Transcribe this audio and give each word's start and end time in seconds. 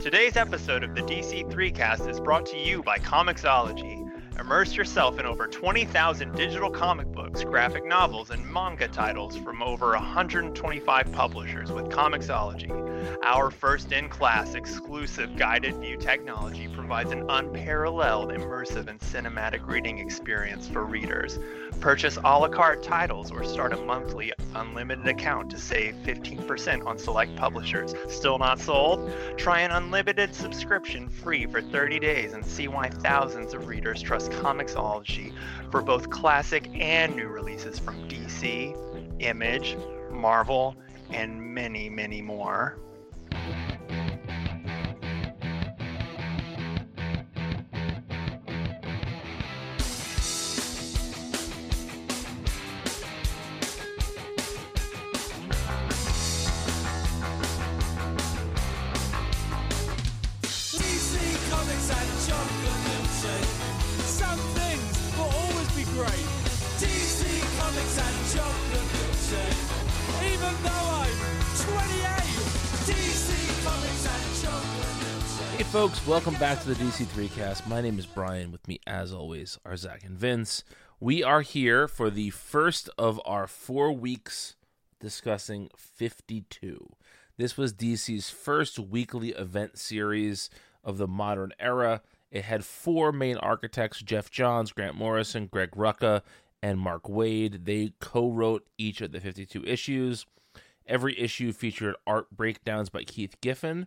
Today's 0.00 0.38
episode 0.38 0.82
of 0.82 0.94
the 0.94 1.02
DC3 1.02 1.74
cast 1.74 2.08
is 2.08 2.20
brought 2.20 2.46
to 2.46 2.56
you 2.56 2.82
by 2.82 2.96
Comixology. 2.96 3.99
Immerse 4.38 4.74
yourself 4.74 5.18
in 5.18 5.26
over 5.26 5.46
20,000 5.46 6.34
digital 6.34 6.70
comic 6.70 7.06
books, 7.08 7.44
graphic 7.44 7.84
novels, 7.84 8.30
and 8.30 8.46
manga 8.50 8.88
titles 8.88 9.36
from 9.36 9.62
over 9.62 9.90
125 9.90 11.12
publishers 11.12 11.70
with 11.70 11.86
Comixology. 11.86 12.70
Our 13.22 13.50
first 13.50 13.92
in 13.92 14.08
class 14.08 14.54
exclusive 14.54 15.36
guided 15.36 15.76
view 15.76 15.96
technology 15.96 16.68
provides 16.68 17.12
an 17.12 17.28
unparalleled 17.28 18.30
immersive 18.30 18.88
and 18.88 19.00
cinematic 19.00 19.66
reading 19.66 19.98
experience 19.98 20.68
for 20.68 20.84
readers. 20.84 21.38
Purchase 21.80 22.16
a 22.16 22.38
la 22.38 22.48
carte 22.48 22.82
titles 22.82 23.30
or 23.30 23.44
start 23.44 23.72
a 23.72 23.76
monthly 23.76 24.32
unlimited 24.54 25.06
account 25.06 25.50
to 25.50 25.58
save 25.58 25.94
15% 26.04 26.84
on 26.84 26.98
select 26.98 27.34
publishers. 27.36 27.94
Still 28.08 28.38
not 28.38 28.58
sold? 28.60 29.10
Try 29.36 29.60
an 29.60 29.70
unlimited 29.70 30.34
subscription 30.34 31.08
free 31.08 31.46
for 31.46 31.62
30 31.62 31.98
days 31.98 32.32
and 32.32 32.44
see 32.44 32.68
why 32.68 32.88
thousands 32.88 33.54
of 33.54 33.66
readers 33.66 34.02
trust 34.02 34.19
Comixology 34.28 35.32
for 35.70 35.82
both 35.82 36.10
classic 36.10 36.68
and 36.74 37.16
new 37.16 37.28
releases 37.28 37.78
from 37.78 38.08
DC, 38.08 38.76
Image, 39.20 39.76
Marvel, 40.10 40.76
and 41.10 41.40
many, 41.40 41.88
many 41.88 42.22
more. 42.22 42.78
Folks, 75.70 76.04
welcome 76.04 76.34
back 76.34 76.60
to 76.60 76.74
the 76.74 76.74
DC3 76.74 77.32
cast. 77.36 77.64
My 77.68 77.80
name 77.80 77.96
is 77.96 78.04
Brian. 78.04 78.50
With 78.50 78.66
me, 78.66 78.80
as 78.88 79.12
always, 79.12 79.56
are 79.64 79.76
Zach 79.76 80.02
and 80.02 80.18
Vince. 80.18 80.64
We 80.98 81.22
are 81.22 81.42
here 81.42 81.86
for 81.86 82.10
the 82.10 82.30
first 82.30 82.90
of 82.98 83.20
our 83.24 83.46
four 83.46 83.92
weeks 83.92 84.56
discussing 84.98 85.70
52. 85.76 86.88
This 87.36 87.56
was 87.56 87.72
DC's 87.72 88.30
first 88.30 88.80
weekly 88.80 89.28
event 89.28 89.78
series 89.78 90.50
of 90.82 90.98
the 90.98 91.06
modern 91.06 91.52
era. 91.60 92.02
It 92.32 92.42
had 92.42 92.64
four 92.64 93.12
main 93.12 93.36
architects 93.36 94.02
Geoff 94.02 94.28
Johns, 94.28 94.72
Grant 94.72 94.96
Morrison, 94.96 95.46
Greg 95.46 95.70
Rucka, 95.76 96.22
and 96.60 96.80
Mark 96.80 97.04
Waid. 97.04 97.64
They 97.64 97.92
co 98.00 98.28
wrote 98.28 98.66
each 98.76 99.00
of 99.00 99.12
the 99.12 99.20
52 99.20 99.64
issues. 99.64 100.26
Every 100.84 101.16
issue 101.16 101.52
featured 101.52 101.94
art 102.08 102.28
breakdowns 102.36 102.90
by 102.90 103.04
Keith 103.04 103.40
Giffen 103.40 103.86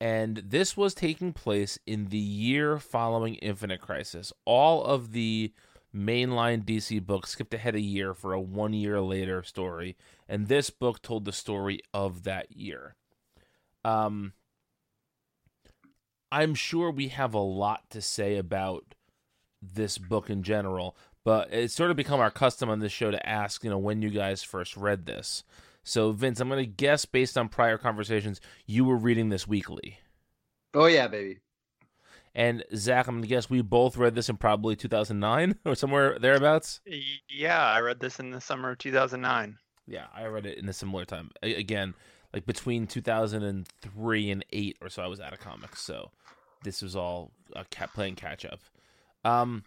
and 0.00 0.36
this 0.38 0.76
was 0.76 0.94
taking 0.94 1.32
place 1.32 1.78
in 1.86 2.06
the 2.06 2.18
year 2.18 2.78
following 2.78 3.36
Infinite 3.36 3.80
Crisis. 3.80 4.32
All 4.44 4.84
of 4.84 5.12
the 5.12 5.52
mainline 5.94 6.64
DC 6.64 7.04
books 7.04 7.30
skipped 7.30 7.54
ahead 7.54 7.74
a 7.74 7.80
year 7.80 8.14
for 8.14 8.32
a 8.32 8.40
one 8.40 8.72
year 8.72 9.00
later 9.00 9.42
story, 9.42 9.96
and 10.28 10.48
this 10.48 10.70
book 10.70 11.00
told 11.02 11.24
the 11.24 11.32
story 11.32 11.80
of 11.92 12.24
that 12.24 12.56
year. 12.56 12.96
Um, 13.84 14.32
I'm 16.32 16.54
sure 16.54 16.90
we 16.90 17.08
have 17.08 17.34
a 17.34 17.38
lot 17.38 17.88
to 17.90 18.02
say 18.02 18.36
about 18.36 18.94
this 19.62 19.98
book 19.98 20.28
in 20.28 20.42
general, 20.42 20.96
but 21.24 21.52
it's 21.52 21.74
sort 21.74 21.90
of 21.90 21.96
become 21.96 22.20
our 22.20 22.30
custom 22.30 22.68
on 22.68 22.80
this 22.80 22.92
show 22.92 23.10
to 23.10 23.28
ask, 23.28 23.62
you 23.62 23.70
know, 23.70 23.78
when 23.78 24.02
you 24.02 24.10
guys 24.10 24.42
first 24.42 24.76
read 24.76 25.06
this. 25.06 25.44
So, 25.84 26.12
Vince, 26.12 26.40
I'm 26.40 26.48
going 26.48 26.64
to 26.64 26.66
guess 26.66 27.04
based 27.04 27.38
on 27.38 27.48
prior 27.48 27.78
conversations, 27.78 28.40
you 28.66 28.84
were 28.84 28.96
reading 28.96 29.28
this 29.28 29.46
weekly. 29.46 29.98
Oh 30.74 30.86
yeah, 30.86 31.06
baby. 31.06 31.38
And 32.34 32.64
Zach, 32.74 33.06
I'm 33.06 33.16
going 33.16 33.22
to 33.22 33.28
guess 33.28 33.48
we 33.48 33.62
both 33.62 33.96
read 33.96 34.16
this 34.16 34.28
in 34.28 34.36
probably 34.36 34.74
2009 34.74 35.56
or 35.64 35.74
somewhere 35.76 36.18
thereabouts. 36.18 36.80
Yeah, 37.28 37.62
I 37.62 37.78
read 37.80 38.00
this 38.00 38.18
in 38.18 38.30
the 38.30 38.40
summer 38.40 38.70
of 38.70 38.78
2009. 38.78 39.56
Yeah, 39.86 40.06
I 40.12 40.24
read 40.26 40.46
it 40.46 40.58
in 40.58 40.68
a 40.68 40.72
similar 40.72 41.04
time. 41.04 41.30
Again, 41.42 41.94
like 42.32 42.46
between 42.46 42.86
2003 42.86 44.30
and 44.30 44.44
8 44.52 44.76
or 44.80 44.88
so, 44.88 45.02
I 45.02 45.06
was 45.06 45.20
out 45.20 45.32
of 45.32 45.38
comics. 45.38 45.80
So 45.82 46.10
this 46.64 46.82
was 46.82 46.96
all 46.96 47.30
uh, 47.54 47.64
cat 47.70 47.92
playing 47.94 48.16
catch 48.16 48.44
up. 48.44 48.60
Um, 49.24 49.62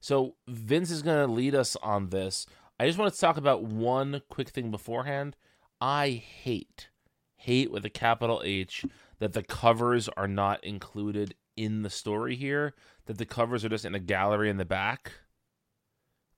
so 0.00 0.36
Vince 0.48 0.90
is 0.90 1.02
going 1.02 1.26
to 1.26 1.32
lead 1.32 1.54
us 1.54 1.76
on 1.82 2.08
this. 2.08 2.46
I 2.82 2.86
just 2.86 2.98
want 2.98 3.14
to 3.14 3.20
talk 3.20 3.36
about 3.36 3.62
one 3.62 4.22
quick 4.28 4.48
thing 4.48 4.72
beforehand. 4.72 5.36
I 5.80 6.08
hate, 6.08 6.88
hate 7.36 7.70
with 7.70 7.84
a 7.84 7.90
capital 7.90 8.42
H, 8.44 8.84
that 9.20 9.34
the 9.34 9.44
covers 9.44 10.08
are 10.16 10.26
not 10.26 10.64
included 10.64 11.36
in 11.56 11.82
the 11.82 11.90
story 11.90 12.34
here. 12.34 12.74
That 13.06 13.18
the 13.18 13.24
covers 13.24 13.64
are 13.64 13.68
just 13.68 13.84
in 13.84 13.94
a 13.94 14.00
gallery 14.00 14.50
in 14.50 14.56
the 14.56 14.64
back. 14.64 15.12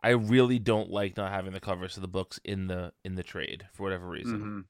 I 0.02 0.10
really 0.10 0.58
don't 0.58 0.90
like 0.90 1.16
not 1.16 1.32
having 1.32 1.54
the 1.54 1.60
covers 1.60 1.96
of 1.96 2.02
the 2.02 2.08
books 2.08 2.38
in 2.44 2.66
the 2.66 2.92
in 3.06 3.14
the 3.14 3.22
trade 3.22 3.66
for 3.72 3.84
whatever 3.84 4.06
reason. 4.06 4.66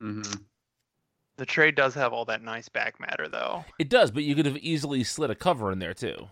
Mm-hmm. 0.00 0.08
Mm-hmm. 0.08 0.42
The 1.38 1.46
trade 1.46 1.74
does 1.74 1.94
have 1.94 2.12
all 2.12 2.26
that 2.26 2.44
nice 2.44 2.68
back 2.68 3.00
matter, 3.00 3.26
though. 3.26 3.64
It 3.80 3.90
does, 3.90 4.12
but 4.12 4.22
you 4.22 4.36
could 4.36 4.46
have 4.46 4.58
easily 4.58 5.02
slid 5.02 5.30
a 5.30 5.34
cover 5.34 5.72
in 5.72 5.80
there 5.80 5.92
too. 5.92 6.28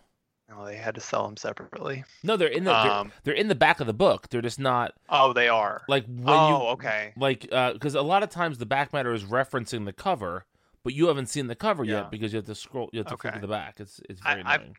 Oh, 0.52 0.64
they 0.66 0.76
had 0.76 0.94
to 0.94 1.00
sell 1.00 1.24
them 1.24 1.36
separately. 1.36 2.04
No, 2.22 2.36
they're 2.36 2.48
in 2.48 2.64
the 2.64 2.70
they're, 2.72 2.92
Um, 2.92 3.12
they're 3.24 3.34
in 3.34 3.48
the 3.48 3.54
back 3.54 3.80
of 3.80 3.86
the 3.86 3.94
book. 3.94 4.28
They're 4.28 4.42
just 4.42 4.58
not 4.60 4.92
Oh, 5.08 5.32
they 5.32 5.48
are. 5.48 5.82
like 5.88 6.04
when 6.06 6.28
oh, 6.28 6.48
you 6.48 6.54
okay. 6.72 7.12
like 7.16 7.40
because 7.42 7.94
a 7.94 8.02
lot 8.02 8.22
of 8.22 8.28
times 8.30 8.58
the 8.58 8.66
back 8.66 8.92
matter 8.92 9.12
is 9.14 9.24
referencing 9.24 9.84
the 9.86 9.92
cover, 9.92 10.44
but 10.82 10.92
you 10.92 11.06
haven't 11.08 11.26
seen 11.26 11.46
the 11.46 11.54
cover 11.56 11.82
Yeah. 11.84 12.02
yet 12.02 12.10
because 12.10 12.32
you 12.32 12.36
have 12.38 12.46
to 12.46 12.54
scroll. 12.54 12.90
You 12.92 12.98
have 13.00 13.06
to 13.06 13.16
flip 13.16 13.32
Okay. 13.32 13.40
to 13.40 13.46
the 13.46 13.50
back. 13.50 13.80
It's 13.80 14.00
it's 14.08 14.20
I- 14.24 14.34
very 14.34 14.44
I've- 14.44 14.72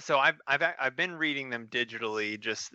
So 0.00 0.18
I've 0.18 0.40
I've 0.46 0.62
I've 0.78 0.96
been 0.96 1.14
reading 1.14 1.50
them 1.50 1.66
digitally 1.68 2.38
just 2.38 2.74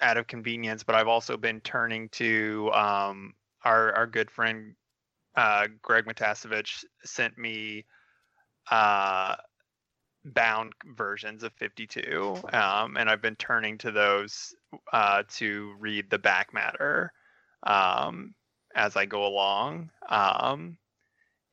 out 0.00 0.16
of 0.16 0.26
convenience, 0.26 0.82
but 0.82 0.94
I've 0.94 1.08
also 1.08 1.36
been 1.36 1.60
turning 1.60 2.08
to 2.10 2.70
um 2.72 3.34
our 3.64 3.92
our 3.94 4.06
good 4.06 4.30
friend 4.30 4.74
uh 5.36 5.68
Greg 5.82 6.06
Matasevich 6.06 6.84
sent 7.04 7.36
me 7.38 7.84
uh 8.70 9.36
bound 10.24 10.74
versions 10.96 11.42
of 11.42 11.52
52 11.54 12.36
um 12.52 12.96
and 12.98 13.08
I've 13.08 13.22
been 13.22 13.36
turning 13.36 13.78
to 13.78 13.90
those 13.90 14.54
uh 14.92 15.22
to 15.36 15.74
read 15.78 16.10
the 16.10 16.18
back 16.18 16.52
matter 16.52 17.12
um 17.62 18.34
as 18.74 18.96
I 18.96 19.06
go 19.06 19.26
along 19.26 19.90
um 20.08 20.76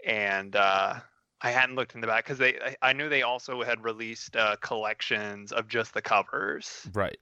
and 0.06 0.56
uh 0.56 0.96
I 1.40 1.52
hadn't 1.52 1.76
looked 1.76 1.96
in 1.96 2.02
the 2.02 2.08
back 2.08 2.26
because 2.26 2.40
they 2.40 2.60
I, 2.60 2.76
I 2.82 2.94
knew 2.94 3.10
they 3.10 3.22
also 3.22 3.62
had 3.62 3.84
released 3.84 4.36
uh, 4.36 4.56
collections 4.58 5.52
of 5.52 5.68
just 5.68 5.94
the 5.94 6.02
covers. 6.02 6.88
right. 6.94 7.20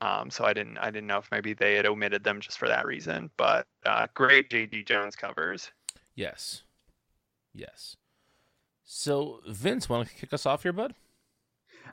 Um, 0.00 0.30
so 0.30 0.44
I 0.44 0.52
didn't 0.52 0.78
I 0.78 0.90
didn't 0.90 1.08
know 1.08 1.18
if 1.18 1.28
maybe 1.32 1.54
they 1.54 1.74
had 1.74 1.86
omitted 1.86 2.22
them 2.22 2.40
just 2.40 2.58
for 2.58 2.68
that 2.68 2.86
reason. 2.86 3.30
But 3.36 3.66
uh, 3.84 4.06
great 4.14 4.50
J.G. 4.50 4.84
Jones 4.84 5.16
covers. 5.16 5.72
Yes. 6.14 6.62
Yes. 7.52 7.96
So 8.94 9.40
Vince, 9.48 9.88
want 9.88 10.06
to 10.06 10.14
kick 10.14 10.34
us 10.34 10.44
off 10.44 10.64
here, 10.64 10.72
bud? 10.74 10.94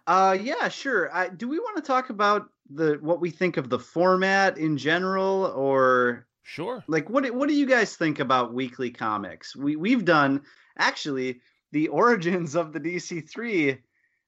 Uh, 0.06 0.38
yeah, 0.40 0.68
sure. 0.68 1.10
I, 1.16 1.30
do 1.30 1.48
we 1.48 1.58
want 1.58 1.78
to 1.78 1.82
talk 1.82 2.10
about 2.10 2.50
the 2.70 2.98
what 3.00 3.22
we 3.22 3.30
think 3.32 3.56
of 3.56 3.70
the 3.70 3.80
format 3.80 4.58
in 4.58 4.78
general, 4.78 5.46
or 5.56 6.28
Sure. 6.44 6.84
like 6.88 7.10
what 7.10 7.24
do- 7.24 7.34
what 7.34 7.48
do 7.48 7.56
you 7.56 7.66
guys 7.66 7.96
think 7.96 8.20
about 8.20 8.54
weekly 8.54 8.92
comics? 8.92 9.56
We 9.56 9.78
we've 9.78 10.04
done 10.04 10.42
actually 10.78 11.40
the 11.72 11.88
origins 11.88 12.56
of 12.56 12.74
the 12.74 12.82
DC 12.82 13.30
three 13.30 13.78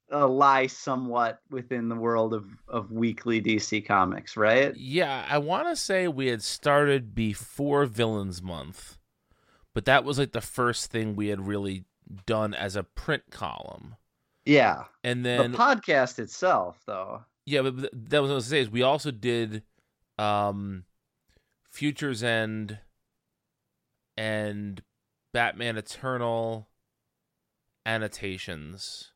uh, 0.09 0.27
lie 0.29 0.67
somewhat 0.67 1.41
within 1.49 1.89
the 1.89 1.95
world 1.95 2.33
of 2.33 2.45
of 2.69 2.89
weekly 2.89 3.41
DC 3.41 3.85
comics, 3.85 4.37
right? 4.37 4.73
Yeah, 4.77 5.25
I 5.29 5.39
want 5.39 5.67
to 5.67 5.75
say 5.75 6.07
we 6.07 6.27
had 6.27 6.41
started 6.41 7.13
before 7.13 7.85
Villains 7.85 8.41
Month, 8.41 8.97
but 9.73 9.83
that 9.85 10.05
was 10.05 10.17
like 10.17 10.31
the 10.31 10.39
first 10.39 10.89
thing 10.89 11.17
we 11.17 11.27
had 11.27 11.45
really 11.45 11.83
done 12.25 12.53
as 12.53 12.75
a 12.75 12.83
print 12.83 13.23
column. 13.31 13.95
Yeah. 14.45 14.83
And 15.03 15.25
then 15.25 15.51
the 15.51 15.57
podcast 15.57 16.19
itself, 16.19 16.81
though. 16.85 17.23
Yeah, 17.45 17.61
but 17.61 17.89
that 17.91 18.21
was 18.21 18.29
what 18.29 18.33
I 18.33 18.35
was 18.35 18.45
say 18.45 18.61
is 18.61 18.69
we 18.69 18.83
also 18.83 19.11
did 19.11 19.63
um 20.17 20.85
Futures 21.69 22.21
End 22.21 22.79
and 24.17 24.81
Batman 25.33 25.77
Eternal 25.77 26.67
annotations. 27.85 29.11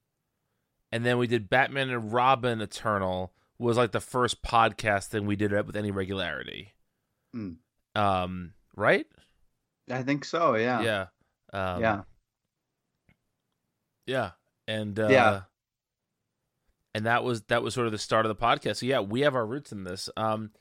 And 0.91 1.06
then 1.06 1.18
we 1.18 1.27
did 1.27 1.50
Batman 1.50 1.89
and 1.89 2.13
Robin 2.13 2.62
Eternal 2.62 3.33
was 3.57 3.77
like 3.77 3.91
the 3.91 4.00
first 4.00 4.41
podcast 4.41 5.07
thing 5.07 5.25
we 5.25 5.36
did 5.36 5.51
with 5.51 5.75
any 5.75 5.91
regularity. 5.91 6.74
Mm. 7.36 7.57
Um, 7.95 8.53
right? 8.75 9.06
I 9.89 10.03
think 10.03 10.25
so. 10.25 10.56
Yeah. 10.56 10.81
Yeah. 10.81 11.06
Um, 11.53 11.81
yeah. 11.81 12.01
Yeah, 14.05 14.31
and 14.67 14.99
uh, 14.99 15.07
Yeah. 15.09 15.41
and 16.93 17.05
that 17.05 17.23
was 17.23 17.41
that 17.43 17.63
was 17.63 17.73
sort 17.73 17.87
of 17.87 17.91
the 17.91 17.97
start 17.97 18.25
of 18.25 18.29
the 18.29 18.41
podcast. 18.41 18.77
So 18.77 18.85
yeah, 18.85 18.99
we 18.99 19.21
have 19.21 19.35
our 19.35 19.45
roots 19.45 19.71
in 19.71 19.83
this. 19.83 20.09
Um, 20.15 20.51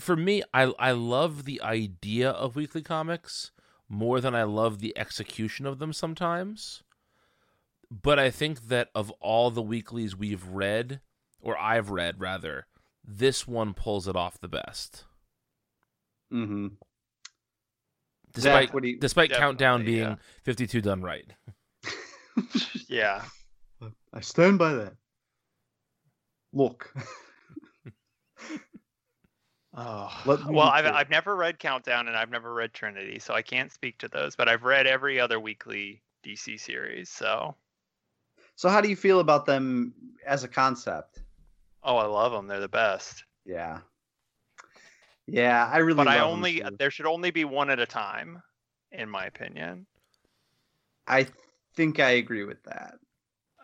for 0.00 0.16
me, 0.16 0.42
I 0.54 0.72
I 0.78 0.92
love 0.92 1.44
the 1.44 1.60
idea 1.62 2.30
of 2.30 2.56
weekly 2.56 2.82
comics 2.82 3.50
more 3.88 4.20
than 4.20 4.34
I 4.34 4.42
love 4.44 4.78
the 4.80 4.96
execution 4.96 5.66
of 5.66 5.78
them 5.78 5.92
sometimes. 5.92 6.82
But 7.90 8.18
I 8.18 8.30
think 8.30 8.68
that 8.68 8.88
of 8.94 9.10
all 9.20 9.50
the 9.50 9.62
weeklies 9.62 10.16
we've 10.16 10.44
read, 10.48 11.00
or 11.40 11.56
I've 11.56 11.90
read 11.90 12.20
rather, 12.20 12.66
this 13.04 13.46
one 13.46 13.74
pulls 13.74 14.08
it 14.08 14.16
off 14.16 14.40
the 14.40 14.48
best. 14.48 15.04
Mm-hmm. 16.32 16.66
Despite 18.32 18.72
Zach, 18.72 18.82
you? 18.84 18.98
despite 18.98 19.30
Countdown 19.32 19.84
being 19.84 20.00
yeah. 20.00 20.14
52 20.42 20.80
done 20.80 21.02
right. 21.02 21.26
Yeah. 22.88 23.22
I 24.12 24.20
stand 24.20 24.58
by 24.58 24.74
that. 24.74 24.94
Look. 26.52 26.92
Oh. 29.78 30.10
Well, 30.24 30.60
I've. 30.60 30.86
I've 30.86 31.10
never 31.10 31.36
read 31.36 31.58
Countdown 31.58 32.08
and 32.08 32.16
I've 32.16 32.30
never 32.30 32.54
read 32.54 32.72
Trinity, 32.72 33.18
so 33.18 33.34
I 33.34 33.42
can't 33.42 33.70
speak 33.70 33.98
to 33.98 34.08
those. 34.08 34.34
But 34.34 34.48
I've 34.48 34.62
read 34.62 34.86
every 34.86 35.20
other 35.20 35.38
weekly 35.38 36.00
DC 36.24 36.58
series. 36.58 37.10
So, 37.10 37.54
So 38.54 38.70
how 38.70 38.80
do 38.80 38.88
you 38.88 38.96
feel 38.96 39.20
about 39.20 39.44
them 39.44 39.92
as 40.26 40.44
a 40.44 40.48
concept? 40.48 41.20
oh, 41.82 41.96
I 41.96 42.06
love 42.06 42.32
them. 42.32 42.46
They're 42.46 42.58
the 42.58 42.68
best. 42.68 43.24
Yeah. 43.44 43.80
Yeah, 45.26 45.68
I 45.70 45.78
really. 45.78 45.96
But 45.98 46.08
I 46.08 46.20
only 46.20 46.62
there 46.78 46.90
should 46.90 47.06
only 47.06 47.30
be 47.30 47.44
one 47.44 47.68
at 47.68 47.78
a 47.78 47.86
time, 47.86 48.40
in 48.92 49.10
my 49.10 49.26
opinion. 49.26 49.86
I 51.06 51.26
think 51.76 52.00
I 52.00 52.10
agree 52.10 52.44
with 52.44 52.62
that. 52.64 52.94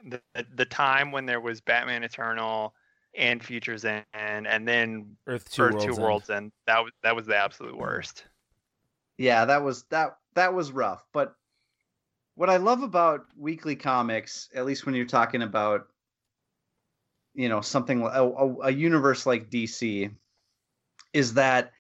The 0.05 0.21
the 0.55 0.65
time 0.65 1.13
when 1.13 1.27
there 1.27 1.41
was 1.41 1.61
Batman 1.61 2.05
Eternal 2.05 2.75
and 3.15 3.43
Futures 3.43 3.85
End, 3.85 4.05
and 4.15 4.67
then 4.67 5.17
Earth 5.27 5.51
Two 5.51 5.63
Earth 5.63 5.73
Worlds. 5.75 5.85
Two 5.85 5.93
End. 5.93 6.03
Worlds 6.03 6.31
End. 6.31 6.53
That 6.67 6.85
was 6.85 6.93
that 7.03 7.17
was 7.17 7.27
the 7.27 7.37
absolute 7.37 7.77
worst. 7.77 8.25
Yeah, 9.19 9.45
that 9.45 9.63
was 9.63 9.85
that 9.91 10.17
that 10.35 10.55
was 10.55 10.73
rough. 10.73 11.05
But 11.13 11.35
what 12.35 12.51
I 12.51 12.57
love 12.57 12.83
about 12.83 13.27
weekly 13.37 13.77
comics, 13.77 14.49
at 14.55 14.65
least 14.65 14.87
when 14.87 14.95
you're 14.95 15.05
talking 15.05 15.43
about, 15.43 15.89
you 17.35 17.49
know, 17.49 17.61
something 17.61 18.03
li- 18.03 18.11
a, 18.13 18.25
a, 18.25 18.57
a 18.63 18.71
universe 18.71 19.27
like 19.27 19.51
DC, 19.51 20.11
is 21.13 21.35
that 21.35 21.73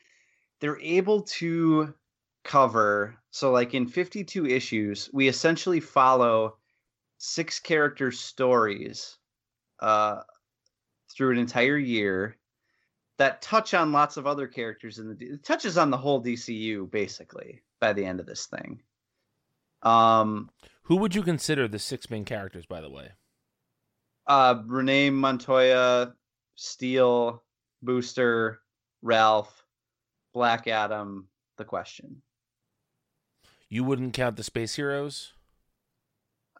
they're 0.60 0.80
able 0.80 1.22
to 1.22 1.94
cover. 2.44 3.16
So, 3.30 3.50
like 3.50 3.74
in 3.74 3.86
52 3.86 4.46
issues, 4.46 5.08
we 5.12 5.28
essentially 5.28 5.80
follow 5.80 6.56
six 7.18 7.60
character 7.60 8.10
stories 8.10 9.16
uh, 9.80 10.20
through 11.14 11.32
an 11.32 11.38
entire 11.38 11.78
year 11.78 12.36
that 13.18 13.42
touch 13.42 13.74
on 13.74 13.92
lots 13.92 14.16
of 14.16 14.26
other 14.26 14.46
characters 14.46 14.98
in 14.98 15.08
the 15.08 15.14
D- 15.14 15.26
it 15.26 15.44
touches 15.44 15.78
on 15.78 15.90
the 15.90 15.96
whole 15.96 16.22
DCU 16.22 16.90
basically 16.90 17.62
by 17.80 17.92
the 17.92 18.04
end 18.04 18.20
of 18.20 18.26
this 18.26 18.46
thing. 18.46 18.80
Um 19.82 20.50
Who 20.84 20.96
would 20.96 21.14
you 21.14 21.22
consider 21.22 21.68
the 21.68 21.78
six 21.78 22.10
main 22.10 22.24
characters, 22.24 22.66
by 22.66 22.80
the 22.80 22.90
way? 22.90 23.10
uh 24.26 24.62
Renee 24.66 25.10
Montoya, 25.10 26.14
Steel, 26.54 27.42
Booster, 27.82 28.60
Ralph, 29.02 29.64
Black 30.32 30.66
Adam, 30.66 31.28
the 31.58 31.64
question. 31.64 32.22
You 33.72 33.84
wouldn't 33.84 34.12
count 34.12 34.36
the 34.36 34.44
Space 34.44 34.74
Heroes? 34.74 35.32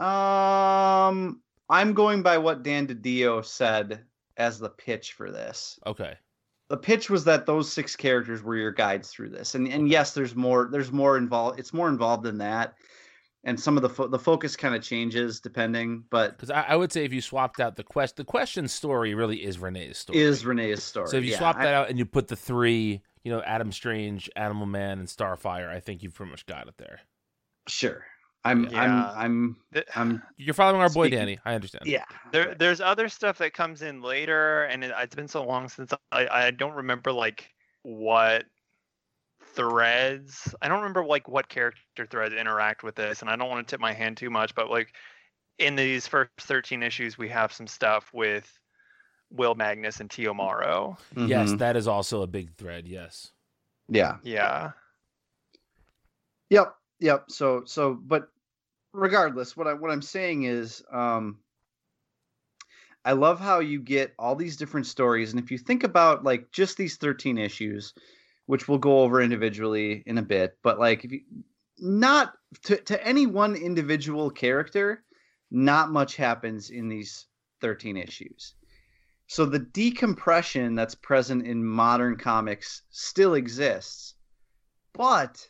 Um 0.00 1.42
I'm 1.68 1.92
going 1.92 2.22
by 2.22 2.38
what 2.38 2.62
Dan 2.62 2.86
DiDio 2.86 3.44
said 3.44 4.04
as 4.38 4.58
the 4.58 4.70
pitch 4.70 5.12
for 5.12 5.30
this. 5.30 5.78
Okay. 5.86 6.14
the 6.70 6.76
pitch 6.78 7.10
was 7.10 7.22
that 7.24 7.44
those 7.44 7.70
six 7.70 7.94
characters 7.94 8.42
were 8.42 8.56
your 8.56 8.72
guides 8.72 9.10
through 9.10 9.28
this 9.28 9.54
and 9.54 9.68
and 9.68 9.90
yes 9.90 10.14
there's 10.14 10.34
more 10.34 10.70
there's 10.72 10.90
more 10.90 11.18
involved 11.18 11.60
it's 11.60 11.74
more 11.74 11.88
involved 11.90 12.22
than 12.24 12.38
that 12.38 12.74
and 13.44 13.60
some 13.60 13.76
of 13.76 13.82
the 13.82 13.90
fo- 13.90 14.08
the 14.08 14.18
focus 14.18 14.56
kind 14.56 14.74
of 14.74 14.82
changes 14.82 15.38
depending 15.38 16.02
but 16.08 16.30
Because 16.38 16.50
I, 16.50 16.62
I 16.62 16.76
would 16.76 16.92
say 16.92 17.04
if 17.04 17.12
you 17.12 17.20
swapped 17.20 17.60
out 17.60 17.76
the 17.76 17.84
quest, 17.84 18.16
the 18.16 18.24
question 18.24 18.66
story 18.68 19.14
really 19.14 19.44
is 19.44 19.58
Renee's 19.58 19.98
story. 19.98 20.18
is 20.18 20.46
renee's 20.46 20.82
story 20.82 21.08
so 21.08 21.18
if 21.18 21.24
you 21.24 21.32
yeah, 21.32 21.38
swap 21.38 21.56
I- 21.56 21.64
that 21.64 21.74
out 21.74 21.90
and 21.90 21.98
you 21.98 22.06
put 22.06 22.28
the 22.28 22.36
three, 22.36 23.02
you 23.24 23.32
know, 23.32 23.40
Adam 23.42 23.72
Strange, 23.72 24.28
Animal 24.36 24.66
Man, 24.66 24.98
and 24.98 25.08
Starfire, 25.08 25.68
I 25.68 25.80
think 25.80 26.02
you've 26.02 26.14
pretty 26.14 26.30
much 26.30 26.46
got 26.46 26.68
it 26.68 26.74
there. 26.78 27.00
sure 27.68 28.04
i'm 28.44 28.64
Yeah. 28.70 28.82
i'm 28.82 29.16
i'm 29.16 29.56
i'm 29.94 30.22
You're 30.36 30.54
following 30.54 30.80
our 30.80 30.90
boy 30.90 31.10
Danny. 31.10 31.38
I 31.44 31.54
understand. 31.54 31.86
yeah 31.86 32.04
There, 32.32 32.56
there's 32.56 32.80
other 32.80 33.08
stuff 33.08 33.38
that 33.38 33.52
comes 33.54 33.82
in 33.82 34.02
later, 34.02 34.64
and 34.64 34.82
it, 34.82 34.92
it's 34.98 35.14
been 35.14 35.28
so 35.28 35.44
long 35.44 35.68
since 35.68 35.92
I, 36.10 36.26
I 36.26 36.50
don't 36.50 36.74
remember 36.74 37.12
like 37.12 37.48
what 37.82 38.44
threads. 39.54 40.54
I 40.60 40.68
don't 40.68 40.78
remember 40.78 41.04
like 41.04 41.28
what 41.28 41.48
character 41.48 42.06
threads 42.06 42.34
interact 42.34 42.82
with 42.82 42.94
this, 42.96 43.20
and 43.20 43.30
I 43.30 43.36
don't 43.36 43.48
want 43.48 43.66
to 43.66 43.70
tip 43.70 43.80
my 43.80 43.92
hand 43.92 44.16
too 44.16 44.30
much, 44.30 44.54
but 44.54 44.70
like 44.70 44.94
in 45.58 45.76
these 45.76 46.06
first 46.08 46.30
13 46.40 46.82
issues, 46.82 47.16
we 47.18 47.28
have 47.28 47.52
some 47.52 47.66
stuff 47.66 48.10
with 48.12 48.50
Will 49.32 49.54
Magnus 49.54 50.00
and 50.00 50.10
T.O. 50.10 50.34
Morrow. 50.34 50.96
Yes, 51.16 51.50
Mhm. 51.50 51.58
that 51.58 51.76
is 51.76 51.88
also 51.88 52.22
a 52.22 52.26
big 52.26 52.54
thread. 52.56 52.86
Yes. 52.86 53.32
yeah 53.88 54.18
Yeah, 54.22 54.72
Yep, 56.50 56.76
yep. 57.00 57.30
So 57.30 57.64
so 57.64 57.94
but 57.94 58.28
regardless, 58.92 59.56
what 59.56 59.66
I 59.66 59.72
what 59.74 59.90
I'm 59.90 60.02
saying 60.02 60.44
is 60.44 60.82
um 60.92 61.38
I 63.04 63.12
love 63.12 63.40
how 63.40 63.58
you 63.58 63.80
get 63.80 64.14
all 64.18 64.36
these 64.36 64.56
different 64.56 64.86
stories 64.86 65.32
and 65.32 65.42
if 65.42 65.50
you 65.50 65.58
think 65.58 65.82
about 65.82 66.22
like 66.24 66.52
just 66.52 66.76
these 66.76 66.96
13 66.96 67.36
issues, 67.36 67.94
which 68.46 68.68
we'll 68.68 68.78
go 68.78 69.00
over 69.00 69.20
individually 69.20 70.02
in 70.06 70.18
a 70.18 70.22
bit, 70.22 70.56
but 70.62 70.78
like 70.78 71.04
if 71.04 71.12
you 71.12 71.22
not 71.78 72.34
to 72.64 72.76
to 72.76 73.04
any 73.06 73.26
one 73.26 73.56
individual 73.56 74.30
character, 74.30 75.02
not 75.50 75.90
much 75.90 76.16
happens 76.16 76.70
in 76.70 76.88
these 76.88 77.26
13 77.60 77.96
issues. 77.96 78.54
So 79.32 79.46
the 79.46 79.60
decompression 79.60 80.74
that's 80.74 80.94
present 80.94 81.46
in 81.46 81.64
modern 81.64 82.18
comics 82.18 82.82
still 82.90 83.32
exists. 83.32 84.12
But 84.92 85.48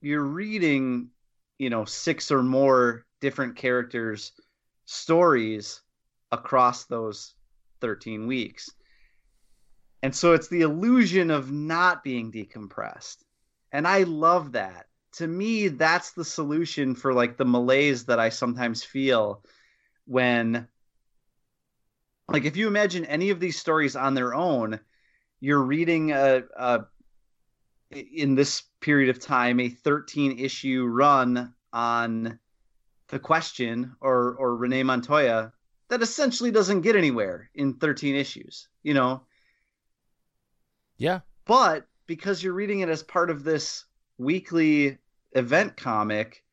you're 0.00 0.24
reading, 0.24 1.10
you 1.58 1.68
know, 1.68 1.84
six 1.84 2.30
or 2.30 2.42
more 2.42 3.04
different 3.20 3.56
characters' 3.56 4.32
stories 4.86 5.82
across 6.30 6.86
those 6.86 7.34
13 7.82 8.26
weeks. 8.26 8.70
And 10.02 10.16
so 10.16 10.32
it's 10.32 10.48
the 10.48 10.62
illusion 10.62 11.30
of 11.30 11.52
not 11.52 12.02
being 12.02 12.32
decompressed. 12.32 13.18
And 13.72 13.86
I 13.86 14.04
love 14.04 14.52
that. 14.52 14.86
To 15.16 15.26
me, 15.26 15.68
that's 15.68 16.12
the 16.12 16.24
solution 16.24 16.94
for 16.94 17.12
like 17.12 17.36
the 17.36 17.44
malaise 17.44 18.06
that 18.06 18.18
I 18.18 18.30
sometimes 18.30 18.82
feel 18.82 19.44
when 20.06 20.66
like 22.28 22.44
if 22.44 22.56
you 22.56 22.66
imagine 22.66 23.04
any 23.04 23.30
of 23.30 23.40
these 23.40 23.58
stories 23.58 23.96
on 23.96 24.14
their 24.14 24.34
own, 24.34 24.80
you're 25.40 25.62
reading 25.62 26.12
a, 26.12 26.42
a 26.56 26.80
in 27.90 28.34
this 28.34 28.62
period 28.80 29.10
of 29.10 29.20
time 29.20 29.60
a 29.60 29.68
13 29.68 30.38
issue 30.38 30.86
run 30.86 31.52
on 31.72 32.38
the 33.08 33.18
question 33.18 33.94
or 34.00 34.34
or 34.38 34.56
Rene 34.56 34.82
Montoya 34.82 35.52
that 35.88 36.02
essentially 36.02 36.50
doesn't 36.50 36.80
get 36.80 36.96
anywhere 36.96 37.50
in 37.54 37.74
13 37.74 38.14
issues, 38.14 38.68
you 38.82 38.94
know. 38.94 39.22
Yeah. 40.96 41.20
But 41.44 41.86
because 42.06 42.42
you're 42.42 42.54
reading 42.54 42.80
it 42.80 42.88
as 42.88 43.02
part 43.02 43.28
of 43.28 43.44
this 43.44 43.84
weekly 44.16 44.96
event 45.32 45.76
comic 45.76 46.44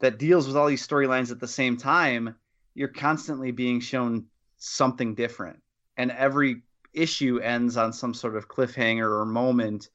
that 0.00 0.18
deals 0.18 0.46
with 0.46 0.56
all 0.56 0.66
these 0.66 0.86
storylines 0.86 1.30
at 1.30 1.38
the 1.38 1.46
same 1.46 1.76
time, 1.76 2.34
you're 2.74 2.88
constantly 2.88 3.52
being 3.52 3.78
shown 3.78 4.26
something 4.64 5.14
different. 5.14 5.60
And 5.96 6.10
every 6.10 6.62
issue 6.92 7.38
ends 7.38 7.76
on 7.76 7.92
some 7.92 8.14
sort 8.14 8.36
of 8.36 8.48
cliffhanger 8.48 9.20
or 9.20 9.24
moment 9.24 9.88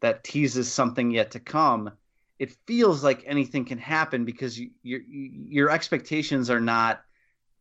that 0.00 0.24
teases 0.24 0.72
something 0.72 1.10
yet 1.10 1.30
to 1.32 1.40
come. 1.40 1.90
It 2.38 2.56
feels 2.66 3.02
like 3.02 3.24
anything 3.26 3.64
can 3.64 3.78
happen 3.78 4.24
because 4.24 4.58
you, 4.58 4.70
your 4.82 5.00
your 5.08 5.70
expectations 5.70 6.50
are 6.50 6.60
not 6.60 7.02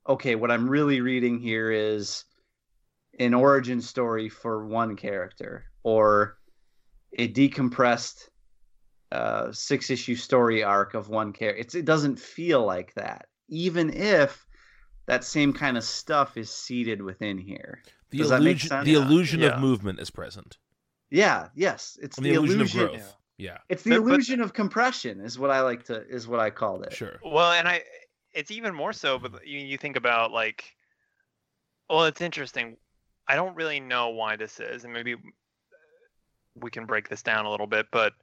okay. 0.07 0.35
What 0.35 0.51
I'm 0.51 0.69
really 0.69 0.99
reading 0.99 1.39
here 1.39 1.71
is 1.71 2.25
an 3.19 3.33
origin 3.33 3.81
story 3.81 4.27
for 4.27 4.65
one 4.65 4.97
character 4.97 5.65
or 5.83 6.37
a 7.17 7.31
decompressed 7.31 8.27
uh, 9.13 9.51
six 9.53 9.89
issue 9.89 10.15
story 10.15 10.63
arc 10.63 10.93
of 10.93 11.07
one 11.07 11.31
character. 11.31 11.77
It 11.77 11.85
doesn't 11.85 12.19
feel 12.19 12.65
like 12.65 12.93
that, 12.95 13.27
even 13.47 13.93
if 13.93 14.44
that 15.07 15.23
same 15.23 15.53
kind 15.53 15.77
of 15.77 15.83
stuff 15.83 16.37
is 16.37 16.49
seated 16.49 17.01
within 17.01 17.37
here. 17.37 17.81
The 18.11 18.19
Does 18.19 18.29
that 18.29 18.39
make 18.41 18.51
illusion, 18.51 18.69
sense? 18.69 18.85
the 18.85 18.93
illusion 18.93 19.39
yeah. 19.41 19.47
of 19.49 19.59
movement 19.59 19.99
is 19.99 20.09
present. 20.09 20.57
Yeah, 21.09 21.49
yes, 21.55 21.97
it's 22.01 22.17
And 22.17 22.25
the, 22.25 22.33
illusion. 22.33 22.61
of 22.61 22.71
growth. 22.71 23.15
Yeah. 23.37 23.57
It's 23.69 23.83
the 23.83 23.91
But- 23.91 23.99
but- 24.03 24.05
illusion 24.11 24.41
of 24.41 24.53
compression, 24.53 25.19
is 25.21 25.37
what 25.37 25.51
I 25.51 25.61
like 25.61 25.83
to 25.85 26.05
is 26.07 26.27
what 26.27 26.39
I 26.39 26.49
called 26.49 26.83
it. 26.85 26.93
Sure. 26.93 27.19
Well, 27.23 27.51
and 27.51 27.67
I 27.67 27.83
it's 28.33 28.51
even 28.51 28.73
more 28.73 28.93
so. 28.93 29.17
But 29.19 29.45
you, 29.47 29.59
you 29.59 29.77
think 29.77 29.95
about 29.97 30.31
like, 30.31 30.75
well, 31.89 32.05
it's 32.05 32.21
interesting. 32.21 32.77
I 33.27 33.35
don't 33.35 33.55
really 33.55 33.79
know 33.79 34.09
why 34.09 34.35
this 34.35 34.59
is, 34.59 34.83
and 34.83 34.93
maybe 34.93 35.15
we 36.55 36.69
can 36.71 36.85
break 36.85 37.09
this 37.09 37.21
down 37.23 37.45
a 37.45 37.51
little 37.51 37.67
bit. 37.67 37.87
But 37.91 38.13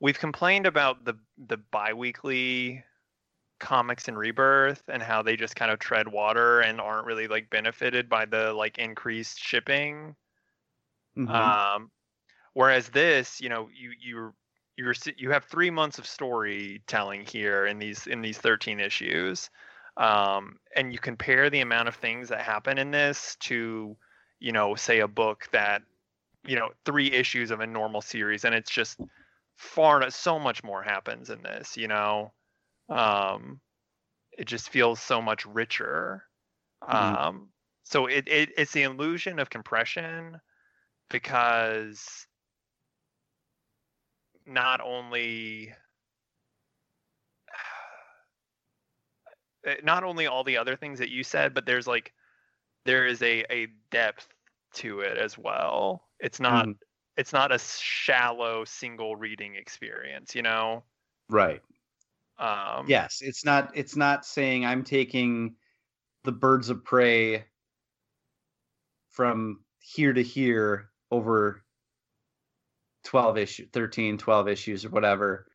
we've 0.00 0.18
complained 0.18 0.66
about 0.66 1.04
the 1.04 1.14
the 1.48 1.58
biweekly 1.70 2.82
comics 3.62 4.08
and 4.08 4.18
rebirth 4.18 4.84
and 4.88 5.02
how 5.02 5.22
they 5.22 5.36
just 5.36 5.56
kind 5.56 5.72
of 5.72 5.80
tread 5.80 6.08
water 6.08 6.60
and 6.60 6.80
aren't 6.82 7.06
really 7.06 7.28
like 7.28 7.50
benefited 7.50 8.08
by 8.10 8.26
the 8.26 8.52
like 8.54 8.78
increased 8.78 9.40
shipping. 9.40 10.16
Mhm. 11.16 11.52
um 11.74 11.90
whereas 12.54 12.90
this 12.90 13.40
you 13.40 13.48
know 13.50 13.68
you 13.72 13.92
you're 14.00 14.34
you're 14.76 14.94
you 15.18 15.30
have 15.30 15.44
three 15.46 15.70
months 15.70 15.98
of 15.98 16.06
storytelling 16.06 17.26
here 17.26 17.66
in 17.66 17.78
these 17.78 18.06
in 18.08 18.22
these 18.22 18.38
13 18.38 18.80
issues. 18.80 19.50
Um 19.96 20.58
and 20.76 20.92
you 20.92 21.00
compare 21.00 21.50
the 21.50 21.60
amount 21.60 21.88
of 21.88 21.96
things 21.96 22.30
that 22.30 22.42
happen 22.42 22.78
in 22.78 22.90
this 22.92 23.36
to 23.42 23.96
you 24.40 24.52
know 24.52 24.76
say 24.76 25.00
a 25.00 25.08
book 25.08 25.48
that 25.52 25.82
you 26.46 26.56
know 26.56 26.70
three 26.86 27.12
issues 27.12 27.50
of 27.52 27.60
a 27.60 27.66
normal 27.66 28.02
series 28.02 28.44
and 28.44 28.54
it's 28.54 28.70
just 28.70 29.00
far 29.56 30.10
so 30.10 30.38
much 30.38 30.64
more 30.64 30.82
happens 30.82 31.30
in 31.30 31.42
this 31.42 31.76
you 31.76 31.88
know 31.88 32.32
um 32.88 33.60
it 34.32 34.46
just 34.46 34.70
feels 34.70 35.00
so 35.00 35.22
much 35.22 35.46
richer 35.46 36.24
Mhm. 36.88 37.22
um 37.22 37.52
so 37.84 38.06
it, 38.06 38.28
it 38.28 38.50
it's 38.58 38.72
the 38.72 38.84
illusion 38.84 39.38
of 39.40 39.50
compression 39.50 40.40
because 41.10 42.26
not 44.46 44.80
only 44.80 45.74
uh, 49.66 49.74
not 49.82 50.04
only 50.04 50.26
all 50.26 50.44
the 50.44 50.56
other 50.56 50.76
things 50.76 50.98
that 50.98 51.10
you 51.10 51.22
said 51.22 51.54
but 51.54 51.66
there's 51.66 51.86
like 51.86 52.12
there 52.86 53.06
is 53.06 53.22
a 53.22 53.44
a 53.52 53.66
depth 53.90 54.28
to 54.74 55.00
it 55.00 55.18
as 55.18 55.38
well 55.38 56.08
it's 56.20 56.40
not 56.40 56.68
Mhm. 56.68 56.78
it's 57.16 57.34
not 57.34 57.52
a 57.52 57.58
shallow 57.58 58.64
single 58.64 59.16
reading 59.16 59.56
experience 59.56 60.34
you 60.36 60.42
know 60.42 60.84
right. 61.28 61.62
Um 62.38 63.06
Yes, 63.06 63.20
it's 63.22 63.44
not. 63.44 63.76
It's 63.76 63.96
not 63.96 64.24
saying 64.24 64.64
I'm 64.64 64.84
taking 64.84 65.56
the 66.24 66.32
birds 66.32 66.70
of 66.70 66.84
prey 66.84 67.46
from 69.08 69.64
here 69.78 70.12
to 70.12 70.22
here 70.22 70.90
over 71.10 71.64
12 73.04 73.38
issue 73.38 73.66
13 73.72 74.18
12 74.18 74.48
issues 74.48 74.84
or 74.84 74.90
whatever 74.90 75.46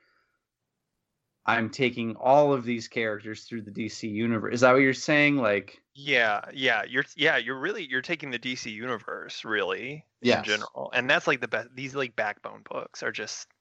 i'm 1.45 1.69
taking 1.69 2.15
all 2.15 2.53
of 2.53 2.63
these 2.63 2.87
characters 2.87 3.45
through 3.45 3.61
the 3.61 3.71
dc 3.71 4.09
universe 4.09 4.53
is 4.55 4.61
that 4.61 4.73
what 4.73 4.81
you're 4.81 4.93
saying 4.93 5.37
like 5.37 5.81
Yeah, 5.93 6.49
yeah, 6.53 6.83
you're 6.83 7.05
yeah, 7.15 7.37
you're 7.37 7.59
really 7.59 7.83
you're 7.87 8.01
taking 8.03 8.29
the 8.29 8.37
DC 8.39 8.71
universe 8.71 9.43
really 9.43 10.05
Yes. 10.21 10.37
in 10.37 10.43
general, 10.43 10.91
and 10.93 11.09
that's 11.09 11.25
like 11.27 11.41
the 11.41 11.47
best. 11.47 11.69
These 11.75 11.95
like 11.95 12.15
backbone 12.15 12.61
books 12.63 13.01
are 13.01 13.11
just 13.11 13.51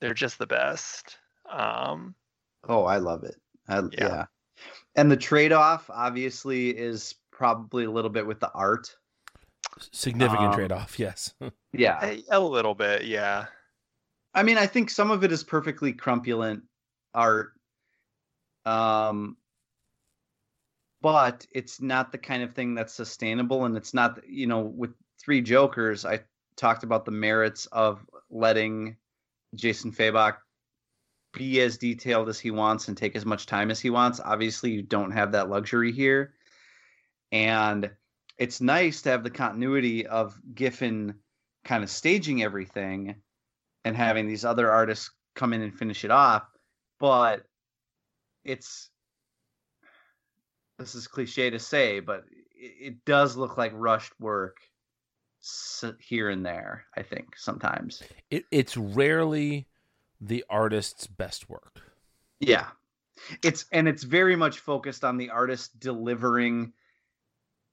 they're 0.00 0.14
just 0.14 0.38
the 0.38 0.46
best. 0.46 1.18
Um, 1.50 2.16
oh 2.68 2.84
i 2.84 2.98
love 2.98 3.24
it 3.24 3.36
I, 3.68 3.78
yeah. 3.78 3.88
Yeah. 3.98 4.24
and 4.96 5.10
the 5.10 5.16
trade-off 5.16 5.88
obviously 5.92 6.70
is 6.70 7.14
probably 7.32 7.84
a 7.84 7.90
little 7.90 8.10
bit 8.10 8.26
with 8.26 8.40
the 8.40 8.50
art 8.52 8.94
Significant 9.90 10.48
Um, 10.50 10.54
trade 10.54 10.72
off, 10.72 10.98
yes. 11.00 11.34
yeah 11.72 11.98
a, 12.04 12.22
a 12.30 12.40
little 12.40 12.74
bit, 12.74 13.06
yeah, 13.06 13.46
I 14.32 14.42
mean, 14.42 14.56
I 14.58 14.66
think 14.66 14.88
some 14.90 15.10
of 15.10 15.24
it 15.24 15.32
is 15.32 15.42
perfectly 15.42 15.92
crumpulent 15.92 16.62
art. 17.12 17.52
Um 18.64 19.36
but 21.00 21.46
it's 21.52 21.82
not 21.82 22.12
the 22.12 22.18
kind 22.18 22.42
of 22.42 22.54
thing 22.54 22.74
that's 22.74 22.94
sustainable 22.94 23.66
and 23.66 23.76
it's 23.76 23.92
not, 23.92 24.20
you 24.26 24.46
know, 24.46 24.60
with 24.60 24.94
Three 25.22 25.42
Jokers, 25.42 26.04
I 26.06 26.20
talked 26.56 26.82
about 26.82 27.04
the 27.04 27.10
merits 27.10 27.66
of 27.66 28.00
letting 28.30 28.96
Jason 29.54 29.92
Fabok 29.92 30.36
be 31.34 31.60
as 31.60 31.78
detailed 31.78 32.28
as 32.28 32.38
he 32.38 32.50
wants 32.50 32.88
and 32.88 32.96
take 32.96 33.16
as 33.16 33.26
much 33.26 33.46
time 33.46 33.70
as 33.70 33.80
he 33.80 33.90
wants. 33.90 34.20
Obviously, 34.24 34.70
you 34.70 34.82
don't 34.82 35.10
have 35.10 35.32
that 35.32 35.50
luxury 35.50 35.92
here. 35.92 36.34
And 37.32 37.90
it's 38.38 38.60
nice 38.60 39.02
to 39.02 39.10
have 39.10 39.24
the 39.24 39.30
continuity 39.30 40.06
of 40.06 40.40
Giffen 40.54 41.14
kind 41.64 41.82
of 41.82 41.90
staging 41.90 42.42
everything 42.42 43.16
and 43.84 43.96
having 43.96 44.26
these 44.26 44.44
other 44.44 44.70
artists 44.70 45.10
come 45.34 45.52
in 45.52 45.62
and 45.62 45.76
finish 45.76 46.04
it 46.04 46.10
off. 46.10 46.44
But 47.00 47.42
it's 48.44 48.90
this 50.78 50.94
is 50.94 51.06
cliche 51.06 51.50
to 51.50 51.58
say, 51.58 52.00
but 52.00 52.24
it, 52.54 52.72
it 52.80 53.04
does 53.04 53.36
look 53.36 53.56
like 53.56 53.72
rushed 53.74 54.12
work 54.20 54.58
here 55.98 56.30
and 56.30 56.44
there. 56.44 56.86
I 56.96 57.02
think 57.02 57.36
sometimes. 57.36 58.02
It, 58.30 58.44
it's 58.50 58.76
rarely 58.76 59.66
the 60.24 60.44
artist's 60.48 61.06
best 61.06 61.48
work. 61.48 61.82
Yeah. 62.40 62.68
It's 63.42 63.66
and 63.70 63.86
it's 63.86 64.02
very 64.02 64.36
much 64.36 64.58
focused 64.58 65.04
on 65.04 65.16
the 65.18 65.30
artist 65.30 65.78
delivering 65.78 66.72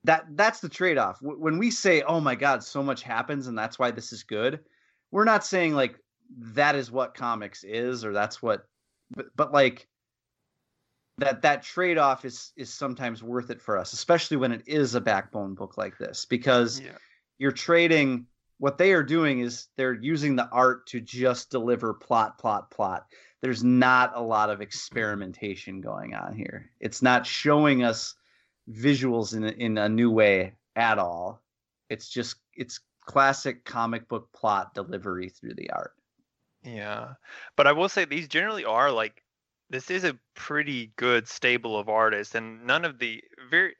that 0.03 0.25
that's 0.31 0.59
the 0.59 0.69
trade-off. 0.69 1.19
When 1.21 1.57
we 1.57 1.71
say, 1.71 2.01
"Oh 2.03 2.19
my 2.19 2.35
god, 2.35 2.63
so 2.63 2.83
much 2.83 3.01
happens 3.01 3.47
and 3.47 3.57
that's 3.57 3.79
why 3.79 3.91
this 3.91 4.13
is 4.13 4.23
good." 4.23 4.59
We're 5.11 5.23
not 5.23 5.43
saying 5.43 5.73
like 5.73 5.97
that 6.37 6.75
is 6.75 6.91
what 6.91 7.15
comics 7.15 7.63
is 7.63 8.05
or 8.05 8.13
that's 8.13 8.41
what 8.41 8.67
but, 9.09 9.27
but 9.35 9.51
like 9.51 9.87
that 11.17 11.41
that 11.41 11.63
trade-off 11.63 12.23
is 12.23 12.51
is 12.55 12.71
sometimes 12.71 13.23
worth 13.23 13.49
it 13.49 13.61
for 13.61 13.77
us, 13.77 13.93
especially 13.93 14.37
when 14.37 14.51
it 14.51 14.63
is 14.67 14.95
a 14.95 15.01
backbone 15.01 15.55
book 15.55 15.77
like 15.77 15.97
this 15.97 16.25
because 16.25 16.79
yeah, 16.79 16.91
you're 17.39 17.51
trading 17.51 18.27
what 18.61 18.77
they 18.77 18.93
are 18.93 19.03
doing 19.03 19.39
is 19.39 19.67
they're 19.75 19.93
using 19.93 20.35
the 20.35 20.47
art 20.49 20.85
to 20.87 21.01
just 21.01 21.49
deliver 21.49 21.93
plot 21.93 22.37
plot 22.37 22.69
plot 22.71 23.05
there's 23.41 23.63
not 23.63 24.11
a 24.15 24.21
lot 24.21 24.49
of 24.49 24.61
experimentation 24.61 25.81
going 25.81 26.13
on 26.13 26.33
here 26.33 26.69
it's 26.79 27.01
not 27.01 27.25
showing 27.25 27.83
us 27.83 28.15
visuals 28.69 29.35
in 29.35 29.43
in 29.43 29.77
a 29.77 29.89
new 29.89 30.11
way 30.11 30.53
at 30.75 30.99
all 30.99 31.41
it's 31.89 32.07
just 32.07 32.35
it's 32.55 32.79
classic 33.05 33.65
comic 33.65 34.07
book 34.07 34.29
plot 34.33 34.73
delivery 34.73 35.29
through 35.29 35.55
the 35.55 35.69
art 35.71 35.93
yeah. 36.63 37.13
But 37.55 37.67
I 37.67 37.71
will 37.71 37.89
say 37.89 38.05
these 38.05 38.27
generally 38.27 38.65
are 38.65 38.91
like 38.91 39.23
this 39.69 39.89
is 39.89 40.03
a 40.03 40.17
pretty 40.35 40.91
good 40.95 41.27
stable 41.27 41.77
of 41.79 41.89
artists, 41.89 42.35
and 42.35 42.65
none 42.65 42.85
of 42.85 42.99
the 42.99 43.23
very 43.49 43.73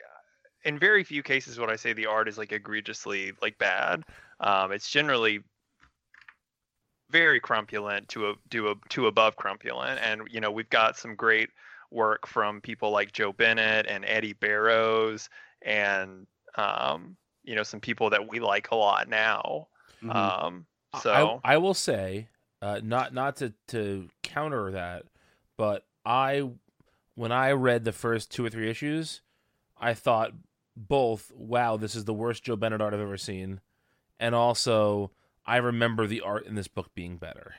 in 0.64 0.80
very 0.80 1.04
few 1.04 1.24
cases 1.24 1.60
would 1.60 1.70
I 1.70 1.76
say 1.76 1.94
the 1.94 2.06
art 2.06 2.28
is 2.28 2.38
like 2.38 2.52
egregiously 2.52 3.34
like 3.42 3.58
bad. 3.58 4.04
Um, 4.42 4.72
it's 4.72 4.90
generally 4.90 5.40
very 7.10 7.40
crumpulent 7.40 8.10
to 8.10 8.30
a 8.30 8.34
to 8.50 8.72
a 8.72 8.76
to 8.90 9.08
above 9.08 9.36
crumpulent, 9.36 10.00
and 10.04 10.22
you 10.30 10.42
know 10.42 10.52
we've 10.52 10.70
got 10.70 10.98
some 10.98 11.16
great 11.16 11.50
work 11.92 12.28
from 12.28 12.62
people 12.62 12.92
like 12.92 13.12
Joe 13.12 13.34
Bennett 13.34 13.86
and 13.88 14.04
Eddy 14.06 14.34
Barrows, 14.34 15.30
and 15.62 16.26
um, 16.56 17.16
you 17.44 17.56
know 17.56 17.64
some 17.64 17.80
people 17.80 18.10
that 18.10 18.28
we 18.30 18.40
like 18.40 18.72
a 18.72 18.76
lot 18.76 19.08
now. 19.08 19.68
Mhm. 20.02 20.16
Um, 20.16 20.66
so 21.02 21.40
I, 21.44 21.54
I 21.54 21.58
will 21.58 21.74
say, 21.74 22.28
uh, 22.62 22.82
not 22.84 23.14
not 23.14 23.38
to 23.38 23.54
to 23.70 24.10
counter 24.24 24.72
that, 24.72 25.04
but 25.58 25.86
I 26.06 26.50
when 27.16 27.32
I 27.32 27.52
read 27.52 27.84
the 27.84 27.92
first 27.92 28.32
two 28.32 28.46
or 28.46 28.50
three 28.50 28.70
issues, 28.70 29.22
I 29.78 29.94
thought 29.94 30.32
both, 30.76 31.32
wow, 31.36 31.78
this 31.78 31.96
is 31.96 32.06
the 32.06 32.14
worst 32.14 32.44
Joe 32.44 32.56
Bennett 32.56 32.82
art 32.82 32.94
I've 32.94 33.00
ever 33.00 33.18
seen, 33.18 33.60
and 34.22 34.34
also 34.36 35.12
I 35.46 35.58
remember 35.58 36.08
the 36.08 36.22
art 36.22 36.46
in 36.46 36.56
this 36.56 36.70
book 36.70 36.92
being 36.96 37.18
better. 37.18 37.56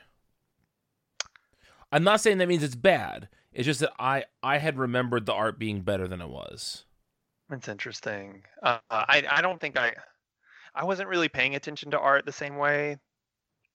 I'm 1.91 2.03
not 2.03 2.21
saying 2.21 2.39
that 2.39 2.47
means 2.47 2.63
it's 2.63 2.73
bad. 2.73 3.29
It's 3.51 3.65
just 3.65 3.81
that 3.81 3.93
I 3.99 4.23
I 4.41 4.57
had 4.57 4.79
remembered 4.79 5.27
the 5.27 5.33
art 5.33 5.59
being 5.59 5.81
better 5.81 6.07
than 6.07 6.21
it 6.21 6.29
was. 6.29 6.85
That's 7.49 7.67
interesting. 7.67 8.43
Uh, 8.63 8.79
I 8.89 9.23
I 9.29 9.41
don't 9.41 9.61
think 9.61 9.77
I 9.77 9.93
I 10.73 10.85
wasn't 10.85 11.09
really 11.09 11.29
paying 11.29 11.53
attention 11.53 11.91
to 11.91 11.99
art 11.99 12.25
the 12.25 12.31
same 12.31 12.57
way 12.57 12.97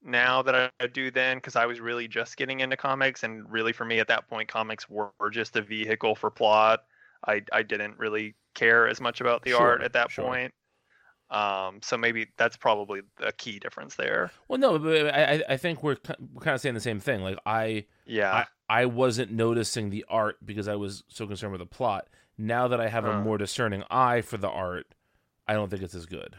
now 0.03 0.43
that 0.43 0.73
I, 0.81 0.87
do 0.87 1.11
then 1.11 1.39
because 1.39 1.57
I 1.57 1.67
was 1.67 1.81
really 1.81 2.09
just 2.09 2.37
getting 2.37 2.61
into 2.61 2.77
comics 2.77 3.25
and 3.25 3.51
really 3.51 3.73
for 3.73 3.85
me 3.85 3.99
at 3.99 4.07
that 4.09 4.29
point 4.29 4.49
comics 4.49 4.89
were, 4.89 5.11
were 5.19 5.31
just 5.31 5.57
a 5.57 5.63
vehicle 5.63 6.15
for 6.15 6.31
plot. 6.31 6.81
I 7.27 7.43
I 7.53 7.63
didn't 7.63 7.99
really 7.99 8.35
care 8.55 8.89
as 8.89 9.01
much 9.01 9.21
about 9.21 9.43
the 9.43 9.53
art 9.53 9.83
at 9.83 9.93
that 9.93 10.11
sure. 10.11 10.25
point. 10.25 10.55
Um, 11.31 11.81
so 11.83 11.99
maybe 11.99 12.29
that's 12.39 12.57
probably 12.57 13.03
a 13.21 13.33
key 13.33 13.59
difference 13.59 13.97
there. 13.97 14.31
Well, 14.49 14.59
no, 14.59 14.79
but 14.79 15.15
I 15.15 15.45
I- 15.49 15.57
think 15.59 15.83
we're 15.83 15.97
we're 16.33 16.41
kind 16.41 16.55
of 16.55 16.61
saying 16.61 16.75
the 16.75 16.81
same 16.81 17.01
thing. 17.01 17.21
Like 17.23 17.39
I 17.45 17.85
Yeah. 18.07 18.47
I, 18.69 18.83
I 18.83 18.87
wasn't 18.87 19.33
noticing 19.33 19.91
the 19.91 20.07
art 20.09 20.37
because 20.45 20.69
I 20.69 20.77
was 20.77 21.05
so 21.09 21.27
concerned 21.27 21.53
with 21.53 21.61
the 21.61 21.67
plot. 21.67 22.09
Now 22.39 22.69
that 22.69 22.81
I 22.81 22.89
have 22.89 23.05
a 23.05 23.13
Uh. 23.17 23.21
more 23.21 23.37
discerning 23.37 23.83
eye 23.91 24.23
for 24.23 24.39
the 24.39 24.49
art, 24.49 24.95
I 25.47 25.53
don't 25.55 25.69
think 25.69 25.83
it's 25.83 25.95
as 25.95 26.07
good. 26.07 26.37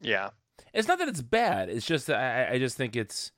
yeah. 0.00 0.30
It's 0.74 0.86
not 0.88 0.98
that 0.98 1.08
it's 1.08 1.22
bad. 1.22 1.68
It's 1.70 1.86
just 1.86 2.06
that 2.08 2.50
I, 2.50 2.54
I 2.54 2.58
just 2.58 2.76
think 2.76 2.94
it's 2.94 3.32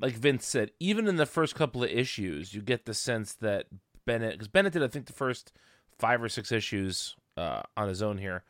like 0.00 0.14
Vince 0.14 0.46
said. 0.46 0.70
Even 0.80 1.06
in 1.06 1.16
the 1.16 1.26
first 1.26 1.54
couple 1.54 1.84
of 1.84 1.90
issues, 1.90 2.54
you 2.54 2.62
get 2.62 2.86
the 2.86 2.94
sense 2.94 3.34
that 3.34 3.66
Bennett 4.04 4.32
because 4.32 4.48
Bennett 4.48 4.72
did 4.72 4.82
I 4.82 4.88
think 4.88 5.06
the 5.06 5.12
first 5.12 5.52
five 5.98 6.22
or 6.22 6.28
six 6.28 6.50
issues 6.52 7.14
uh, 7.36 7.62
on 7.76 7.88
his 7.88 8.00
own 8.02 8.18
here. 8.18 8.42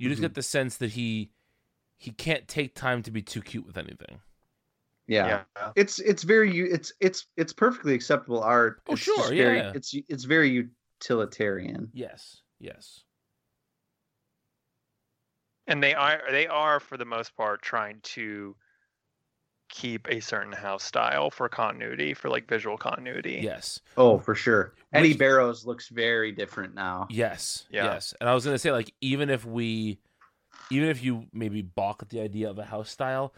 You 0.00 0.08
just 0.08 0.20
Mhm. 0.20 0.24
get 0.24 0.34
the 0.34 0.42
sense 0.42 0.78
that 0.78 0.92
he 0.92 1.30
he 1.98 2.10
can't 2.12 2.48
take 2.48 2.74
time 2.74 3.02
to 3.02 3.10
be 3.10 3.20
too 3.22 3.42
cute 3.42 3.66
with 3.66 3.76
anything. 3.76 4.20
yeah. 5.06 5.44
It's 5.76 5.98
it's 5.98 6.22
very 6.22 6.50
u- 6.52 6.68
it's 6.72 6.92
it's 7.00 7.26
it's 7.36 7.52
perfectly 7.52 7.94
acceptable 7.94 8.42
art. 8.42 8.80
Oh, 8.88 8.92
It's 8.94 9.04
just 9.04 9.16
sure, 9.18 9.34
very, 9.34 9.58
yeah. 9.58 9.72
It's 9.74 9.94
it's 10.08 10.24
very 10.24 10.68
utilitarian. 11.00 11.90
Yes, 11.92 12.42
yes, 12.58 13.04
and 15.66 15.82
they 15.82 15.94
are 15.94 16.22
they 16.30 16.46
are 16.46 16.80
for 16.80 16.96
the 16.96 17.04
most 17.04 17.36
part 17.36 17.62
trying 17.62 18.00
to 18.02 18.56
keep 19.70 20.06
a 20.10 20.20
certain 20.20 20.52
house 20.52 20.82
style 20.84 21.30
for 21.30 21.48
continuity 21.48 22.12
for 22.12 22.28
like 22.28 22.46
visual 22.48 22.76
continuity 22.76 23.40
yes, 23.42 23.80
Oh, 23.96 24.18
for 24.18 24.34
sure. 24.34 24.74
Eddy 24.92 25.10
Which- 25.10 25.18
Barrows 25.18 25.64
looks 25.64 25.88
very 25.88 26.32
different 26.32 26.74
now. 26.74 27.06
yes, 27.08 27.66
Yeah. 27.70 27.84
yes. 27.84 28.12
And 28.20 28.28
I 28.28 28.34
was 28.34 28.44
gonna 28.44 28.58
say 28.58 28.72
like 28.72 28.92
even 29.00 29.30
if 29.30 29.44
we, 29.44 29.98
even 30.70 30.88
if 30.88 31.02
you 31.02 31.26
maybe 31.32 31.62
balk 31.62 32.02
at 32.02 32.08
the 32.10 32.20
idea 32.20 32.50
of 32.50 32.58
a 32.58 32.64
house 32.64 32.90
style, 32.90 33.32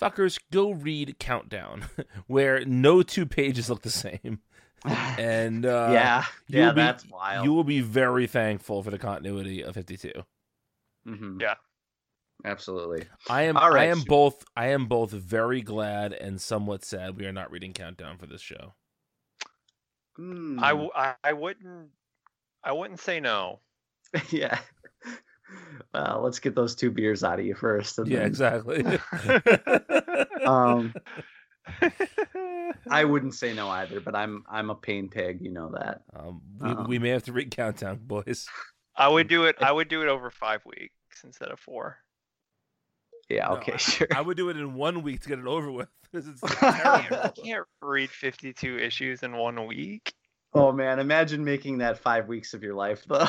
fuckers, 0.00 0.40
go 0.50 0.70
read 0.72 1.18
Countdown, 1.18 1.84
where 2.26 2.64
no 2.64 3.02
two 3.02 3.26
pages 3.26 3.68
look 3.70 3.82
the 3.82 3.90
same, 3.90 4.40
and 4.84 5.64
uh, 5.66 5.90
yeah, 5.92 6.24
you 6.48 6.58
yeah, 6.60 6.66
will 6.68 6.74
be- 6.74 6.80
that's 6.80 7.06
wild. 7.08 7.44
You 7.44 7.52
will 7.52 7.64
be 7.64 7.80
very 7.82 8.26
thankful 8.26 8.82
for 8.82 8.90
the 8.90 8.98
continuity 8.98 9.62
of 9.62 9.74
Fifty 9.74 9.96
Two. 9.96 10.12
Mhm. 11.06 11.40
Yeah. 11.40 11.54
Absolutely. 12.44 13.04
I 13.28 13.42
am 13.42 13.56
All 13.56 13.70
right, 13.70 13.82
I 13.88 13.90
am 13.90 13.98
shoot. 13.98 14.08
both 14.08 14.44
I 14.56 14.68
am 14.68 14.86
both 14.86 15.10
very 15.10 15.60
glad 15.62 16.12
and 16.12 16.40
somewhat 16.40 16.84
sad 16.84 17.16
we 17.16 17.26
are 17.26 17.32
not 17.32 17.50
reading 17.50 17.72
Countdown 17.72 18.18
for 18.18 18.26
this 18.26 18.40
show. 18.42 18.74
Hmm. 20.16 20.58
I, 20.62 20.70
w- 20.70 20.90
I 20.94 21.14
I 21.24 21.32
wouldn't 21.32 21.88
i 22.62 22.70
wouldn't 22.72 23.00
say 23.00 23.18
no 23.20 23.58
yeah. 24.30 24.58
Well, 25.92 26.20
let's 26.22 26.38
get 26.38 26.54
those 26.54 26.74
two 26.74 26.90
beers 26.90 27.22
out 27.24 27.38
of 27.40 27.44
you 27.46 27.54
first. 27.54 27.98
and 27.98 28.06
Yeah, 28.08 28.18
then- 28.20 28.26
exactly. 28.28 28.84
Um, 30.46 30.92
I 32.90 33.04
wouldn't 33.04 33.34
say 33.34 33.54
no 33.54 33.68
either, 33.68 34.00
but 34.00 34.14
I'm 34.14 34.44
I'm 34.50 34.68
a 34.70 34.74
pain 34.74 35.08
pig, 35.08 35.38
you 35.40 35.50
know 35.50 35.72
that. 35.72 36.02
um, 36.14 36.42
we, 36.60 36.70
Um, 36.70 36.86
we 36.88 36.98
may 36.98 37.08
have 37.10 37.22
to 37.24 37.32
read 37.32 37.50
Countdown, 37.50 38.00
boys. 38.02 38.46
i 38.96 39.08
would 39.08 39.26
do 39.26 39.44
it 39.44 39.56
i 39.60 39.72
would 39.72 39.88
do 39.88 40.02
it 40.02 40.08
over 40.08 40.30
five 40.30 40.60
weeks 40.64 41.24
instead 41.24 41.48
of 41.48 41.58
four 41.58 41.96
Yeah, 43.28 43.46
No, 43.48 43.56
okay, 43.56 43.72
I- 43.74 43.76
sure. 43.78 44.06
I 44.14 44.20
would 44.20 44.36
do 44.36 44.48
it 44.50 44.56
in 44.56 44.74
one 44.74 45.02
week 45.02 45.22
to 45.22 45.28
get 45.28 45.38
it 45.38 45.46
over 45.46 45.70
with. 45.70 45.88
it's 46.12 46.26
you 46.26 46.34
terrible. 46.48 47.32
can't 47.44 47.66
read 47.82 48.10
52 48.10 48.78
issues 48.78 49.22
in 49.22 49.36
one 49.36 49.66
week 49.66 50.12
oh 50.52 50.70
man, 50.70 51.00
imagine 51.00 51.42
making 51.44 51.78
that 51.78 51.98
five 51.98 52.28
weeks 52.28 52.54
of 52.54 52.62
your 52.62 52.74
life 52.74 53.04
though. 53.08 53.26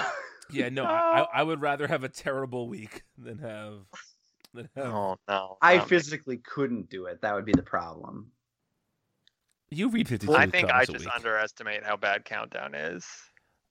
yeah, 0.52 0.70
no, 0.70 0.84
I, 0.86 1.22
I 1.22 1.28
I 1.40 1.44
would 1.44 1.62
rather 1.62 1.88
have 1.88 2.04
a 2.04 2.10
terrible 2.10 2.68
week 2.70 3.02
than 3.18 3.40
have 3.40 3.80
than 4.54 4.70
have 4.76 4.86
oh 4.86 5.18
no 5.28 5.58
I 5.62 5.78
um, 5.78 5.88
physically 5.88 6.38
couldn't 6.38 6.90
do 6.90 7.06
it. 7.08 7.22
That 7.22 7.34
would 7.34 7.46
be 7.46 7.54
the 7.54 7.64
problem. 7.64 8.32
you 9.72 9.90
read 9.90 10.08
fifty 10.08 10.28
two. 10.28 10.34
i 10.36 10.46
think 10.46 10.70
i 10.70 10.86
just 10.86 11.08
underestimate 11.08 11.84
how 11.84 11.98
bad 11.98 12.24
countdown 12.26 12.76
is 12.76 13.06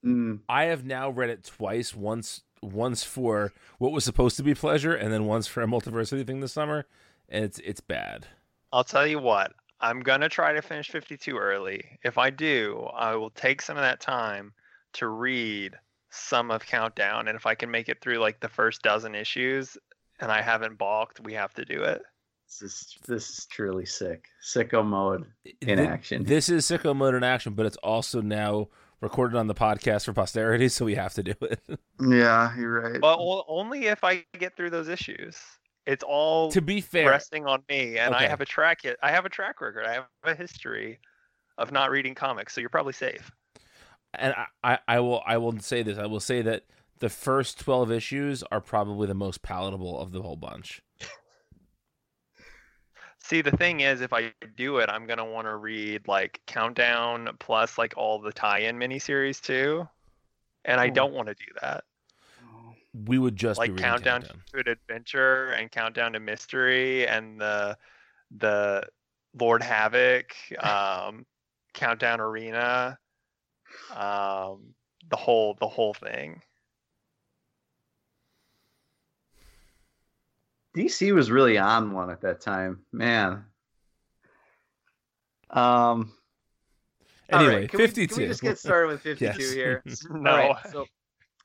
Mm, 0.05 0.41
I 0.47 0.65
have 0.65 0.85
now 0.85 1.09
read 1.09 1.31
it 1.31 1.43
twice. 1.45 1.95
Once 1.95 2.43
once 2.73 3.03
for 3.03 3.53
what 3.77 3.91
was 3.91 4.03
supposed 4.03 4.37
to 4.37 4.43
be 4.43 4.53
pleasure, 4.55 4.93
and 4.93 5.11
then 5.11 5.25
once 5.25 5.47
for 5.47 5.61
a 5.61 5.67
multiversity 5.67 6.25
thing 6.25 6.39
this 6.39 6.53
summer, 6.53 6.85
and 7.29 7.43
it's 7.45 7.59
it's 7.59 7.81
bad. 7.81 8.27
I'll 8.73 8.83
tell 8.83 9.07
you 9.07 9.19
what, 9.19 9.53
I'm 9.79 10.01
gonna 10.01 10.29
try 10.29 10.53
to 10.53 10.61
finish 10.61 10.89
52 10.89 11.37
early. 11.37 11.83
If 12.03 12.17
I 12.17 12.29
do, 12.29 12.89
I 12.95 13.15
will 13.15 13.29
take 13.29 13.61
some 13.61 13.77
of 13.77 13.83
that 13.83 14.01
time 14.01 14.53
to 14.93 15.07
read 15.07 15.75
some 16.09 16.51
of 16.51 16.65
Countdown, 16.65 17.27
and 17.27 17.35
if 17.35 17.45
I 17.45 17.55
can 17.55 17.69
make 17.69 17.89
it 17.89 18.01
through 18.01 18.17
like 18.19 18.39
the 18.39 18.49
first 18.49 18.81
dozen 18.81 19.15
issues, 19.15 19.77
and 20.19 20.31
I 20.31 20.41
haven't 20.41 20.77
balked, 20.77 21.19
we 21.19 21.33
have 21.33 21.53
to 21.55 21.65
do 21.65 21.83
it. 21.83 22.01
this 22.47 22.61
is 22.61 22.97
this 23.07 23.29
is 23.29 23.45
truly 23.47 23.85
sick. 23.85 24.25
Sicko 24.43 24.85
mode 24.85 25.25
in 25.61 25.77
Thi- 25.77 25.85
action. 25.85 26.23
This 26.23 26.47
is 26.49 26.65
sicko 26.65 26.95
mode 26.95 27.15
in 27.15 27.23
action, 27.23 27.53
but 27.53 27.65
it's 27.65 27.77
also 27.77 28.21
now 28.21 28.69
recorded 29.05 29.37
on 29.37 29.47
the 29.47 29.53
podcast 29.55 30.05
for 30.05 30.13
posterity, 30.13 30.67
so 30.67 30.83
we 30.83 30.95
have 30.95 31.13
to 31.13 31.23
do 31.23 31.33
it. 31.41 31.59
Yeah, 32.01 32.53
you're 32.57 32.81
right. 32.81 32.99
But 32.99 33.17
o- 33.19 33.45
only 33.47 33.85
if 33.85 34.03
I 34.03 34.25
get 34.37 34.57
through 34.57 34.71
those 34.71 34.89
issues. 34.89 35.37
It's 35.85 36.03
all 36.03 36.51
to 36.51 36.61
be 36.61 36.81
fair, 36.81 37.09
resting 37.09 37.45
on 37.45 37.61
me, 37.69 37.97
and 37.99 38.13
I 38.15 38.27
have 38.27 38.41
a 38.41 38.45
track. 38.45 38.79
I 39.03 39.11
have 39.11 39.25
a 39.25 39.29
track 39.29 39.61
record. 39.61 39.85
I 39.85 39.93
have 39.93 40.05
a 40.23 40.33
history 40.35 40.99
of 41.59 41.71
not 41.71 41.91
reading 41.91 42.15
comics, 42.15 42.53
so 42.53 42.59
you're 42.59 42.69
probably 42.71 42.93
safe. 42.93 43.31
and 44.15 44.33
I, 44.33 44.45
I, 44.73 44.79
I 44.87 44.99
will 44.99 45.21
I 45.25 45.37
will 45.37 45.57
say 45.59 45.83
this. 45.83 45.97
I 45.99 46.07
will 46.07 46.19
say 46.19 46.41
that 46.41 46.63
the 46.99 47.09
first 47.09 47.59
twelve 47.59 47.91
issues 47.91 48.41
are 48.51 48.59
probably 48.61 49.07
the 49.07 49.13
most 49.13 49.41
palatable 49.43 49.99
of 49.99 50.11
the 50.11 50.21
whole 50.23 50.35
bunch. 50.37 50.81
See, 53.27 53.41
the 53.41 53.49
thing 53.57 53.79
is, 53.79 54.01
if 54.01 54.13
I 54.13 54.33
do 54.55 54.77
it, 54.77 54.87
I'm 54.87 55.07
gonna 55.07 55.25
want 55.25 55.47
to 55.47 55.55
read 55.55 56.07
like 56.07 56.41
Countdown 56.45 57.35
plus 57.39 57.75
like 57.75 57.95
all 57.97 58.19
the 58.21 58.31
tie-in 58.31 58.77
miniseries 58.77 59.41
too, 59.41 59.89
and 60.63 60.79
I 60.79 60.89
Oh. 60.89 60.91
don't 60.91 61.13
want 61.13 61.29
to 61.29 61.33
do 61.33 61.51
that. 61.59 61.83
We 62.93 63.17
would 63.17 63.35
just 63.35 63.59
be 63.59 63.61
Like 63.61 63.71
reading 63.71 63.83
Countdown, 63.83 64.21
Countdown. 64.21 64.43
to 64.53 64.59
an 64.59 64.67
Adventure 64.69 65.51
and 65.53 65.71
Countdown 65.71 66.13
to 66.13 66.19
Mystery 66.19 67.07
and 67.07 67.41
the 67.41 67.77
the 68.37 68.87
Lord 69.33 69.63
Havok, 69.63 70.31
um, 71.09 71.25
Countdown 71.73 72.21
Arena, 72.21 72.99
um, 73.89 74.75
the 75.09 75.17
whole 75.17 75.55
the 75.59 75.67
whole 75.67 75.95
thing. 75.95 76.41
DC 80.75 81.13
was 81.13 81.31
really 81.31 81.57
on 81.57 81.93
one 81.93 82.09
at 82.09 82.21
that 82.21 82.41
time, 82.41 82.81
man. 82.91 83.45
Um. 85.49 86.11
Anyway, 87.29 87.55
right, 87.61 87.69
can 87.69 87.79
we- 87.79 87.85
fifty-two. 87.87 88.13
Can 88.15 88.23
we 88.23 88.27
just 88.29 88.41
get 88.41 88.59
started 88.59 88.87
with 88.87 89.01
52 89.01 89.25
Yes. 89.43 89.51
here? 89.53 89.83
No, 90.11 90.29
All 90.31 90.37
right, 90.53 90.55
so 90.71 90.85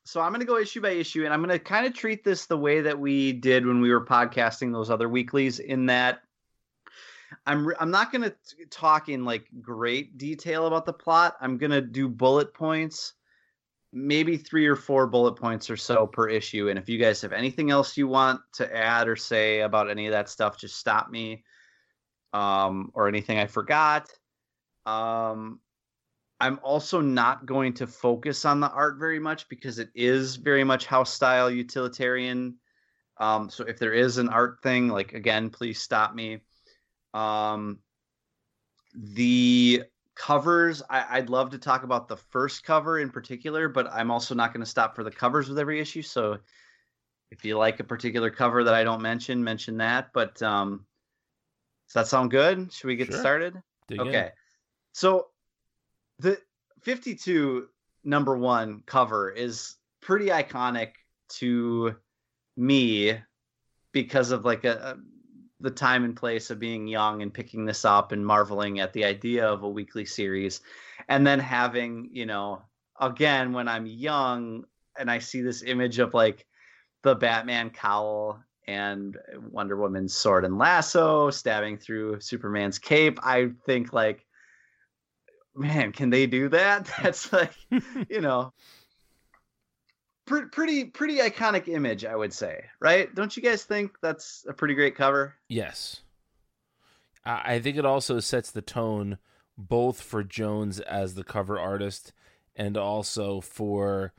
so 0.05 0.21
I'm 0.21 0.31
going 0.31 0.41
to 0.41 0.47
go 0.47 0.59
issue 0.59 0.81
by 0.81 0.91
issue, 0.91 1.25
and 1.25 1.33
I'm 1.33 1.41
going 1.41 1.51
to 1.57 1.59
kind 1.59 1.87
of 1.87 1.95
treat 1.95 2.23
this 2.25 2.47
the 2.47 2.57
way 2.59 2.81
that 2.83 2.99
we 2.99 3.33
did 3.33 3.65
when 3.67 3.81
we 3.81 3.91
were 3.91 4.05
podcasting 4.05 4.73
those 4.73 4.91
other 4.91 5.09
weeklies. 5.09 5.59
In 5.59 5.87
that, 5.87 6.21
I'm 7.47 7.67
re- 7.69 7.77
I'm 7.81 7.91
not 7.91 8.13
going 8.13 8.23
to 8.25 8.35
talk 8.71 9.09
in 9.09 9.25
like 9.25 9.47
great 9.63 10.19
detail 10.19 10.67
about 10.67 10.85
the 10.85 10.93
plot. 10.93 11.37
I'm 11.41 11.57
going 11.57 11.71
to 11.71 11.81
do 11.81 12.09
bullet 12.09 12.53
points, 12.53 13.15
maybe 13.93 14.37
three 14.37 14.67
or 14.67 14.77
four 14.77 15.07
bullet 15.07 15.35
points 15.35 15.69
or 15.69 15.77
so 15.77 16.07
per 16.07 16.29
issue. 16.29 16.69
And 16.69 16.79
if 16.79 16.89
you 16.89 16.99
guys 16.99 17.21
have 17.23 17.33
anything 17.33 17.71
else 17.71 17.97
you 17.97 18.07
want 18.07 18.41
to 18.55 18.77
add 18.77 19.09
or 19.09 19.17
say 19.17 19.61
about 19.61 19.91
any 19.91 20.07
of 20.07 20.13
that 20.13 20.29
stuff, 20.29 20.59
just 20.59 20.77
stop 20.77 21.11
me. 21.11 21.45
Um, 22.33 22.93
or 22.95 23.09
anything 23.09 23.39
I 23.39 23.47
forgot. 23.47 24.09
Um, 24.87 25.59
I'm 26.41 26.59
also 26.63 27.01
not 27.01 27.45
going 27.45 27.75
to 27.75 27.87
focus 27.87 28.45
on 28.45 28.61
the 28.61 28.71
art 28.71 28.99
very 28.99 29.19
much 29.19 29.49
because 29.49 29.79
it 29.79 29.91
is 29.95 30.37
very 30.37 30.65
much 30.65 30.87
house 30.87 31.13
style 31.13 31.51
utilitarian. 31.51 32.57
Um, 33.19 33.51
so 33.51 33.65
if 33.65 33.79
there 33.79 33.93
is 33.93 34.17
an 34.17 34.29
art 34.31 34.63
thing, 34.63 34.89
like 34.89 35.13
again, 35.13 35.51
please 35.51 35.81
stop 35.81 36.15
me. 36.15 36.41
Um, 37.13 37.81
the 38.95 39.83
covers, 40.15 40.83
I, 40.91 41.19
I'd 41.19 41.31
love 41.31 41.51
to 41.51 41.59
talk 41.59 41.83
about 41.83 42.09
the 42.09 42.17
first 42.17 42.65
cover 42.65 42.99
in 42.99 43.11
particular, 43.11 43.69
but 43.69 43.91
I'm 43.93 44.11
also 44.11 44.35
not 44.35 44.53
going 44.53 44.65
to 44.65 44.71
stop 44.71 44.95
for 44.95 45.05
the 45.05 45.11
covers 45.11 45.49
with 45.49 45.59
every 45.59 45.81
issue. 45.81 46.03
So 46.03 46.39
if 47.31 47.45
you 47.45 47.57
like 47.57 47.81
a 47.81 47.85
particular 47.85 48.31
cover 48.31 48.65
that 48.65 48.75
I 48.75 48.85
don't 48.85 49.03
mention, 49.03 49.43
mention 49.43 49.77
that. 49.79 50.13
But 50.13 50.43
um, 50.43 50.85
does 51.89 51.95
that 51.95 52.07
sound 52.07 52.31
good? 52.31 52.73
Should 52.73 52.89
we 52.89 52.97
get 52.97 53.09
Sure. 53.09 53.21
started? 53.21 53.63
Dig 53.89 54.01
in. 54.01 54.09
Okay. 54.09 54.31
So 54.93 55.29
the 56.19 56.39
52 56.83 57.69
number 58.05 58.37
1 58.37 58.83
cover 58.87 59.31
is 59.31 59.77
pretty 60.01 60.27
iconic 60.27 60.93
to 61.29 61.95
me 62.57 63.19
because 63.93 64.31
of 64.31 64.45
like 64.45 64.65
a, 64.65 64.97
a 64.97 64.97
the 65.61 65.71
time 65.71 66.05
and 66.05 66.17
place 66.17 66.51
of 66.51 66.59
being 66.59 66.87
young 66.87 67.23
and 67.23 67.33
picking 67.33 67.65
this 67.65 67.85
up 67.85 68.13
and 68.13 68.25
marveling 68.25 68.81
at 68.81 68.93
the 68.93 69.05
idea 69.05 69.47
of 69.47 69.63
a 69.63 69.69
weekly 69.69 70.05
series 70.05 70.61
and 71.09 71.27
then 71.27 71.39
having, 71.39 72.09
you 72.13 72.27
know, 72.27 72.63
again 73.01 73.53
when 73.53 73.69
I'm 73.69 73.87
young 73.87 74.65
and 74.99 75.11
I 75.11 75.19
see 75.19 75.43
this 75.43 75.63
image 75.63 75.99
of 75.99 76.15
like 76.15 76.47
the 77.03 77.15
Batman 77.15 77.71
cowl 77.71 78.41
and 78.67 79.17
Wonder 79.51 79.77
Woman's 79.77 80.15
sword 80.15 80.45
and 80.45 80.59
lasso 80.59 81.31
stabbing 81.31 81.79
through 81.79 82.21
Superman's 82.21 82.79
cape, 82.79 83.19
I 83.23 83.51
think 83.67 83.93
like, 83.93 84.27
man, 85.55 85.93
can 85.93 86.11
they 86.11 86.27
do 86.27 86.49
that? 86.51 86.91
That's 87.03 87.33
like, 87.33 87.55
you 88.09 88.21
know, 88.21 88.53
pre- 90.31 90.47
pretty 90.47 90.85
pretty 90.85 91.19
iconic 91.19 91.69
image, 91.69 92.05
I 92.05 92.15
would 92.15 92.33
say, 92.33 92.65
right? 92.79 93.13
Don't 93.15 93.37
you 93.37 93.43
guys 93.43 93.65
think 93.65 93.97
that's 94.01 94.47
a 94.49 94.53
pretty 94.53 94.75
great 94.75 94.95
cover? 94.95 95.35
Yes. 95.49 96.03
I 97.25 97.55
I 97.55 97.61
think 97.61 97.77
it 97.77 97.85
also 97.85 98.21
sets 98.21 98.51
the 98.51 98.63
tone 98.63 99.19
both 99.59 100.01
for 100.01 100.23
Jones 100.23 100.81
as 100.81 101.15
the 101.15 101.25
cover 101.25 101.59
artist 101.59 102.13
and 102.57 102.77
also 102.77 103.41
for 103.41 104.13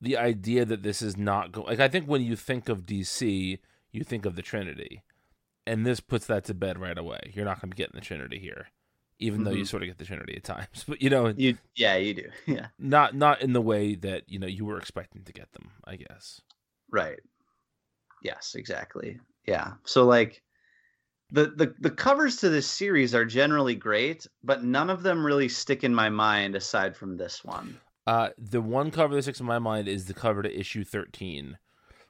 the 0.00 0.16
idea 0.16 0.64
that 0.64 0.82
this 0.82 1.02
is 1.02 1.16
not 1.16 1.52
going. 1.52 1.68
like 1.68 1.80
I 1.80 1.88
think 1.88 2.06
when 2.06 2.22
you 2.22 2.34
think 2.34 2.68
of 2.68 2.86
DC, 2.86 3.58
you 3.92 4.02
think 4.02 4.24
of 4.24 4.36
the 4.36 4.42
Trinity, 4.42 5.02
and 5.66 5.84
this 5.84 6.00
puts 6.00 6.26
that 6.26 6.44
to 6.46 6.54
bed 6.54 6.78
right 6.78 6.96
away. 6.96 7.32
You're 7.34 7.44
not 7.44 7.60
going 7.60 7.70
to 7.70 7.76
be 7.76 7.80
getting 7.80 8.00
the 8.00 8.04
Trinity 8.04 8.38
here, 8.38 8.68
even 9.20 9.44
though 9.44 9.50
you 9.52 9.62
Mhm. 9.62 9.68
sort 9.68 9.82
of 9.82 9.88
get 9.88 9.98
the 9.98 10.04
Trinity 10.04 10.36
at 10.36 10.44
times, 10.44 10.84
but 10.88 11.00
you 11.00 11.10
know, 11.10 11.28
You 11.36 11.56
yeah, 11.76 11.96
you 11.96 12.14
do. 12.14 12.28
Yeah. 12.46 12.68
not 12.78 13.14
not 13.14 13.40
in 13.42 13.52
the 13.52 13.60
way 13.62 13.94
that 13.94 14.28
you 14.28 14.38
know 14.38 14.46
you 14.48 14.64
were 14.64 14.78
expecting 14.78 15.22
to 15.24 15.32
get 15.32 15.52
them. 15.52 15.70
I 15.84 15.96
guess. 15.96 16.40
Right. 16.90 17.20
Yes, 18.22 18.54
exactly. 18.54 19.18
Yeah. 19.46 19.72
So 19.84 20.04
like 20.04 20.42
the, 21.30 21.46
the 21.46 21.74
the 21.80 21.90
covers 21.90 22.36
to 22.38 22.48
this 22.48 22.66
series 22.66 23.14
are 23.14 23.24
generally 23.24 23.76
great, 23.76 24.26
but 24.42 24.64
none 24.64 24.90
of 24.90 25.02
them 25.02 25.24
really 25.24 25.48
stick 25.48 25.84
in 25.84 25.94
my 25.94 26.08
mind 26.10 26.56
aside 26.56 26.96
from 26.96 27.16
this 27.16 27.44
one. 27.44 27.78
Uh, 28.06 28.30
the 28.36 28.60
one 28.60 28.90
cover 28.90 29.14
that 29.14 29.22
sticks 29.22 29.38
in 29.40 29.46
my 29.46 29.58
mind 29.60 29.86
is 29.86 30.06
the 30.06 30.14
cover 30.14 30.42
to 30.42 30.58
issue 30.58 30.82
13, 30.82 31.58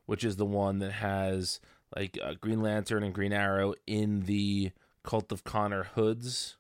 which 0.07 0.25
is 0.25 0.37
the 0.37 0.47
one 0.47 0.79
that 0.79 0.93
has 0.93 1.61
like 1.95 2.19
uh, 2.23 2.35
Green 2.41 2.63
Lantern 2.63 3.03
and 3.03 3.13
Green 3.15 3.33
Arrow 3.33 3.75
in 3.87 4.21
the 4.21 4.71
Cult 5.05 5.31
of 5.33 5.45
Connor 5.45 5.85
hoods. 5.95 6.57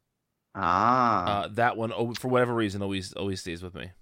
Ah. 0.54 1.42
Uh, 1.44 1.48
that 1.48 1.76
one, 1.76 1.92
oh, 1.92 2.14
for 2.14 2.28
whatever 2.28 2.54
reason, 2.54 2.82
always 2.82 3.12
always 3.14 3.40
stays 3.40 3.62
with 3.62 3.74
me. 3.74 3.92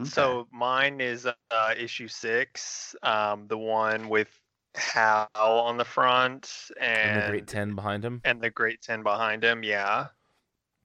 okay. 0.00 0.08
So 0.08 0.48
mine 0.52 1.00
is 1.00 1.26
uh, 1.26 1.74
issue 1.78 2.08
six, 2.08 2.94
um, 3.02 3.46
the 3.48 3.58
one 3.58 4.08
with 4.08 4.28
Hal 4.74 5.28
on 5.36 5.76
the 5.76 5.84
front 5.84 6.70
And, 6.80 7.10
and 7.10 7.22
the 7.22 7.28
Great 7.28 7.46
Ten 7.46 7.74
behind 7.74 8.04
him. 8.04 8.20
and 8.24 8.40
the 8.40 8.50
Great 8.50 8.80
Ten 8.82 9.02
behind 9.02 9.44
him. 9.44 9.62
Yeah, 9.62 10.08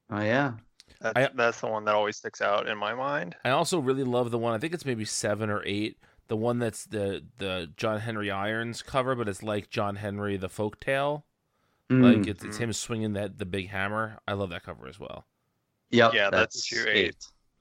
Oh 0.10 0.21
yeah. 0.21 0.53
that's, 0.99 1.17
I- 1.17 1.30
that's 1.36 1.62
the 1.62 1.67
one 1.67 1.86
that 1.86 1.95
always 1.95 2.17
sticks 2.17 2.41
out 2.41 2.67
in 2.67 2.77
my 2.77 2.93
mind. 2.93 3.36
I 3.45 3.51
also 3.51 3.80
really 3.80 4.03
love 4.03 4.32
the 4.32 4.38
one. 4.38 4.53
I 4.53 4.58
think 4.58 4.73
it's 4.73 4.86
maybe 4.86 5.06
seven 5.06 5.49
or 5.49 5.63
eight. 5.65 5.97
The 6.27 6.36
one 6.38 6.60
that's 6.60 6.86
the 6.86 7.23
the 7.38 7.71
John 7.77 7.99
Henry 8.01 8.30
Irons 8.30 8.82
cover, 8.82 9.15
but 9.15 9.30
it's 9.30 9.41
like 9.43 9.69
John 9.69 9.95
Henry 9.95 10.36
the 10.38 10.49
folktale. 10.49 11.13
Like 11.19 11.26
Mm, 11.91 12.28
it's, 12.28 12.43
it's 12.43 12.58
Mm. 12.58 12.62
him 12.62 12.73
swinging 12.73 13.13
that 13.13 13.38
the 13.38 13.45
big 13.45 13.69
hammer. 13.69 14.19
I 14.28 14.34
love 14.34 14.50
that 14.50 14.63
cover 14.63 14.88
as 14.88 15.00
well. 15.00 15.26
yep, 15.89 16.13
yeah, 16.13 16.30
that's 16.30 16.58
issue 16.71 16.86
eight. 16.88 17.15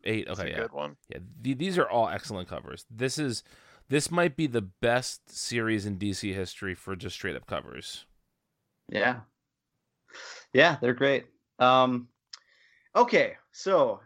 Eight. 0.04 0.26
It's 0.28 0.38
Okay, 0.38 0.48
a 0.50 0.52
yeah. 0.52 0.60
good 0.62 0.72
one. 0.72 0.96
Yeah, 1.08 1.18
th- 1.42 1.58
these 1.58 1.78
are 1.78 1.88
all 1.88 2.08
excellent 2.08 2.48
covers. 2.48 2.84
This 2.90 3.18
is 3.18 3.42
this 3.88 4.10
might 4.10 4.36
be 4.36 4.46
the 4.48 4.62
best 4.62 5.30
series 5.30 5.86
in 5.86 5.96
DC 5.98 6.32
history 6.34 6.74
for 6.74 6.96
just 6.96 7.14
straight 7.14 7.36
up 7.36 7.46
covers. 7.46 8.04
Yeah. 8.88 9.20
Yeah, 10.52 10.76
they're 10.80 10.94
great. 10.94 11.26
Um 11.58 12.08
okay, 12.94 13.36
so 13.52 14.00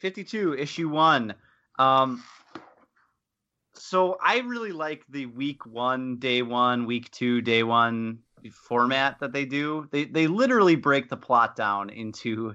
52 0.00 0.54
issue 0.54 0.88
1. 0.88 1.34
Um 1.78 2.22
so 3.74 4.18
I 4.22 4.38
really 4.40 4.72
like 4.72 5.04
the 5.08 5.26
week 5.26 5.64
1, 5.66 6.18
day 6.18 6.42
1, 6.42 6.84
week 6.86 7.10
2, 7.12 7.40
day 7.40 7.62
1 8.42 8.50
format 8.52 9.18
that 9.20 9.32
they 9.32 9.44
do. 9.44 9.88
They 9.90 10.04
they 10.04 10.26
literally 10.26 10.76
break 10.76 11.08
the 11.08 11.16
plot 11.16 11.56
down 11.56 11.90
into 11.90 12.54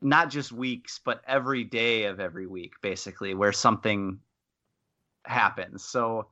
not 0.00 0.30
just 0.30 0.52
weeks, 0.52 1.00
but 1.04 1.22
every 1.26 1.64
day 1.64 2.04
of 2.04 2.20
every 2.20 2.46
week 2.46 2.74
basically 2.82 3.34
where 3.34 3.52
something 3.52 4.20
happens. 5.24 5.84
So 5.84 6.28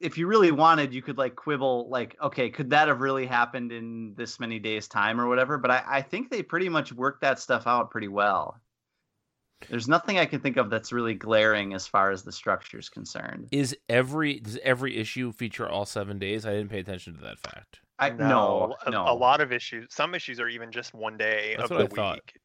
if 0.00 0.16
you 0.16 0.26
really 0.26 0.50
wanted, 0.50 0.94
you 0.94 1.02
could 1.02 1.18
like 1.18 1.36
quibble, 1.36 1.88
like, 1.90 2.16
okay, 2.22 2.48
could 2.48 2.70
that 2.70 2.88
have 2.88 3.00
really 3.00 3.26
happened 3.26 3.70
in 3.70 4.14
this 4.16 4.40
many 4.40 4.58
days' 4.58 4.88
time 4.88 5.20
or 5.20 5.28
whatever? 5.28 5.58
But 5.58 5.70
I, 5.70 5.84
I 5.86 6.02
think 6.02 6.30
they 6.30 6.42
pretty 6.42 6.68
much 6.68 6.92
worked 6.92 7.20
that 7.20 7.38
stuff 7.38 7.66
out 7.66 7.90
pretty 7.90 8.08
well. 8.08 8.58
There's 9.68 9.88
nothing 9.88 10.18
I 10.18 10.24
can 10.26 10.40
think 10.40 10.56
of 10.56 10.70
that's 10.70 10.92
really 10.92 11.14
glaring 11.14 11.74
as 11.74 11.86
far 11.86 12.10
as 12.10 12.22
the 12.22 12.32
structure 12.32 12.78
is 12.78 12.88
concerned. 12.88 13.48
Is 13.52 13.76
every 13.88 14.40
does 14.40 14.58
every 14.62 14.96
issue 14.96 15.32
feature 15.32 15.68
all 15.68 15.84
seven 15.84 16.18
days? 16.18 16.46
I 16.46 16.52
didn't 16.52 16.70
pay 16.70 16.78
attention 16.80 17.14
to 17.16 17.20
that 17.22 17.38
fact. 17.38 17.80
I 17.98 18.10
no, 18.10 18.74
a, 18.86 18.90
no, 18.90 19.04
a 19.06 19.12
lot 19.12 19.40
of 19.42 19.52
issues. 19.52 19.88
Some 19.90 20.14
issues 20.14 20.40
are 20.40 20.48
even 20.48 20.72
just 20.72 20.94
one 20.94 21.18
day 21.18 21.54
That's 21.58 21.70
of 21.70 21.76
what 21.76 21.90
the 21.90 21.94
I 21.94 21.96
thought. 21.96 22.14
week. 22.14 22.40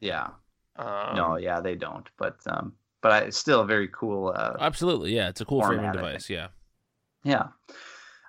yeah, 0.00 0.28
Um, 0.76 1.16
no, 1.16 1.36
yeah, 1.36 1.60
they 1.60 1.74
don't. 1.74 2.08
But 2.16 2.36
um, 2.46 2.74
but 3.00 3.12
I, 3.12 3.18
it's 3.22 3.36
still 3.36 3.62
a 3.62 3.66
very 3.66 3.88
cool. 3.88 4.32
Uh, 4.34 4.56
Absolutely, 4.60 5.14
yeah. 5.14 5.28
It's 5.28 5.40
a 5.40 5.44
cool 5.44 5.60
framing 5.60 5.86
Format, 5.86 5.96
I 6.04 6.06
device. 6.08 6.30
Yeah. 6.30 6.48
yeah. 7.24 7.48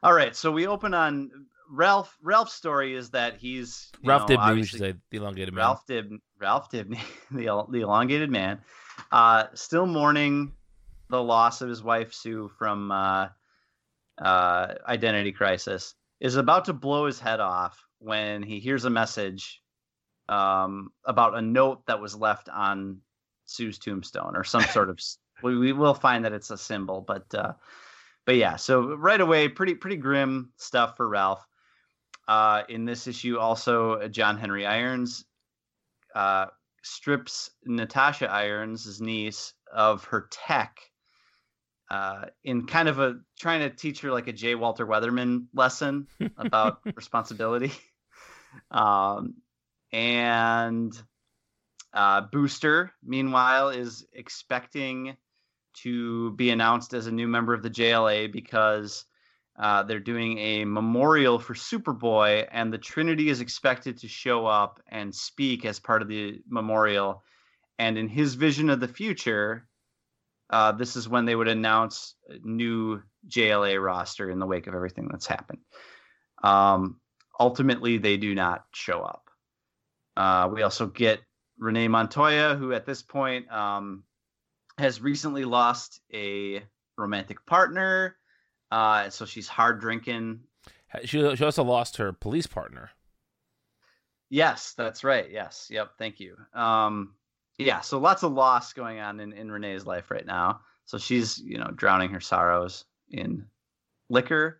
All 0.01 0.13
right, 0.13 0.35
so 0.35 0.51
we 0.51 0.65
open 0.65 0.93
on 0.95 1.29
Ralph. 1.69 2.15
Ralph's 2.21 2.53
story 2.53 2.95
is 2.95 3.11
that 3.11 3.37
he's 3.37 3.91
you 4.01 4.09
Ralph 4.09 4.29
know, 4.29 4.35
Dibny, 4.35 4.45
we 4.45 4.51
obviously- 4.51 4.79
should 4.79 4.95
say 4.95 4.99
the 5.11 5.17
elongated 5.17 5.53
man. 5.53 5.63
Ralph 5.63 5.85
Dib 5.85 6.11
Ralph 6.39 6.69
Dibney, 6.71 6.99
the 7.31 7.65
the 7.69 7.81
elongated 7.81 8.29
man, 8.29 8.61
uh, 9.11 9.45
still 9.53 9.85
mourning 9.85 10.53
the 11.09 11.21
loss 11.21 11.61
of 11.61 11.69
his 11.69 11.83
wife 11.83 12.13
Sue 12.13 12.49
from 12.57 12.91
uh, 12.91 13.27
uh, 14.17 14.73
Identity 14.87 15.31
Crisis, 15.31 15.95
is 16.19 16.35
about 16.35 16.65
to 16.65 16.73
blow 16.73 17.05
his 17.05 17.19
head 17.19 17.39
off 17.39 17.83
when 17.99 18.43
he 18.43 18.59
hears 18.59 18.85
a 18.85 18.89
message 18.89 19.61
um, 20.29 20.89
about 21.05 21.37
a 21.37 21.41
note 21.41 21.85
that 21.87 22.01
was 22.01 22.15
left 22.15 22.49
on 22.49 22.99
Sue's 23.45 23.77
tombstone 23.77 24.35
or 24.35 24.43
some 24.43 24.63
sort 24.63 24.89
of. 24.89 24.99
we, 25.43 25.57
we 25.57 25.73
will 25.73 25.93
find 25.93 26.25
that 26.25 26.33
it's 26.33 26.51
a 26.51 26.57
symbol, 26.57 27.01
but 27.01 27.33
uh, 27.35 27.53
but 28.25 28.35
yeah. 28.35 28.55
So 28.55 28.95
right 28.95 29.19
away, 29.19 29.47
pretty 29.49 29.75
pretty 29.75 29.97
grim 29.97 30.51
stuff 30.57 30.97
for 30.97 31.07
Ralph. 31.07 31.45
Uh, 32.27 32.63
in 32.69 32.85
this 32.85 33.07
issue, 33.07 33.37
also 33.37 33.93
uh, 33.93 34.07
John 34.07 34.37
Henry 34.37 34.65
Irons 34.65 35.25
uh, 36.15 36.45
strips 36.81 37.49
Natasha 37.65 38.29
Irons, 38.29 38.85
his 38.85 39.01
niece, 39.01 39.53
of 39.73 40.05
her 40.05 40.29
tech 40.31 40.77
uh, 41.89 42.25
in 42.43 42.65
kind 42.65 42.87
of 42.87 42.99
a 42.99 43.19
trying 43.39 43.59
to 43.59 43.69
teach 43.69 44.01
her 44.01 44.11
like 44.11 44.27
a 44.27 44.33
J. 44.33 44.55
Walter 44.55 44.85
Weatherman 44.85 45.45
lesson 45.53 46.07
about 46.37 46.79
responsibility. 46.95 47.71
Um, 48.71 49.35
and 49.91 50.93
uh, 51.93 52.21
Booster, 52.31 52.91
meanwhile, 53.03 53.69
is 53.69 54.05
expecting 54.13 55.17
to 55.81 56.31
be 56.31 56.49
announced 56.51 56.93
as 56.93 57.07
a 57.07 57.11
new 57.11 57.27
member 57.27 57.53
of 57.53 57.63
the 57.63 57.69
JLA 57.69 58.31
because 58.31 59.05
uh, 59.57 59.83
they're 59.83 59.99
doing 59.99 60.37
a 60.39 60.65
memorial 60.65 61.37
for 61.37 61.53
Superboy, 61.53 62.47
and 62.51 62.73
the 62.73 62.77
Trinity 62.77 63.29
is 63.29 63.39
expected 63.39 63.99
to 63.99 64.07
show 64.07 64.47
up 64.47 64.79
and 64.87 65.13
speak 65.13 65.65
as 65.65 65.79
part 65.79 66.01
of 66.01 66.07
the 66.07 66.41
memorial. 66.47 67.23
And 67.77 67.97
in 67.97 68.07
his 68.07 68.33
vision 68.33 68.69
of 68.69 68.79
the 68.79 68.87
future, 68.87 69.67
uh, 70.49 70.71
this 70.71 70.95
is 70.95 71.07
when 71.07 71.25
they 71.25 71.35
would 71.35 71.47
announce 71.47 72.15
a 72.29 72.37
new 72.43 73.01
JLA 73.27 73.83
roster 73.83 74.29
in 74.29 74.39
the 74.39 74.45
wake 74.45 74.67
of 74.67 74.73
everything 74.73 75.07
that's 75.09 75.27
happened. 75.27 75.59
Um, 76.43 76.99
ultimately, 77.39 77.97
they 77.99 78.17
do 78.17 78.33
not 78.33 78.65
show 78.73 79.01
up. 79.01 79.29
Uh, 80.17 80.49
we 80.51 80.63
also 80.63 80.87
get 80.87 81.19
Renee 81.57 81.87
Montoya, 81.87 82.55
who 82.55 82.73
at 82.73 82.85
this 82.85 83.01
point 83.01 83.51
um, 83.51 84.03
has 84.77 85.01
recently 85.01 85.45
lost 85.45 86.01
a 86.13 86.63
romantic 86.97 87.45
partner. 87.45 88.15
Uh, 88.73 89.07
so 89.11 89.23
she's 89.23 89.47
hard 89.47 89.79
drinking. 89.79 90.39
She, 91.05 91.35
she 91.35 91.45
also 91.45 91.63
lost 91.63 91.97
her 91.97 92.11
police 92.11 92.47
partner. 92.47 92.89
Yes, 94.31 94.73
that's 94.75 95.03
right. 95.03 95.29
Yes. 95.29 95.67
Yep. 95.69 95.91
Thank 95.99 96.19
you. 96.19 96.35
Um, 96.55 97.13
yeah. 97.59 97.81
So 97.81 97.99
lots 97.99 98.23
of 98.23 98.33
loss 98.33 98.73
going 98.73 98.99
on 98.99 99.19
in, 99.19 99.31
in 99.31 99.51
Renee's 99.51 99.85
life 99.85 100.09
right 100.09 100.25
now. 100.25 100.61
So 100.85 100.97
she's, 100.97 101.37
you 101.37 101.59
know, 101.59 101.69
drowning 101.75 102.09
her 102.13 102.19
sorrows 102.19 102.85
in 103.11 103.45
liquor 104.09 104.59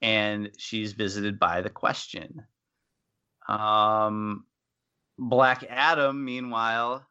and 0.00 0.50
she's 0.56 0.94
visited 0.94 1.38
by 1.38 1.60
the 1.60 1.68
question. 1.68 2.46
Um, 3.48 4.46
Black 5.18 5.66
Adam, 5.68 6.24
meanwhile, 6.24 7.06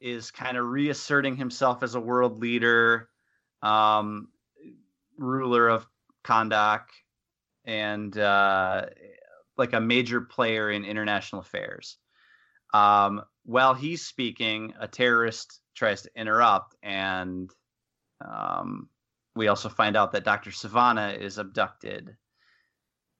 is 0.00 0.30
kind 0.30 0.56
of 0.56 0.66
reasserting 0.66 1.34
himself 1.34 1.82
as 1.82 1.96
a 1.96 2.00
world 2.00 2.38
leader, 2.38 3.08
um, 3.60 4.28
ruler 5.20 5.68
of 5.68 5.86
Kahndaq, 6.24 6.84
and 7.64 8.16
uh, 8.18 8.86
like 9.56 9.72
a 9.72 9.80
major 9.80 10.22
player 10.22 10.70
in 10.70 10.84
international 10.84 11.42
affairs. 11.42 11.98
Um, 12.72 13.22
while 13.44 13.74
he's 13.74 14.04
speaking, 14.04 14.74
a 14.80 14.88
terrorist 14.88 15.60
tries 15.74 16.02
to 16.02 16.10
interrupt, 16.16 16.74
and 16.82 17.50
um, 18.24 18.88
we 19.34 19.48
also 19.48 19.68
find 19.68 19.96
out 19.96 20.12
that 20.12 20.24
Dr. 20.24 20.50
Sivana 20.50 21.18
is 21.18 21.38
abducted. 21.38 22.16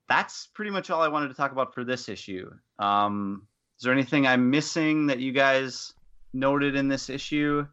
That's 0.08 0.48
pretty 0.54 0.70
much 0.70 0.90
all 0.90 1.02
I 1.02 1.08
wanted 1.08 1.28
to 1.28 1.34
talk 1.34 1.52
about 1.52 1.74
for 1.74 1.84
this 1.84 2.08
issue. 2.08 2.50
Um, 2.78 3.46
is 3.78 3.84
there 3.84 3.92
anything 3.92 4.26
I'm 4.26 4.50
missing 4.50 5.06
that 5.06 5.20
you 5.20 5.32
guys 5.32 5.92
noted 6.32 6.76
in 6.76 6.88
this 6.88 7.08
issue 7.08 7.66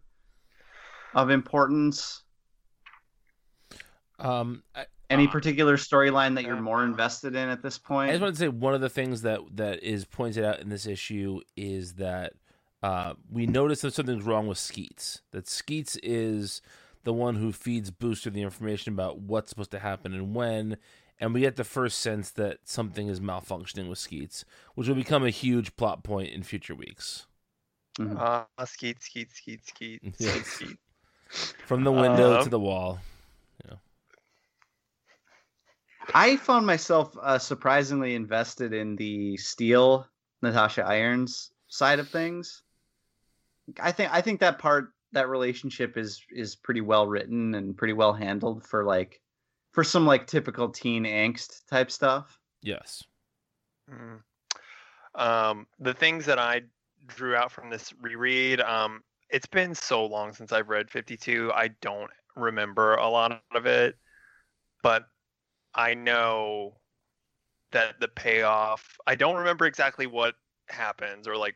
of 1.16 1.30
importance? 1.30 2.24
Um, 4.20 4.64
I, 4.76 4.86
Any 5.10 5.28
Uh, 5.28 5.32
particular 5.32 5.78
storyline 5.78 6.36
that 6.36 6.44
you're 6.44 6.58
uh, 6.58 6.62
more 6.62 6.84
invested 6.84 7.36
in 7.36 7.50
at 7.50 7.62
this 7.62 7.78
point? 7.78 8.10
I 8.10 8.14
just 8.14 8.22
want 8.22 8.36
to 8.36 8.40
say 8.40 8.48
one 8.50 8.74
of 8.74 8.82
the 8.82 8.90
things 8.90 9.22
that 9.22 9.40
that 9.56 9.82
is 9.84 10.06
pointed 10.06 10.44
out 10.44 10.60
in 10.60 10.70
this 10.70 10.86
issue 10.86 11.40
is 11.56 11.94
that 11.94 12.34
uh, 12.84 13.14
we 13.32 13.46
notice 13.48 13.82
that 13.82 13.94
something's 13.94 14.24
wrong 14.26 14.48
with 14.48 14.58
Skeets. 14.58 15.22
That 15.32 15.48
Skeets 15.48 15.98
is 16.04 16.62
the 17.04 17.14
one 17.14 17.36
who 17.36 17.52
feeds 17.54 17.90
Booster 17.90 18.30
the 18.30 18.42
information 18.42 18.94
about 18.94 19.20
what's 19.20 19.50
supposed 19.50 19.72
to 19.72 19.80
happen 19.80 20.14
and 20.14 20.36
when, 20.36 20.78
and 21.20 21.34
we 21.34 21.40
get 21.40 21.56
the 21.56 21.64
first 21.64 22.00
sense 22.00 22.30
that 22.32 22.58
something 22.66 23.08
is 23.08 23.20
malfunctioning 23.22 23.88
with 23.90 23.98
Skeets, 24.00 24.44
which 24.76 24.88
will 24.88 24.96
become 24.96 25.24
a 25.24 25.30
huge 25.30 25.76
plot 25.78 26.04
point 26.04 26.32
in 26.34 26.44
future 26.44 26.76
weeks. 26.76 27.26
Mhm. 27.98 28.20
Uh, 28.20 28.66
skeet, 28.66 29.02
skeet, 29.02 29.32
skeet, 29.32 29.66
skeet, 29.66 30.02
Yeah. 30.20 30.32
skeet, 30.32 30.46
skeet. 30.46 30.78
From 31.66 31.84
the 31.84 31.92
window 31.92 32.36
to 32.38 32.42
Um, 32.44 32.50
the 32.50 32.60
wall. 32.60 33.00
I 36.14 36.38
found 36.38 36.66
myself 36.66 37.16
uh, 37.22 37.38
surprisingly 37.38 38.16
invested 38.16 38.74
in 38.74 38.96
the 38.96 39.38
Steel 39.38 40.08
Natasha 40.42 40.84
Irons 40.84 41.52
side 41.68 42.00
of 42.00 42.10
things. 42.10 42.64
I 43.80 43.92
think 43.92 44.14
I 44.14 44.22
think 44.22 44.40
that 44.40 44.60
part 44.60 44.94
that 45.12 45.30
relationship 45.30 45.98
is 45.98 46.22
is 46.32 46.56
pretty 46.56 46.82
well 46.82 47.08
written 47.08 47.56
and 47.56 47.78
pretty 47.78 47.94
well 47.94 48.14
handled 48.14 48.66
for 48.66 48.84
like 48.84 49.22
for 49.72 49.84
some 49.84 50.06
like 50.06 50.28
typical 50.28 50.70
teen 50.70 51.04
angst 51.04 51.68
type 51.68 51.92
stuff. 51.92 52.40
Yes. 52.62 53.04
Mm. 53.92 54.22
Um, 55.16 55.68
the 55.80 55.94
things 55.94 56.26
that 56.26 56.40
I 56.40 56.62
drew 57.08 57.36
out 57.36 57.52
from 57.52 57.70
this 57.70 57.94
reread, 58.02 58.62
um, 58.62 59.04
it's 59.30 59.48
been 59.48 59.74
so 59.74 60.06
long 60.06 60.34
since 60.34 60.52
I've 60.52 60.70
read 60.70 60.90
52. 60.90 61.52
I 61.54 61.70
don't 61.82 62.12
remember 62.36 62.96
a 62.96 63.08
lot 63.10 63.42
of 63.54 63.66
it, 63.66 63.98
but 64.84 65.08
I 65.78 65.94
know 65.94 66.74
that 67.72 68.00
the 68.00 68.08
payoff. 68.08 68.98
I 69.06 69.16
don't 69.16 69.36
remember 69.36 69.66
exactly 69.66 70.08
what 70.08 70.36
happens 70.70 71.28
or 71.28 71.38
like 71.38 71.54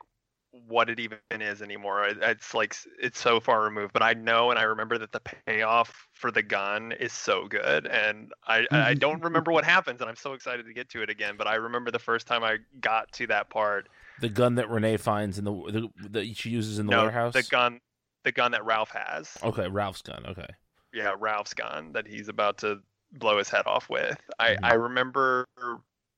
what 0.68 0.90
it 0.90 1.00
even 1.00 1.18
is 1.32 1.62
anymore. 1.62 2.06
It's 2.06 2.54
like 2.54 2.76
it's 3.00 3.20
so 3.20 3.40
far 3.40 3.64
removed, 3.64 3.94
but 3.94 4.04
I 4.04 4.14
know 4.14 4.52
and 4.52 4.60
I 4.60 4.64
remember 4.64 4.98
that 4.98 5.12
the 5.12 5.22
payoff 5.46 6.08
for 6.14 6.32
the 6.32 6.44
gun 6.44 6.92
is 6.94 7.14
so 7.14 7.48
good, 7.48 7.88
and 7.88 8.32
I 8.48 8.66
I 8.72 8.94
don't 8.94 9.16
mm-hmm. 9.16 9.26
remember 9.26 9.52
what 9.52 9.64
happens, 9.64 10.02
and 10.02 10.10
I'm 10.10 10.16
so 10.16 10.34
excited 10.34 10.66
to 10.66 10.74
get 10.74 10.90
to 10.90 11.02
it 11.02 11.10
again. 11.10 11.36
But 11.38 11.48
I 11.48 11.56
remember 11.56 11.92
the 11.92 12.00
first 12.00 12.28
time 12.28 12.44
I 12.44 12.58
got 12.80 13.12
to 13.14 13.28
that 13.28 13.50
part. 13.50 13.88
The 14.20 14.30
gun 14.30 14.56
that 14.56 14.70
Renee 14.70 14.98
finds 14.98 15.40
in 15.40 15.46
the, 15.46 15.52
the 15.52 16.10
that 16.10 16.38
she 16.38 16.50
uses 16.50 16.80
in 16.80 16.86
the 16.86 16.92
no, 16.92 17.04
warehouse. 17.04 17.34
the 17.34 17.44
gun, 17.44 17.80
the 18.24 18.32
gun 18.32 18.52
that 18.52 18.66
Ralph 18.66 18.92
has. 18.92 19.38
Okay, 19.44 19.68
Ralph's 19.68 20.02
gun. 20.02 20.26
Okay. 20.28 20.48
yeah, 20.94 21.16
Ralph's 21.18 21.54
gun 21.54 21.94
that 21.94 22.08
he's 22.08 22.28
about 22.28 22.58
to 22.60 22.82
blow 23.12 23.38
his 23.38 23.50
head 23.50 23.68
off 23.68 23.90
with. 23.90 24.20
I 24.40 24.56
Mhm. 24.56 24.64
I 24.64 24.74
remember 24.74 25.48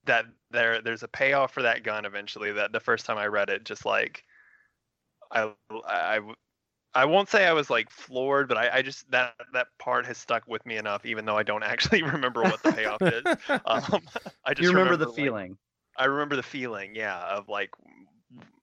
that 0.06 0.26
there 0.52 0.82
there's 0.82 1.04
a 1.04 1.08
payoff 1.08 1.52
for 1.54 1.62
that 1.64 1.84
gun 1.84 2.06
eventually. 2.06 2.52
That 2.52 2.72
the 2.72 2.80
first 2.80 3.06
time 3.06 3.18
I 3.18 3.28
read 3.28 3.50
it, 3.50 3.64
just 3.64 3.86
like 3.86 4.24
I 5.32 5.52
I 5.88 6.20
I 6.96 7.06
won't 7.06 7.30
say 7.30 7.46
I 7.46 7.54
was 7.54 7.70
like 7.70 7.90
floored, 7.90 8.48
but 8.48 8.58
I, 8.58 8.78
I 8.78 8.82
just 8.82 9.10
that 9.12 9.34
that 9.54 9.68
part 9.80 10.06
has 10.06 10.18
stuck 10.18 10.48
with 10.48 10.66
me 10.66 10.78
enough, 10.78 11.06
even 11.06 11.26
though 11.26 11.38
I 11.38 11.44
don't 11.44 11.64
actually 11.64 12.04
remember 12.04 12.42
what 12.42 12.62
the 12.62 12.70
payoff 12.70 13.02
is. 13.02 13.24
Um, 13.66 14.08
I 14.46 14.54
just 14.54 14.70
you 14.70 14.76
remember, 14.78 14.98
the 14.98 15.08
like, 15.08 15.16
feeling. 15.16 15.58
I 15.98 16.06
remember 16.06 16.36
the 16.36 16.44
feeling, 16.44 16.96
yeah, 16.96 17.20
of 17.20 17.50
like 17.50 17.72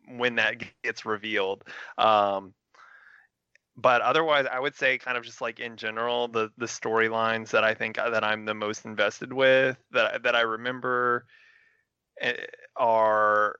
when 0.06 0.36
that 0.36 0.62
gets 0.82 1.04
revealed. 1.04 1.64
Um, 1.98 2.54
but 3.80 4.00
otherwise, 4.02 4.46
I 4.50 4.58
would 4.60 4.74
say 4.76 4.98
kind 4.98 5.16
of 5.16 5.24
just 5.24 5.40
like 5.40 5.60
in 5.60 5.76
general, 5.76 6.28
the 6.28 6.50
the 6.58 6.66
storylines 6.66 7.50
that 7.50 7.64
I 7.64 7.74
think 7.74 7.98
uh, 7.98 8.10
that 8.10 8.24
I'm 8.24 8.44
the 8.44 8.54
most 8.54 8.84
invested 8.84 9.32
with 9.32 9.76
that 9.92 10.14
I- 10.14 10.18
that 10.18 10.34
I 10.36 10.40
remember 10.42 11.26
eh, 12.20 12.34
are 12.76 13.56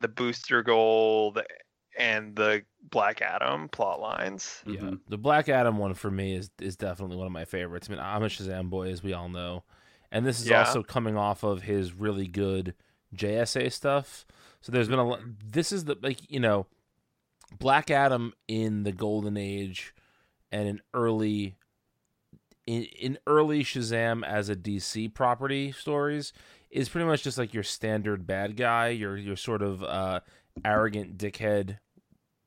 the 0.00 0.08
booster 0.08 0.62
gold 0.62 1.40
and 1.98 2.36
the 2.36 2.62
Black 2.90 3.22
Adam 3.22 3.68
plot 3.68 4.00
lines. 4.00 4.62
Yeah, 4.66 4.80
Mhm. 4.82 5.00
the 5.08 5.18
Black 5.18 5.48
Adam 5.48 5.78
one 5.78 5.94
for 5.94 6.10
me 6.10 6.34
is 6.34 6.50
is 6.60 6.76
definitely 6.76 7.16
one 7.16 7.26
of 7.26 7.32
my 7.32 7.44
favorites. 7.44 7.88
I 7.88 7.92
mean, 7.92 8.00
I'm 8.00 8.22
a 8.22 8.26
Shazam 8.26 8.68
boy, 8.70 8.90
as 8.90 9.02
we 9.02 9.12
all 9.12 9.28
know, 9.28 9.64
and 10.12 10.26
this 10.26 10.40
is 10.40 10.48
Yeah. 10.50 10.60
also 10.60 10.82
coming 10.82 11.16
off 11.16 11.42
of 11.42 11.62
his 11.62 11.92
really 11.94 12.26
good 12.28 12.74
JSA 13.14 13.70
stuff. 13.72 14.26
So 14.60 14.72
there's 14.72 14.88
been 14.88 14.98
a 14.98 15.06
lot. 15.06 15.20
This 15.42 15.72
is 15.72 15.84
the 15.86 15.96
like 16.02 16.30
you 16.30 16.40
know, 16.40 16.66
Black 17.58 17.90
Adam 17.90 18.32
in 18.48 18.82
the 18.82 18.92
Golden 18.92 19.36
Age, 19.36 19.94
and 20.50 20.68
in 20.68 20.80
early. 20.94 21.56
In, 22.66 22.82
in 22.82 23.18
early 23.28 23.62
Shazam 23.62 24.26
as 24.26 24.48
a 24.48 24.56
DC 24.56 25.14
property 25.14 25.70
stories 25.70 26.32
is 26.68 26.88
pretty 26.88 27.06
much 27.06 27.22
just 27.22 27.38
like 27.38 27.54
your 27.54 27.62
standard 27.62 28.26
bad 28.26 28.56
guy, 28.56 28.88
your 28.88 29.16
your 29.16 29.36
sort 29.36 29.62
of 29.62 29.84
uh, 29.84 30.18
arrogant 30.64 31.16
dickhead 31.16 31.78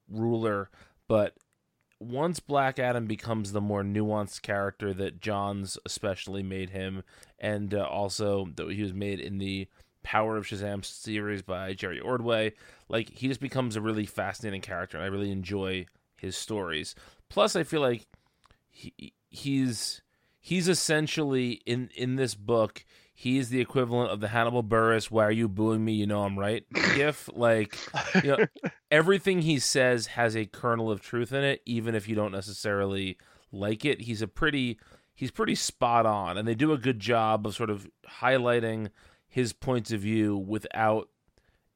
ruler, 0.09 0.69
but 1.07 1.37
once 1.99 2.39
Black 2.39 2.79
Adam 2.79 3.05
becomes 3.05 3.51
the 3.51 3.61
more 3.61 3.83
nuanced 3.83 4.41
character 4.41 4.93
that 4.93 5.19
Johns 5.19 5.77
especially 5.85 6.43
made 6.43 6.69
him, 6.69 7.03
and 7.37 7.73
uh, 7.73 7.83
also 7.83 8.49
that 8.55 8.71
he 8.71 8.81
was 8.81 8.93
made 8.93 9.19
in 9.19 9.37
the 9.37 9.67
Power 10.01 10.37
of 10.37 10.45
Shazam 10.45 10.83
series 10.85 11.41
by 11.41 11.73
Jerry 11.73 11.99
Ordway, 11.99 12.53
like 12.89 13.09
he 13.09 13.27
just 13.27 13.39
becomes 13.39 13.75
a 13.75 13.81
really 13.81 14.05
fascinating 14.05 14.61
character, 14.61 14.97
and 14.97 15.03
I 15.03 15.07
really 15.07 15.31
enjoy 15.31 15.85
his 16.17 16.35
stories. 16.35 16.95
Plus, 17.29 17.55
I 17.55 17.63
feel 17.63 17.81
like 17.81 18.07
he 18.69 19.13
he's 19.29 20.01
he's 20.39 20.67
essentially 20.67 21.61
in 21.65 21.89
in 21.95 22.15
this 22.15 22.35
book. 22.35 22.83
He's 23.13 23.49
the 23.49 23.59
equivalent 23.59 24.11
of 24.11 24.21
the 24.21 24.29
Hannibal 24.29 24.63
Buress 24.63 25.11
"Why 25.11 25.25
are 25.25 25.31
you 25.31 25.47
booing 25.47 25.83
me? 25.85 25.93
You 25.93 26.07
know 26.07 26.23
I'm 26.23 26.39
right" 26.39 26.65
gif. 26.95 27.29
Like 27.33 27.77
you 28.23 28.31
know, 28.31 28.45
everything 28.89 29.41
he 29.41 29.59
says 29.59 30.07
has 30.07 30.35
a 30.35 30.45
kernel 30.45 30.89
of 30.89 31.01
truth 31.01 31.31
in 31.31 31.43
it, 31.43 31.61
even 31.65 31.95
if 31.95 32.07
you 32.07 32.15
don't 32.15 32.31
necessarily 32.31 33.17
like 33.51 33.85
it. 33.85 34.01
He's 34.01 34.21
a 34.21 34.27
pretty 34.27 34.79
he's 35.13 35.31
pretty 35.31 35.55
spot 35.55 36.05
on, 36.05 36.37
and 36.37 36.47
they 36.47 36.55
do 36.55 36.71
a 36.71 36.77
good 36.77 36.99
job 36.99 37.45
of 37.45 37.55
sort 37.55 37.69
of 37.69 37.89
highlighting 38.21 38.89
his 39.27 39.53
points 39.53 39.91
of 39.91 40.01
view 40.01 40.35
without 40.37 41.09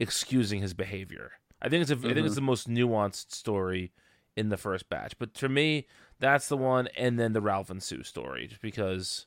excusing 0.03 0.61
his 0.61 0.73
behavior. 0.73 1.31
I 1.61 1.69
think 1.69 1.81
it's 1.81 1.91
a, 1.91 1.95
I 1.95 2.13
think 2.13 2.25
it's 2.25 2.35
the 2.35 2.41
most 2.41 2.69
nuanced 2.69 3.31
story 3.33 3.91
in 4.35 4.49
the 4.49 4.57
first 4.57 4.89
batch. 4.89 5.17
But 5.17 5.33
to 5.35 5.49
me, 5.49 5.87
that's 6.19 6.47
the 6.47 6.57
one, 6.57 6.87
and 6.95 7.19
then 7.19 7.33
the 7.33 7.41
Ralph 7.41 7.69
and 7.69 7.81
Sue 7.81 8.03
story, 8.03 8.47
just 8.47 8.61
because 8.61 9.25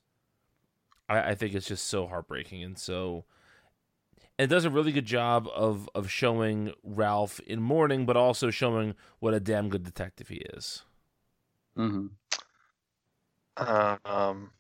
I, 1.09 1.31
I 1.31 1.35
think 1.35 1.55
it's 1.55 1.67
just 1.69 1.87
so 1.87 2.07
heartbreaking 2.07 2.63
and 2.63 2.79
so 2.79 3.25
and 4.39 4.51
it 4.51 4.55
does 4.55 4.65
a 4.65 4.71
really 4.71 4.93
good 4.93 5.07
job 5.07 5.49
of 5.55 5.89
of 5.95 6.11
showing 6.11 6.73
Ralph 6.83 7.41
in 7.41 7.63
mourning, 7.63 8.07
but 8.07 8.17
also 8.17 8.51
showing 8.51 8.95
what 9.19 9.35
a 9.35 9.41
damn 9.41 9.69
good 9.69 9.83
detective 9.83 10.29
he 10.29 10.37
is. 10.37 10.83
hmm 11.77 12.07
Um, 13.57 14.51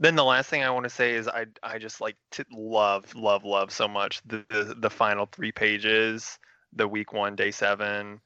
then 0.00 0.16
the 0.16 0.24
last 0.24 0.50
thing 0.50 0.62
I 0.62 0.70
want 0.70 0.84
to 0.84 0.90
say 0.90 1.14
is 1.14 1.28
I 1.28 1.46
I 1.62 1.78
just 1.78 2.00
like 2.00 2.16
to 2.32 2.44
love 2.50 3.14
love 3.14 3.44
love 3.44 3.72
so 3.72 3.86
much 3.86 4.20
the, 4.26 4.44
the 4.50 4.74
the 4.78 4.90
final 4.90 5.26
three 5.26 5.52
pages, 5.52 6.38
the 6.72 6.88
week 6.88 7.12
one 7.12 7.36
day 7.36 7.50
seven, 7.50 8.20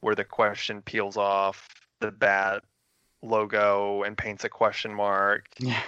where 0.00 0.14
the 0.14 0.24
question 0.24 0.82
peels 0.82 1.16
off 1.16 1.68
the 2.00 2.10
bat 2.10 2.62
logo 3.22 4.02
and 4.04 4.16
paints 4.16 4.44
a 4.44 4.48
question 4.48 4.94
mark 4.94 5.44
Yeah. 5.58 5.82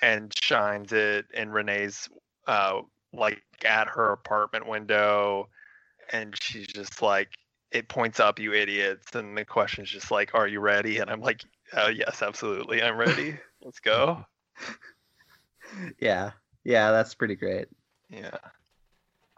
and 0.00 0.32
shines 0.40 0.92
it 0.92 1.26
in 1.34 1.50
Renee's 1.50 2.08
uh 2.46 2.82
like 3.12 3.42
at 3.64 3.88
her 3.88 4.12
apartment 4.12 4.66
window, 4.68 5.48
and 6.12 6.34
she's 6.40 6.66
just 6.66 7.02
like 7.02 7.28
it 7.70 7.88
points 7.88 8.20
up 8.20 8.38
you 8.38 8.52
idiots 8.52 9.14
and 9.14 9.36
the 9.36 9.44
question's 9.46 9.88
just 9.90 10.10
like 10.10 10.34
are 10.34 10.46
you 10.46 10.60
ready? 10.60 10.98
And 10.98 11.10
i'm 11.10 11.20
like 11.22 11.42
uh, 11.72 11.90
yes 11.94 12.20
absolutely 12.22 12.82
i'm 12.82 12.96
ready. 12.98 13.38
Let's 13.62 13.80
go 13.80 14.26
Yeah. 15.98 16.32
Yeah, 16.64 16.90
that's 16.92 17.14
pretty 17.14 17.34
great. 17.34 17.66
yeah 18.10 18.36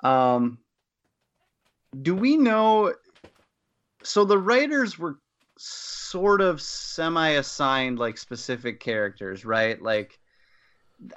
Um, 0.03 0.59
do 2.03 2.15
we 2.15 2.37
know? 2.37 2.93
So 4.03 4.25
the 4.25 4.39
writers 4.39 4.99
were 4.99 5.19
sort 5.57 6.41
of 6.41 6.61
semi-assigned 6.61 7.99
like 7.99 8.19
specific 8.19 8.81
characters, 8.81 9.45
right? 9.45 9.81
Like, 9.81 10.19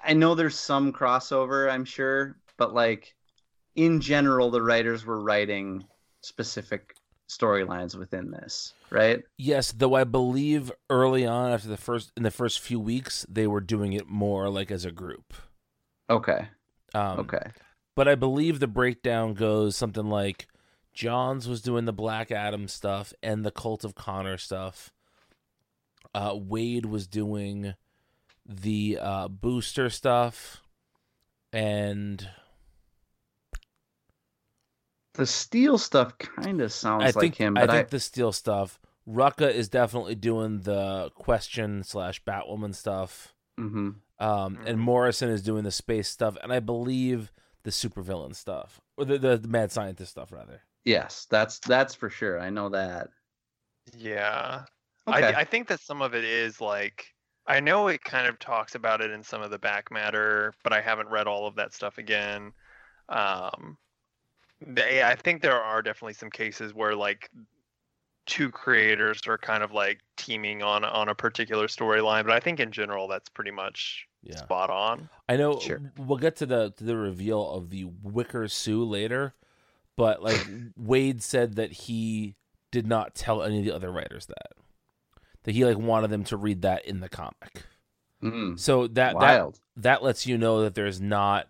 I 0.04 0.14
know 0.14 0.36
there's 0.36 0.60
some 0.60 0.94
crossover, 0.94 1.72
I'm 1.72 1.86
sure, 1.86 2.38
but 2.58 2.74
like 2.74 3.16
in 3.76 4.02
general, 4.02 4.52
the 4.52 4.62
writers 4.62 5.06
were 5.06 5.22
writing 5.22 5.84
specific 6.22 6.96
storylines 7.28 7.96
within 7.96 8.32
this, 8.32 8.74
right? 8.90 9.24
Yes, 9.38 9.72
though 9.72 9.96
I 9.96 10.04
believe 10.04 10.72
early 10.90 11.26
on 11.26 11.52
after 11.52 11.68
the 11.68 11.78
first 11.78 12.12
in 12.16 12.24
the 12.24 12.32
first 12.32 12.60
few 12.60 12.80
weeks 12.80 13.26
they 13.30 13.48
were 13.48 13.62
doing 13.62 13.94
it 13.94 14.08
more 14.08 14.50
like 14.50 14.72
as 14.72 14.86
a 14.86 14.92
group. 14.92 15.34
Okay. 16.10 16.48
Um, 16.94 17.20
Okay. 17.20 17.52
But 17.96 18.08
I 18.08 18.16
believe 18.16 18.60
the 18.60 18.68
breakdown 18.68 19.34
goes 19.34 19.76
something 19.76 20.08
like 20.08 20.48
Johns 20.94 21.48
was 21.48 21.62
doing 21.62 21.86
the 21.86 21.94
Black 21.94 22.32
Adam 22.32 22.68
stuff 22.68 23.12
and 23.24 23.44
the 23.44 23.52
Cult 23.52 23.84
of 23.84 23.96
Connor 23.96 24.38
stuff. 24.38 24.92
Uh, 26.14 26.34
Waid 26.34 26.86
was 26.86 27.08
doing 27.08 27.74
the 28.46 28.98
uh, 29.02 29.28
booster 29.28 29.90
stuff, 29.90 30.62
and 31.52 32.30
the 35.18 35.26
steel 35.26 35.78
stuff 35.78 36.18
kind 36.18 36.62
of 36.62 36.72
sounds 36.72 37.04
I 37.04 37.06
like 37.08 37.16
think 37.16 37.36
him, 37.36 37.54
but 37.56 37.70
I, 37.70 37.78
think 37.78 37.90
the 37.90 38.00
steel 38.00 38.32
stuff. 38.32 38.80
Rucka 39.08 39.50
is 39.52 39.70
definitely 39.70 40.16
doing 40.16 40.62
the 40.62 41.12
question 41.16 41.84
slash 41.84 42.24
Batwoman 42.24 42.74
stuff. 42.76 43.34
Mhm. 43.60 43.96
Um, 44.20 44.58
and 44.66 44.78
Mhm. 44.78 44.82
Morrison 44.82 45.30
is 45.30 45.42
doing 45.44 45.64
the 45.64 45.72
space 45.72 46.10
stuff, 46.10 46.38
and 46.42 46.52
I 46.52 46.60
believe 46.60 47.32
the 47.64 47.70
supervillain 47.72 48.36
stuff, 48.36 48.80
or 48.98 49.06
the, 49.06 49.18
the 49.18 49.38
the 49.38 49.48
mad 49.48 49.72
scientist 49.72 50.12
stuff, 50.12 50.32
rather. 50.32 50.62
yes, 50.86 51.26
that's 51.30 51.60
that's 51.60 51.94
for 51.96 52.10
sure. 52.10 52.40
I 52.40 52.50
know 52.50 52.70
that. 52.70 53.10
Yeah. 53.96 54.64
Okay. 55.08 55.34
I, 55.34 55.42
I 55.42 55.44
think 55.46 55.68
that 55.70 55.80
some 55.80 56.02
of 56.02 56.14
it 56.16 56.24
is 56.24 56.60
like 56.62 57.06
I 57.46 57.60
know 57.62 57.88
it 57.88 58.04
kind 58.04 58.28
of 58.28 58.40
talks 58.40 58.76
about 58.76 59.02
it 59.02 59.12
in 59.12 59.24
some 59.24 59.42
of 59.42 59.52
the 59.52 59.60
back 59.60 59.90
matter, 59.92 60.54
but 60.64 60.74
I 60.74 60.82
haven't 60.82 61.10
read 61.10 61.28
all 61.28 61.48
of 61.48 61.56
that 61.56 61.74
stuff 61.74 61.98
again. 61.98 62.52
Um, 63.10 63.78
they, 64.62 65.04
I 65.04 65.16
think 65.16 65.42
there 65.42 65.62
are 65.62 65.82
definitely 65.82 66.14
some 66.14 66.30
cases 66.30 66.74
where 66.74 66.96
like 66.96 67.30
two 68.26 68.52
creators 68.52 69.22
are 69.28 69.38
kind 69.38 69.64
of 69.64 69.72
like 69.72 70.02
teaming 70.18 70.62
on 70.62 70.84
on 70.84 71.10
a 71.10 71.16
particular 71.16 71.68
storyline, 71.68 72.24
but 72.26 72.34
I 72.34 72.40
think 72.40 72.60
in 72.60 72.72
general 72.72 73.08
that's 73.08 73.30
pretty 73.30 73.52
much 73.52 74.08
Yeah, 74.24 74.46
spot 74.46 74.70
on. 74.70 75.10
I 75.30 75.38
know. 75.38 75.60
Sure. 75.60 75.82
We'll 75.98 76.18
get 76.18 76.36
to 76.38 76.46
the 76.46 76.72
to 76.72 76.84
the 76.84 76.98
reveal 76.98 77.50
of 77.52 77.70
the 77.70 77.86
Wicker 77.86 78.48
Sue 78.48 78.84
later, 78.84 79.36
but 79.98 80.24
like 80.24 80.44
Waid 80.80 81.22
said 81.22 81.56
that 81.56 81.72
he 81.74 82.36
did 82.72 82.88
not 82.88 83.16
tell 83.16 83.44
any 83.44 83.60
of 83.60 83.66
the 83.66 83.76
other 83.76 83.92
writers 83.92 84.28
that 84.28 84.54
that 85.44 85.54
he 85.54 85.66
like 85.66 85.78
wanted 85.78 86.10
them 86.10 86.24
to 86.26 86.38
read 86.38 86.62
that 86.64 86.86
in 86.86 87.00
the 87.00 87.10
comic. 87.10 87.64
Mm, 88.22 88.56
So 88.56 88.88
that 88.90 89.20
that 89.20 89.50
that 89.78 90.04
lets 90.04 90.26
you 90.28 90.38
know 90.38 90.62
that 90.64 90.76
there's 90.76 91.02
not 91.02 91.48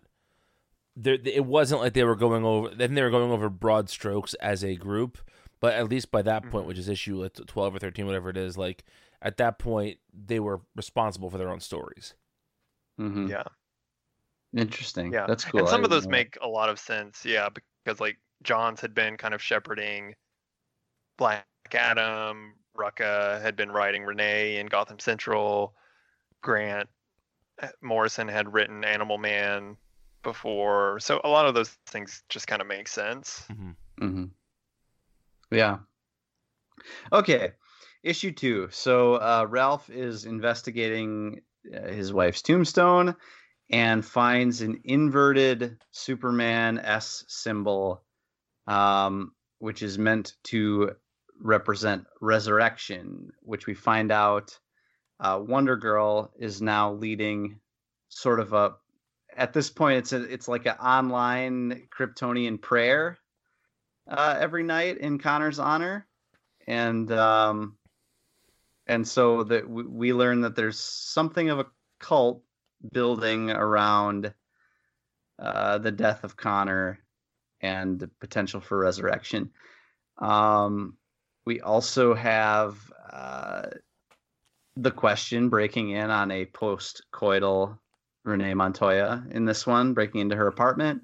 there 1.00 1.18
it 1.24 1.44
wasn't 1.44 1.80
like 1.80 1.92
they 1.94 2.04
were 2.04 2.16
going 2.16 2.44
over 2.44 2.74
then 2.74 2.94
they 2.94 3.02
were 3.02 3.10
going 3.10 3.30
over 3.30 3.48
broad 3.48 3.88
strokes 3.88 4.34
as 4.34 4.64
a 4.64 4.74
group 4.76 5.18
but 5.60 5.74
at 5.74 5.88
least 5.88 6.10
by 6.10 6.22
that 6.22 6.48
point 6.50 6.64
Mhm. 6.64 6.68
which 6.68 6.78
is 6.78 6.88
issue 6.88 7.22
like 7.22 7.34
12 7.34 7.74
or 7.76 7.78
13 7.78 8.06
whatever 8.06 8.30
it 8.30 8.36
is 8.36 8.58
like 8.58 8.84
at 9.22 9.36
that 9.38 9.58
point 9.58 9.98
they 10.12 10.40
were 10.40 10.60
responsible 10.76 11.30
for 11.30 11.38
their 11.38 11.50
own 11.50 11.60
stories 11.60 12.14
Mhm. 12.98 13.30
Yeah. 13.30 13.44
Interesting. 14.56 15.12
Yeah, 15.12 15.26
that's 15.26 15.44
cool. 15.44 15.60
And 15.60 15.68
I 15.68 15.70
some 15.70 15.84
of 15.84 15.90
those 15.90 16.06
know 16.06 16.10
make 16.12 16.36
a 16.40 16.48
lot 16.48 16.68
of 16.68 16.78
sense, 16.78 17.24
yeah, 17.24 17.48
because 17.84 18.00
like 18.00 18.18
Johns 18.42 18.80
had 18.80 18.94
been 18.94 19.16
kind 19.16 19.34
of 19.34 19.42
shepherding 19.42 20.14
Black 21.16 21.46
Adam, 21.72 22.54
Rucka 22.76 23.40
had 23.42 23.56
been 23.56 23.70
writing 23.70 24.04
Renee 24.04 24.58
in 24.58 24.66
Gotham 24.66 24.98
Central, 24.98 25.74
Grant 26.42 26.88
uh, 27.60 27.68
Morrison 27.82 28.28
had 28.28 28.52
written 28.52 28.84
Animal 28.84 29.18
Man 29.18 29.76
before, 30.32 31.00
so 31.00 31.20
a 31.24 31.28
lot 31.28 31.46
of 31.46 31.54
those 31.54 31.70
things 31.86 32.22
just 32.28 32.46
kind 32.46 32.60
of 32.60 32.68
make 32.68 32.88
sense. 32.88 33.44
that. 33.48 33.74
Mhm. 34.00 34.30
Yeah. 35.50 35.78
Okay. 37.12 37.52
Issue 38.02 38.32
two. 38.32 38.68
So 38.70 39.14
uh, 39.14 39.46
Ralph 39.48 39.90
is 39.90 40.24
investigating 40.24 41.40
uh, 41.74 41.88
his 41.88 42.12
wife's 42.12 42.42
tombstone 42.42 43.16
and 43.70 44.04
finds 44.04 44.60
an 44.60 44.80
inverted 44.84 45.78
Superman 45.90 46.78
S 46.78 47.24
symbol, 47.28 48.02
um, 48.66 49.32
which 49.58 49.82
is 49.82 49.98
meant 49.98 50.34
to 50.44 50.92
represent 51.40 52.04
resurrection, 52.20 53.32
which 53.40 53.66
we 53.66 53.74
find 53.74 54.12
out 54.12 54.58
uh, 55.20 55.40
Wonder 55.42 55.76
Girl 55.76 56.30
is 56.38 56.60
now 56.62 56.92
leading 56.92 57.60
sort 58.08 58.40
of 58.40 58.52
a. 58.52 58.74
At 59.38 59.52
this 59.52 59.70
point, 59.70 59.98
it's 59.98 60.12
a, 60.12 60.22
it's 60.22 60.48
like 60.48 60.66
an 60.66 60.76
online 60.78 61.88
Kryptonian 61.96 62.60
prayer 62.60 63.16
uh, 64.10 64.36
every 64.38 64.64
night 64.64 64.98
in 64.98 65.18
Connor's 65.18 65.60
honor, 65.60 66.08
and 66.66 67.10
um, 67.12 67.76
and 68.88 69.06
so 69.06 69.44
that 69.44 69.70
we, 69.70 69.84
we 69.84 70.12
learn 70.12 70.40
that 70.40 70.56
there's 70.56 70.80
something 70.80 71.50
of 71.50 71.60
a 71.60 71.66
cult 72.00 72.42
building 72.92 73.50
around 73.50 74.34
uh, 75.38 75.78
the 75.78 75.92
death 75.92 76.24
of 76.24 76.36
Connor 76.36 76.98
and 77.60 78.00
the 78.00 78.08
potential 78.20 78.60
for 78.60 78.76
resurrection. 78.76 79.50
Um, 80.18 80.96
we 81.44 81.60
also 81.60 82.12
have 82.12 82.76
uh, 83.12 83.66
the 84.76 84.90
question 84.90 85.48
breaking 85.48 85.90
in 85.90 86.10
on 86.10 86.32
a 86.32 86.44
post-coital 86.46 87.78
Renee 88.28 88.54
Montoya 88.54 89.24
in 89.30 89.44
this 89.44 89.66
one, 89.66 89.94
breaking 89.94 90.20
into 90.20 90.36
her 90.36 90.46
apartment. 90.46 91.02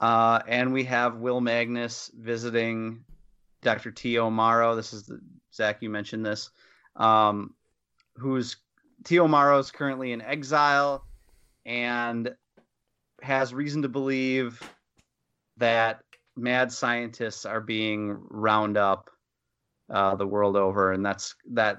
Uh, 0.00 0.40
and 0.48 0.72
we 0.72 0.84
have 0.84 1.16
Will 1.16 1.40
Magnus 1.40 2.10
visiting 2.14 3.04
Dr. 3.62 3.90
T.O. 3.92 4.30
Morrow. 4.30 4.74
This 4.74 4.92
is 4.92 5.04
the, 5.04 5.20
Zach, 5.54 5.78
you 5.80 5.90
mentioned 5.90 6.26
this. 6.26 6.50
Um, 6.96 7.54
who's 8.16 8.56
T.O. 9.04 9.28
Morrow 9.28 9.58
is 9.58 9.70
currently 9.70 10.12
in 10.12 10.20
exile 10.20 11.04
and 11.64 12.34
has 13.22 13.54
reason 13.54 13.82
to 13.82 13.88
believe 13.88 14.60
that 15.58 16.00
mad 16.36 16.72
scientists 16.72 17.46
are 17.46 17.60
being 17.60 18.18
round 18.28 18.76
up 18.76 19.10
uh, 19.90 20.16
the 20.16 20.26
world 20.26 20.56
over, 20.56 20.92
and 20.92 21.04
that's 21.04 21.34
that 21.52 21.78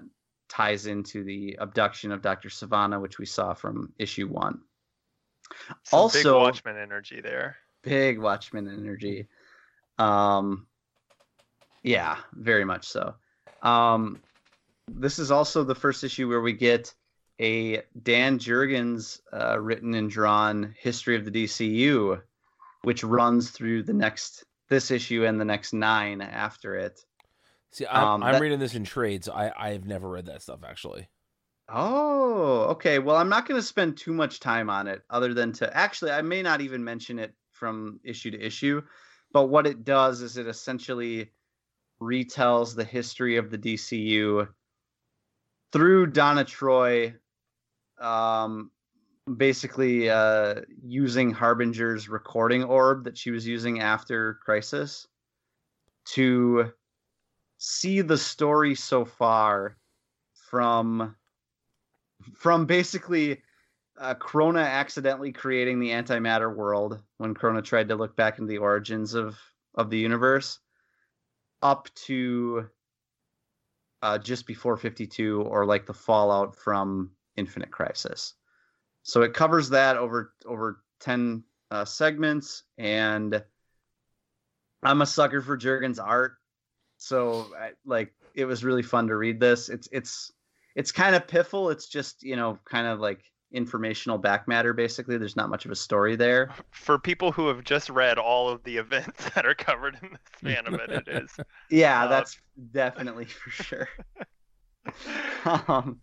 ties 0.53 0.85
into 0.85 1.23
the 1.23 1.57
abduction 1.59 2.11
of 2.11 2.21
Dr. 2.21 2.49
Sivana, 2.49 3.01
which 3.01 3.17
we 3.17 3.25
saw 3.25 3.53
from 3.53 3.91
issue 3.97 4.27
one. 4.27 4.61
Some 5.83 6.09
big 6.09 6.25
Also- 6.25 6.39
Watchmen 6.39 6.77
energy 6.77 7.21
there. 7.21 7.57
big 7.81 8.19
Watchmen 8.19 8.67
energy. 8.67 9.27
Um, 9.97 10.67
yeah, 11.81 12.17
very 12.33 12.65
much 12.65 12.85
so. 12.87 13.15
Um, 13.61 14.21
this 14.87 15.17
is 15.19 15.31
also 15.31 15.63
the 15.63 15.75
first 15.75 16.03
issue 16.03 16.27
where 16.29 16.41
we 16.41 16.53
get 16.53 16.93
a 17.39 17.81
Dan 18.03 18.37
Jurgens 18.37 19.19
uh, 19.33 19.59
written 19.59 19.93
and 19.95 20.09
drawn 20.09 20.73
history 20.77 21.15
of 21.15 21.25
the 21.25 21.31
DCU, 21.31 22.21
which 22.83 23.03
runs 23.03 23.49
through 23.49 23.83
the 23.83 23.93
next 23.93 24.43
this 24.69 24.91
issue 24.91 25.25
and 25.25 25.39
the 25.39 25.45
next 25.45 25.73
nine 25.73 26.21
after 26.21 26.75
it. 26.75 27.03
See 27.73 27.85
i'm, 27.87 28.03
Um, 28.03 28.23
I'm 28.23 28.33
that- 28.33 28.41
reading 28.41 28.59
this 28.59 28.75
in 28.75 28.83
trades 28.85 29.27
i 29.27 29.51
i've 29.57 29.85
never 29.85 30.07
read 30.09 30.25
that 30.27 30.41
stuff 30.41 30.59
actually 30.63 31.09
Oh, 31.69 32.63
okay. 32.71 32.99
Well, 32.99 33.15
I'm 33.15 33.29
not 33.29 33.47
going 33.47 33.59
to 33.59 33.65
spend 33.65 33.95
too 33.95 34.13
much 34.13 34.41
time 34.41 34.69
on 34.69 34.85
it 34.85 35.01
other 35.09 35.33
than 35.33 35.53
to 35.53 35.75
actually, 35.75 36.11
I 36.11 36.21
may 36.21 36.41
not 36.41 36.59
even 36.59 36.83
mention 36.83 37.17
it 37.19 37.33
from 37.51 38.01
issue 38.03 38.31
to 38.31 38.39
issue, 38.39 38.81
but 39.31 39.47
what 39.47 39.65
it 39.65 39.85
does 39.85 40.21
is 40.21 40.35
it 40.35 40.45
essentially 40.45 41.31
retells 42.01 42.75
the 42.75 42.83
history 42.83 43.37
of 43.37 43.49
the 43.49 43.57
DCU 43.57 44.45
through 45.71 46.07
Donna 46.07 46.43
Troy, 46.43 47.15
um, 47.99 48.69
basically 49.37 50.09
uh, 50.09 50.61
using 50.83 51.31
Harbinger's 51.31 52.09
recording 52.09 52.65
orb 52.65 53.05
that 53.05 53.17
she 53.17 53.31
was 53.31 53.47
using 53.47 53.79
after 53.79 54.33
Crisis 54.43 55.07
to 56.09 56.73
see 57.65 58.01
the 58.01 58.17
story 58.17 58.75
so 58.75 59.05
far 59.05 59.77
from 60.49 61.15
from 62.35 62.65
basically 62.65 63.41
uh, 63.97 64.15
Krona 64.15 64.65
accidentally 64.65 65.31
creating 65.31 65.79
the 65.79 65.91
antimatter 65.91 66.53
world 66.53 67.01
when 67.19 67.33
Krona 67.33 67.63
tried 67.63 67.87
to 67.87 67.95
look 67.95 68.17
back 68.17 68.37
into 68.37 68.49
the 68.49 68.57
origins 68.57 69.13
of 69.13 69.39
of 69.75 69.89
the 69.89 69.97
universe, 69.97 70.59
up 71.61 71.87
to 71.95 72.67
uh, 74.01 74.17
just 74.17 74.45
before 74.45 74.75
52 74.75 75.41
or 75.43 75.65
like 75.65 75.85
the 75.85 75.93
fallout 75.93 76.57
from 76.57 77.11
Infinite 77.37 77.71
Crisis. 77.71 78.33
So 79.03 79.21
it 79.21 79.33
covers 79.33 79.69
that 79.69 79.95
over 79.95 80.33
over 80.45 80.83
10 80.99 81.45
uh, 81.71 81.85
segments, 81.85 82.63
and 82.77 83.41
I'm 84.83 85.01
a 85.01 85.05
sucker 85.05 85.41
for 85.41 85.57
Jurgens' 85.57 85.97
art. 86.03 86.35
So 87.03 87.47
I, 87.59 87.71
like 87.85 88.13
it 88.33 88.45
was 88.45 88.63
really 88.63 88.83
fun 88.83 89.07
to 89.07 89.15
read 89.15 89.39
this. 89.39 89.69
It's 89.69 89.87
it's 89.91 90.31
it's 90.75 90.91
kind 90.91 91.15
of 91.15 91.27
piffle. 91.27 91.71
It's 91.71 91.87
just 91.87 92.23
you 92.23 92.35
know 92.35 92.59
kind 92.65 92.87
of 92.87 92.99
like 92.99 93.21
informational 93.51 94.17
back 94.17 94.47
matter. 94.47 94.73
Basically, 94.73 95.17
there's 95.17 95.35
not 95.35 95.49
much 95.49 95.65
of 95.65 95.71
a 95.71 95.75
story 95.75 96.15
there. 96.15 96.51
For 96.71 96.97
people 96.97 97.31
who 97.31 97.47
have 97.47 97.63
just 97.63 97.89
read 97.89 98.17
all 98.17 98.49
of 98.49 98.63
the 98.63 98.77
events 98.85 99.29
that 99.35 99.45
are 99.45 99.55
covered 99.55 99.97
in 100.01 100.09
this 100.11 100.21
span 100.37 100.65
of 100.67 100.75
it, 100.79 100.91
it 100.91 101.07
is. 101.07 101.29
Yeah, 101.69 102.05
Uh, 102.05 102.07
that's 102.07 102.37
definitely 102.71 103.25
for 103.25 103.49
sure. 103.49 103.89
um, 105.45 105.99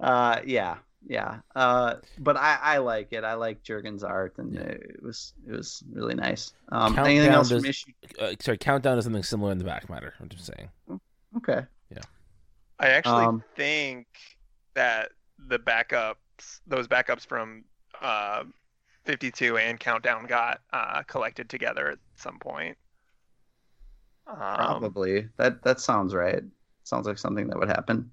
uh, 0.00 0.40
yeah, 0.44 0.78
yeah. 1.08 1.40
Uh, 1.56 1.94
but 2.20 2.36
I, 2.36 2.58
I 2.62 2.78
like 2.78 3.12
it. 3.12 3.24
I 3.24 3.34
like 3.34 3.64
Jurgens' 3.64 4.04
art, 4.04 4.34
and 4.38 4.54
Yeah. 4.54 4.60
it 4.60 5.02
was 5.02 5.32
it 5.46 5.50
was 5.52 5.82
really 5.90 6.14
nice. 6.14 6.52
Um, 6.70 6.94
Countdown 6.94 7.06
anything 7.06 7.32
else 7.32 7.48
does- 7.48 7.62
from 7.62 7.70
issue? 7.70 7.92
uh, 8.20 8.32
sorry 8.40 8.58
countdown 8.58 8.98
is 8.98 9.04
something 9.04 9.22
similar 9.24 9.50
in 9.52 9.58
the 9.58 9.64
back 9.64 9.88
matter 9.90 10.14
i'm 10.20 10.28
just 10.28 10.46
saying 10.46 10.68
Okay. 11.36 11.62
Yeah. 11.90 12.02
I 12.78 12.88
actually 12.88 13.24
Um, 13.24 13.42
think 13.56 14.06
that 14.74 15.10
the 15.48 15.58
backups, 15.58 16.60
those 16.66 16.86
backups 16.88 17.26
from 17.26 17.64
uh, 18.00 18.44
52 19.04 19.56
and 19.58 19.78
Countdown 19.80 20.26
got 20.26 20.60
uh, 20.72 21.02
collected 21.02 21.48
together 21.50 21.90
at 21.90 21.98
some 22.16 22.38
point. 22.38 22.76
Um, 24.26 24.36
Probably. 24.36 25.28
that 25.38 25.62
that 25.64 25.80
sounds 25.80 26.14
right. 26.14 26.42
Sounds 26.84 27.06
like 27.06 27.18
something 27.18 27.48
that 27.48 27.58
would 27.58 27.68
happen. 27.68 28.10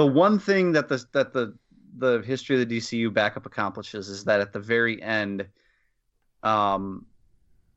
The 0.00 0.06
one 0.06 0.38
thing 0.38 0.72
that 0.72 0.88
the 0.88 1.04
that 1.12 1.34
the 1.34 1.58
the 1.98 2.22
history 2.24 2.58
of 2.58 2.66
the 2.66 2.78
DCU 2.78 3.12
backup 3.12 3.44
accomplishes 3.44 4.08
is 4.08 4.24
that 4.24 4.40
at 4.40 4.50
the 4.50 4.58
very 4.58 5.02
end, 5.02 5.46
um, 6.42 7.04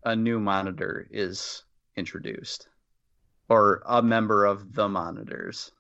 a 0.06 0.16
new 0.16 0.40
monitor 0.40 1.06
is 1.12 1.64
introduced, 1.98 2.70
or 3.50 3.84
a 3.86 4.02
member 4.02 4.46
of 4.46 4.74
the 4.74 4.88
monitors, 4.88 5.74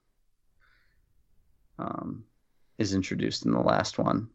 um, 1.79 2.25
is 2.77 2.93
introduced 2.93 3.45
in 3.45 3.53
the 3.53 3.61
last 3.61 3.97
one. 3.97 4.27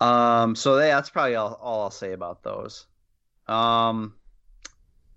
Um, 0.00 0.54
so 0.54 0.76
that's 0.76 1.10
probably 1.10 1.34
all, 1.34 1.58
all 1.60 1.82
I'll 1.82 1.90
say 1.90 2.12
about 2.12 2.44
those. 2.44 2.86
Um, 3.48 4.14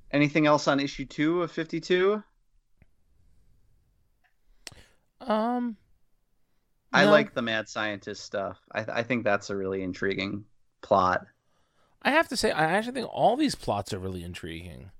anything 0.10 0.48
else 0.48 0.68
on 0.68 0.80
issue 0.80 1.06
two 1.06 1.44
of 1.44 1.52
fifty 1.52 1.80
two? 1.80 2.24
Um, 5.22 5.78
I 6.94 7.06
no. 7.06 7.12
like 7.12 7.34
the 7.34 7.42
mad 7.42 7.70
scientist 7.70 8.24
stuff. 8.24 8.60
I, 8.74 8.82
I 8.82 9.04
think 9.04 9.24
that's 9.24 9.50
a 9.50 9.56
really 9.56 9.84
intriguing 9.84 10.46
plot. 10.82 11.26
I 12.02 12.12
have 12.12 12.28
to 12.30 12.38
say, 12.38 12.52
I 12.52 12.66
actually 12.66 12.94
think 12.94 13.10
all 13.12 13.36
these 13.38 13.56
plots 13.56 13.94
are 13.94 14.00
really 14.00 14.24
intriguing. 14.24 14.92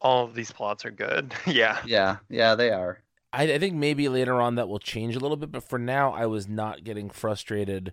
all 0.00 0.24
of 0.24 0.34
these 0.34 0.52
plots 0.52 0.84
are 0.84 0.90
good. 0.90 1.34
yeah. 1.46 1.80
Yeah, 1.84 2.18
yeah, 2.28 2.54
they 2.54 2.70
are. 2.70 3.02
I, 3.32 3.44
I 3.54 3.58
think 3.58 3.74
maybe 3.74 4.08
later 4.08 4.40
on 4.40 4.54
that 4.56 4.68
will 4.68 4.78
change 4.78 5.16
a 5.16 5.20
little 5.20 5.36
bit, 5.36 5.52
but 5.52 5.62
for 5.64 5.78
now, 5.78 6.12
I 6.12 6.26
was 6.26 6.48
not 6.48 6.84
getting 6.84 7.10
frustrated 7.10 7.92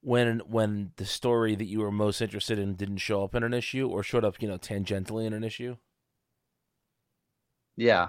when 0.00 0.40
when 0.40 0.92
the 0.96 1.06
story 1.06 1.54
that 1.56 1.66
you 1.66 1.80
were 1.80 1.92
most 1.92 2.20
interested 2.20 2.58
in 2.58 2.74
didn't 2.74 2.98
show 2.98 3.24
up 3.24 3.34
in 3.34 3.42
an 3.44 3.54
issue 3.54 3.88
or 3.88 4.02
showed 4.02 4.24
up, 4.24 4.42
you 4.42 4.48
know, 4.48 4.58
tangentially 4.58 5.26
in 5.26 5.32
an 5.32 5.44
issue. 5.44 5.76
Yeah, 7.76 8.08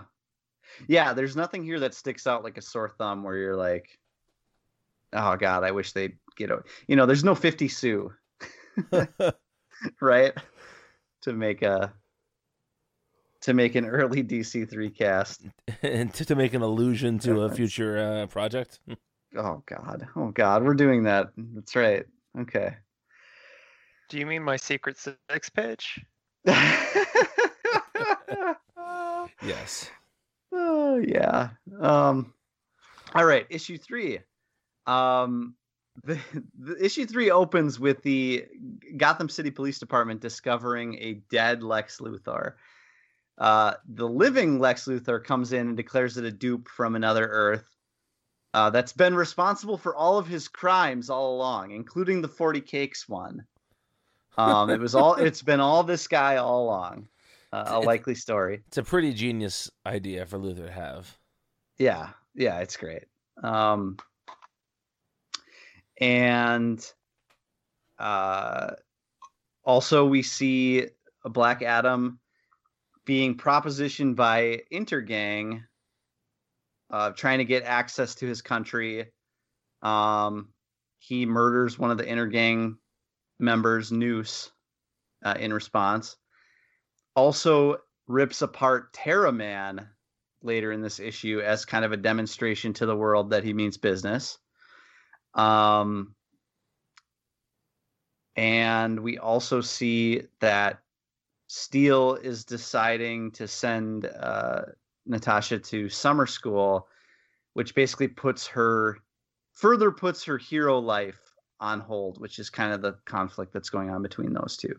yeah. 0.87 1.13
There's 1.13 1.35
nothing 1.35 1.63
here 1.63 1.79
that 1.79 1.93
sticks 1.93 2.27
out 2.27 2.43
like 2.43 2.57
a 2.57 2.61
sore 2.61 2.89
thumb 2.89 3.23
where 3.23 3.37
you're 3.37 3.55
like, 3.55 3.97
oh 5.13 5.35
god, 5.35 5.63
I 5.63 5.71
wish 5.71 5.93
they'd 5.93 6.17
get 6.35 6.51
out. 6.51 6.67
You 6.87 6.95
know, 6.95 7.05
there's 7.05 7.23
no 7.23 7.35
fifty 7.35 7.67
Sue, 7.67 8.13
right? 10.01 10.33
To 11.21 11.33
make 11.33 11.61
a 11.61 11.93
to 13.43 13.53
make 13.53 13.75
an 13.75 13.85
early 13.85 14.23
DC 14.23 14.69
three 14.69 14.89
cast. 14.89 15.45
and 15.81 16.13
to, 16.13 16.23
to 16.25 16.35
make 16.35 16.53
an 16.53 16.61
allusion 16.61 17.19
to 17.19 17.41
a 17.41 17.49
future 17.55 17.97
uh, 17.97 18.27
project. 18.27 18.79
Oh 19.35 19.63
god, 19.65 20.07
oh 20.15 20.29
god, 20.29 20.63
we're 20.63 20.73
doing 20.75 21.03
that. 21.03 21.27
That's 21.37 21.75
right. 21.75 22.05
Okay. 22.39 22.75
Do 24.09 24.17
you 24.17 24.25
mean 24.25 24.43
my 24.43 24.55
secret 24.55 24.97
six 24.97 25.49
pitch? 25.49 25.99
yes. 29.41 29.89
Oh 30.53 30.97
yeah. 31.05 31.49
Um 31.79 32.33
all 33.15 33.25
right, 33.25 33.45
issue 33.49 33.77
3. 33.77 34.19
Um 34.87 35.55
the, 36.03 36.19
the 36.59 36.83
issue 36.83 37.05
3 37.05 37.31
opens 37.31 37.79
with 37.79 38.01
the 38.03 38.45
Gotham 38.97 39.29
City 39.29 39.51
Police 39.51 39.79
Department 39.79 40.21
discovering 40.21 40.95
a 40.99 41.13
dead 41.29 41.63
Lex 41.63 41.99
Luthor. 41.99 42.53
Uh 43.37 43.73
the 43.87 44.07
living 44.07 44.59
Lex 44.59 44.85
Luthor 44.85 45.23
comes 45.23 45.53
in 45.53 45.67
and 45.67 45.77
declares 45.77 46.17
it 46.17 46.25
a 46.25 46.31
dupe 46.31 46.69
from 46.69 46.95
another 46.95 47.27
Earth. 47.27 47.65
Uh, 48.53 48.69
that's 48.69 48.93
been 48.93 49.15
responsible 49.15 49.79
for 49.79 49.95
all 49.95 50.19
of 50.19 50.27
his 50.27 50.47
crimes 50.47 51.09
all 51.09 51.35
along, 51.35 51.71
including 51.71 52.21
the 52.21 52.27
40 52.27 52.61
cakes 52.61 53.09
one. 53.09 53.47
Um, 54.37 54.69
it 54.69 54.79
was 54.79 54.95
all. 54.95 55.15
It's 55.15 55.41
been 55.41 55.59
all 55.59 55.83
this 55.83 56.07
guy 56.07 56.37
all 56.37 56.65
along. 56.65 57.07
Uh, 57.53 57.65
a 57.67 57.79
likely 57.79 58.15
story. 58.15 58.63
It's 58.67 58.79
a 58.79 58.83
pretty 58.83 59.13
genius 59.13 59.69
idea 59.85 60.25
for 60.25 60.39
Luthor 60.39 60.65
to 60.65 60.71
have. 60.71 61.15
Yeah, 61.77 62.09
yeah, 62.33 62.61
it's 62.61 62.77
great. 62.77 63.03
Um, 63.43 63.97
and 66.01 66.83
uh, 67.99 68.71
also 69.63 70.07
we 70.07 70.23
see 70.23 70.87
a 71.23 71.29
Black 71.29 71.61
Adam 71.61 72.19
being 73.05 73.37
propositioned 73.37 74.15
by 74.15 74.63
Intergang, 74.73 75.61
uh, 76.89 77.11
trying 77.11 77.37
to 77.37 77.45
get 77.45 77.65
access 77.65 78.15
to 78.15 78.25
his 78.25 78.41
country. 78.41 79.11
Um, 79.83 80.49
he 80.97 81.27
murders 81.27 81.77
one 81.77 81.91
of 81.91 81.99
the 81.99 82.05
Intergang 82.05 82.77
members, 83.37 83.91
Noose, 83.91 84.49
uh, 85.23 85.35
in 85.39 85.53
response. 85.53 86.17
Also 87.15 87.77
rips 88.07 88.41
apart 88.41 88.93
Terra 88.93 89.31
Man 89.31 89.87
later 90.41 90.71
in 90.71 90.81
this 90.81 90.99
issue 90.99 91.39
as 91.39 91.65
kind 91.65 91.85
of 91.85 91.91
a 91.91 91.97
demonstration 91.97 92.73
to 92.73 92.85
the 92.85 92.95
world 92.95 93.29
that 93.29 93.43
he 93.43 93.53
means 93.53 93.77
business. 93.77 94.37
Um, 95.33 96.15
and 98.35 98.99
we 98.99 99.17
also 99.17 99.61
see 99.61 100.23
that 100.39 100.79
Steel 101.47 102.15
is 102.15 102.45
deciding 102.45 103.31
to 103.31 103.47
send 103.47 104.05
uh, 104.05 104.63
Natasha 105.05 105.59
to 105.59 105.89
summer 105.89 106.25
school, 106.25 106.87
which 107.53 107.75
basically 107.75 108.07
puts 108.07 108.47
her 108.47 108.97
further 109.53 109.91
puts 109.91 110.23
her 110.23 110.37
hero 110.37 110.79
life 110.79 111.19
on 111.59 111.79
hold, 111.79 112.19
which 112.19 112.39
is 112.39 112.49
kind 112.49 112.73
of 112.73 112.81
the 112.81 112.93
conflict 113.05 113.53
that's 113.53 113.69
going 113.69 113.89
on 113.89 114.01
between 114.01 114.33
those 114.33 114.57
two. 114.57 114.73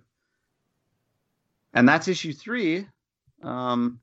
And 1.75 1.89
that's 1.89 2.09
issue 2.09 2.33
three. 2.33 2.87
Um, 3.43 4.01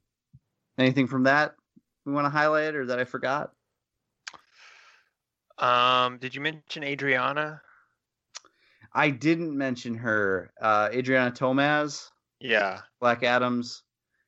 anything 0.78 1.08
from 1.08 1.24
that 1.24 1.56
we 2.06 2.14
want 2.14 2.26
to 2.26 2.30
highlight 2.30 2.76
or 2.76 2.86
that 2.88 3.00
I 3.00 3.06
forgot? 3.06 3.52
Um, 5.58 6.18
did 6.18 6.34
you 6.34 6.42
mention 6.42 6.84
Adriana? 6.84 7.62
I 8.94 9.10
didn't 9.10 9.58
mention 9.58 9.96
her. 9.96 10.52
Uh, 10.60 10.90
Adriana 10.92 11.32
Tomaz, 11.32 12.10
Yeah. 12.40 12.82
Black 13.00 13.24
Adams. 13.24 13.84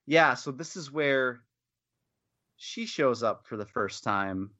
Yeah, 0.05 0.35
so 0.35 0.51
this 0.51 0.75
is 0.75 0.91
where 0.91 1.41
she 2.57 2.85
shows 2.85 3.23
up 3.23 3.45
for 3.45 3.57
the 3.57 3.65
first 3.65 4.03
time 4.03 4.51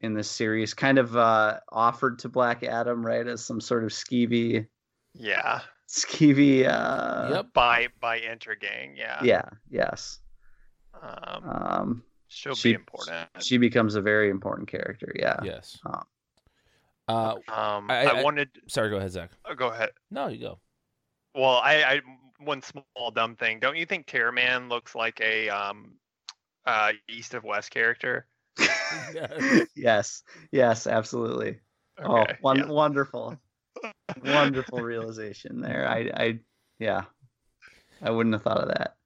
in 0.00 0.14
this 0.14 0.30
series, 0.30 0.72
kind 0.72 0.98
of 0.98 1.16
uh, 1.16 1.58
offered 1.70 2.20
to 2.20 2.28
Black 2.28 2.62
Adam, 2.62 3.04
right, 3.04 3.26
as 3.26 3.44
some 3.44 3.60
sort 3.60 3.84
of 3.84 3.90
skeevy, 3.90 4.66
Yeah. 5.14 5.60
Skeevy. 5.90 6.66
Uh, 6.68 7.28
Yep. 7.34 7.52
By 7.52 7.88
by 8.00 8.20
Intergang, 8.20 8.96
yeah. 8.96 9.18
Yeah. 9.22 9.48
Yes. 9.68 10.20
Um, 11.02 11.48
Um, 11.48 12.04
she'll 12.28 12.54
she- 12.54 12.70
be 12.70 12.74
important. 12.76 13.28
she 13.40 13.58
becomes 13.58 13.96
a 13.96 14.00
very 14.00 14.30
important 14.30 14.68
character. 14.68 15.12
Yeah. 15.16 15.40
Yes. 15.42 15.78
Oh. 15.84 16.02
Uh, 17.08 17.34
Um, 17.48 17.90
I- 17.90 18.04
I, 18.06 18.18
I- 18.20 18.22
wanted. 18.22 18.50
sorry. 18.68 18.90
Go 18.90 18.96
ahead, 18.98 19.10
Zach. 19.10 19.30
oh, 19.44 19.54
go 19.54 19.68
ahead. 19.68 19.90
No, 20.10 20.28
you 20.28 20.38
go. 20.38 20.60
Well, 21.34 21.56
I, 21.62 21.82
I 21.82 22.00
one 22.38 22.62
small 22.62 23.10
dumb 23.14 23.34
thing. 23.36 23.58
Don't 23.60 23.76
you 23.76 23.84
think 23.86 24.06
Terra 24.06 24.32
Man 24.32 24.68
looks 24.68 24.94
like 24.94 25.20
a 25.20 25.48
um, 25.48 25.94
uh, 26.66 26.92
East 27.08 27.34
of 27.34 27.42
West 27.44 27.70
character? 27.72 28.26
yes. 29.74 30.22
Yes. 30.52 30.86
Absolutely. 30.86 31.58
Okay, 31.98 32.32
oh, 32.32 32.36
won- 32.42 32.56
yeah. 32.58 32.66
wonderful, 32.66 33.36
wonderful 34.24 34.80
realization 34.80 35.60
there. 35.60 35.88
I, 35.88 36.10
I, 36.14 36.38
yeah, 36.78 37.02
I 38.02 38.10
wouldn't 38.10 38.34
have 38.34 38.42
thought 38.42 38.58
of 38.62 38.68
that. 38.68 38.96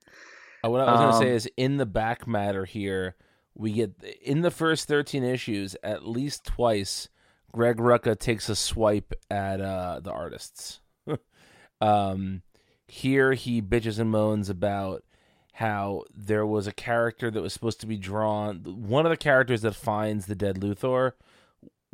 Uh, 0.64 0.70
what 0.70 0.80
I 0.80 0.90
was 0.92 1.00
going 1.00 1.12
to 1.12 1.18
say 1.18 1.30
Um, 1.30 1.36
is 1.36 1.48
in 1.56 1.76
the 1.76 1.86
back 1.86 2.26
matter 2.26 2.64
here, 2.64 3.16
we 3.54 3.72
get 3.72 3.92
in 4.22 4.40
the 4.42 4.50
first 4.50 4.88
13 4.88 5.22
issues, 5.22 5.76
at 5.82 6.06
least 6.06 6.44
twice, 6.44 7.08
Greg 7.52 7.76
Rucka 7.76 8.18
takes 8.18 8.48
a 8.48 8.56
swipe 8.56 9.12
at 9.30 9.60
uh, 9.60 10.00
the 10.02 10.10
artists. 10.10 10.80
um, 11.80 12.42
here 12.88 13.34
he 13.34 13.62
bitches 13.62 13.98
and 13.98 14.10
moans 14.10 14.48
about 14.50 15.04
how 15.52 16.02
there 16.12 16.44
was 16.44 16.66
a 16.66 16.72
character 16.72 17.30
that 17.30 17.40
was 17.42 17.52
supposed 17.52 17.80
to 17.80 17.86
be 17.86 17.96
drawn. 17.96 18.56
One 18.64 19.06
of 19.06 19.10
the 19.10 19.16
characters 19.16 19.62
that 19.62 19.76
finds 19.76 20.26
the 20.26 20.34
dead 20.34 20.56
Luthor 20.56 21.12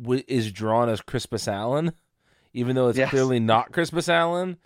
w- 0.01 0.23
is 0.27 0.51
drawn 0.51 0.89
as 0.89 1.01
Crispus 1.01 1.47
Allen, 1.47 1.91
even 2.53 2.75
though 2.75 2.89
it's 2.89 2.97
Yes. 2.97 3.09
clearly 3.09 3.39
not 3.39 3.71
Crispus 3.71 4.09
Allen. 4.09 4.57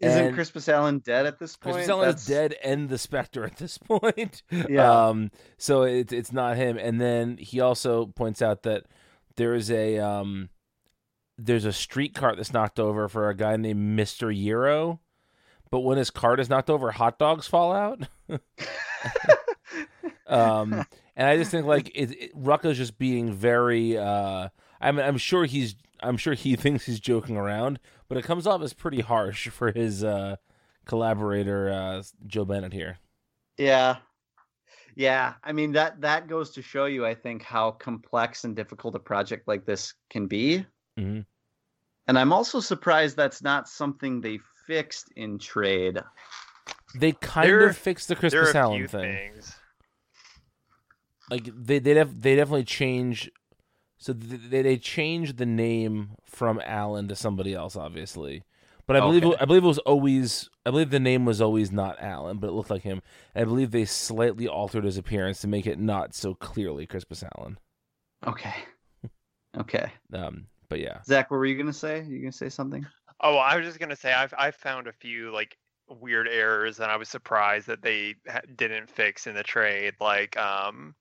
Isn't 0.00 0.26
And- 0.26 0.34
Crispus 0.34 0.68
Allen 0.68 0.98
dead 0.98 1.26
at 1.26 1.38
this 1.38 1.56
point? 1.56 1.74
Crispus 1.76 1.88
Allen 1.90 2.08
is 2.08 2.26
That's- 2.26 2.50
dead 2.50 2.56
and 2.64 2.88
the 2.88 2.98
Spectre 2.98 3.44
at 3.44 3.56
this 3.56 3.78
point. 3.88 4.42
Yeah. 4.50 5.06
Um, 5.08 5.30
so 5.58 5.82
it's 5.82 6.12
it's 6.12 6.32
not 6.32 6.56
him. 6.56 6.76
And 6.76 7.00
then 7.00 7.36
he 7.36 7.60
also 7.60 8.06
points 8.06 8.42
out 8.42 8.62
that 8.64 8.84
there 9.36 9.54
is 9.54 9.70
a 9.70 9.98
um, 9.98 10.48
there's 11.38 11.64
a 11.64 11.72
street 11.72 12.14
cart 12.14 12.36
that's 12.36 12.52
knocked 12.52 12.80
over 12.80 13.08
for 13.08 13.28
a 13.28 13.36
guy 13.36 13.56
named 13.56 13.80
Mister 13.80 14.30
Euro, 14.30 15.00
but 15.70 15.80
when 15.80 15.98
his 15.98 16.10
cart 16.10 16.40
is 16.40 16.48
knocked 16.50 16.68
over, 16.70 16.90
hot 16.90 17.18
dogs 17.18 17.46
fall 17.46 17.72
out. 17.72 18.06
um, 20.26 20.84
and 21.16 21.28
I 21.28 21.36
just 21.36 21.50
think 21.50 21.66
like 21.66 21.90
it, 21.94 22.10
it, 22.10 22.36
Rucka's 22.36 22.76
just 22.78 22.98
being 22.98 23.32
very. 23.32 23.96
Uh, 23.98 24.48
I'm 24.80 24.98
I'm 24.98 25.18
sure 25.18 25.44
he's 25.44 25.74
I'm 26.02 26.16
sure 26.16 26.34
he 26.34 26.56
thinks 26.56 26.86
he's 26.86 27.00
joking 27.00 27.36
around, 27.36 27.78
but 28.08 28.18
it 28.18 28.24
comes 28.24 28.46
off 28.46 28.62
as 28.62 28.72
pretty 28.72 29.00
harsh 29.00 29.48
for 29.48 29.72
his 29.72 30.02
uh, 30.04 30.36
collaborator 30.84 31.70
uh, 31.70 32.02
Joe 32.26 32.44
Bennett 32.44 32.72
here. 32.72 32.98
Yeah. 33.56 33.96
Yeah, 34.94 35.34
I 35.42 35.52
mean 35.52 35.72
that 35.72 36.02
that 36.02 36.28
goes 36.28 36.50
to 36.50 36.60
show 36.62 36.84
you 36.84 37.06
I 37.06 37.14
think 37.14 37.42
how 37.42 37.70
complex 37.70 38.44
and 38.44 38.54
difficult 38.54 38.94
a 38.94 38.98
project 38.98 39.48
like 39.48 39.64
this 39.64 39.94
can 40.10 40.26
be. 40.26 40.66
Mhm. 40.98 41.24
And 42.08 42.18
I'm 42.18 42.30
also 42.32 42.60
surprised 42.60 43.16
that's 43.16 43.42
not 43.42 43.68
something 43.70 44.20
they 44.20 44.38
fixed 44.66 45.10
in 45.16 45.38
trade. 45.38 45.98
They 46.94 47.12
kind 47.12 47.48
There- 47.48 47.68
of 47.68 47.76
fixed 47.78 48.08
the 48.08 48.16
Crispus 48.16 48.54
Allen 48.54 48.86
thing. 48.86 49.32
things. 49.32 49.54
Like 51.30 51.44
they 51.56 51.78
they 51.78 51.94
def- 51.94 52.12
they 52.20 52.36
definitely 52.36 52.64
change. 52.64 53.30
So 54.02 54.12
th- 54.14 54.40
they 54.50 54.62
they 54.62 54.78
changed 54.78 55.36
the 55.38 55.46
name 55.46 56.16
from 56.24 56.60
Allen 56.64 57.06
to 57.08 57.16
somebody 57.16 57.54
else, 57.54 57.76
obviously. 57.76 58.42
But 58.86 58.96
I 58.96 59.00
believe 59.00 59.24
Okay. 59.24 59.34
it, 59.36 59.36
I 59.40 59.44
believe 59.44 59.62
it 59.64 59.68
was 59.68 59.78
always 59.78 60.50
I 60.66 60.70
believe 60.70 60.90
the 60.90 60.98
name 61.00 61.24
was 61.24 61.40
always 61.40 61.70
not 61.70 62.00
Allen, 62.00 62.38
but 62.38 62.48
it 62.48 62.52
looked 62.52 62.70
like 62.70 62.82
him. 62.82 63.00
I 63.34 63.44
believe 63.44 63.70
they 63.70 63.84
slightly 63.84 64.48
altered 64.48 64.84
his 64.84 64.98
appearance 64.98 65.40
to 65.42 65.48
make 65.48 65.66
it 65.66 65.78
not 65.78 66.14
so 66.14 66.34
clearly 66.34 66.86
Crispus 66.86 67.22
Allen. 67.36 67.58
Okay. 68.26 68.54
Okay. 69.54 69.92
Um, 70.14 70.46
but 70.70 70.80
yeah, 70.80 71.02
Zach, 71.04 71.30
what 71.30 71.36
were 71.36 71.44
you 71.46 71.58
gonna 71.58 71.72
say? 71.74 72.02
You 72.04 72.20
gonna 72.20 72.32
say 72.32 72.48
something? 72.48 72.86
Oh, 73.20 73.36
I 73.36 73.56
was 73.56 73.66
just 73.66 73.78
gonna 73.78 73.96
say 73.96 74.12
I've 74.12 74.32
I 74.38 74.50
found 74.50 74.86
a 74.86 74.92
few 74.92 75.30
like 75.30 75.58
weird 75.88 76.26
errors, 76.26 76.80
and 76.80 76.90
I 76.90 76.96
was 76.96 77.08
surprised 77.10 77.66
that 77.66 77.82
they 77.82 78.14
ha- 78.28 78.40
didn't 78.56 78.88
fix 78.88 79.26
in 79.26 79.34
the 79.34 79.42
trade. 79.42 79.94
Like, 80.00 80.36
um, 80.38 80.94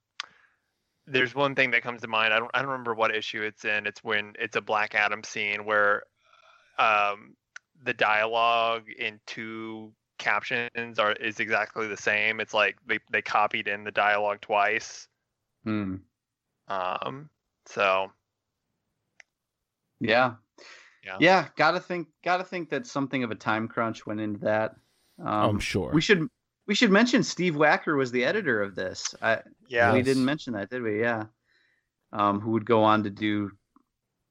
there's 1.07 1.33
one 1.35 1.55
thing 1.55 1.71
that 1.71 1.81
comes 1.81 2.01
to 2.01 2.07
mind. 2.07 2.33
I 2.33 2.39
don't 2.39 2.51
I 2.53 2.59
don't 2.59 2.69
remember 2.69 2.93
what 2.93 3.15
issue 3.15 3.41
it's 3.43 3.65
in. 3.65 3.87
It's 3.87 4.03
when 4.03 4.33
it's 4.39 4.55
a 4.55 4.61
Black 4.61 4.95
Adam 4.95 5.23
scene 5.23 5.65
where, 5.65 6.03
um, 6.77 7.35
the 7.83 7.93
dialogue 7.93 8.83
in 8.97 9.19
two 9.25 9.93
captions 10.19 10.99
are 10.99 11.13
is 11.13 11.39
exactly 11.39 11.87
the 11.87 11.97
same. 11.97 12.39
It's 12.39 12.53
like 12.53 12.77
they 12.85 12.99
they 13.11 13.21
copied 13.21 13.67
in 13.67 13.83
the 13.83 13.91
dialogue 13.91 14.41
twice. 14.41 15.07
Hmm. 15.63 15.95
Um, 16.67 17.29
so 17.65 18.11
Yeah. 19.99 20.35
Yeah. 21.03 21.17
Yeah. 21.19 21.47
Gotta 21.55 21.79
think. 21.79 22.07
Gotta 22.23 22.43
think 22.43 22.69
that 22.69 22.85
something 22.85 23.23
of 23.23 23.31
a 23.31 23.35
time 23.35 23.67
crunch 23.67 24.05
went 24.05 24.19
into 24.19 24.41
that. 24.41 24.75
Um, 25.19 25.27
I'm 25.27 25.59
sure. 25.59 25.91
We 25.93 26.01
should. 26.01 26.27
We 26.67 26.75
should 26.75 26.91
mention 26.91 27.23
Steve 27.23 27.55
Wacker 27.55 27.97
was 27.97 28.11
the 28.11 28.23
editor 28.23 28.61
of 28.61 28.75
this. 28.75 29.15
I, 29.21 29.39
yeah, 29.67 29.93
we 29.93 30.01
didn't 30.03 30.25
mention 30.25 30.53
that, 30.53 30.69
did 30.69 30.81
we? 30.81 31.01
Yeah. 31.01 31.25
Um, 32.13 32.39
who 32.39 32.51
would 32.51 32.65
go 32.65 32.83
on 32.83 33.03
to 33.03 33.09
do 33.09 33.51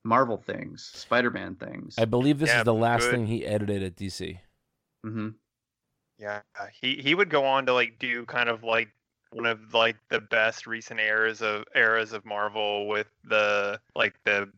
Marvel 0.04 0.36
things, 0.38 0.90
Spider-Man 0.94 1.56
things. 1.56 1.96
I 1.98 2.04
believe 2.04 2.38
this 2.38 2.50
Yeah, 2.50 2.58
is 2.58 2.64
the 2.64 2.74
last 2.74 3.02
good. 3.02 3.14
thing 3.16 3.26
he 3.26 3.44
edited 3.44 3.82
at 3.82 3.96
DC. 3.96 4.38
hmm 5.04 5.30
Yeah, 6.18 6.40
he 6.80 6.96
he 6.96 7.14
would 7.14 7.30
go 7.30 7.44
on 7.44 7.66
to 7.66 7.72
like 7.72 7.98
do 7.98 8.24
kind 8.26 8.48
of 8.48 8.62
like 8.62 8.88
one 9.32 9.46
of 9.46 9.74
like 9.74 9.96
the 10.08 10.20
best 10.20 10.66
recent 10.66 11.00
eras 11.00 11.40
of 11.42 11.64
eras 11.74 12.12
of 12.12 12.24
Marvel 12.24 12.88
with 12.88 13.06
the 13.24 13.80
like 13.94 14.14
the 14.24 14.50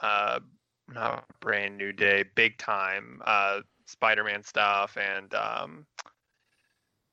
uh 0.00 0.40
not 0.88 1.24
brand 1.40 1.76
new 1.78 1.92
day, 1.92 2.24
big 2.34 2.58
time 2.58 3.20
uh 3.24 3.60
Spider-Man 3.86 4.42
stuff 4.42 4.96
and 4.96 5.32
um 5.34 5.86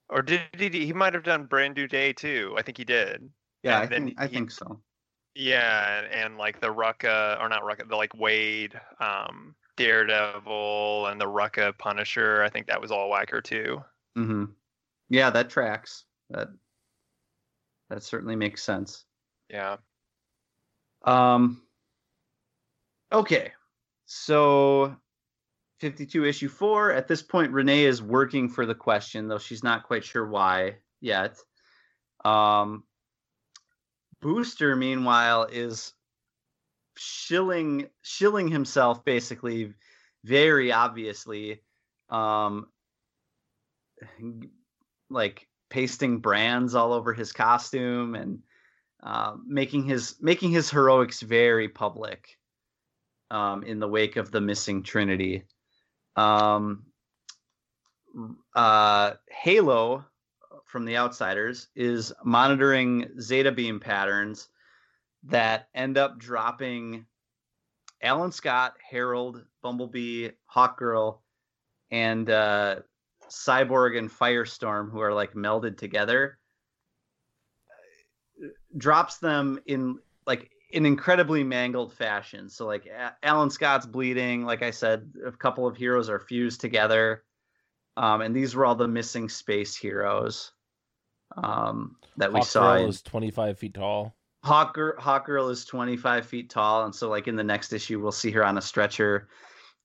or 0.09 0.21
did 0.21 0.41
he 0.57 0.69
he 0.85 0.93
might 0.93 1.13
have 1.13 1.23
done 1.23 1.45
brand 1.45 1.75
new 1.75 1.87
day 1.87 2.13
too. 2.13 2.55
I 2.57 2.61
think 2.61 2.77
he 2.77 2.85
did. 2.85 3.29
Yeah, 3.63 3.81
And 3.81 3.83
I 3.83 3.87
think 3.97 4.15
I 4.19 4.27
he- 4.27 4.33
think 4.35 4.51
so. 4.51 4.81
Yeah, 5.35 5.99
and, 5.99 6.07
and 6.13 6.37
like 6.37 6.59
the 6.59 6.67
Rucka 6.73 7.39
or 7.39 7.47
not 7.49 7.61
Rucka, 7.63 7.87
the 7.87 7.95
like 7.95 8.11
Waid 8.13 8.79
um 9.01 9.55
Daredevil 9.77 11.07
and 11.07 11.21
the 11.21 11.25
Rucka 11.25 11.77
Punisher. 11.77 12.43
I 12.43 12.49
think 12.49 12.67
that 12.67 12.81
was 12.81 12.91
all 12.91 13.09
Wacker 13.09 13.41
too. 13.43 13.81
Mm-hmm. 14.17 14.45
Yeah, 15.09 15.29
that 15.29 15.49
tracks. 15.49 16.05
That 16.29 16.49
that 17.89 18.03
certainly 18.03 18.35
makes 18.35 18.61
sense. 18.63 19.05
Yeah. 19.49 19.77
Um. 21.03 21.61
Okay, 23.11 23.53
so 24.05 24.95
fifty-two 25.79 26.25
issue 26.25 26.49
four. 26.49 26.91
At 26.91 27.07
this 27.07 27.21
point, 27.21 27.51
Renee 27.51 27.85
is 27.85 28.01
working 28.01 28.49
for 28.49 28.65
the 28.65 28.75
question, 28.75 29.27
though 29.27 29.39
she's 29.39 29.63
not 29.63 29.83
quite 29.83 30.05
sure 30.05 30.27
why 30.27 30.75
yet. 31.01 31.37
Um. 32.23 32.83
Booster, 34.21 34.75
meanwhile, 34.75 35.47
is 35.49 35.93
shilling 36.97 37.87
shilling 38.01 38.49
himself 38.49 39.05
basically, 39.05 39.73
very 40.25 40.73
obviously, 40.73 41.63
um, 42.09 42.67
like 45.09 45.47
pasting 45.69 46.19
brands 46.19 46.75
all 46.75 46.91
over 46.91 47.13
his 47.13 47.31
costume 47.31 48.13
and 48.13 48.39
uh, 49.01 49.37
making 49.47 49.83
his 49.83 50.17
making 50.19 50.51
his 50.51 50.69
heroics 50.69 51.21
very 51.21 51.69
public 51.69 52.37
um, 53.31 53.63
in 53.63 53.79
the 53.79 53.87
wake 53.87 54.17
of 54.17 54.31
the 54.31 54.41
missing 54.41 54.83
Trinity. 54.83 55.45
Um, 56.19 56.85
uh, 58.55 59.13
Halo 59.29 60.05
from 60.65 60.85
the 60.85 60.97
Outsiders 60.97 61.67
is 61.75 62.13
monitoring 62.23 63.09
Zeta 63.19 63.51
beam 63.51 63.79
patterns 63.79 64.49
that 65.23 65.67
end 65.73 65.97
up 65.97 66.17
dropping 66.17 67.05
Alan 68.01 68.31
Scott, 68.31 68.75
Harold, 68.89 69.43
Bumblebee, 69.61 70.29
Hawkgirl, 70.53 71.19
and 71.91 72.29
uh, 72.29 72.77
Cyborg 73.29 73.97
and 73.97 74.09
Firestorm, 74.09 74.91
who 74.91 74.99
are 75.01 75.13
like 75.13 75.33
melded 75.33 75.77
together 75.77 76.39
drops 78.77 79.17
them 79.17 79.59
in 79.65 79.99
like 80.25 80.51
an 80.73 80.85
incredibly 80.85 81.43
mangled 81.43 81.93
fashion. 81.93 82.49
So 82.49 82.65
like 82.65 82.87
Alan 83.23 83.49
Scott's 83.49 83.85
bleeding. 83.85 84.45
Like 84.45 84.61
I 84.61 84.71
said, 84.71 85.11
a 85.25 85.31
couple 85.31 85.67
of 85.67 85.75
heroes 85.75 86.09
are 86.09 86.19
fused 86.19 86.61
together, 86.61 87.23
um, 87.97 88.21
and 88.21 88.35
these 88.35 88.55
were 88.55 88.65
all 88.65 88.75
the 88.75 88.87
missing 88.87 89.29
space 89.29 89.75
heroes 89.75 90.51
um, 91.37 91.95
that 92.17 92.31
we 92.31 92.39
Hawk 92.39 92.47
saw. 92.47 92.75
Girl 92.75 92.83
in- 92.83 92.89
is 92.89 93.01
25 93.01 93.59
feet 93.59 93.73
tall. 93.73 94.15
Hawk, 94.43 94.77
Hawk 94.97 95.25
Girl 95.25 95.49
is 95.49 95.65
25 95.65 96.25
feet 96.25 96.49
tall, 96.49 96.85
and 96.85 96.95
so 96.95 97.09
like 97.09 97.27
in 97.27 97.35
the 97.35 97.43
next 97.43 97.73
issue, 97.73 97.99
we'll 97.99 98.11
see 98.11 98.31
her 98.31 98.45
on 98.45 98.57
a 98.57 98.61
stretcher 98.61 99.27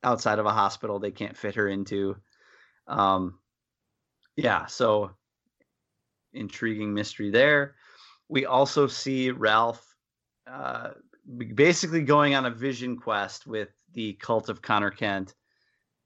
outside 0.05 0.39
of 0.39 0.47
a 0.47 0.53
hospital 0.53 0.99
they 0.99 1.11
can't 1.11 1.37
fit 1.37 1.57
her 1.57 1.69
into. 1.69 2.17
Um, 2.87 3.39
yeah, 4.37 4.67
so 4.67 5.11
intriguing 6.33 6.95
mystery 6.95 7.31
there. 7.31 7.75
We 8.29 8.47
also 8.47 8.87
see 8.87 9.31
Ralph 9.31 9.94
uh, 10.47 10.91
basically 11.55 12.03
going 12.03 12.35
on 12.35 12.47
a 12.47 12.51
vision 12.51 12.97
quest 12.97 13.47
with 13.47 13.69
the 13.93 14.13
cult 14.15 14.49
of 14.49 14.63
Connor 14.63 14.91
Kent, 14.91 15.35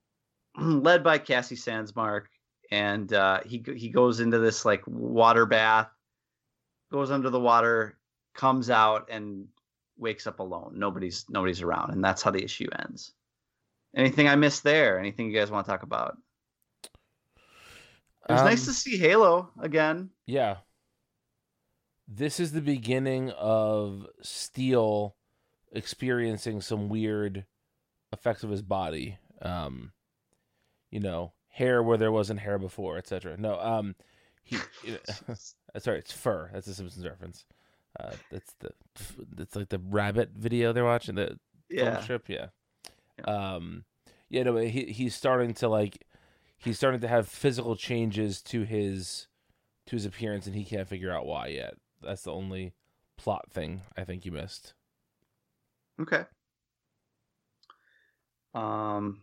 led 0.60 1.02
by 1.02 1.18
Cassie 1.18 1.56
Sandsmark, 1.56 2.24
and 2.70 3.12
uh, 3.12 3.40
he 3.44 3.64
he 3.76 3.88
goes 3.88 4.20
into 4.20 4.38
this 4.38 4.64
like 4.64 4.82
water 4.86 5.46
bath, 5.46 5.88
goes 6.92 7.10
under 7.10 7.30
the 7.30 7.40
water, 7.40 7.98
comes 8.34 8.70
out, 8.70 9.08
and 9.10 9.48
wakes 9.96 10.26
up 10.26 10.38
alone. 10.40 10.74
Nobody's 10.76 11.24
nobody's 11.28 11.62
around, 11.62 11.90
and 11.92 12.04
that's 12.04 12.22
how 12.22 12.30
the 12.30 12.44
issue 12.44 12.68
ends. 12.78 13.12
Anything 13.96 14.28
I 14.28 14.36
missed 14.36 14.62
there? 14.64 14.98
Anything 14.98 15.30
you 15.30 15.38
guys 15.38 15.50
want 15.50 15.66
to 15.66 15.72
talk 15.72 15.82
about? 15.82 16.18
It 18.28 18.32
was 18.34 18.42
nice 18.42 18.60
Um, 18.68 18.74
to 18.74 18.78
see 18.78 18.98
Halo 18.98 19.50
again. 19.58 20.10
Yeah. 20.26 20.58
This 22.10 22.40
is 22.40 22.52
the 22.52 22.62
beginning 22.62 23.30
of 23.32 24.06
Steel 24.22 25.14
experiencing 25.72 26.62
some 26.62 26.88
weird 26.88 27.44
effects 28.12 28.42
of 28.42 28.48
his 28.50 28.62
body. 28.62 29.18
Um, 29.42 29.92
you 30.90 31.00
know, 31.00 31.34
hair 31.48 31.82
where 31.82 31.98
there 31.98 32.10
wasn't 32.10 32.40
hair 32.40 32.58
before, 32.58 32.96
etc. 32.96 33.36
No, 33.36 33.60
um, 33.60 33.94
he. 34.42 34.56
you 34.84 34.92
know- 34.92 35.34
sorry, 35.78 35.98
it's 35.98 36.12
fur. 36.12 36.48
That's 36.52 36.66
a 36.66 36.74
Simpsons 36.74 37.04
reference. 37.06 37.44
Uh, 38.00 38.12
that's 38.30 38.54
the. 38.60 38.70
It's 39.38 39.54
like 39.54 39.68
the 39.68 39.78
rabbit 39.78 40.30
video 40.34 40.72
they're 40.72 40.84
watching. 40.84 41.16
The 41.16 41.38
Yeah. 41.68 42.00
strip. 42.00 42.28
Yeah. 42.28 42.46
Um. 43.24 43.84
Yeah. 44.30 44.44
No, 44.44 44.56
he 44.56 44.84
he's 44.86 45.14
starting 45.14 45.52
to 45.54 45.68
like. 45.68 46.06
He's 46.56 46.76
starting 46.78 47.00
to 47.00 47.08
have 47.08 47.28
physical 47.28 47.76
changes 47.76 48.40
to 48.44 48.62
his 48.62 49.28
to 49.86 49.96
his 49.96 50.06
appearance, 50.06 50.46
and 50.46 50.56
he 50.56 50.64
can't 50.64 50.88
figure 50.88 51.12
out 51.12 51.26
why 51.26 51.48
yet. 51.48 51.74
That's 52.02 52.22
the 52.22 52.32
only 52.32 52.74
plot 53.16 53.50
thing 53.50 53.82
I 53.96 54.04
think 54.04 54.24
you 54.24 54.32
missed. 54.32 54.74
Okay. 56.00 56.24
Um. 58.54 59.20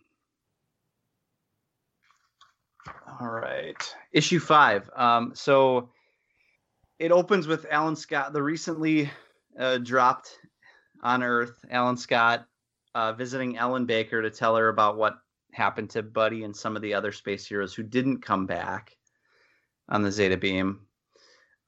All 3.19 3.27
right. 3.27 3.95
Issue 4.11 4.39
five. 4.39 4.89
Um. 4.95 5.31
So 5.35 5.89
it 6.99 7.11
opens 7.11 7.47
with 7.47 7.65
Alan 7.69 7.95
Scott, 7.95 8.33
the 8.33 8.43
recently 8.43 9.09
uh, 9.59 9.77
dropped 9.79 10.29
on 11.01 11.23
Earth. 11.23 11.63
Alan 11.69 11.97
Scott 11.97 12.45
uh, 12.93 13.13
visiting 13.13 13.57
Ellen 13.57 13.85
Baker 13.85 14.21
to 14.21 14.29
tell 14.29 14.55
her 14.55 14.69
about 14.69 14.97
what 14.97 15.17
happened 15.51 15.89
to 15.91 16.03
Buddy 16.03 16.43
and 16.43 16.55
some 16.55 16.75
of 16.75 16.81
the 16.81 16.93
other 16.93 17.11
space 17.11 17.45
heroes 17.45 17.73
who 17.73 17.83
didn't 17.83 18.21
come 18.21 18.45
back 18.45 18.95
on 19.89 20.01
the 20.01 20.11
Zeta 20.11 20.37
Beam. 20.37 20.81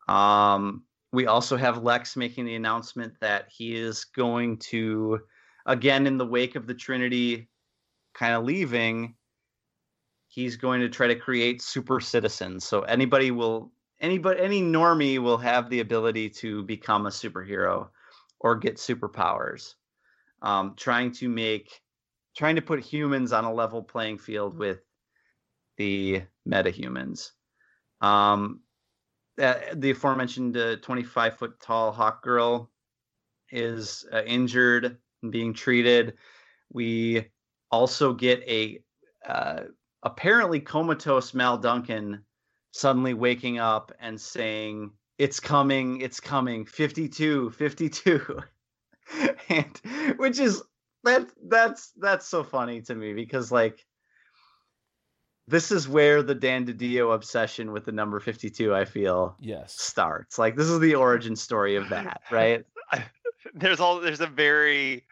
Um, 0.08 0.84
we 1.18 1.26
also 1.26 1.58
have 1.58 1.82
Lex 1.82 2.16
making 2.16 2.46
the 2.46 2.54
announcement 2.54 3.12
that 3.22 3.48
he 3.50 3.76
is 3.76 4.06
going 4.06 4.56
to, 4.58 5.20
again, 5.66 6.06
in 6.06 6.16
the 6.16 6.26
wake 6.28 6.56
of 6.56 6.68
the 6.68 6.76
Trinity 6.76 7.50
kind 8.14 8.36
of 8.36 8.44
leaving, 8.44 9.16
he's 10.28 10.56
going 10.56 10.80
to 10.80 10.90
try 10.90 11.08
to 11.08 11.16
create 11.16 11.60
super 11.60 12.00
citizens. 12.00 12.66
So 12.66 12.82
anybody 12.82 13.32
will, 13.32 13.72
anybody, 14.00 14.40
any 14.40 14.62
normie 14.62 15.18
will 15.18 15.40
have 15.40 15.72
the 15.72 15.80
ability 15.80 16.30
to 16.42 16.62
become 16.62 17.08
a 17.08 17.10
superhero 17.10 17.88
or 18.40 18.56
get 18.56 18.76
superpowers. 18.76 19.74
Um, 20.44 20.76
trying 20.78 21.12
to 21.14 21.30
make, 21.30 21.82
trying 22.36 22.58
to 22.58 22.62
put 22.62 22.80
humans 22.80 23.34
on 23.34 23.44
a 23.44 23.52
level 23.52 23.82
playing 23.82 24.20
field 24.20 24.56
with 24.56 24.82
the 25.78 26.22
metahumans. 26.48 27.32
Um, 28.02 28.60
uh, 29.42 29.56
the 29.74 29.92
aforementioned 29.92 30.58
25 30.82 31.34
uh, 31.34 31.36
foot 31.36 31.60
tall 31.60 31.92
hawk 31.92 32.24
girl 32.24 32.70
is 33.52 34.06
uh, 34.12 34.24
injured 34.24 34.98
and 35.22 35.32
being 35.32 35.54
treated. 35.54 36.18
We 36.72 37.28
also 37.72 38.14
get 38.14 38.42
a 38.44 38.80
uh, 39.28 39.64
apparently 40.04 40.60
comatose 40.60 41.34
Mal 41.34 41.58
Duncan 41.58 42.24
suddenly 42.72 43.14
waking 43.14 43.60
up 43.60 43.92
and 44.00 44.20
saying, 44.20 44.92
It's 45.18 45.40
coming, 45.40 46.02
it's 46.02 46.20
coming, 46.20 46.66
52, 46.66 47.52
52. 47.52 48.40
and 49.50 49.82
which 50.18 50.40
is 50.40 50.62
that 51.04 51.28
that's 51.48 51.92
that's 51.98 52.28
so 52.28 52.44
funny 52.44 52.82
to 52.82 52.96
me 52.96 53.14
because 53.14 53.52
like 53.52 53.86
this 55.48 55.72
is 55.72 55.88
where 55.88 56.22
the 56.22 56.36
Dan 56.36 56.66
DiDio 56.66 57.14
obsession 57.14 57.72
with 57.72 57.86
the 57.86 57.92
number 57.92 58.20
52 58.20 58.76
I 58.76 58.86
feel 58.86 59.36
yes 59.40 59.80
starts. 59.80 60.38
Like 60.38 60.56
this 60.56 60.68
is 60.68 60.80
the 60.80 60.96
origin 60.96 61.36
story 61.36 61.76
of 61.76 61.90
that, 61.90 62.22
right? 62.32 62.66
there's 63.54 63.80
all 63.80 64.00
there's 64.00 64.22
a 64.22 64.28
very 64.28 65.06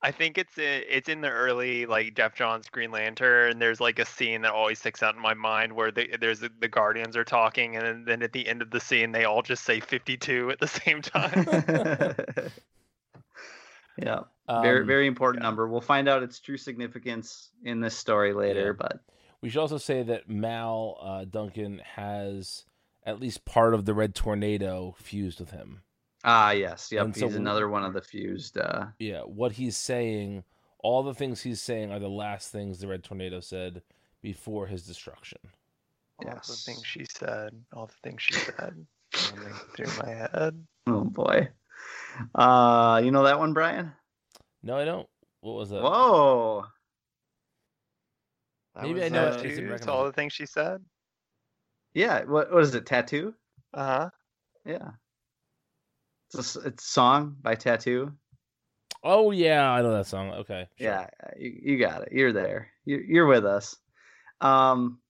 I 0.00 0.12
think 0.12 0.38
it's 0.38 0.52
it's 0.56 1.08
in 1.08 1.22
the 1.22 1.30
early 1.30 1.86
like 1.86 2.14
Geoff 2.14 2.36
Johns 2.36 2.68
Green 2.68 2.92
Lantern. 2.92 3.50
And 3.50 3.60
there's 3.60 3.80
like 3.80 3.98
a 3.98 4.06
scene 4.06 4.42
that 4.42 4.52
always 4.52 4.78
sticks 4.78 5.02
out 5.02 5.16
in 5.16 5.20
my 5.20 5.34
mind 5.34 5.72
where 5.72 5.90
the, 5.90 6.16
there's 6.20 6.38
the, 6.38 6.50
the 6.60 6.68
Guardians 6.68 7.16
are 7.16 7.24
talking, 7.24 7.74
and 7.74 7.84
then, 7.84 8.04
then 8.04 8.22
at 8.22 8.32
the 8.32 8.46
end 8.46 8.62
of 8.62 8.70
the 8.70 8.78
scene 8.78 9.10
they 9.10 9.24
all 9.24 9.42
just 9.42 9.64
say 9.64 9.80
52 9.80 10.50
at 10.50 10.60
the 10.60 10.68
same 10.68 11.02
time. 11.02 11.44
yeah, 13.98 14.20
um, 14.46 14.62
very 14.62 14.86
very 14.86 15.08
important 15.08 15.42
yeah. 15.42 15.48
number. 15.48 15.66
We'll 15.66 15.80
find 15.80 16.08
out 16.08 16.22
its 16.22 16.38
true 16.38 16.58
significance 16.58 17.50
in 17.64 17.80
this 17.80 17.96
story 17.96 18.32
later, 18.32 18.66
yeah. 18.66 18.86
but 18.88 19.00
we 19.40 19.48
should 19.48 19.60
also 19.60 19.78
say 19.78 20.02
that 20.02 20.28
Mal 20.28 20.98
uh, 21.00 21.24
Duncan 21.24 21.80
has 21.96 22.64
at 23.04 23.20
least 23.20 23.44
part 23.44 23.74
of 23.74 23.84
the 23.84 23.94
Red 23.94 24.14
Tornado 24.14 24.94
fused 24.98 25.40
with 25.40 25.50
him. 25.50 25.82
Ah, 26.24 26.50
yes, 26.50 26.90
yep. 26.90 27.04
And 27.04 27.14
he's 27.14 27.32
so, 27.32 27.38
another 27.38 27.68
one 27.68 27.84
of 27.84 27.94
the 27.94 28.00
fused. 28.00 28.58
Uh... 28.58 28.86
Yeah, 28.98 29.20
what 29.20 29.52
he's 29.52 29.76
saying, 29.76 30.44
all 30.80 31.02
the 31.02 31.14
things 31.14 31.42
he's 31.42 31.60
saying 31.60 31.92
are 31.92 32.00
the 32.00 32.08
last 32.08 32.50
things 32.50 32.80
the 32.80 32.88
Red 32.88 33.04
Tornado 33.04 33.40
said 33.40 33.82
before 34.20 34.66
his 34.66 34.84
destruction. 34.84 35.38
All 36.18 36.32
yes. 36.32 36.48
the 36.48 36.72
things 36.72 36.84
she 36.84 37.06
said, 37.08 37.50
all 37.72 37.86
the 37.86 37.94
things 38.02 38.20
she 38.20 38.34
said, 38.34 38.86
through 39.12 39.92
my 40.02 40.10
head. 40.10 40.66
Oh 40.90 41.04
boy. 41.04 41.48
Uh, 42.34 43.02
you 43.04 43.10
know 43.10 43.24
that 43.24 43.38
one, 43.38 43.52
Brian? 43.52 43.92
No, 44.62 44.78
I 44.78 44.86
don't. 44.86 45.06
What 45.42 45.56
was 45.56 45.68
that? 45.68 45.82
Whoa. 45.82 46.64
That 48.78 48.86
Maybe 48.86 49.02
I 49.02 49.08
know 49.08 49.26
uh, 49.26 49.40
it. 49.42 49.58
It's 49.58 49.88
all 49.88 50.04
the 50.04 50.12
things 50.12 50.32
she 50.32 50.46
said. 50.46 50.80
Yeah. 51.94 52.22
What 52.24 52.52
what 52.52 52.62
is 52.62 52.74
it? 52.74 52.86
Tattoo. 52.86 53.34
Uh 53.74 53.84
huh. 53.84 54.10
Yeah. 54.64 54.90
It's 56.32 56.56
a, 56.56 56.60
it's 56.60 56.84
song 56.84 57.36
by 57.42 57.56
Tattoo. 57.56 58.12
Oh 59.02 59.32
yeah, 59.32 59.68
I 59.68 59.82
know 59.82 59.94
that 59.94 60.06
song. 60.06 60.30
Okay. 60.30 60.68
Sure. 60.76 60.86
Yeah, 60.86 61.06
you, 61.36 61.58
you 61.62 61.78
got 61.78 62.02
it. 62.02 62.12
You're 62.12 62.32
there. 62.32 62.68
You, 62.84 63.02
you're 63.04 63.26
with 63.26 63.44
us. 63.44 63.76
Um. 64.40 65.00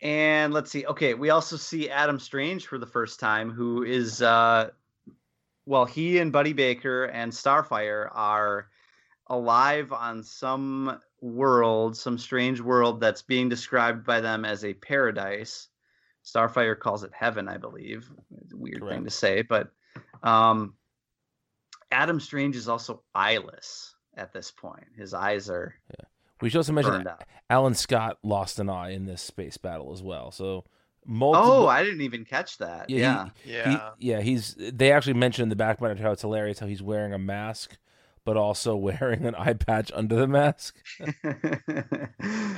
And 0.00 0.52
let's 0.52 0.70
see. 0.70 0.86
Okay, 0.86 1.14
we 1.14 1.30
also 1.30 1.56
see 1.56 1.90
Adam 1.90 2.20
Strange 2.20 2.66
for 2.66 2.78
the 2.78 2.86
first 2.86 3.18
time, 3.18 3.50
who 3.50 3.82
is 3.82 4.22
uh, 4.22 4.68
well, 5.66 5.86
he 5.86 6.18
and 6.18 6.30
Buddy 6.30 6.52
Baker 6.52 7.04
and 7.06 7.32
Starfire 7.32 8.10
are 8.12 8.68
alive 9.28 9.92
on 9.92 10.22
some 10.22 11.00
world, 11.24 11.96
some 11.96 12.18
strange 12.18 12.60
world 12.60 13.00
that's 13.00 13.22
being 13.22 13.48
described 13.48 14.04
by 14.04 14.20
them 14.20 14.44
as 14.44 14.64
a 14.64 14.74
paradise. 14.74 15.68
Starfire 16.24 16.78
calls 16.78 17.02
it 17.02 17.10
heaven, 17.14 17.48
I 17.48 17.56
believe. 17.56 18.10
It's 18.42 18.52
a 18.52 18.56
weird 18.56 18.80
Correct. 18.80 18.94
thing 18.94 19.04
to 19.04 19.10
say, 19.10 19.42
but 19.42 19.70
um, 20.22 20.74
Adam 21.90 22.20
Strange 22.20 22.56
is 22.56 22.68
also 22.68 23.02
eyeless 23.14 23.94
at 24.16 24.32
this 24.32 24.50
point. 24.50 24.86
His 24.96 25.14
eyes 25.14 25.48
are. 25.48 25.74
Yeah. 25.98 26.06
We 26.40 26.50
should 26.50 26.58
also 26.58 26.72
mention 26.72 27.04
that 27.04 27.26
Alan 27.48 27.74
Scott 27.74 28.18
lost 28.22 28.58
an 28.58 28.68
eye 28.68 28.90
in 28.90 29.06
this 29.06 29.22
space 29.22 29.56
battle 29.56 29.92
as 29.92 30.02
well. 30.02 30.30
So 30.30 30.64
multiple. 31.06 31.50
Oh, 31.50 31.66
I 31.66 31.82
didn't 31.82 32.02
even 32.02 32.24
catch 32.24 32.58
that. 32.58 32.90
Yeah, 32.90 33.28
he, 33.42 33.52
yeah, 33.52 33.94
he, 33.98 34.10
yeah. 34.10 34.20
He's. 34.20 34.54
They 34.58 34.92
actually 34.92 35.14
mentioned 35.14 35.44
in 35.44 35.48
the 35.48 35.56
back 35.56 35.80
matter 35.80 35.94
how 36.02 36.12
it's 36.12 36.22
hilarious 36.22 36.58
how 36.58 36.66
he's 36.66 36.82
wearing 36.82 37.14
a 37.14 37.18
mask 37.18 37.78
but 38.24 38.36
also 38.36 38.76
wearing 39.00 39.24
an 39.26 39.34
eye 39.34 39.52
patch 39.52 39.90
under 39.94 40.16
the 40.16 40.26
mask. 40.26 40.76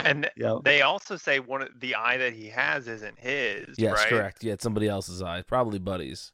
and 0.05 0.31
yep. 0.37 0.59
they 0.65 0.83
also 0.83 1.17
say 1.17 1.39
one 1.39 1.63
of 1.63 1.69
the 1.79 1.95
eye 1.95 2.17
that 2.17 2.33
he 2.33 2.49
has 2.49 2.89
isn't 2.89 3.19
his. 3.19 3.77
Yes, 3.79 3.95
right? 3.95 4.09
correct. 4.09 4.45
Yeah, 4.45 4.55
it's 4.55 4.63
somebody 4.63 4.89
else's 4.89 5.23
eye, 5.23 5.43
probably 5.43 5.79
Buddy's. 5.79 6.33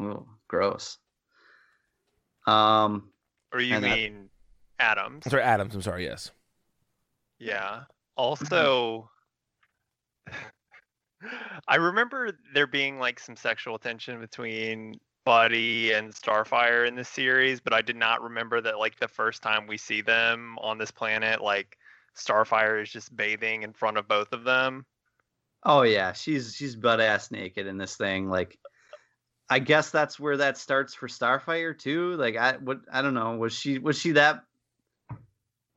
Oh, 0.00 0.26
gross. 0.48 0.98
Um, 2.46 3.10
or 3.52 3.60
you 3.60 3.80
mean 3.80 4.28
that... 4.78 4.90
Adams? 4.90 5.24
Sorry, 5.28 5.42
Adams. 5.42 5.74
I'm 5.74 5.82
sorry. 5.82 6.04
Yes. 6.04 6.30
Yeah. 7.38 7.82
Also. 8.16 9.10
I 11.68 11.76
remember 11.76 12.32
there 12.52 12.66
being 12.66 12.98
like 12.98 13.18
some 13.18 13.34
sexual 13.36 13.78
tension 13.78 14.20
between 14.20 14.96
Buddy 15.24 15.92
and 15.92 16.12
Starfire 16.14 16.86
in 16.86 16.94
this 16.94 17.08
series, 17.08 17.60
but 17.60 17.72
I 17.72 17.82
did 17.82 17.96
not 17.96 18.22
remember 18.22 18.60
that 18.60 18.78
like 18.78 18.98
the 18.98 19.08
first 19.08 19.42
time 19.42 19.66
we 19.66 19.78
see 19.78 20.02
them 20.02 20.58
on 20.60 20.78
this 20.78 20.90
planet, 20.90 21.42
like 21.42 21.78
Starfire 22.16 22.82
is 22.82 22.90
just 22.90 23.14
bathing 23.16 23.62
in 23.62 23.72
front 23.72 23.96
of 23.96 24.06
both 24.06 24.32
of 24.32 24.44
them. 24.44 24.84
Oh 25.64 25.82
yeah, 25.82 26.12
she's 26.12 26.54
she's 26.54 26.76
butt 26.76 27.00
ass 27.00 27.30
naked 27.30 27.66
in 27.66 27.78
this 27.78 27.96
thing. 27.96 28.28
Like, 28.28 28.58
I 29.48 29.58
guess 29.58 29.90
that's 29.90 30.20
where 30.20 30.36
that 30.36 30.58
starts 30.58 30.94
for 30.94 31.08
Starfire 31.08 31.76
too. 31.76 32.16
Like, 32.16 32.36
I 32.36 32.56
what 32.58 32.80
I 32.92 33.02
don't 33.02 33.14
know. 33.14 33.36
Was 33.36 33.54
she 33.54 33.78
was 33.78 33.98
she 33.98 34.12
that 34.12 34.44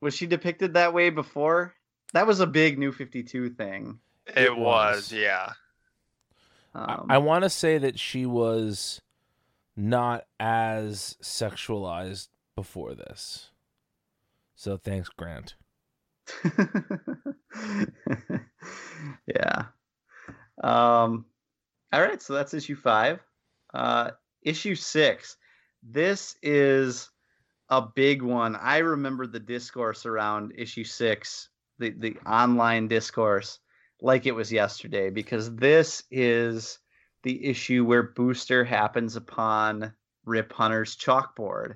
was 0.00 0.14
she 0.14 0.26
depicted 0.26 0.74
that 0.74 0.92
way 0.92 1.10
before? 1.10 1.74
That 2.12 2.26
was 2.26 2.40
a 2.40 2.46
big 2.46 2.78
New 2.78 2.92
Fifty 2.92 3.22
Two 3.22 3.50
thing. 3.50 3.98
It, 4.26 4.44
it 4.44 4.56
was. 4.56 4.96
was, 4.96 5.12
yeah. 5.12 5.52
Um, 6.74 7.06
I, 7.08 7.14
I 7.14 7.18
want 7.18 7.44
to 7.44 7.50
say 7.50 7.78
that 7.78 7.98
she 7.98 8.26
was 8.26 9.00
not 9.78 10.24
as 10.40 11.16
sexualized 11.22 12.28
before 12.56 12.94
this. 12.94 13.50
So 14.56 14.76
thanks, 14.76 15.08
Grant. 15.08 15.54
yeah. 19.26 19.66
Um 20.62 21.26
all 21.90 22.02
right, 22.02 22.20
so 22.20 22.34
that's 22.34 22.52
issue 22.54 22.74
5. 22.74 23.20
Uh 23.72 24.10
issue 24.42 24.74
6. 24.74 25.36
This 25.82 26.36
is 26.42 27.08
a 27.70 27.80
big 27.80 28.22
one. 28.22 28.56
I 28.56 28.78
remember 28.78 29.26
the 29.28 29.38
discourse 29.38 30.04
around 30.06 30.54
issue 30.56 30.84
6, 30.84 31.48
the 31.78 31.90
the 31.90 32.16
online 32.26 32.88
discourse 32.88 33.60
like 34.00 34.26
it 34.26 34.34
was 34.34 34.52
yesterday 34.52 35.10
because 35.10 35.54
this 35.54 36.02
is 36.10 36.80
the 37.22 37.44
issue 37.44 37.84
where 37.84 38.02
Booster 38.02 38.64
happens 38.64 39.16
upon 39.16 39.92
Rip 40.24 40.52
Hunter's 40.52 40.96
chalkboard. 40.96 41.74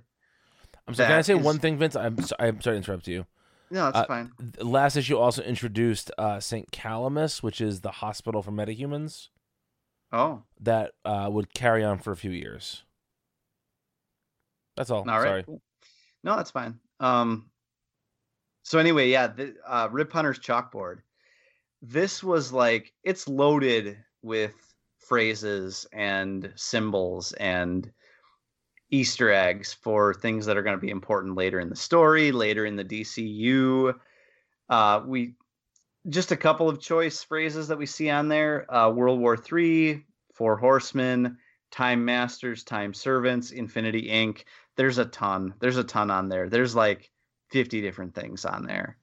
I'm 0.86 0.94
sorry. 0.94 1.08
Can 1.08 1.18
I 1.18 1.22
say 1.22 1.36
is... 1.36 1.44
one 1.44 1.58
thing, 1.58 1.78
Vince? 1.78 1.96
I'm 1.96 2.20
so, 2.22 2.34
I'm 2.38 2.60
sorry 2.60 2.74
to 2.74 2.78
interrupt 2.78 3.08
you. 3.08 3.26
No, 3.70 3.86
that's 3.86 3.98
uh, 3.98 4.04
fine. 4.04 4.32
Last 4.60 4.96
issue 4.96 5.16
also 5.16 5.42
introduced 5.42 6.10
uh, 6.18 6.40
St. 6.40 6.70
Camulus, 6.72 7.42
which 7.42 7.60
is 7.60 7.80
the 7.80 7.90
hospital 7.90 8.42
for 8.42 8.52
metahumans. 8.52 9.28
Oh. 10.12 10.42
That 10.60 10.92
uh, 11.04 11.28
would 11.32 11.54
carry 11.54 11.82
on 11.82 11.98
for 11.98 12.12
a 12.12 12.16
few 12.16 12.30
years. 12.30 12.84
That's 14.76 14.90
all. 14.90 15.00
all 15.00 15.04
right. 15.06 15.22
Sorry. 15.22 15.42
Cool. 15.44 15.62
No, 16.22 16.36
that's 16.36 16.50
fine. 16.50 16.78
Um. 17.00 17.50
So 18.64 18.78
anyway, 18.78 19.08
yeah, 19.08 19.26
the, 19.26 19.54
uh, 19.66 19.88
Rip 19.90 20.12
Hunter's 20.12 20.38
chalkboard. 20.38 20.98
This 21.80 22.22
was 22.22 22.52
like 22.52 22.92
it's 23.02 23.26
loaded 23.26 23.98
with 24.22 24.54
phrases 25.08 25.86
and 25.92 26.52
symbols 26.56 27.32
and 27.32 27.90
Easter 28.90 29.32
eggs 29.32 29.72
for 29.72 30.12
things 30.12 30.46
that 30.46 30.56
are 30.56 30.62
going 30.62 30.76
to 30.76 30.80
be 30.80 30.90
important 30.90 31.34
later 31.34 31.58
in 31.60 31.70
the 31.70 31.76
story, 31.76 32.30
later 32.30 32.66
in 32.66 32.76
the 32.76 32.84
DCU. 32.84 33.94
Uh, 34.68 35.02
we 35.06 35.34
just 36.08 36.32
a 36.32 36.36
couple 36.36 36.68
of 36.68 36.80
choice 36.80 37.22
phrases 37.22 37.68
that 37.68 37.78
we 37.78 37.86
see 37.86 38.10
on 38.10 38.28
there: 38.28 38.72
uh, 38.72 38.90
World 38.90 39.18
War 39.18 39.36
Three, 39.36 40.04
Four 40.34 40.56
Horsemen, 40.56 41.38
Time 41.70 42.04
Masters, 42.04 42.64
Time 42.64 42.92
Servants, 42.92 43.50
Infinity 43.50 44.08
Inc. 44.08 44.44
There's 44.76 44.98
a 44.98 45.06
ton. 45.06 45.54
There's 45.58 45.78
a 45.78 45.84
ton 45.84 46.10
on 46.10 46.28
there. 46.28 46.48
There's 46.48 46.74
like 46.74 47.10
50 47.50 47.80
different 47.80 48.14
things 48.14 48.44
on 48.44 48.64
there. 48.66 48.98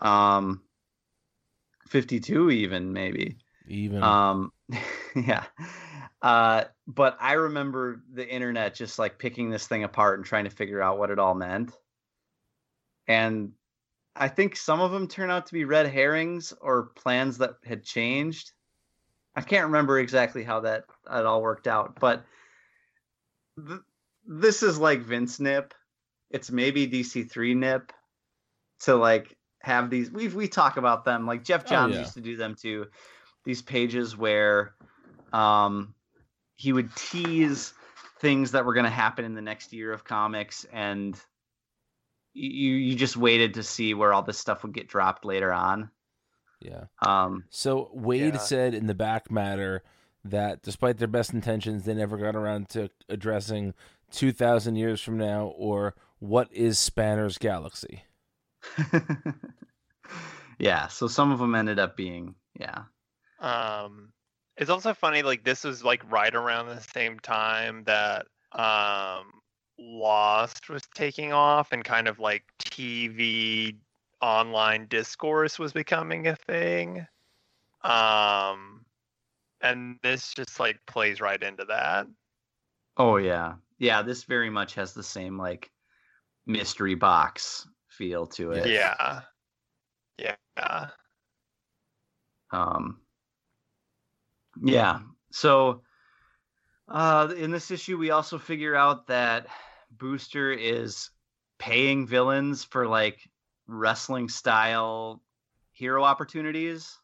Um, 0.00 0.62
52 1.88 2.50
even 2.50 2.92
maybe. 2.92 3.38
Even 3.68 4.02
Um, 4.02 4.52
yeah. 5.14 5.44
Uh, 6.22 6.64
but 6.86 7.16
I 7.20 7.34
remember 7.34 8.02
the 8.12 8.26
internet 8.28 8.74
just 8.74 8.98
like 8.98 9.18
picking 9.18 9.50
this 9.50 9.66
thing 9.66 9.84
apart 9.84 10.18
and 10.18 10.26
trying 10.26 10.44
to 10.44 10.50
figure 10.50 10.82
out 10.82 10.98
what 10.98 11.10
it 11.10 11.18
all 11.18 11.34
meant. 11.34 11.72
And 13.06 13.52
I 14.16 14.28
think 14.28 14.56
some 14.56 14.80
of 14.80 14.90
them 14.90 15.08
turn 15.08 15.30
out 15.30 15.46
to 15.46 15.52
be 15.52 15.64
red 15.64 15.86
herrings 15.86 16.52
or 16.60 16.84
plans 16.96 17.38
that 17.38 17.56
had 17.64 17.84
changed. 17.84 18.52
I 19.36 19.42
can't 19.42 19.66
remember 19.66 19.98
exactly 19.98 20.42
how 20.42 20.60
that 20.60 20.84
it 21.10 21.26
all 21.26 21.42
worked 21.42 21.68
out, 21.68 22.00
but 22.00 22.24
th- 23.68 23.80
this 24.26 24.62
is 24.62 24.78
like 24.78 25.00
Vince 25.00 25.38
Nip. 25.38 25.74
It's 26.30 26.50
maybe 26.50 26.88
DC3 26.88 27.54
Nip 27.54 27.92
to 28.80 28.96
like 28.96 29.36
have 29.60 29.90
these 29.90 30.10
we 30.10 30.28
we 30.28 30.48
talk 30.48 30.76
about 30.76 31.04
them 31.04 31.26
like 31.26 31.44
Geoff 31.44 31.64
Oh, 31.66 31.68
Johns 31.68 31.94
yeah. 31.94 32.00
used 32.00 32.14
to 32.14 32.20
do 32.20 32.36
them 32.36 32.54
too. 32.54 32.86
These 33.46 33.62
pages 33.62 34.16
where 34.16 34.74
um 35.32 35.94
he 36.56 36.72
would 36.72 36.94
tease 36.96 37.72
things 38.20 38.52
that 38.52 38.64
were 38.66 38.74
going 38.74 38.84
to 38.84 38.90
happen 38.90 39.24
in 39.24 39.34
the 39.34 39.42
next 39.42 39.72
year 39.72 39.92
of 39.92 40.04
comics 40.04 40.66
and 40.72 41.18
you 42.34 42.74
you 42.74 42.94
just 42.96 43.16
waited 43.16 43.54
to 43.54 43.62
see 43.62 43.94
where 43.94 44.12
all 44.12 44.22
this 44.22 44.38
stuff 44.38 44.62
would 44.62 44.74
get 44.74 44.88
dropped 44.88 45.24
later 45.24 45.52
on. 45.52 45.90
yeah. 46.60 46.84
Um 47.00 47.44
So 47.50 47.90
Waid 47.96 48.32
Yeah. 48.34 48.38
said 48.38 48.74
in 48.74 48.86
the 48.86 48.94
back 48.94 49.30
matter 49.30 49.82
that 50.24 50.62
despite 50.62 50.98
their 50.98 51.08
best 51.08 51.32
intentions, 51.32 51.84
they 51.84 51.94
never 51.94 52.16
got 52.16 52.36
around 52.36 52.68
to 52.70 52.90
addressing 53.08 53.74
2,000 54.10 54.76
years 54.76 55.00
from 55.00 55.16
now 55.18 55.46
or 55.56 55.94
what 56.18 56.52
is 56.52 56.78
Spanner's 56.78 57.38
galaxy. 57.38 58.04
yeah, 60.58 60.88
so 60.88 61.06
some 61.08 61.30
of 61.32 61.38
them 61.38 61.54
ended 61.54 61.78
up 61.78 61.96
being 61.96 62.34
yeah. 62.58 62.84
Um, 63.38 64.12
it's 64.56 64.70
also 64.70 64.94
funny, 64.94 65.22
like 65.22 65.44
this 65.44 65.64
was 65.64 65.84
like 65.84 66.10
right 66.10 66.34
around 66.34 66.68
the 66.68 66.80
same 66.80 67.18
time 67.20 67.84
that 67.84 68.26
um 68.52 69.32
Lost 69.78 70.70
was 70.70 70.82
taking 70.94 71.32
off 71.32 71.72
and 71.72 71.84
kind 71.84 72.08
of 72.08 72.18
like 72.18 72.44
TV 72.64 73.76
online 74.22 74.86
discourse 74.86 75.58
was 75.58 75.72
becoming 75.72 76.26
a 76.26 76.36
thing. 76.36 77.06
Um, 77.82 78.86
and 79.60 79.98
this 80.02 80.32
just 80.34 80.58
like 80.58 80.78
plays 80.86 81.20
right 81.20 81.42
into 81.42 81.66
that. 81.66 82.06
Oh 82.96 83.16
yeah. 83.18 83.54
Yeah, 83.78 84.02
this 84.02 84.24
very 84.24 84.48
much 84.48 84.74
has 84.74 84.94
the 84.94 85.02
same 85.02 85.36
like 85.36 85.70
mystery 86.46 86.94
box 86.94 87.68
feel 87.88 88.26
to 88.28 88.52
it. 88.52 88.66
Yeah. 88.68 89.22
Yeah. 90.18 90.88
Um 92.50 93.00
Yeah. 94.62 95.00
So 95.30 95.82
uh 96.88 97.32
in 97.36 97.50
this 97.50 97.70
issue 97.70 97.98
we 97.98 98.10
also 98.10 98.38
figure 98.38 98.74
out 98.76 99.08
that 99.08 99.48
Booster 99.90 100.52
is 100.52 101.10
paying 101.58 102.06
villains 102.06 102.62
for 102.62 102.86
like 102.86 103.28
wrestling 103.66 104.28
style 104.28 105.22
hero 105.72 106.04
opportunities. 106.04 106.98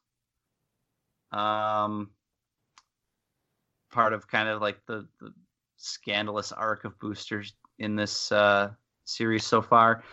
Um 1.33 2.11
part 3.91 4.13
of 4.15 4.27
kind 4.27 4.49
of 4.49 4.61
like 4.63 4.79
the, 4.87 5.07
the 5.21 5.33
scandalous 5.77 6.53
arc 6.53 6.85
of 6.85 6.99
boosters 6.99 7.55
in 7.79 7.97
this 7.97 8.31
uh 8.33 8.71
series 9.05 9.45
so 9.45 9.61
far. 9.61 10.05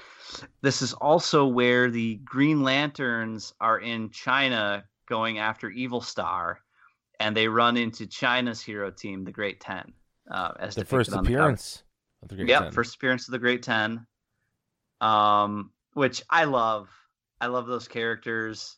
This 0.61 0.81
is 0.81 0.93
also 0.93 1.45
where 1.45 1.89
the 1.89 2.15
Green 2.25 2.63
Lanterns 2.63 3.53
are 3.59 3.79
in 3.79 4.09
China 4.09 4.83
going 5.07 5.37
after 5.37 5.69
Evil 5.69 6.01
Star, 6.01 6.59
and 7.19 7.35
they 7.35 7.47
run 7.47 7.77
into 7.77 8.07
China's 8.07 8.61
hero 8.61 8.91
team, 8.91 9.23
the 9.25 9.31
Great 9.31 9.59
Ten. 9.59 9.93
Uh, 10.29 10.51
as 10.59 10.75
The 10.75 10.85
first 10.85 11.11
on 11.11 11.23
the 11.23 11.29
appearance 11.29 11.83
of 12.21 12.29
the 12.29 12.35
Great 12.35 12.49
Yep, 12.49 12.61
Ten. 12.63 12.71
first 12.71 12.95
appearance 12.95 13.27
of 13.27 13.31
the 13.33 13.39
Great 13.39 13.63
Ten. 13.63 14.05
Um, 15.01 15.71
which 15.93 16.23
I 16.29 16.45
love. 16.45 16.89
I 17.41 17.47
love 17.47 17.67
those 17.67 17.87
characters. 17.87 18.77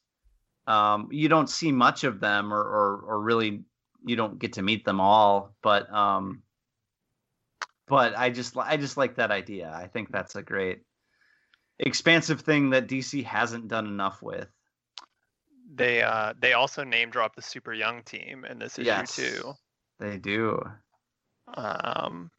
Um, 0.68 1.10
you 1.12 1.28
don't 1.28 1.50
see 1.50 1.72
much 1.72 2.04
of 2.04 2.20
them, 2.20 2.54
or, 2.54 2.62
or 2.62 3.02
or 3.08 3.22
really, 3.22 3.64
you 4.06 4.16
don't 4.16 4.38
get 4.40 4.54
to 4.54 4.62
meet 4.62 4.86
them 4.86 5.00
all. 5.02 5.56
But 5.64 5.92
um, 5.92 6.44
but 7.88 8.16
I 8.18 8.30
just 8.30 8.56
I 8.58 8.78
just 8.78 8.98
like 8.98 9.16
that 9.16 9.32
idea. 9.32 9.72
I 9.74 9.88
think 9.88 10.12
that's 10.12 10.36
a 10.36 10.44
great 10.44 10.82
expansive 11.80 12.42
thing 12.42 12.70
that 12.70 12.88
DC 12.88 13.24
hasn't 13.26 13.68
done 13.68 13.88
enough 13.88 14.22
with. 14.22 14.48
They 15.74 16.02
uh 16.02 16.34
they 16.40 16.54
also 16.54 16.84
name 16.84 17.10
drop 17.10 17.36
the 17.36 17.42
super 17.42 17.74
young 17.74 18.04
team 18.04 18.46
in 18.46 18.60
this 18.60 18.78
issue 18.78 18.86
Yes. 18.86 19.16
too. 19.16 19.54
They 20.00 20.18
do. 20.18 20.62
Um, 21.54 22.32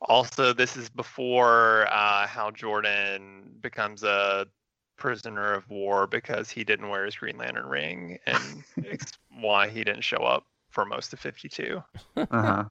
also, 0.00 0.52
this 0.52 0.76
is 0.76 0.88
before 0.88 1.86
uh, 1.90 2.26
Hal 2.26 2.50
Jordan 2.50 3.50
becomes 3.60 4.02
a 4.02 4.46
prisoner 4.96 5.52
of 5.52 5.68
war 5.68 6.06
because 6.06 6.50
he 6.50 6.64
didn't 6.64 6.88
wear 6.88 7.04
his 7.04 7.16
Green 7.16 7.36
Lantern 7.38 7.66
ring, 7.66 8.18
and 8.26 8.64
it's 8.76 9.12
why 9.40 9.68
he 9.68 9.84
didn't 9.84 10.04
show 10.04 10.18
up 10.18 10.44
for 10.70 10.84
most 10.84 11.12
of 11.12 11.20
52. 11.20 11.82
Uh-huh. 12.16 12.64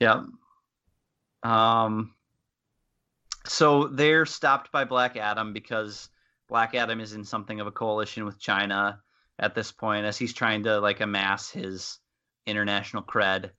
yep. 0.00 0.18
Um 1.42 2.14
so 3.46 3.88
they're 3.88 4.26
stopped 4.26 4.70
by 4.72 4.84
Black 4.84 5.16
Adam 5.16 5.52
because 5.52 6.08
Black 6.48 6.74
Adam 6.74 7.00
is 7.00 7.12
in 7.12 7.24
something 7.24 7.60
of 7.60 7.66
a 7.66 7.72
coalition 7.72 8.24
with 8.24 8.40
China 8.40 9.00
at 9.38 9.54
this 9.54 9.70
point 9.70 10.06
as 10.06 10.16
he's 10.16 10.32
trying 10.32 10.64
to 10.64 10.80
like 10.80 11.00
amass 11.00 11.50
his 11.50 11.98
international 12.46 13.02
cred. 13.02 13.50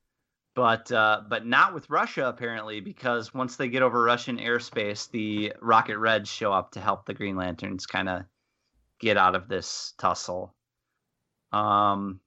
But 0.56 0.92
uh, 0.92 1.22
but 1.30 1.46
not 1.46 1.74
with 1.74 1.90
Russia 1.90 2.28
apparently 2.28 2.82
because 2.82 3.34
once 3.34 3.56
they 3.56 3.70
get 3.70 3.84
over 3.84 4.02
Russian 4.02 4.38
airspace, 4.38 5.10
the 5.10 5.54
Rocket 5.62 5.98
Reds 5.98 6.30
show 6.30 6.52
up 6.52 6.72
to 6.72 6.82
help 6.82 7.06
the 7.06 7.14
Green 7.14 7.38
Lanterns 7.38 7.86
kind 7.86 8.10
of 8.10 8.24
get 9.00 9.16
out 9.16 9.36
of 9.36 9.48
this 9.48 9.94
tussle. 9.98 10.54
Um 11.52 12.20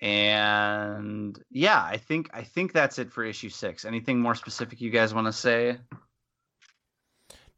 and 0.00 1.38
yeah, 1.50 1.82
I 1.82 1.98
think 1.98 2.30
I 2.34 2.42
think 2.42 2.72
that's 2.72 2.98
it 2.98 3.12
for 3.12 3.24
issue 3.24 3.48
six. 3.48 3.84
Anything 3.84 4.20
more 4.20 4.34
specific 4.34 4.80
you 4.80 4.90
guys 4.90 5.14
want 5.14 5.26
to 5.28 5.32
say? 5.32 5.78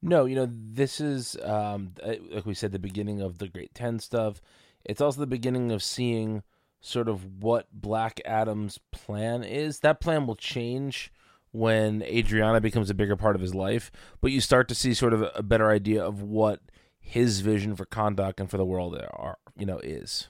No, 0.03 0.25
you 0.25 0.37
know, 0.37 0.49
this 0.51 1.01
is 1.01 1.37
um 1.43 1.93
like 2.05 2.47
we 2.47 2.55
said 2.55 2.73
the 2.73 2.79
beginning 2.79 3.21
of 3.21 3.39
the 3.39 3.49
Great 3.49 3.75
10 3.75 3.99
stuff. 3.99 4.41
It's 4.85 5.01
also 5.01 5.21
the 5.21 5.27
beginning 5.27 5.73
of 5.73 5.83
seeing 5.83 6.43
sort 6.81 7.09
of 7.09 7.43
what 7.43 7.67
Black 7.73 8.21
Adam's 8.25 8.79
plan 8.93 9.43
is. 9.43 9.81
That 9.81 10.01
plan 10.01 10.27
will 10.27 10.37
change 10.37 11.13
when 11.51 12.03
Adriana 12.03 12.61
becomes 12.61 12.91
a 12.91 12.95
bigger 12.95 13.17
part 13.17 13.35
of 13.35 13.43
his 13.43 13.55
life, 13.55 13.91
but 14.21 14.31
you 14.31 14.41
start 14.41 14.69
to 14.69 14.75
see 14.75 14.95
sort 14.95 15.13
of 15.13 15.25
a 15.35 15.43
better 15.43 15.71
idea 15.71 16.05
of 16.05 16.23
what 16.23 16.61
his 16.99 17.41
vision 17.41 17.75
for 17.75 17.87
Kahndaq 17.87 18.39
and 18.39 18.51
for 18.51 18.59
the 18.59 18.65
world 18.65 18.97
are, 18.97 19.39
you 19.57 19.65
know, 19.65 19.79
is. 19.79 20.29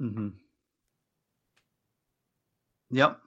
Mm-hmm. 0.00 0.28
Yep. 2.90 3.18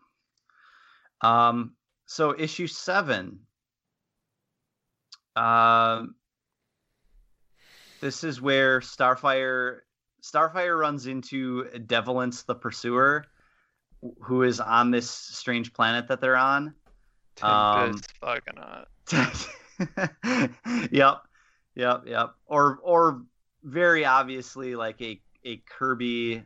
Um. 1.22 1.76
So 2.06 2.36
issue 2.38 2.68
seven. 2.68 3.40
Um. 5.36 6.16
this 8.02 8.24
is 8.24 8.42
where 8.42 8.80
Starfire 8.80 9.80
Starfire 10.22 10.80
runs 10.80 11.08
into 11.08 11.66
Devilance 11.86 12.46
the 12.46 12.56
Pursuer, 12.56 13.26
who 14.22 14.44
is 14.44 14.60
on 14.60 14.92
this 14.92 15.10
strange 15.10 15.74
planet 15.74 16.08
that 16.08 16.20
they're 16.20 16.38
on. 16.38 16.74
Um, 17.42 18.02
fucking 18.22 18.56
not. 18.56 18.88
yep, 20.92 21.18
yep, 21.76 22.04
yep. 22.08 22.34
Or 22.48 22.80
or 22.82 23.22
very 23.64 24.06
obviously 24.06 24.76
like 24.76 25.02
a 25.02 25.22
a 25.44 25.58
Kirby. 25.70 26.44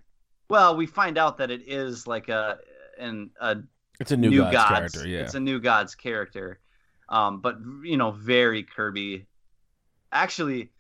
Well, 0.50 0.76
we 0.76 0.86
find 0.86 1.18
out 1.18 1.38
that 1.38 1.52
it 1.52 1.62
is 1.68 2.08
like 2.08 2.30
a 2.30 2.58
an 2.98 3.30
a 3.40 3.58
It's 4.00 4.12
a 4.12 4.18
new, 4.18 4.30
new, 4.30 4.40
Gods, 4.40 4.54
gods, 4.54 4.70
character, 4.70 5.08
yeah. 5.08 5.20
It's 5.20 5.36
a 5.36 5.40
new 5.40 5.60
gods 5.60 5.96
character. 5.96 6.60
Um, 7.10 7.42
but 7.42 7.58
you 7.84 7.98
know, 7.98 8.12
very 8.12 8.64
Kirby. 8.64 9.26
Actually, 10.12 10.72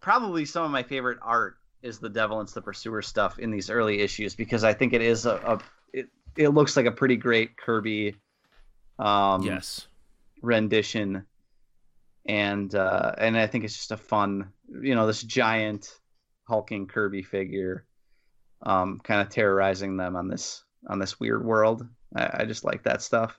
probably 0.00 0.44
some 0.44 0.64
of 0.64 0.70
my 0.70 0.82
favorite 0.82 1.18
art 1.22 1.56
is 1.82 1.98
the 1.98 2.10
Devilance 2.10 2.52
the 2.52 2.62
Pursuer 2.62 3.02
stuff 3.02 3.38
in 3.38 3.50
these 3.50 3.70
early 3.70 4.00
issues 4.00 4.34
because 4.34 4.64
I 4.64 4.74
think 4.74 4.92
it 4.92 5.02
is 5.02 5.26
a, 5.26 5.36
a 5.36 5.60
it 5.92 6.08
it 6.36 6.48
looks 6.48 6.76
like 6.76 6.86
a 6.86 6.92
pretty 6.92 7.16
great 7.16 7.56
Kirby 7.56 8.16
um 8.98 9.42
yes. 9.42 9.86
rendition 10.42 11.24
and 12.26 12.74
uh 12.74 13.12
and 13.16 13.36
I 13.36 13.46
think 13.46 13.64
it's 13.64 13.76
just 13.76 13.92
a 13.92 13.96
fun 13.96 14.52
you 14.82 14.94
know 14.94 15.06
this 15.06 15.22
giant 15.22 15.88
hulking 16.44 16.86
Kirby 16.86 17.22
figure 17.22 17.86
um 18.62 19.00
kind 19.02 19.22
of 19.22 19.30
terrorizing 19.30 19.96
them 19.96 20.16
on 20.16 20.28
this 20.28 20.62
on 20.86 20.98
this 20.98 21.18
weird 21.18 21.44
world 21.44 21.86
I, 22.14 22.40
I 22.40 22.44
just 22.44 22.64
like 22.64 22.82
that 22.82 23.00
stuff 23.00 23.38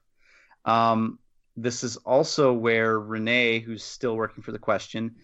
um 0.65 1.19
this 1.55 1.83
is 1.83 1.97
also 1.97 2.53
where 2.53 2.99
Renee 2.99 3.59
who's 3.59 3.83
still 3.83 4.15
working 4.15 4.43
for 4.43 4.51
the 4.51 4.59
question 4.59 5.15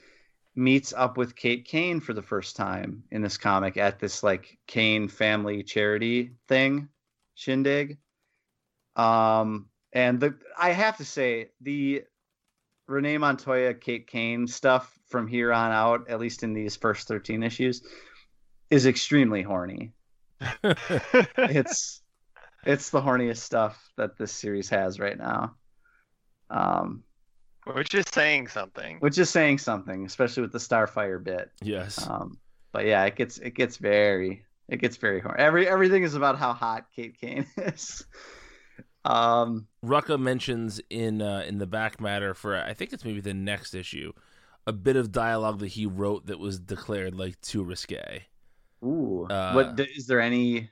meets 0.55 0.93
up 0.93 1.17
with 1.17 1.35
Kate 1.35 1.65
Kane 1.65 1.99
for 1.99 2.13
the 2.13 2.21
first 2.21 2.55
time 2.55 3.03
in 3.11 3.21
this 3.21 3.37
comic 3.37 3.77
at 3.77 3.99
this 3.99 4.23
like 4.23 4.57
Kane 4.67 5.07
family 5.07 5.63
charity 5.63 6.31
thing 6.47 6.89
shindig 7.35 7.97
um 8.95 9.67
and 9.93 10.19
the 10.19 10.35
I 10.57 10.71
have 10.71 10.97
to 10.97 11.05
say 11.05 11.49
the 11.61 12.03
Renee 12.87 13.17
Montoya, 13.17 13.73
Kate 13.73 14.07
Kane 14.07 14.47
stuff 14.47 14.97
from 15.09 15.27
here 15.27 15.51
on 15.51 15.71
out, 15.71 16.09
at 16.09 16.19
least 16.19 16.43
in 16.43 16.53
these 16.53 16.75
first 16.75 17.07
13 17.07 17.43
issues, 17.43 17.81
is 18.69 18.85
extremely 18.85 19.41
horny. 19.41 19.93
It's 21.37 22.01
it's 22.65 22.89
the 22.89 23.01
horniest 23.01 23.37
stuff 23.37 23.81
that 23.97 24.17
this 24.17 24.31
series 24.31 24.69
has 24.69 24.99
right 24.99 25.17
now. 25.17 25.55
Um, 26.49 27.03
Which 27.73 27.93
is 27.95 28.05
saying 28.13 28.47
something. 28.47 28.97
which 28.99 29.17
is 29.17 29.29
saying 29.29 29.57
something, 29.57 30.05
especially 30.05 30.41
with 30.41 30.51
the 30.53 30.57
Starfire 30.59 31.21
bit. 31.23 31.51
Yes. 31.61 32.07
Um, 32.07 32.37
but 32.71 32.85
yeah, 32.85 33.03
it 33.05 33.15
gets 33.15 33.37
it 33.39 33.51
gets 33.51 33.77
very 33.77 34.43
it 34.69 34.77
gets 34.77 34.97
very 34.97 35.19
horny. 35.19 35.39
Every 35.39 35.67
everything 35.67 36.03
is 36.03 36.13
about 36.15 36.37
how 36.37 36.53
hot 36.53 36.85
Kate 36.95 37.19
Kane 37.19 37.45
is. 37.57 38.05
Um, 39.05 39.67
Rucka 39.85 40.19
mentions 40.19 40.81
in 40.89 41.21
uh, 41.21 41.43
in 41.47 41.57
the 41.59 41.67
back 41.67 41.99
matter 42.01 42.33
for 42.33 42.57
I 42.57 42.73
think 42.73 42.93
it's 42.93 43.05
maybe 43.05 43.21
the 43.21 43.33
next 43.33 43.73
issue, 43.73 44.11
a 44.65 44.73
bit 44.73 44.95
of 44.95 45.11
dialogue 45.11 45.59
that 45.59 45.67
he 45.69 45.85
wrote 45.85 46.27
that 46.27 46.39
was 46.39 46.59
declared 46.59 47.15
like 47.15 47.39
too 47.41 47.63
risque. 47.63 48.23
ooh, 48.83 49.25
Uh, 49.29 49.53
what 49.53 49.79
is 49.79 50.07
there 50.07 50.19
any? 50.21 50.69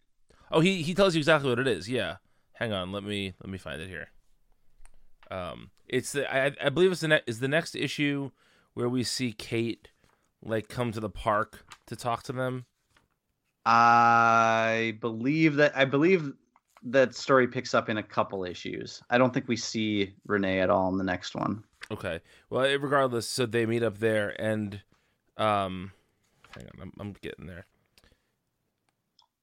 Oh, 0.52 0.60
he 0.60 0.82
he 0.82 0.94
tells 0.94 1.16
you 1.16 1.20
exactly 1.20 1.50
what 1.50 1.60
it 1.60 1.68
is. 1.68 1.90
Yeah. 1.90 2.18
Hang 2.54 2.72
on, 2.72 2.92
let 2.94 3.04
me 3.04 3.34
let 3.42 3.50
me 3.50 3.58
find 3.58 3.82
it 3.82 3.90
here. 3.90 4.08
Um, 5.32 5.72
it's 5.88 6.12
the 6.12 6.34
I, 6.34 6.52
I 6.64 6.70
believe 6.70 6.92
it's 6.92 7.02
the 7.02 7.08
ne- 7.08 7.22
is 7.28 7.40
the 7.40 7.48
next 7.48 7.76
issue 7.76 8.32
where 8.74 8.90
we 8.90 9.04
see 9.04 9.32
Kate 9.32 9.90
like 10.44 10.68
come 10.68 10.92
to 10.92 11.00
the 11.00 11.10
park 11.10 11.66
to 11.88 11.96
talk 11.96 12.24
to 12.24 12.34
them. 12.34 12.66
I 13.66 14.98
believe 15.02 15.56
that 15.56 15.76
I 15.76 15.86
believe 15.86 16.34
that 16.84 17.16
story 17.16 17.48
picks 17.48 17.74
up 17.74 17.90
in 17.90 17.98
a 17.98 18.04
couple 18.04 18.46
issues. 18.46 19.02
I 19.10 19.18
don't 19.18 19.34
think 19.34 19.48
we 19.48 19.58
see 19.58 20.14
Renee 20.28 20.60
at 20.60 20.70
all 20.70 20.90
in 20.90 20.98
the 20.98 21.04
next 21.04 21.36
one. 21.36 21.64
Okay. 21.92 22.20
Well, 22.50 22.64
regardless, 22.78 23.28
so 23.28 23.46
they 23.46 23.66
meet 23.66 23.84
up 23.84 23.98
there, 23.98 24.40
and 24.40 24.82
um, 25.38 25.92
hang 26.56 26.66
on, 26.66 26.82
I'm, 26.82 26.94
I'm 27.00 27.14
getting 27.22 27.48
there. 27.48 27.66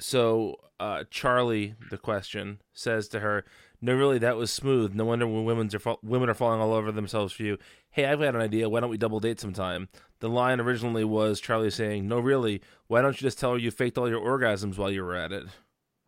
So 0.00 0.56
uh, 0.80 1.04
Charlie, 1.10 1.74
the 1.90 1.98
question, 1.98 2.60
says 2.72 3.08
to 3.08 3.20
her, 3.20 3.44
"No, 3.82 3.94
really, 3.94 4.18
that 4.18 4.36
was 4.36 4.50
smooth. 4.50 4.94
No 4.94 5.04
wonder 5.04 5.26
when 5.26 5.44
women's 5.44 5.74
are 5.74 5.78
fa- 5.78 5.96
women 6.02 6.30
are 6.30 6.34
falling 6.34 6.60
all 6.60 6.72
over 6.72 6.90
themselves 6.92 7.32
for 7.32 7.42
you. 7.42 7.58
Hey, 7.90 8.06
I've 8.06 8.20
got 8.20 8.34
an 8.34 8.40
idea. 8.40 8.68
Why 8.68 8.80
don't 8.80 8.90
we 8.90 8.96
double 8.96 9.20
date 9.20 9.40
sometime?" 9.40 9.88
The 10.20 10.28
line 10.28 10.60
originally 10.60 11.04
was 11.04 11.40
Charlie 11.40 11.70
saying, 11.70 12.08
"No, 12.08 12.18
really, 12.20 12.62
why 12.86 13.02
don't 13.02 13.20
you 13.20 13.26
just 13.26 13.38
tell 13.38 13.52
her 13.52 13.58
you 13.58 13.70
faked 13.70 13.98
all 13.98 14.08
your 14.08 14.20
orgasms 14.20 14.78
while 14.78 14.90
you 14.90 15.04
were 15.04 15.16
at 15.16 15.32
it?" 15.32 15.46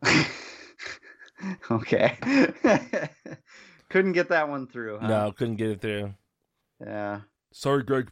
okay. 1.71 2.17
Couldn't 3.89 4.13
get 4.13 4.29
that 4.29 4.49
one 4.49 4.67
through. 4.67 4.99
Huh? 4.99 5.07
No, 5.07 5.31
couldn't 5.31 5.55
get 5.55 5.69
it 5.69 5.81
through. 5.81 6.13
Yeah. 6.81 7.21
Sorry, 7.53 7.83
Greg. 7.83 8.09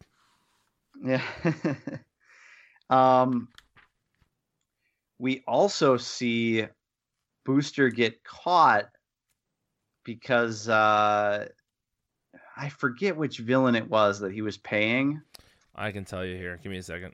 Yeah. 1.03 1.21
um 2.89 3.49
we 5.19 5.43
also 5.47 5.97
see 5.97 6.65
Booster 7.45 7.89
get 7.89 8.23
caught 8.23 8.85
because 10.03 10.67
uh 10.69 11.47
I 12.55 12.69
forget 12.69 13.17
which 13.17 13.39
villain 13.39 13.75
it 13.75 13.89
was 13.89 14.19
that 14.19 14.31
he 14.31 14.41
was 14.41 14.57
paying. 14.57 15.21
I 15.75 15.91
can 15.91 16.05
tell 16.05 16.23
you 16.25 16.37
here. 16.37 16.59
Give 16.61 16.71
me 16.71 16.77
a 16.77 16.83
second. 16.83 17.13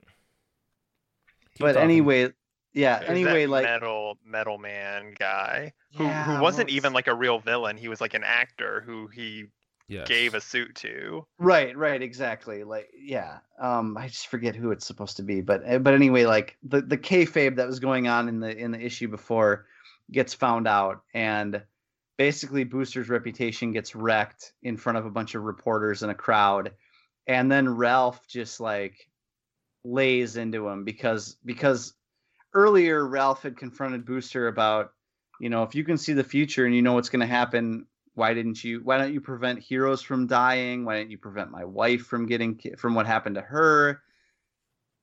Keep 1.54 1.60
but 1.60 1.72
talking. 1.74 1.82
anyway, 1.82 2.32
yeah, 2.72 2.98
There's 3.00 3.10
anyway 3.10 3.46
like 3.46 3.64
metal 3.64 4.18
metal 4.24 4.58
man 4.58 5.14
guy 5.18 5.72
who 5.96 6.04
Yeah, 6.04 6.24
who 6.24 6.42
wasn't 6.42 6.68
well, 6.68 6.76
even 6.76 6.92
like 6.92 7.06
a 7.06 7.14
real 7.14 7.38
villain. 7.38 7.76
He 7.76 7.88
was 7.88 8.00
like 8.00 8.14
an 8.14 8.24
actor 8.24 8.82
who 8.82 9.08
he 9.08 9.46
Yes. 9.88 10.06
gave 10.06 10.34
a 10.34 10.40
suit 10.40 10.74
to. 10.76 11.26
Right, 11.38 11.76
right, 11.76 12.00
exactly. 12.00 12.62
Like, 12.64 12.90
yeah. 12.96 13.38
Um, 13.58 13.96
I 13.96 14.08
just 14.08 14.28
forget 14.28 14.54
who 14.54 14.70
it's 14.70 14.86
supposed 14.86 15.16
to 15.16 15.22
be, 15.22 15.40
but 15.40 15.62
eh, 15.64 15.78
but 15.78 15.94
anyway, 15.94 16.26
like 16.26 16.56
the 16.62 16.80
the 16.82 16.98
kayfabe 16.98 17.56
that 17.56 17.66
was 17.66 17.80
going 17.80 18.06
on 18.08 18.28
in 18.28 18.40
the 18.40 18.56
in 18.56 18.70
the 18.70 18.80
issue 18.80 19.08
before 19.08 19.66
gets 20.12 20.34
found 20.34 20.68
out, 20.68 21.02
and 21.14 21.62
basically 22.20 22.64
Booster's 22.64 23.08
reputation 23.08 23.72
gets 23.72 23.96
wrecked 23.96 24.52
in 24.62 24.76
front 24.76 24.98
of 24.98 25.06
a 25.06 25.10
bunch 25.10 25.34
of 25.34 25.42
reporters 25.42 26.02
and 26.02 26.12
a 26.12 26.14
crowd, 26.14 26.70
and 27.26 27.50
then 27.50 27.66
Ralph 27.66 28.28
just 28.28 28.60
like 28.60 29.08
lays 29.84 30.36
into 30.36 30.68
him 30.68 30.84
because 30.84 31.38
because 31.46 31.94
earlier 32.52 33.08
Ralph 33.08 33.42
had 33.42 33.56
confronted 33.56 34.04
Booster 34.04 34.48
about, 34.48 34.92
you 35.40 35.48
know, 35.48 35.62
if 35.62 35.74
you 35.74 35.82
can 35.82 35.96
see 35.96 36.12
the 36.12 36.22
future 36.22 36.66
and 36.66 36.74
you 36.74 36.82
know 36.82 36.92
what's 36.92 37.08
going 37.08 37.26
to 37.26 37.26
happen 37.26 37.86
why 38.12 38.34
didn't 38.34 38.62
you 38.62 38.82
why 38.84 38.98
don't 38.98 39.14
you 39.14 39.20
prevent 39.22 39.58
heroes 39.58 40.02
from 40.02 40.26
dying? 40.26 40.84
Why 40.84 40.98
didn't 40.98 41.12
you 41.12 41.16
prevent 41.16 41.50
my 41.50 41.64
wife 41.64 42.02
from 42.02 42.26
getting 42.26 42.60
from 42.76 42.94
what 42.94 43.06
happened 43.06 43.36
to 43.36 43.40
her? 43.40 44.02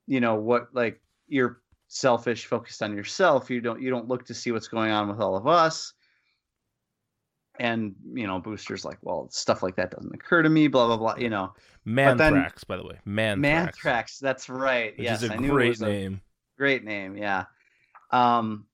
You 0.06 0.20
know 0.20 0.36
what 0.36 0.68
like 0.72 1.02
you're 1.28 1.64
selfish 1.88 2.46
focused 2.46 2.84
on 2.84 2.96
yourself. 2.96 3.50
You 3.50 3.60
don't 3.60 3.82
you 3.82 3.90
don't 3.90 4.08
look 4.08 4.28
to 4.28 4.36
see 4.36 4.52
what's 4.52 4.68
going 4.68 4.92
on 4.92 5.10
with 5.10 5.20
all 5.20 5.36
of 5.36 5.48
us 5.48 5.94
and 7.60 7.96
you 8.14 8.28
know 8.28 8.40
boosters 8.40 8.86
like 8.86 8.98
well 9.02 9.28
stuff 9.32 9.64
like 9.64 9.76
that 9.76 9.92
doesn't 9.92 10.14
occur 10.14 10.42
to 10.44 10.50
me 10.50 10.68
blah 10.68 10.88
blah 10.88 10.98
blah 10.98 11.16
you 11.18 11.30
know 11.30 11.54
then- 11.86 12.18
Manthrax, 12.18 12.68
by 12.68 12.76
the 12.78 12.84
way. 12.84 13.00
Manthrax. 13.08 13.40
manthrax 13.40 14.20
that's 14.20 14.50
right 14.50 14.98
Which 14.98 15.06
yes 15.06 15.24
is 15.24 15.30
a 15.30 15.34
i 15.34 15.38
great 15.38 15.70
was 15.70 15.82
a- 15.82 15.86
name. 15.88 16.22
great 16.58 16.84
name 16.84 17.16
yeah 17.18 17.46
um 18.12 18.66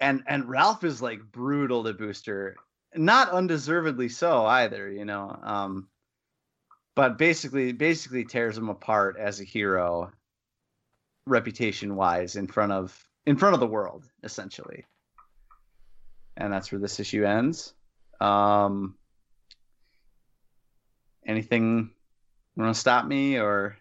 and 0.00 0.22
and 0.26 0.48
ralph 0.48 0.84
is 0.84 1.00
like 1.00 1.20
brutal 1.32 1.84
to 1.84 1.92
booster 1.94 2.56
not 2.94 3.30
undeservedly 3.30 4.08
so 4.08 4.44
either 4.44 4.90
you 4.90 5.04
know 5.04 5.38
um 5.42 5.88
but 6.94 7.16
basically 7.18 7.72
basically 7.72 8.24
tears 8.24 8.58
him 8.58 8.68
apart 8.68 9.16
as 9.18 9.40
a 9.40 9.44
hero 9.44 10.10
reputation 11.26 11.94
wise 11.96 12.36
in 12.36 12.46
front 12.46 12.72
of 12.72 12.96
in 13.26 13.36
front 13.36 13.54
of 13.54 13.60
the 13.60 13.66
world 13.66 14.04
essentially 14.24 14.84
and 16.36 16.52
that's 16.52 16.70
where 16.72 16.80
this 16.80 16.98
issue 17.00 17.24
ends 17.24 17.74
um 18.20 18.94
anything 21.26 21.90
want 22.56 22.74
to 22.74 22.78
stop 22.80 23.06
me 23.06 23.38
or 23.38 23.76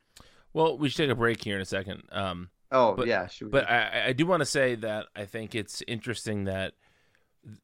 Well, 0.54 0.78
we 0.78 0.90
should 0.90 1.04
take 1.04 1.10
a 1.10 1.16
break 1.16 1.44
here 1.44 1.56
in 1.56 1.62
a 1.62 1.66
second. 1.66 2.04
Um, 2.12 2.50
oh 2.72 2.94
But- 2.96 3.08
yeah 3.08 3.28
should 3.28 3.48
we 3.48 3.52
but 3.52 3.70
I, 3.70 4.08
I 4.08 4.14
do 4.14 4.26
want 4.26 4.42
to 4.42 4.46
say 4.46 4.76
that 4.76 5.08
I 5.16 5.26
think 5.26 5.56
it's 5.56 5.82
interesting 5.88 6.46
that 6.46 6.74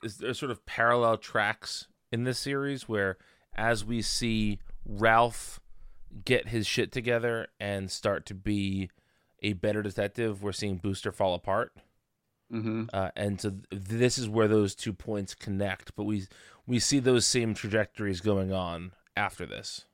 there's 0.02 0.40
sort 0.40 0.52
of 0.52 0.66
parallel 0.66 1.18
tracks 1.18 1.88
in 2.12 2.24
this 2.24 2.40
series 2.40 2.90
where, 2.90 3.18
as 3.56 3.86
we 3.86 4.02
see 4.02 4.60
Ralph 4.86 5.60
get 6.26 6.48
his 6.48 6.66
shit 6.66 6.92
together 6.92 7.48
and 7.60 7.92
start 7.92 8.26
to 8.28 8.34
be 8.34 8.90
a 9.44 9.54
better 9.54 9.84
detective, 9.84 10.42
we're 10.42 10.52
seeing 10.52 10.78
Booster 10.78 11.12
fall 11.12 11.36
apart. 11.36 11.74
Hmm 12.50 12.86
uh, 12.94 13.12
and 13.16 13.42
so 13.42 13.50
th- 13.50 13.62
this 13.72 14.18
is 14.18 14.30
where 14.30 14.48
those 14.48 14.74
two 14.76 14.94
points 14.94 15.36
connect. 15.36 15.96
But 15.96 16.06
we 16.06 16.28
we 16.66 16.80
see 16.80 17.00
those 17.00 17.26
same 17.26 17.54
trajectories 17.54 18.22
going 18.22 18.54
on 18.54 18.94
after 19.16 19.46
this. 19.46 19.86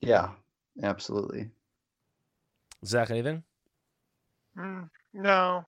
yeah 0.00 0.30
absolutely 0.82 1.50
Zach, 2.84 3.10
anything? 3.10 3.42
Mm, 4.56 4.88
no. 5.14 5.64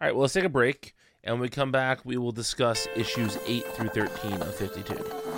All 0.00 0.06
right, 0.06 0.14
well, 0.14 0.22
let's 0.22 0.32
take 0.32 0.44
a 0.44 0.48
break, 0.48 0.94
and 1.24 1.34
when 1.34 1.42
we 1.42 1.48
come 1.48 1.72
back, 1.72 2.04
we 2.04 2.16
will 2.16 2.32
discuss 2.32 2.86
issues 2.96 3.36
eight 3.46 3.66
through 3.74 3.88
thirteen 3.88 4.40
of 4.40 4.54
fifty-two. 4.54 5.37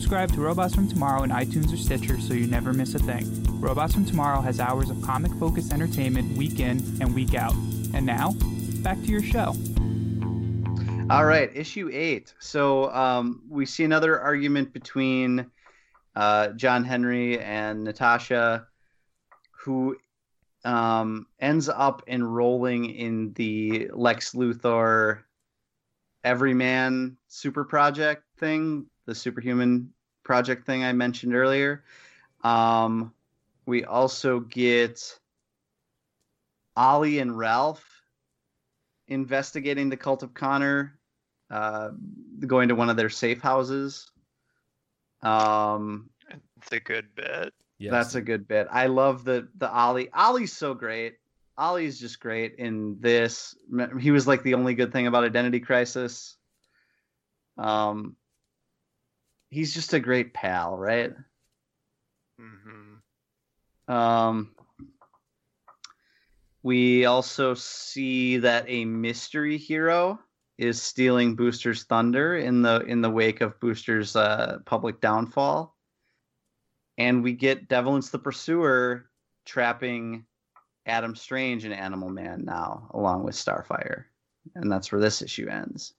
subscribe 0.00 0.32
to 0.32 0.40
Robots 0.40 0.76
from 0.76 0.86
Tomorrow 0.86 1.24
in 1.24 1.30
iTunes 1.30 1.74
or 1.74 1.76
Stitcher 1.76 2.20
so 2.20 2.32
you 2.32 2.46
never 2.46 2.72
miss 2.72 2.94
a 2.94 3.00
thing. 3.00 3.26
Robots 3.60 3.94
from 3.94 4.06
Tomorrow 4.06 4.42
has 4.42 4.60
hours 4.60 4.90
of 4.90 5.02
comic 5.02 5.32
focused 5.40 5.72
entertainment 5.72 6.38
week 6.38 6.60
in 6.60 6.78
and 7.00 7.12
week 7.16 7.34
out. 7.34 7.52
And 7.94 8.06
now, 8.06 8.36
back 8.84 8.96
to 8.98 9.06
your 9.06 9.24
show. 9.24 9.56
All 11.10 11.24
right, 11.24 11.50
issue 11.52 11.90
eight. 11.92 12.32
So 12.38 12.92
um, 12.92 13.42
we 13.48 13.66
see 13.66 13.82
another 13.82 14.20
argument 14.20 14.72
between 14.72 15.50
uh, 16.14 16.50
John 16.50 16.84
Henry 16.84 17.40
and 17.40 17.82
Natasha, 17.82 18.68
who 19.50 19.96
um, 20.64 21.26
ends 21.40 21.68
up 21.68 22.04
enrolling 22.06 22.84
in 22.84 23.32
the 23.32 23.90
Lex 23.92 24.30
Luthor 24.30 25.22
Everyman 26.22 27.16
Super 27.26 27.64
Project 27.64 28.22
thing, 28.38 28.86
the 29.08 29.14
Superhuman 29.14 29.90
Project 30.22 30.66
thing 30.66 30.84
I 30.84 30.92
mentioned 30.92 31.34
earlier. 31.34 31.82
Um, 32.44 33.14
we 33.64 33.84
also 33.84 34.40
get 34.40 35.18
Ollie 36.76 37.18
and 37.18 37.36
Ralph 37.36 37.82
investigating 39.08 39.88
the 39.88 39.96
cult 39.96 40.22
of 40.22 40.34
Connor, 40.34 40.98
uh, 41.50 41.88
going 42.46 42.68
to 42.68 42.74
one 42.74 42.90
of 42.90 42.98
their 42.98 43.08
safe 43.08 43.40
houses. 43.40 44.10
Um, 45.22 46.10
It's 46.58 46.72
a 46.72 46.80
good 46.80 47.14
bit. 47.14 47.54
Yes. 47.78 47.90
that's 47.90 48.14
a 48.14 48.20
good 48.20 48.46
bit. 48.46 48.68
I 48.70 48.88
love 48.88 49.24
the 49.24 49.48
the 49.56 49.70
Ollie. 49.70 50.10
Ollie's 50.12 50.52
so 50.52 50.74
great. 50.74 51.16
Ollie's 51.56 51.98
just 51.98 52.20
great 52.20 52.56
in 52.56 53.00
this. 53.00 53.56
He 53.98 54.10
was 54.10 54.26
like 54.26 54.42
the 54.42 54.54
only 54.54 54.74
good 54.74 54.92
thing 54.92 55.06
about 55.06 55.24
Identity 55.24 55.60
Crisis. 55.60 56.36
Um, 57.56 58.16
he's 59.50 59.74
just 59.74 59.92
a 59.94 60.00
great 60.00 60.34
pal, 60.34 60.76
right? 60.76 61.12
hmm 62.38 63.92
Um, 63.92 64.54
we 66.62 67.06
also 67.06 67.54
see 67.54 68.38
that 68.38 68.64
a 68.68 68.84
mystery 68.84 69.56
hero 69.56 70.18
is 70.58 70.82
stealing 70.82 71.36
Booster's 71.36 71.84
thunder 71.84 72.36
in 72.36 72.62
the 72.62 72.80
in 72.80 73.00
the 73.00 73.10
wake 73.10 73.40
of 73.40 73.58
Booster's 73.60 74.16
uh, 74.16 74.58
public 74.66 75.00
downfall, 75.00 75.76
and 76.98 77.22
we 77.22 77.32
get 77.32 77.68
Devilance 77.68 78.10
the 78.10 78.18
Pursuer 78.18 79.08
trapping 79.46 80.26
Adam 80.84 81.14
Strange 81.14 81.64
and 81.64 81.72
Animal 81.72 82.10
Man 82.10 82.44
now, 82.44 82.90
along 82.92 83.24
with 83.24 83.36
Starfire, 83.36 84.04
and 84.54 84.70
that's 84.70 84.90
where 84.90 85.00
this 85.00 85.22
issue 85.22 85.48
ends. 85.48 85.94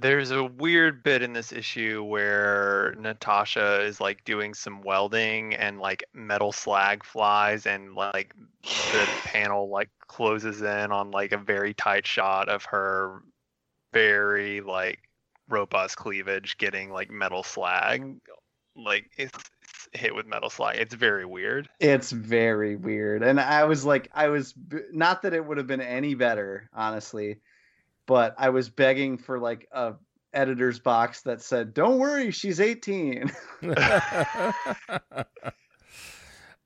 There's 0.00 0.30
a 0.30 0.44
weird 0.44 1.02
bit 1.02 1.22
in 1.22 1.32
this 1.32 1.52
issue 1.52 2.04
where 2.04 2.94
Natasha 2.98 3.82
is 3.82 4.00
like 4.00 4.24
doing 4.24 4.54
some 4.54 4.82
welding 4.82 5.54
and 5.54 5.80
like 5.80 6.04
metal 6.14 6.52
slag 6.52 7.04
flies 7.04 7.66
and 7.66 7.94
like 7.94 8.32
the 8.62 9.08
panel 9.24 9.68
like 9.68 9.90
closes 10.06 10.62
in 10.62 10.92
on 10.92 11.10
like 11.10 11.32
a 11.32 11.38
very 11.38 11.74
tight 11.74 12.06
shot 12.06 12.48
of 12.48 12.64
her 12.66 13.22
very 13.92 14.60
like 14.60 15.00
robust 15.48 15.96
cleavage 15.96 16.58
getting 16.58 16.90
like 16.92 17.10
metal 17.10 17.42
slag 17.42 18.02
mm. 18.02 18.18
like 18.76 19.10
it's, 19.16 19.36
it's 19.62 19.88
hit 19.92 20.14
with 20.14 20.26
metal 20.26 20.50
slag. 20.50 20.76
It's 20.78 20.94
very 20.94 21.24
weird. 21.24 21.68
It's 21.80 22.10
very 22.10 22.76
weird, 22.76 23.22
and 23.22 23.40
I 23.40 23.64
was 23.64 23.84
like, 23.84 24.08
I 24.14 24.28
was 24.28 24.54
not 24.92 25.22
that 25.22 25.34
it 25.34 25.44
would 25.44 25.58
have 25.58 25.66
been 25.66 25.80
any 25.80 26.14
better, 26.14 26.68
honestly, 26.72 27.38
but 28.08 28.34
I 28.36 28.48
was 28.48 28.68
begging 28.68 29.18
for 29.18 29.38
like 29.38 29.68
a 29.70 29.94
editor's 30.32 30.80
box 30.80 31.20
that 31.22 31.40
said, 31.40 31.72
"Don't 31.74 31.98
worry, 31.98 32.32
she's 32.32 32.58
18." 32.60 33.30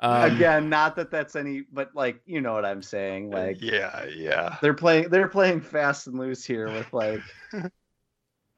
Um, 0.04 0.32
Again, 0.34 0.68
not 0.68 0.96
that 0.96 1.12
that's 1.12 1.36
any, 1.36 1.62
but 1.72 1.90
like 1.94 2.20
you 2.26 2.40
know 2.40 2.54
what 2.54 2.64
I'm 2.64 2.82
saying. 2.82 3.30
Like 3.30 3.58
yeah, 3.62 4.04
yeah. 4.06 4.56
they're 4.60 4.74
playing, 4.74 5.10
they're 5.10 5.28
playing 5.28 5.60
fast 5.60 6.08
and 6.08 6.18
loose 6.18 6.44
here 6.44 6.66
with 6.66 6.92
like 6.92 7.20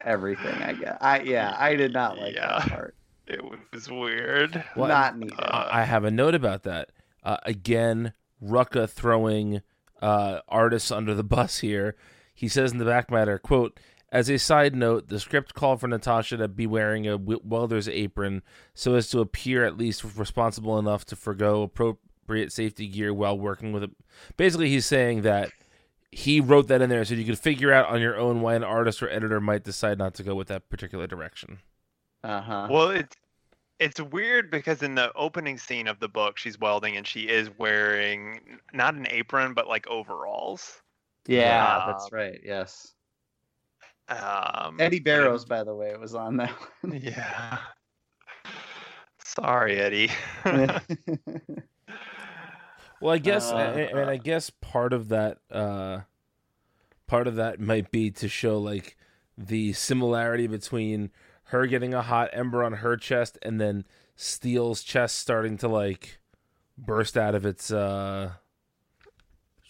everything. 0.00 0.54
I 0.62 0.72
guess. 0.72 0.96
I 1.02 1.20
yeah, 1.20 1.54
I 1.58 1.76
did 1.76 1.92
not 1.92 2.16
like 2.16 2.34
Yeah. 2.34 2.60
that 2.60 2.68
part. 2.70 2.96
It 3.26 3.42
was 3.74 3.90
weird. 3.90 4.64
Well, 4.74 4.88
not 4.88 5.18
needed. 5.18 5.38
uh, 5.38 5.68
I 5.70 5.84
have 5.84 6.04
a 6.04 6.10
note 6.10 6.34
about 6.34 6.62
that. 6.62 6.88
Uh, 7.22 7.36
again, 7.42 8.14
Rucka 8.42 8.88
throwing 8.88 9.60
uh, 10.00 10.40
artists 10.48 10.90
under 10.90 11.14
the 11.14 11.24
bus 11.24 11.58
here. 11.58 11.94
He 12.34 12.48
says 12.48 12.72
in 12.72 12.78
the 12.78 12.84
back 12.84 13.10
matter, 13.10 13.38
quote, 13.38 13.78
as 14.10 14.28
a 14.28 14.38
side 14.38 14.76
note, 14.76 15.08
the 15.08 15.18
script 15.18 15.54
called 15.54 15.80
for 15.80 15.88
Natasha 15.88 16.36
to 16.36 16.46
be 16.46 16.66
wearing 16.66 17.08
a 17.08 17.16
welder's 17.16 17.88
apron 17.88 18.42
so 18.74 18.94
as 18.94 19.08
to 19.08 19.20
appear 19.20 19.64
at 19.64 19.76
least 19.76 20.04
responsible 20.16 20.78
enough 20.78 21.04
to 21.06 21.16
forego 21.16 21.62
appropriate 21.62 22.52
safety 22.52 22.86
gear 22.86 23.12
while 23.12 23.36
working 23.36 23.72
with 23.72 23.82
it. 23.82 23.90
Basically, 24.36 24.68
he's 24.68 24.86
saying 24.86 25.22
that 25.22 25.50
he 26.12 26.40
wrote 26.40 26.68
that 26.68 26.80
in 26.80 26.90
there 26.90 27.04
so 27.04 27.14
you 27.14 27.24
could 27.24 27.40
figure 27.40 27.72
out 27.72 27.88
on 27.88 28.00
your 28.00 28.16
own 28.16 28.40
why 28.40 28.54
an 28.54 28.62
artist 28.62 29.02
or 29.02 29.10
editor 29.10 29.40
might 29.40 29.64
decide 29.64 29.98
not 29.98 30.14
to 30.14 30.22
go 30.22 30.36
with 30.36 30.46
that 30.46 30.70
particular 30.70 31.08
direction. 31.08 31.58
Uh 32.22 32.40
huh. 32.40 32.68
Well, 32.70 32.90
it's 32.90 33.16
it's 33.80 34.00
weird 34.00 34.48
because 34.48 34.82
in 34.84 34.94
the 34.94 35.12
opening 35.14 35.58
scene 35.58 35.88
of 35.88 35.98
the 35.98 36.08
book, 36.08 36.38
she's 36.38 36.58
welding 36.58 36.96
and 36.96 37.04
she 37.04 37.22
is 37.22 37.50
wearing 37.58 38.60
not 38.72 38.94
an 38.94 39.08
apron 39.10 39.54
but 39.54 39.66
like 39.66 39.88
overalls. 39.88 40.80
Yeah, 41.26 41.64
uh, 41.66 41.86
that's 41.92 42.12
right. 42.12 42.38
Yes. 42.44 42.94
Um, 44.08 44.76
Eddy 44.78 44.98
but- 44.98 45.04
Barrows, 45.04 45.44
by 45.44 45.64
the 45.64 45.74
way, 45.74 45.96
was 45.96 46.14
on 46.14 46.36
that 46.38 46.50
one. 46.82 47.00
Yeah. 47.02 47.58
Sorry, 49.24 49.78
Eddy. 49.80 50.10
Well, 53.00 53.12
I 53.12 53.18
guess 53.18 53.50
I, 53.50 53.66
I 53.72 53.76
mean, 53.92 53.96
I 54.08 54.14
Uh, 54.14 54.16
guess 54.16 54.48
part 54.50 54.94
of 54.94 55.08
that 55.08 55.38
uh 55.50 56.00
part 57.06 57.26
of 57.26 57.36
that 57.36 57.60
might 57.60 57.90
be 57.90 58.10
to 58.12 58.28
show 58.28 58.58
like 58.58 58.96
the 59.36 59.74
similarity 59.74 60.46
between 60.46 61.10
her 61.48 61.66
getting 61.66 61.92
a 61.92 62.00
hot 62.00 62.30
ember 62.32 62.64
on 62.64 62.74
her 62.74 62.96
chest 62.96 63.36
and 63.42 63.60
then 63.60 63.84
Steel's 64.16 64.82
chest 64.82 65.16
starting 65.18 65.58
to 65.58 65.68
like 65.68 66.18
burst 66.78 67.18
out 67.18 67.34
of 67.34 67.44
its 67.44 67.70
uh 67.70 68.32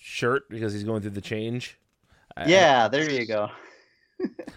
shirt 0.07 0.42
because 0.50 0.74
he's 0.74 0.84
going 0.84 1.00
through 1.00 1.12
the 1.12 1.20
change. 1.22 1.78
I- 2.36 2.46
yeah, 2.46 2.88
there 2.88 3.11
you 3.11 3.26
go. 3.26 3.48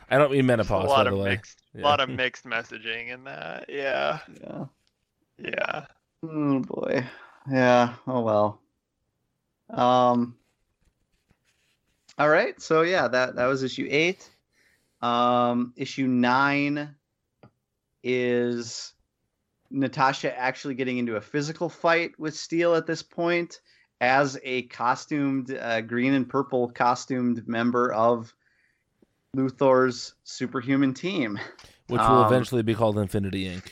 I 0.09 0.17
don't 0.17 0.29
mean 0.31 0.41
a 0.41 0.43
menopause, 0.43 0.83
by 0.85 0.89
lot 0.89 1.03
the 1.05 1.13
of 1.13 1.19
way. 1.19 1.29
mixed, 1.31 1.61
Yeah. 1.73 1.83
lot 1.83 1.99
of 2.01 2.09
mixed 2.09 2.43
messaging 2.45 3.07
in 3.09 3.23
that. 3.23 3.65
Yeah, 3.69 4.19
Yeah. 4.41 4.65
yeah. 5.39 5.85
Oh 6.23 6.59
boy. 6.59 7.05
Yeah. 7.49 7.93
Oh 8.05 8.21
well. 8.21 8.61
Um. 9.69 10.35
All 12.17 12.29
right. 12.29 12.59
So 12.61 12.81
yeah, 12.81 13.07
that 13.07 13.35
that 13.35 13.45
was 13.45 13.63
issue 13.63 13.87
eight. 13.89 14.29
Um, 15.01 15.73
issue 15.77 16.07
nine 16.07 16.95
is 18.03 18.93
Natasha 19.69 20.37
actually 20.37 20.75
getting 20.75 20.97
into 20.97 21.15
a 21.15 21.21
physical 21.21 21.69
fight 21.69 22.19
with 22.19 22.35
Steel 22.35 22.75
at 22.75 22.85
this 22.87 23.01
point 23.03 23.59
as 23.99 24.39
a 24.43 24.63
costumed 24.63 25.51
uh, 25.53 25.81
green 25.81 26.13
and 26.13 26.29
purple 26.29 26.69
costumed 26.69 27.47
member 27.47 27.91
of 27.91 28.33
Luthor's 29.35 30.13
superhuman 30.23 30.93
team. 30.93 31.39
Which 31.87 32.01
will 32.01 32.07
um, 32.07 32.25
eventually 32.25 32.63
be 32.63 32.75
called 32.75 32.97
Infinity 32.97 33.45
Inc. 33.45 33.63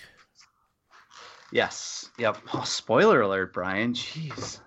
Yes. 1.51 2.09
Yep. 2.17 2.38
Oh, 2.53 2.63
spoiler 2.63 3.21
alert, 3.21 3.53
Brian. 3.53 3.93
Jeez. 3.93 4.59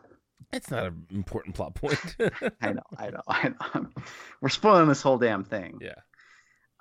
It's 0.53 0.71
not 0.71 0.87
an 0.87 1.07
important 1.11 1.55
plot 1.55 1.75
point. 1.75 1.99
I 2.63 2.73
know, 2.73 2.83
I 2.97 3.11
know, 3.11 3.21
I 3.27 3.49
know. 3.49 3.87
We're 4.41 4.49
spoiling 4.49 4.89
this 4.89 5.03
whole 5.03 5.19
damn 5.19 5.45
thing. 5.45 5.81
yeah. 5.81 5.95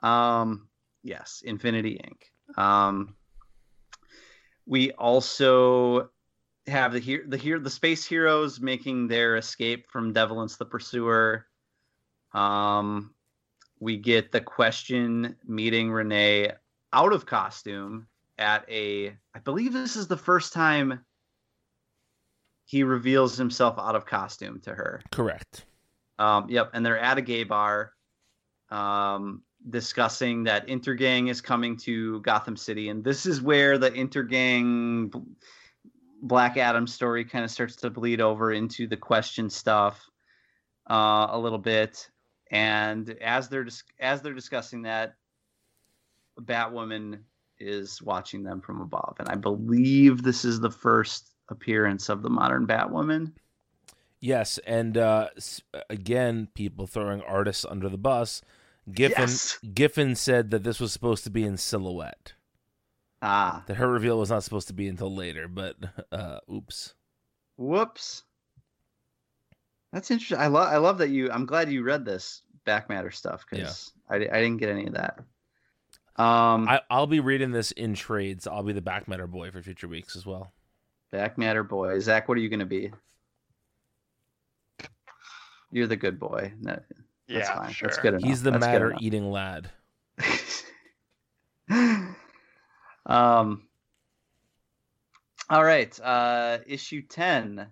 Um, 0.04 0.68
yes, 1.04 1.42
Infinity 1.46 2.00
Inc. 2.04 2.62
Um, 2.62 3.16
we 4.66 4.92
also 4.92 6.10
have 6.68 6.94
the 6.94 7.00
here 7.00 7.24
the 7.28 7.38
here 7.38 7.60
the 7.60 7.70
space 7.70 8.06
heroes 8.06 8.60
making 8.60 9.08
their 9.08 9.38
escape 9.38 9.90
from 9.90 10.14
Devilance 10.14 10.58
the 10.58 10.66
Pursuer. 10.66 11.48
Um, 12.34 13.14
we 13.80 13.98
get 13.98 14.32
the 14.32 14.42
question 14.42 15.36
meeting 15.46 15.92
Renee 15.92 16.52
out 16.94 17.14
of 17.14 17.26
costume 17.26 18.08
at 18.38 18.70
a 18.70 19.16
I 19.34 19.40
believe 19.44 19.74
this 19.74 19.96
is 19.96 20.08
the 20.08 20.18
first 20.18 20.54
time 20.54 21.06
he 22.66 22.84
reveals 22.84 23.38
himself 23.38 23.80
out 23.80 23.96
of 23.96 24.06
costume 24.06 24.60
to 24.62 24.74
her. 24.74 25.02
Correct. 25.12 25.66
Um, 26.20 26.50
yep, 26.50 26.72
and 26.74 26.86
they're 26.86 27.00
at 27.00 27.18
a 27.18 27.22
gay 27.22 27.44
bar, 27.44 27.94
um, 28.70 29.44
discussing 29.70 30.44
that 30.44 30.68
Intergang 30.68 31.30
is 31.30 31.40
coming 31.40 31.78
to 31.78 32.20
Gotham 32.22 32.58
City, 32.58 32.90
and 32.90 33.04
this 33.04 33.26
is 33.26 33.42
where 33.42 33.78
the 33.78 33.92
Intergang 33.92 35.14
Black 36.22 36.58
Adam 36.58 36.88
story 36.88 37.26
kind 37.26 37.46
of 37.46 37.52
starts 37.52 37.76
to 37.78 37.90
bleed 37.90 38.22
over 38.22 38.52
into 38.52 38.88
the 38.88 38.98
question 38.98 39.50
stuff 39.50 40.10
uh, 40.90 41.28
a 41.30 41.40
little 41.40 41.60
bit. 41.60 42.10
And 42.50 43.10
as 43.22 43.50
they're 43.50 43.66
dis- 43.66 43.84
as 44.00 44.22
they're 44.22 44.34
discussing 44.34 44.84
that, 44.84 45.16
Batwoman 46.40 47.20
is 47.60 48.02
watching 48.02 48.44
them 48.44 48.62
from 48.62 48.82
above, 48.82 49.16
and 49.20 49.28
I 49.28 49.36
believe 49.36 50.24
this 50.24 50.46
is 50.46 50.60
the 50.60 50.72
first 50.72 51.34
appearance 51.50 52.10
of 52.10 52.22
the 52.22 52.30
modern 52.30 52.68
Batwoman. 52.68 53.34
Yes, 54.20 54.60
and 54.66 54.98
uh, 54.98 55.30
again, 55.90 56.48
people 56.54 56.88
throwing 56.88 57.22
artists 57.22 57.66
under 57.66 57.90
the 57.90 57.98
bus. 57.98 58.42
Giffen 58.92 59.24
Yes. 59.24 59.60
Giffen 59.74 60.16
said 60.16 60.52
that 60.52 60.64
this 60.64 60.80
was 60.80 60.94
supposed 60.94 61.24
to 61.26 61.30
be 61.30 61.44
in 61.44 61.58
silhouette. 61.58 62.34
Ah, 63.30 63.62
That 63.68 63.76
her 63.76 63.92
reveal 63.92 64.18
was 64.18 64.30
not 64.30 64.44
supposed 64.46 64.70
to 64.70 64.74
be 64.74 64.88
until 64.88 65.14
later, 65.14 65.50
but 65.50 65.76
uh, 66.14 66.40
oops. 66.50 66.94
Whoops. 67.58 68.24
That's 69.92 70.10
interesting. 70.12 70.38
I 70.38 70.48
love. 70.48 70.72
I 70.72 70.78
love 70.78 70.98
that 71.00 71.10
you. 71.10 71.30
I'm 71.30 71.46
glad 71.46 71.70
you 71.70 71.84
read 71.84 72.06
this 72.06 72.44
back 72.64 72.88
matter 72.88 73.12
stuff 73.12 73.46
because 73.50 73.92
I, 74.10 74.16
I 74.16 74.20
didn't 74.20 74.58
get 74.58 74.70
any 74.70 74.88
of 74.88 74.94
that. 74.94 75.20
Um, 76.16 76.70
I, 76.70 76.80
I'll 76.90 77.06
be 77.06 77.20
reading 77.20 77.52
this 77.52 77.72
in 77.74 77.96
trades. 77.96 78.48
I'll 78.48 78.64
be 78.64 78.72
the 78.72 78.82
back 78.82 79.10
matter 79.10 79.28
boy 79.28 79.52
for 79.52 79.62
future 79.62 79.90
weeks 79.90 80.16
as 80.16 80.26
well. 80.26 80.54
back 81.12 81.38
matter 81.38 81.64
boy. 81.64 82.00
Zach, 82.00 82.30
what 82.30 82.38
are 82.38 82.42
you 82.42 82.50
going 82.50 82.62
to 82.62 82.66
be? 82.66 82.94
You're 85.70 85.88
the 85.88 85.98
good 85.98 86.18
boy. 86.18 86.54
No, 86.62 86.72
that's 86.72 86.86
yeah, 87.28 87.56
fine. 87.56 87.72
sure. 87.74 87.90
That's 87.90 88.00
good 88.02 88.14
enough. 88.14 88.24
He's 88.24 88.42
the 88.42 88.52
That's 88.52 88.66
matter 88.66 88.96
eating 89.02 89.30
lad. 89.32 89.70
um. 93.08 93.64
All 95.50 95.64
right. 95.64 95.98
Uh, 96.00 96.60
issue 96.68 97.02
ten. 97.02 97.68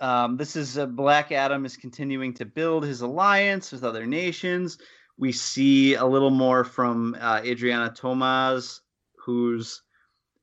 Um, 0.00 0.36
this 0.36 0.56
is 0.56 0.76
uh, 0.76 0.86
Black 0.86 1.32
Adam 1.32 1.64
is 1.64 1.76
continuing 1.76 2.34
to 2.34 2.44
build 2.44 2.84
his 2.84 3.02
alliance 3.02 3.70
with 3.70 3.84
other 3.84 4.06
nations. 4.06 4.78
We 5.16 5.30
see 5.30 5.94
a 5.94 6.04
little 6.04 6.30
more 6.30 6.64
from 6.64 7.16
uh, 7.20 7.40
Adriana 7.44 7.92
Tomas, 7.94 8.80
who's 9.16 9.82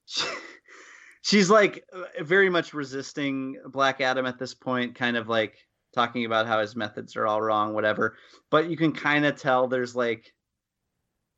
she's 1.21 1.49
like 1.49 1.83
very 2.21 2.49
much 2.49 2.73
resisting 2.73 3.57
Black 3.67 4.01
Adam 4.01 4.25
at 4.25 4.39
this 4.39 4.53
point, 4.53 4.95
kind 4.95 5.17
of 5.17 5.27
like 5.27 5.57
talking 5.93 6.25
about 6.25 6.47
how 6.47 6.59
his 6.59 6.75
methods 6.75 7.15
are 7.15 7.27
all 7.27 7.41
wrong, 7.41 7.73
whatever. 7.73 8.15
But 8.49 8.69
you 8.69 8.77
can 8.77 8.93
kind 8.93 9.25
of 9.25 9.39
tell 9.39 9.67
there's 9.67 9.95
like 9.95 10.33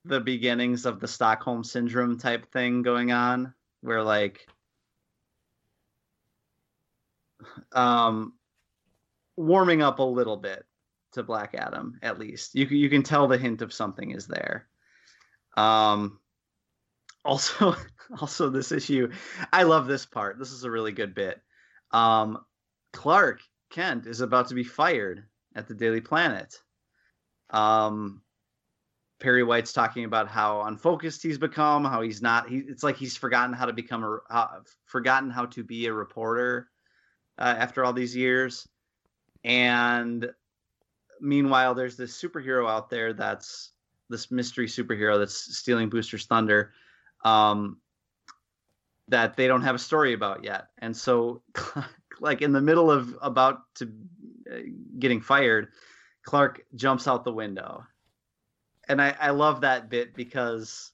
the 0.06 0.20
beginnings 0.20 0.86
of 0.86 1.00
the 1.00 1.08
Stockholm 1.08 1.64
syndrome 1.64 2.18
type 2.18 2.52
thing 2.52 2.82
going 2.82 3.12
on, 3.12 3.54
where 3.82 4.04
like 4.04 4.48
um 7.72 8.34
warming 9.36 9.82
up 9.82 10.00
a 10.00 10.04
little 10.04 10.38
bit 10.38 10.66
to 11.14 11.24
Black 11.24 11.56
Adam 11.56 12.00
at 12.02 12.20
least. 12.20 12.56
You 12.56 12.66
you 12.66 12.90
can 12.90 13.04
tell 13.04 13.28
the 13.28 13.38
hint 13.38 13.62
of 13.62 13.74
something 13.74 14.12
is 14.12 14.28
there. 14.28 14.68
Um 15.56 16.20
also 17.24 17.76
also 18.20 18.50
this 18.50 18.72
issue 18.72 19.12
I 19.52 19.64
love 19.64 19.88
this 19.88 20.06
part. 20.06 20.38
This 20.40 20.52
is 20.52 20.64
a 20.64 20.72
really 20.72 20.92
good 20.92 21.16
bit. 21.16 21.42
Um 21.92 22.40
Clark 22.92 23.42
Kent 23.70 24.06
is 24.06 24.22
about 24.22 24.50
to 24.50 24.56
be 24.56 24.64
fired 24.64 25.24
at 25.56 25.68
the 25.68 25.74
Daily 25.76 26.02
Planet. 26.02 26.56
Um 27.50 28.22
Perry 29.24 29.42
White's 29.42 29.72
talking 29.72 30.04
about 30.04 30.28
how 30.28 30.64
unfocused 30.64 31.24
he's 31.24 31.38
become, 31.38 31.86
how 31.86 32.02
he's 32.02 32.22
not. 32.22 32.50
He, 32.50 32.58
it's 32.58 32.84
like 32.84 32.98
he's 32.98 33.16
forgotten 33.16 33.54
how 33.54 33.66
to 33.66 33.72
become 33.72 34.04
a, 34.04 34.20
uh, 34.30 34.60
forgotten 34.86 35.30
how 35.30 35.46
to 35.46 35.64
be 35.64 35.86
a 35.86 35.94
reporter 35.94 36.68
uh, 37.40 37.56
after 37.58 37.86
all 37.86 37.94
these 37.94 38.14
years. 38.14 38.68
And 39.46 40.30
meanwhile, 41.22 41.74
there's 41.74 41.96
this 41.96 42.22
superhero 42.22 42.70
out 42.70 42.90
there 42.90 43.14
that's 43.14 43.72
this 44.10 44.30
mystery 44.30 44.68
superhero 44.68 45.18
that's 45.18 45.58
stealing 45.58 45.90
Booster's 45.90 46.26
thunder, 46.26 46.74
um, 47.24 47.78
that 49.08 49.38
they 49.38 49.48
don't 49.48 49.62
have 49.62 49.76
a 49.76 49.80
story 49.80 50.12
about 50.12 50.44
yet. 50.44 50.68
And 50.80 50.96
so, 50.96 51.42
like 52.20 52.42
in 52.42 52.52
the 52.52 52.62
middle 52.62 52.92
of 52.92 53.18
about 53.22 53.62
to 53.76 53.90
uh, 54.52 54.58
getting 55.00 55.22
fired, 55.22 55.70
Clark 56.24 56.66
jumps 56.76 57.08
out 57.08 57.24
the 57.24 57.32
window 57.32 57.86
and 58.90 59.02
I, 59.02 59.16
I 59.20 59.30
love 59.32 59.62
that 59.62 59.90
bit 59.90 60.14
because 60.16 60.92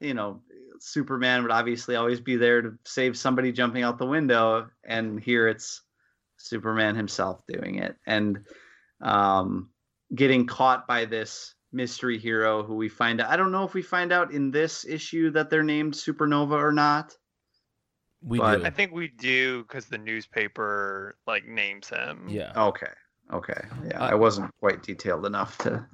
you 0.00 0.14
know 0.14 0.42
superman 0.80 1.42
would 1.42 1.50
obviously 1.52 1.96
always 1.96 2.20
be 2.20 2.36
there 2.36 2.62
to 2.62 2.78
save 2.84 3.16
somebody 3.16 3.50
jumping 3.52 3.82
out 3.82 3.98
the 3.98 4.06
window 4.06 4.68
and 4.84 5.18
here 5.20 5.48
it's 5.48 5.82
superman 6.36 6.94
himself 6.96 7.40
doing 7.48 7.76
it 7.78 7.96
and 8.06 8.40
um, 9.00 9.70
getting 10.14 10.46
caught 10.46 10.86
by 10.86 11.04
this 11.06 11.54
mystery 11.72 12.18
hero 12.18 12.62
who 12.62 12.74
we 12.74 12.88
find 12.88 13.20
out 13.20 13.30
i 13.30 13.36
don't 13.36 13.52
know 13.52 13.64
if 13.64 13.72
we 13.74 13.82
find 13.82 14.12
out 14.12 14.32
in 14.32 14.50
this 14.50 14.84
issue 14.84 15.30
that 15.30 15.48
they're 15.50 15.62
named 15.62 15.94
supernova 15.94 16.52
or 16.52 16.72
not 16.72 17.16
We 18.22 18.38
But- 18.38 18.58
do. 18.58 18.64
I 18.66 18.70
think 18.70 18.92
we 18.92 19.08
do 19.08 19.62
because 19.62 19.86
the 19.86 19.98
newspaper 19.98 21.16
like 21.26 21.46
names 21.46 21.88
him. 21.88 22.26
yeah. 22.28 22.52
okay 22.68 22.92
okay 23.32 23.60
yeah 23.90 24.00
Uh, 24.00 24.10
i 24.10 24.14
wasn't 24.14 24.50
quite 24.60 24.82
detailed 24.82 25.26
enough 25.26 25.58
to 25.58 25.84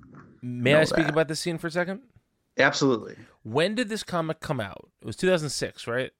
May 0.43 0.73
know 0.73 0.81
I 0.81 0.85
speak 0.85 1.05
that. 1.07 1.13
about 1.13 1.29
this 1.29 1.41
scene 1.41 1.59
for 1.59 1.69
a 1.69 1.71
second? 1.71 2.01
absolutely 2.59 3.17
When 3.45 3.75
did 3.75 3.89
this 3.89 4.03
comic 4.03 4.41
come 4.41 4.61
out? 4.61 4.91
It 5.01 5.07
was 5.07 5.17
2006, 5.17 5.87
right? 5.87 6.11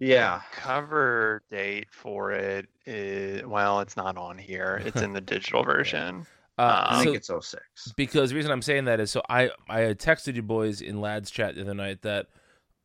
yeah 0.00 0.40
Cover 0.52 1.42
date 1.50 1.86
for 1.90 2.32
it 2.32 2.66
is 2.86 3.44
well, 3.46 3.80
it's 3.80 3.96
not 3.96 4.16
on 4.16 4.38
here. 4.38 4.82
It's 4.86 5.00
in 5.02 5.12
the 5.12 5.20
digital 5.20 5.62
version. 5.62 6.26
Uh, 6.58 6.84
i 6.88 6.98
Um, 6.98 7.04
think 7.04 7.24
so- 7.24 7.36
it's 7.36 7.48
06 7.48 7.92
because 7.96 8.30
the 8.30 8.36
reason 8.36 8.50
I'm 8.52 8.62
saying 8.62 8.84
that 8.86 9.00
is 9.00 9.10
so 9.10 9.22
I 9.28 9.50
I 9.68 9.80
had 9.80 9.98
texted 9.98 10.34
you 10.36 10.42
boys 10.42 10.80
in 10.80 11.00
lads 11.00 11.30
chat 11.30 11.54
the 11.54 11.62
other 11.62 11.74
night 11.74 12.02
that 12.02 12.26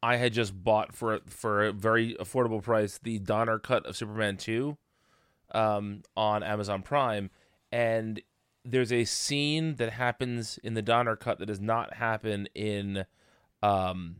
I 0.01 0.15
had 0.17 0.33
just 0.33 0.53
bought 0.63 0.95
for 0.95 1.19
for 1.27 1.65
a 1.65 1.71
very 1.73 2.15
affordable 2.15 2.61
price 2.63 2.99
the 3.01 3.19
Donner 3.19 3.59
cut 3.59 3.85
of 3.85 3.95
Superman 3.97 4.37
2 4.37 4.77
um 5.51 6.03
on 6.15 6.43
Amazon 6.43 6.81
Prime 6.83 7.29
and 7.71 8.21
there's 8.65 8.91
a 8.91 9.05
scene 9.05 9.75
that 9.75 9.91
happens 9.93 10.59
in 10.63 10.73
the 10.73 10.81
Donner 10.81 11.15
cut 11.15 11.39
that 11.39 11.45
does 11.47 11.61
not 11.61 11.95
happen 11.95 12.47
in 12.55 13.05
um 13.61 14.17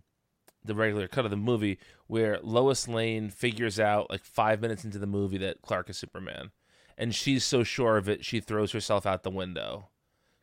the 0.63 0.75
regular 0.75 1.07
cut 1.07 1.25
of 1.25 1.31
the 1.31 1.37
movie 1.37 1.79
where 2.07 2.39
Lois 2.41 2.87
Lane 2.87 3.29
figures 3.29 3.79
out 3.79 4.09
like 4.09 4.25
5 4.25 4.61
minutes 4.61 4.83
into 4.83 4.99
the 4.99 5.07
movie 5.07 5.37
that 5.37 5.61
Clark 5.61 5.89
is 5.89 5.97
Superman 5.97 6.51
and 6.97 7.15
she's 7.15 7.45
so 7.45 7.63
sure 7.63 7.97
of 7.97 8.09
it 8.09 8.25
she 8.25 8.39
throws 8.41 8.73
herself 8.73 9.05
out 9.05 9.23
the 9.23 9.29
window 9.29 9.87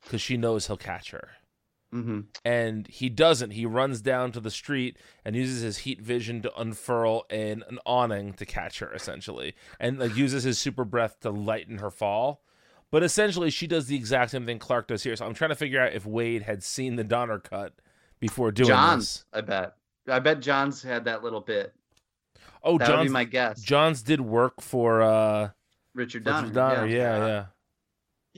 because 0.03 0.21
she 0.23 0.37
knows 0.37 0.67
he'll 0.67 0.77
catch 0.77 1.11
her. 1.11 1.31
hmm 1.91 2.21
And 2.45 2.87
he 2.87 3.09
doesn't. 3.09 3.51
He 3.51 3.67
runs 3.67 4.01
down 4.01 4.33
to 4.33 4.41
the 4.41 4.51
street 4.51 4.97
and 5.25 5.37
uses 5.37 5.63
his 5.63 5.79
heat 5.79 6.01
vision 6.01 6.43
to 6.43 6.57
unfurl 6.57 7.25
an, 7.31 7.65
an 7.69 7.79
awning 7.85 8.33
to 8.35 8.47
catch 8.47 8.79
her, 8.79 8.93
essentially, 8.93 9.55
and 9.81 9.99
like 9.99 10.17
uses 10.17 10.45
his 10.45 10.59
super 10.59 10.85
breath 10.85 11.21
to 11.21 11.31
lighten 11.31 11.79
her 11.79 11.91
fall. 11.91 12.43
But 12.93 13.03
essentially, 13.03 13.51
she 13.51 13.67
does 13.67 13.87
the 13.87 13.97
exact 13.97 14.31
same 14.31 14.47
thing 14.47 14.59
Clark 14.59 14.89
does 14.89 15.03
here. 15.03 15.17
So 15.17 15.27
I'm 15.27 15.35
trying 15.35 15.51
to 15.51 15.57
figure 15.57 15.81
out 15.81 15.93
if 15.93 16.05
Waid 16.05 16.43
had 16.43 16.63
seen 16.63 16.97
the 16.97 17.05
Donner 17.05 17.39
cut 17.39 17.73
before 18.21 18.53
doing 18.53 18.69
Johns, 18.69 19.19
this. 19.19 19.25
I 19.33 19.41
bet. 19.43 19.75
I 20.09 20.19
bet 20.21 20.41
Johns 20.41 20.83
had 20.83 21.05
that 21.07 21.23
little 21.25 21.41
bit. 21.41 21.75
Oh, 22.63 22.79
that 22.79 22.89
would 22.89 22.95
Johns, 22.97 23.09
be 23.09 23.13
my 23.13 23.25
guess. 23.25 23.61
Johns 23.61 24.03
did 24.03 24.21
work 24.21 24.61
for 24.61 25.03
uh, 25.03 25.51
Richard 25.95 26.25
Donner. 26.25 26.43
Richard 26.49 26.55
Donner. 26.55 26.87
Yeah, 26.87 26.97
yeah. 27.19 27.27
Yeah. 27.27 27.45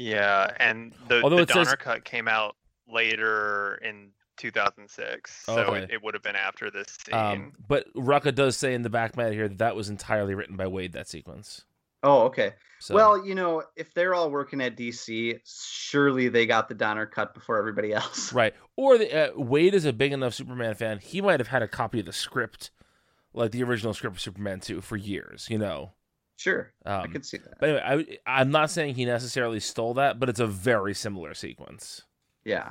Yeah, 0.00 0.50
and 0.60 0.94
the, 1.08 1.22
Although 1.22 1.36
the 1.36 1.42
it 1.42 1.48
says- 1.50 1.66
Donner 1.66 1.76
cut 1.76 2.04
came 2.04 2.28
out 2.28 2.54
later 2.88 3.80
in 3.82 4.10
2006, 4.36 5.44
so 5.44 5.58
Okay. 5.64 5.82
it, 5.84 5.90
it 5.94 6.02
would 6.04 6.14
have 6.14 6.22
been 6.22 6.36
after 6.36 6.70
this 6.70 6.86
scene. 7.04 7.14
Um, 7.14 7.52
but 7.66 7.92
Rucka 7.94 8.32
does 8.34 8.56
say 8.56 8.74
in 8.74 8.82
the 8.82 8.90
back 8.90 9.16
matter 9.16 9.32
here 9.34 9.48
that 9.48 9.58
that 9.58 9.76
was 9.76 9.88
entirely 9.88 10.34
written 10.34 10.56
by 10.56 10.66
Waid. 10.66 10.92
That 10.92 11.08
sequence. 11.08 11.64
Oh, 12.02 12.22
okay. 12.26 12.54
So, 12.80 12.94
Well, 12.94 13.26
you 13.26 13.34
know, 13.34 13.64
if 13.76 13.92
they're 13.92 14.14
all 14.14 14.30
working 14.30 14.60
at 14.60 14.76
DC, 14.76 15.40
surely 15.44 16.28
they 16.28 16.46
got 16.46 16.68
the 16.68 16.74
Donner 16.74 17.06
cut 17.06 17.34
before 17.34 17.58
everybody 17.58 17.92
else. 17.92 18.32
Right. 18.32 18.54
Or 18.76 18.96
the, 18.98 19.12
uh, 19.12 19.32
Waid 19.34 19.72
is 19.72 19.84
a 19.84 19.92
big 19.92 20.12
enough 20.12 20.34
Superman 20.34 20.74
fan. 20.76 20.98
He 21.00 21.20
might 21.20 21.40
have 21.40 21.48
had 21.48 21.62
a 21.62 21.68
copy 21.68 21.98
of 22.00 22.06
the 22.06 22.12
script, 22.12 22.70
like 23.34 23.50
the 23.50 23.64
original 23.64 23.94
script 23.94 24.16
of 24.16 24.22
Superman 24.22 24.60
2, 24.60 24.80
for 24.80 24.96
years, 24.96 25.48
you 25.50 25.58
know. 25.58 25.92
Sure, 26.36 26.72
I 26.86 27.02
Um, 27.02 27.10
could 27.12 27.26
see 27.26 27.38
that. 27.38 27.58
but 27.58 27.68
anyway, 27.82 28.18
I, 28.24 28.40
I'm 28.40 28.52
not 28.52 28.70
saying 28.70 28.94
he 28.94 29.04
necessarily 29.04 29.58
stole 29.58 29.94
that, 29.94 30.20
but 30.20 30.28
it's 30.28 30.38
a 30.38 30.46
very 30.46 30.94
similar 30.94 31.34
sequence. 31.34 32.02
Yeah. 32.44 32.70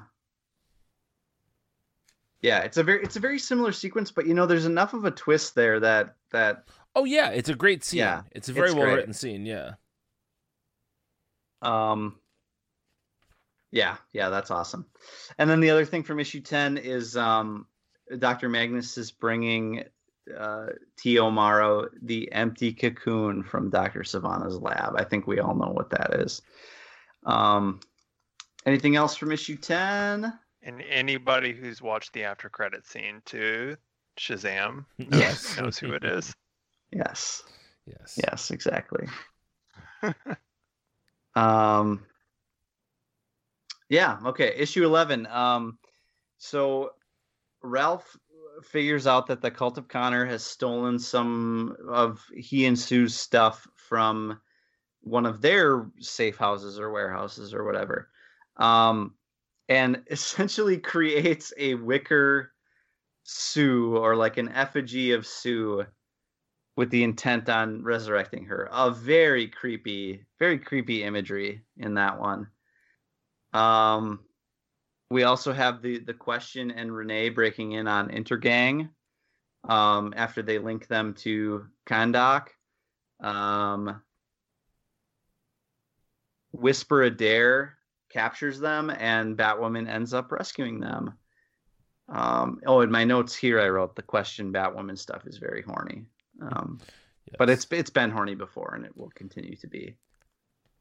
yeah, 2.41 2.59
it's 2.59 2.77
a 2.77 2.83
very 2.83 3.03
it's 3.03 3.17
a 3.17 3.19
very 3.19 3.39
similar 3.39 3.73
sequence, 3.73 4.09
but 4.09 4.25
you 4.25 4.33
know, 4.33 4.45
there's 4.45 4.65
enough 4.65 4.93
of 4.93 5.03
a 5.03 5.11
twist 5.11 5.53
there 5.55 5.79
that 5.81 6.15
that 6.31 6.63
Oh 6.97 7.05
yeah, 7.05 7.29
it's 7.29 7.47
a 7.49 7.53
great 7.55 7.83
scene. 7.83 7.99
Yeah, 7.99 8.23
it's 8.31 8.49
a 8.49 8.53
very 8.53 8.69
it's 8.69 8.75
well 8.75 8.85
great. 8.85 8.95
written 8.95 9.13
scene. 9.13 9.45
Yeah. 9.45 9.73
Um, 11.61 12.15
yeah, 13.71 13.97
yeah, 14.13 14.29
that's 14.29 14.49
awesome. 14.49 14.87
And 15.37 15.47
then 15.47 15.59
the 15.59 15.69
other 15.69 15.85
thing 15.85 16.01
from 16.01 16.19
issue 16.19 16.41
ten 16.41 16.75
is 16.77 17.15
um, 17.15 17.67
Dr. 18.17 18.49
Magnus 18.49 18.97
is 18.97 19.11
bringing 19.11 19.83
uh, 20.35 20.67
T.O. 20.97 21.29
Morrow 21.29 21.87
the 22.01 22.31
empty 22.31 22.73
cocoon 22.73 23.43
from 23.43 23.69
Dr. 23.69 24.01
Sivana's 24.01 24.57
lab. 24.57 24.95
I 24.97 25.03
think 25.03 25.27
we 25.27 25.39
all 25.39 25.55
know 25.55 25.69
what 25.71 25.91
that 25.91 26.15
is. 26.15 26.41
Um, 27.27 27.79
anything 28.65 28.95
else 28.95 29.15
from 29.15 29.31
issue 29.31 29.57
ten? 29.57 30.33
And 30.63 30.81
anybody 30.89 31.53
who's 31.53 31.79
watched 31.79 32.13
the 32.13 32.23
after 32.23 32.49
credit 32.49 32.87
scene 32.87 33.21
to 33.25 33.77
Shazam 34.19 34.85
knows, 34.97 35.07
Yes. 35.21 35.57
knows 35.59 35.77
who 35.77 35.93
it 35.93 36.03
is. 36.03 36.33
Yes, 36.91 37.43
Yes. 37.85 38.19
yes, 38.21 38.51
exactly. 38.51 39.07
um, 41.35 42.05
yeah, 43.89 44.17
okay. 44.25 44.53
Issue 44.57 44.85
eleven. 44.85 45.25
Um, 45.27 45.77
so 46.37 46.91
Ralph 47.61 48.17
figures 48.63 49.07
out 49.07 49.27
that 49.27 49.41
the 49.41 49.51
cult 49.51 49.77
of 49.77 49.87
Connor 49.87 50.25
has 50.25 50.43
stolen 50.43 50.99
some 50.99 51.75
of 51.87 52.23
he 52.35 52.65
and 52.65 52.77
Sue's 52.77 53.15
stuff 53.15 53.67
from 53.75 54.39
one 55.01 55.25
of 55.25 55.41
their 55.41 55.89
safe 55.99 56.37
houses 56.37 56.79
or 56.79 56.91
warehouses 56.91 57.53
or 57.53 57.63
whatever. 57.63 58.09
Um, 58.57 59.15
and 59.69 60.03
essentially 60.11 60.77
creates 60.77 61.53
a 61.57 61.75
wicker 61.75 62.51
Sue 63.23 63.95
or 63.95 64.15
like 64.15 64.37
an 64.37 64.49
effigy 64.49 65.11
of 65.11 65.27
Sue 65.27 65.85
with 66.77 66.91
the 66.91 67.03
intent 67.03 67.49
on 67.49 67.83
resurrecting 67.83 68.45
her. 68.45 68.69
A 68.71 68.91
very 68.91 69.47
creepy, 69.47 70.23
very 70.39 70.59
creepy 70.59 71.03
imagery 71.03 71.63
in 71.75 71.95
that 71.95 72.19
one. 72.19 72.47
Um, 73.51 74.19
we 75.09 75.23
also 75.23 75.51
have 75.51 75.81
the 75.81 75.99
the 75.99 76.13
question 76.13 76.71
and 76.71 76.95
Renee 76.95 77.29
breaking 77.29 77.73
in 77.73 77.87
on 77.87 78.09
Intergang 78.09 78.89
um, 79.67 80.13
after 80.15 80.41
they 80.41 80.59
link 80.59 80.87
them 80.87 81.13
to 81.15 81.65
Kahndaq. 81.87 82.49
Um, 83.21 84.01
Whisper 86.51 87.09
A'Daire 87.09 87.71
captures 88.11 88.59
them, 88.59 88.91
and 88.91 89.37
Batwoman 89.37 89.89
ends 89.89 90.13
up 90.13 90.31
rescuing 90.31 90.79
them. 90.79 91.13
Um, 92.09 92.59
oh, 92.67 92.81
in 92.81 92.91
my 92.91 93.03
notes 93.03 93.35
here, 93.35 93.59
I 93.59 93.69
wrote 93.69 93.95
the 93.95 94.01
question 94.01 94.53
Batwoman 94.53 94.97
stuff 94.97 95.25
is 95.25 95.37
very 95.37 95.61
horny. 95.61 96.05
Um, 96.41 96.79
but 97.37 97.49
it's 97.49 97.67
it's 97.71 97.89
been 97.89 98.11
horny 98.11 98.35
before, 98.35 98.73
and 98.75 98.85
it 98.85 98.95
will 98.95 99.11
continue 99.15 99.55
to 99.57 99.67
be. 99.67 99.95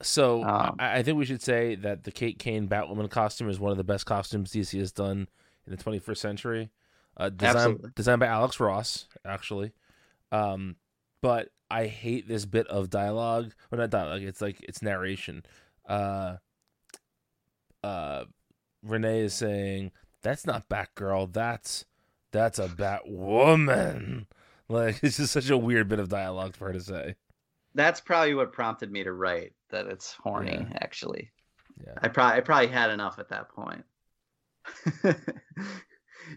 So 0.02 0.42
Um, 0.44 0.76
I, 0.78 0.98
I 0.98 1.02
think 1.02 1.16
we 1.18 1.24
should 1.24 1.42
say 1.42 1.74
that 1.76 2.04
the 2.04 2.12
Kate 2.12 2.38
Kane 2.38 2.68
Batwoman 2.68 3.10
costume 3.10 3.48
is 3.48 3.58
one 3.58 3.72
of 3.72 3.78
the 3.78 3.84
best 3.84 4.06
costumes 4.06 4.52
DC 4.52 4.78
has 4.78 4.92
done 4.92 5.28
in 5.66 5.74
the 5.74 5.82
21st 5.82 6.18
century. 6.18 6.70
Uh, 7.16 7.30
designed 7.30 7.56
Absolutely. 7.56 7.90
designed 7.94 8.20
by 8.20 8.26
Alex 8.26 8.60
Ross, 8.60 9.08
actually. 9.24 9.72
Um, 10.30 10.76
but 11.22 11.48
I 11.70 11.86
hate 11.86 12.28
this 12.28 12.44
bit 12.44 12.66
of 12.68 12.90
dialogue, 12.90 13.54
or 13.72 13.78
not 13.78 13.90
dialogue. 13.90 14.22
It's 14.22 14.42
like 14.42 14.60
it's 14.62 14.82
narration. 14.82 15.44
Uh, 15.88 16.36
uh, 17.82 18.24
Renee 18.82 19.20
is 19.20 19.34
saying, 19.34 19.92
"That's 20.22 20.44
not 20.46 20.68
Batgirl. 20.68 21.32
That's 21.32 21.86
that's 22.32 22.58
a 22.58 22.68
Batwoman." 22.68 24.26
Like 24.68 24.98
it's 25.02 25.16
just 25.16 25.32
such 25.32 25.50
a 25.50 25.56
weird 25.58 25.88
bit 25.88 25.98
of 25.98 26.08
dialogue 26.08 26.56
for 26.56 26.66
her 26.68 26.72
to 26.72 26.80
say. 26.80 27.14
That's 27.74 28.00
probably 28.00 28.34
what 28.34 28.52
prompted 28.52 28.90
me 28.90 29.04
to 29.04 29.12
write 29.12 29.52
that 29.70 29.86
it's 29.86 30.12
horny. 30.12 30.52
Yeah. 30.52 30.78
Actually, 30.80 31.30
Yeah. 31.84 31.94
I 32.02 32.08
probably 32.08 32.38
I 32.38 32.40
probably 32.40 32.68
had 32.68 32.90
enough 32.90 33.18
at 33.18 33.28
that 33.28 33.48
point. 33.50 33.84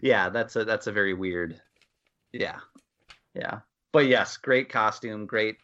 yeah, 0.02 0.28
that's 0.28 0.56
a 0.56 0.64
that's 0.64 0.86
a 0.86 0.92
very 0.92 1.14
weird. 1.14 1.60
Yeah, 2.32 2.58
yeah, 3.34 3.60
but 3.92 4.06
yes, 4.06 4.36
great 4.36 4.68
costume, 4.68 5.26
great, 5.26 5.56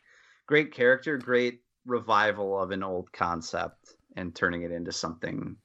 great 0.47 0.73
character, 0.73 1.17
great 1.17 1.61
revival 1.85 2.61
of 2.61 2.73
an 2.73 2.83
old 2.83 3.13
concept 3.13 3.95
and 4.17 4.35
turning 4.35 4.63
it 4.63 4.73
into 4.73 4.91
something 4.91 5.57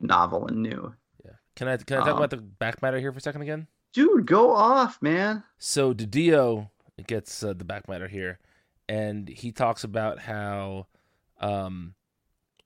novel 0.00 0.46
and 0.46 0.62
new. 0.62 0.94
Yeah. 1.24 1.32
Can 1.56 1.68
I 1.68 1.76
can 1.78 1.96
I 1.96 2.00
talk 2.00 2.10
Um, 2.10 2.16
about 2.18 2.30
the 2.30 2.36
back 2.36 2.82
matter 2.82 3.00
here 3.00 3.10
for 3.12 3.18
a 3.18 3.22
second 3.22 3.42
again? 3.42 3.66
Dude, 3.94 4.26
go 4.26 4.50
off, 4.50 5.00
man. 5.00 5.44
So 5.56 5.94
DiDio 5.94 6.68
gets 7.06 7.44
uh, 7.44 7.52
the 7.52 7.64
back 7.64 7.88
matter 7.88 8.08
here, 8.08 8.40
and 8.88 9.28
he 9.28 9.52
talks 9.52 9.84
about 9.84 10.18
how, 10.18 10.88
um, 11.40 11.94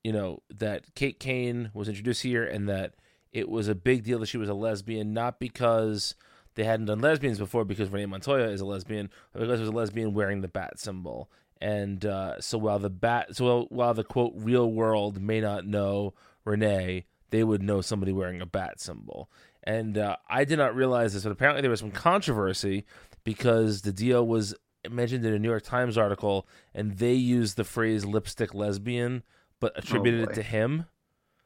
you 0.02 0.10
know, 0.10 0.42
that 0.48 0.94
Kate 0.94 1.20
Kane 1.20 1.70
was 1.74 1.86
introduced 1.86 2.22
here, 2.22 2.44
and 2.44 2.66
that 2.70 2.94
it 3.30 3.50
was 3.50 3.68
a 3.68 3.74
big 3.74 4.04
deal 4.04 4.18
that 4.20 4.26
she 4.26 4.38
was 4.38 4.48
a 4.48 4.54
lesbian, 4.54 5.12
not 5.12 5.38
because 5.38 6.14
they 6.54 6.64
hadn't 6.64 6.86
done 6.86 7.00
lesbians 7.00 7.38
before, 7.38 7.66
because 7.66 7.90
Renee 7.90 8.06
Montoya 8.06 8.48
is 8.48 8.62
a 8.62 8.66
lesbian, 8.66 9.10
but 9.34 9.40
because 9.40 9.60
it 9.60 9.64
was 9.64 9.70
a 9.70 9.72
lesbian 9.72 10.14
wearing 10.14 10.40
the 10.40 10.48
bat 10.48 10.78
symbol. 10.78 11.30
And 11.60 12.06
uh, 12.06 12.40
so 12.40 12.56
while 12.56 12.78
the 12.78 12.88
bat, 12.88 13.36
so 13.36 13.66
while 13.68 13.92
the 13.92 14.02
quote 14.02 14.32
real 14.34 14.72
world 14.72 15.20
may 15.20 15.42
not 15.42 15.66
know 15.66 16.14
Renee, 16.46 17.04
they 17.30 17.44
would 17.44 17.62
know 17.62 17.80
somebody 17.80 18.12
wearing 18.12 18.40
a 18.40 18.46
bat 18.46 18.80
symbol. 18.80 19.30
And 19.68 19.98
uh, 19.98 20.16
I 20.30 20.44
did 20.44 20.56
not 20.56 20.74
realize 20.74 21.12
this, 21.12 21.24
but 21.24 21.32
apparently 21.32 21.60
there 21.60 21.70
was 21.70 21.80
some 21.80 21.90
controversy 21.90 22.86
because 23.22 23.82
the 23.82 23.92
deal 23.92 24.26
was 24.26 24.54
mentioned 24.88 25.26
in 25.26 25.34
a 25.34 25.38
New 25.38 25.50
York 25.50 25.62
Times 25.62 25.98
article, 25.98 26.48
and 26.74 26.96
they 26.96 27.12
used 27.12 27.58
the 27.58 27.64
phrase 27.64 28.06
"lipstick 28.06 28.54
lesbian," 28.54 29.24
but 29.60 29.76
attributed 29.76 30.30
it 30.30 30.34
to 30.36 30.42
him. 30.42 30.86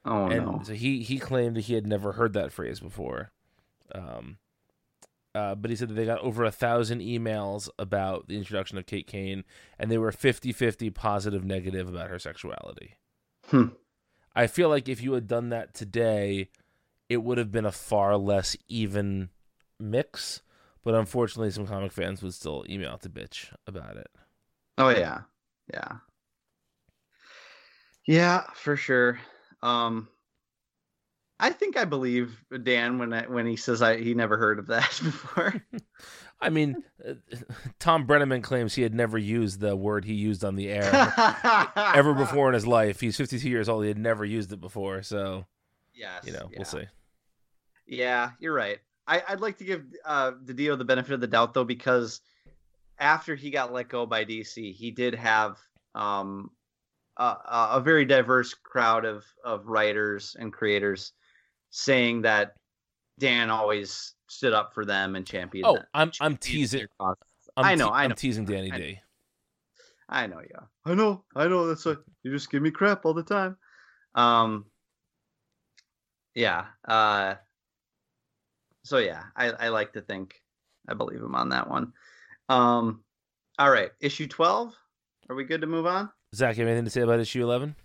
Oh 0.05 0.27
and 0.27 0.47
no. 0.47 0.61
so 0.62 0.73
he 0.73 1.03
he 1.03 1.19
claimed 1.19 1.57
that 1.57 1.62
he 1.62 1.74
had 1.74 1.85
never 1.85 2.12
heard 2.12 2.32
that 2.35 2.53
phrase 2.53 2.78
before. 2.78 3.32
Um, 3.93 4.39
uh, 5.35 5.57
but 5.57 5.70
he 5.70 5.77
said 5.77 5.89
that 5.89 5.94
they 5.94 6.07
got 6.07 6.20
over 6.20 6.44
a 6.44 6.53
thousand 6.53 7.01
emails 7.01 7.69
about 7.77 8.28
the 8.28 8.36
introduction 8.36 8.78
of 8.78 8.86
Kate 8.86 9.09
Kane, 9.09 9.43
and 9.81 9.90
they 9.90 9.99
were 9.99 10.12
50-50 10.12 10.94
positive, 10.94 11.44
negative 11.44 11.89
about 11.89 12.09
her 12.09 12.20
sexuality. 12.20 12.94
Hmm. 13.49 13.69
I 14.36 14.47
feel 14.47 14.69
like 14.69 14.89
if 14.89 15.03
you 15.03 15.12
had 15.15 15.27
done 15.27 15.49
that 15.49 15.74
today, 15.74 16.51
it 17.13 17.23
would 17.23 17.39
have 17.39 17.53
been 17.53 17.67
a 17.67 17.73
far 17.73 18.17
less 18.17 18.57
even 18.69 19.29
mix. 19.79 20.43
But 20.85 20.95
unfortunately, 20.95 21.51
some 21.53 21.67
comic 21.67 21.93
fans 21.93 22.23
would 22.23 22.35
still 22.35 22.65
email 22.69 22.99
to 22.99 23.09
bitch 23.09 23.53
about 23.67 23.97
it. 23.97 24.09
Oh 24.79 24.89
yeah, 24.89 25.21
yeah, 25.73 25.99
yeah, 28.07 28.43
for 28.55 28.77
sure. 28.77 29.21
Um, 29.63 30.09
I 31.39 31.51
think 31.51 31.77
I 31.77 31.85
believe 31.85 32.37
Dan 32.63 32.99
when 32.99 33.13
I, 33.13 33.27
when 33.27 33.47
he 33.47 33.57
says 33.57 33.81
I 33.83 33.99
he 33.99 34.15
never 34.15 34.37
heard 34.37 34.59
of 34.59 34.67
that 34.69 34.89
before. 35.03 35.63
I 36.41 36.51
mean, 36.51 36.83
uh, 37.09 37.15
Thom 37.79 38.05
Brennaman 38.07 38.43
claims 38.43 38.75
he 38.75 38.83
had 38.83 38.95
never 38.95 39.17
used 39.19 39.61
the 39.61 39.77
word 39.77 40.05
he 40.05 40.15
used 40.15 40.43
on 40.45 40.57
the 40.57 40.69
air 40.69 40.91
ever 41.95 42.15
before 42.15 42.49
in 42.49 42.55
his 42.55 42.67
life. 42.67 42.99
He's 42.99 43.17
52 43.17 43.49
years 43.49 43.69
old. 43.69 43.85
He 43.85 43.89
had 43.89 43.99
never 43.99 44.25
used 44.25 44.53
it 44.53 44.61
before. 44.61 45.03
So, 45.03 45.47
Yes, 45.95 46.25
you 46.27 46.33
know, 46.33 46.49
yeah. 46.51 46.59
we'll 46.59 46.65
see. 46.65 46.85
Yeah, 47.87 48.31
you're 48.39 48.55
right. 48.55 48.79
I, 49.07 49.23
I'd 49.29 49.41
like 49.41 49.59
to 49.59 49.65
give 49.65 49.85
uh, 50.05 50.33
DiDio 50.45 50.79
the 50.79 50.85
benefit 50.85 51.13
of 51.13 51.21
the 51.21 51.27
doubt 51.27 51.55
though, 51.55 51.65
because 51.65 52.21
after 52.99 53.35
he 53.35 53.51
got 53.51 53.73
let 53.73 53.89
go 53.89 54.07
by 54.07 54.25
DC, 54.25 54.73
he 54.75 54.91
did 54.91 55.15
have 55.15 55.59
um, 55.95 56.51
a, 57.17 57.37
a 57.73 57.81
very 57.81 58.05
diverse 58.05 58.55
crowd 58.55 59.05
of 59.05 59.25
of 59.45 59.67
writers 59.67 60.37
and 60.39 60.53
creators 60.53 61.13
saying 61.71 62.23
that 62.23 62.55
Dan 63.19 63.51
always 63.51 64.15
stood 64.29 64.53
up 64.53 64.73
for 64.75 64.85
them 64.85 65.17
and 65.17 65.27
championed. 65.27 65.67
Oh, 65.67 65.75
them- 65.77 65.87
I'm 65.95 66.13
I'm 66.21 66.37
teasing. 66.37 66.87
I'm 67.01 67.15
I 67.57 67.75
know, 67.75 67.87
te- 67.87 67.93
I 67.93 68.05
I'm 68.05 68.13
teasing 68.15 68.45
Danny 68.45 68.73
I 68.73 68.79
know. 68.79 68.85
D. 68.85 69.01
I 70.09 70.27
know, 70.27 70.41
yeah. 70.41 70.61
I 70.85 70.95
know, 70.95 71.25
I 71.35 71.49
know. 71.49 71.67
That's 71.67 71.85
why 71.85 71.97
you 72.23 72.31
just 72.33 72.51
give 72.51 72.63
me 72.63 72.71
crap 72.71 73.05
all 73.05 73.15
the 73.15 73.23
time. 73.23 73.57
Um, 74.15 74.67
yeah. 76.35 76.67
Uh, 76.87 77.35
so 78.85 78.99
yeah, 78.99 79.25
I, 79.37 79.51
I 79.51 79.69
like 79.69 79.93
to 79.95 80.01
think 80.01 80.41
I 80.89 80.95
believe 80.95 81.21
him 81.21 81.35
on 81.35 81.49
that 81.51 81.69
one. 81.69 81.93
Um, 82.49 83.03
all 83.59 83.71
right, 83.71 83.91
issue 84.01 84.27
twelve. 84.27 84.75
Are 85.29 85.37
we 85.37 85.45
good 85.45 85.61
to 85.61 85.67
move 85.67 85.87
on? 85.87 86.11
Zach, 86.35 86.57
you 86.57 86.63
have 86.63 86.69
anything 86.71 86.85
to 86.87 86.91
say 86.91 87.03
about 87.03 87.21
issue 87.21 87.43
11? 87.43 87.77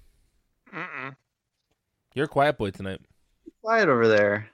You're 2.13 2.25
a 2.25 2.29
quiet 2.29 2.57
boy 2.57 2.71
tonight. 2.71 2.99
Quiet 3.61 3.89
over 3.89 4.07
there. 4.07 4.49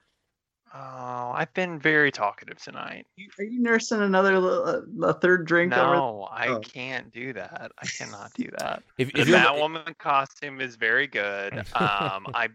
Oh, 0.75 1.31
I've 1.35 1.53
been 1.53 1.79
very 1.79 2.11
talkative 2.11 2.57
tonight. 2.61 3.05
Are 3.39 3.43
you 3.43 3.61
nursing 3.61 4.01
another 4.01 4.39
li- 4.39 4.81
a 5.03 5.13
third 5.13 5.45
drink 5.45 5.71
over? 5.71 5.95
No, 5.95 6.27
I 6.31 6.47
Oh. 6.47 6.59
can't 6.59 7.11
do 7.11 7.31
that. 7.33 7.71
I 7.79 7.85
cannot 7.85 8.33
do 8.33 8.49
that. 8.57 8.81
If, 8.97 9.13
The 9.13 9.21
if 9.21 9.27
you're, 9.27 9.37
Batwoman 9.37 9.95
costume 9.99 10.59
is 10.59 10.75
very 10.75 11.07
good. 11.07 11.53
Um, 11.75 12.25
I 12.33 12.49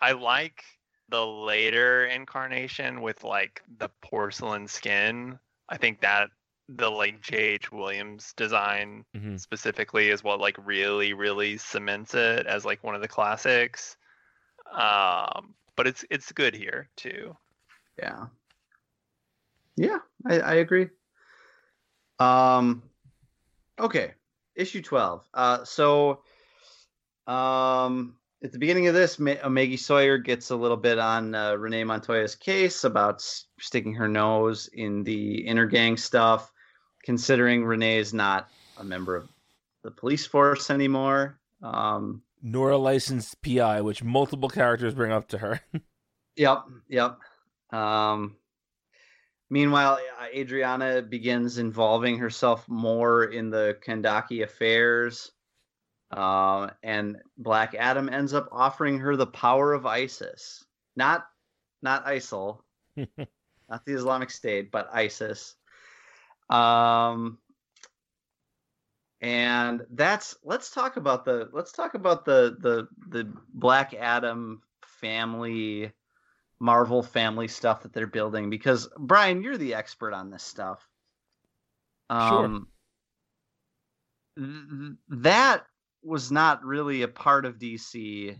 I 0.00 0.12
like 0.12 0.62
the 1.14 1.24
later 1.24 2.06
incarnation 2.06 3.00
with 3.00 3.22
like 3.22 3.62
the 3.78 3.88
porcelain 4.02 4.66
skin. 4.66 5.38
I 5.68 5.76
think 5.76 6.00
that 6.00 6.30
the 6.68 6.90
like 6.90 7.22
J.H. 7.22 7.70
Williams 7.70 8.32
design 8.36 9.04
Mhm. 9.16 9.38
specifically 9.38 10.08
is 10.10 10.24
what 10.24 10.40
like 10.40 10.56
really 10.66 11.12
really 11.12 11.56
cements 11.56 12.14
it 12.14 12.48
as 12.48 12.64
like 12.64 12.82
one 12.82 12.96
of 12.96 13.00
the 13.00 13.06
classics. 13.06 13.96
Um, 14.72 15.54
but 15.76 15.86
it's 15.86 16.04
it's 16.10 16.32
good 16.32 16.52
here 16.52 16.88
too. 16.96 17.36
Yeah. 17.96 18.26
Yeah, 19.76 19.98
I, 20.26 20.40
I 20.40 20.54
agree. 20.54 20.88
Um 22.18 22.82
okay. 23.78 24.14
Issue 24.56 24.82
12. 24.82 25.28
Uh 25.32 25.64
so 25.64 26.24
um 27.28 28.16
at 28.44 28.52
the 28.52 28.58
beginning 28.58 28.86
of 28.88 28.94
this, 28.94 29.18
Ma- 29.18 29.36
uh, 29.42 29.48
Maggie 29.48 29.78
Sawyer 29.78 30.18
gets 30.18 30.50
a 30.50 30.56
little 30.56 30.76
bit 30.76 30.98
on 30.98 31.34
uh, 31.34 31.54
Renee 31.54 31.82
Montoya's 31.82 32.34
case 32.34 32.84
about 32.84 33.22
sticking 33.58 33.94
her 33.94 34.06
nose 34.06 34.68
in 34.74 35.02
the 35.02 35.44
Intergang 35.48 35.98
stuff, 35.98 36.52
considering 37.02 37.64
Renee 37.64 37.96
is 37.96 38.12
not 38.12 38.48
a 38.78 38.84
member 38.84 39.16
of 39.16 39.28
the 39.82 39.90
police 39.90 40.26
force 40.26 40.70
anymore. 40.70 41.40
Um, 41.62 42.22
Nor 42.42 42.72
a 42.72 42.76
licensed 42.76 43.40
PI, 43.40 43.80
which 43.80 44.04
multiple 44.04 44.50
characters 44.50 44.94
bring 44.94 45.10
up 45.10 45.28
to 45.28 45.38
her. 45.38 45.60
Yep, 46.36 46.64
yep. 46.88 47.18
Um, 47.70 48.34
meanwhile, 49.50 50.00
Adriana 50.34 51.00
begins 51.00 51.58
involving 51.58 52.18
herself 52.18 52.68
more 52.68 53.26
in 53.26 53.50
the 53.50 53.78
Kahndaqi 53.86 54.42
affairs, 54.42 55.30
uh, 56.14 56.70
and 56.82 57.16
Black 57.36 57.74
Adam 57.74 58.08
ends 58.08 58.34
up 58.34 58.48
offering 58.52 59.00
her 59.00 59.16
the 59.16 59.26
power 59.26 59.72
of 59.72 59.84
ISIS, 59.84 60.64
not 60.94 61.26
not 61.82 62.06
ISIL, 62.06 62.60
not 62.96 63.84
the 63.84 63.94
Islamic 63.94 64.30
State, 64.30 64.70
but 64.70 64.88
ISIS. 64.92 65.56
Um, 66.48 67.38
and 69.20 69.84
that's 69.90 70.36
let's 70.44 70.70
talk 70.70 70.96
about 70.96 71.24
the 71.24 71.48
let's 71.52 71.72
talk 71.72 71.94
about 71.94 72.24
the 72.24 72.56
the 72.60 72.88
the 73.08 73.32
Black 73.52 73.92
Adam 73.94 74.62
family 75.00 75.90
Marvel 76.60 77.02
family 77.02 77.48
stuff 77.48 77.82
that 77.82 77.92
they're 77.92 78.06
building 78.06 78.50
because 78.50 78.88
Brian, 78.96 79.42
you're 79.42 79.58
the 79.58 79.74
expert 79.74 80.12
on 80.12 80.30
this 80.30 80.44
stuff. 80.44 80.86
Um, 82.08 82.68
th- 84.38 84.48
th- 84.70 84.92
that 85.08 85.66
was 86.04 86.30
not 86.30 86.64
really 86.64 87.02
a 87.02 87.08
part 87.08 87.44
of 87.44 87.58
DC 87.58 88.36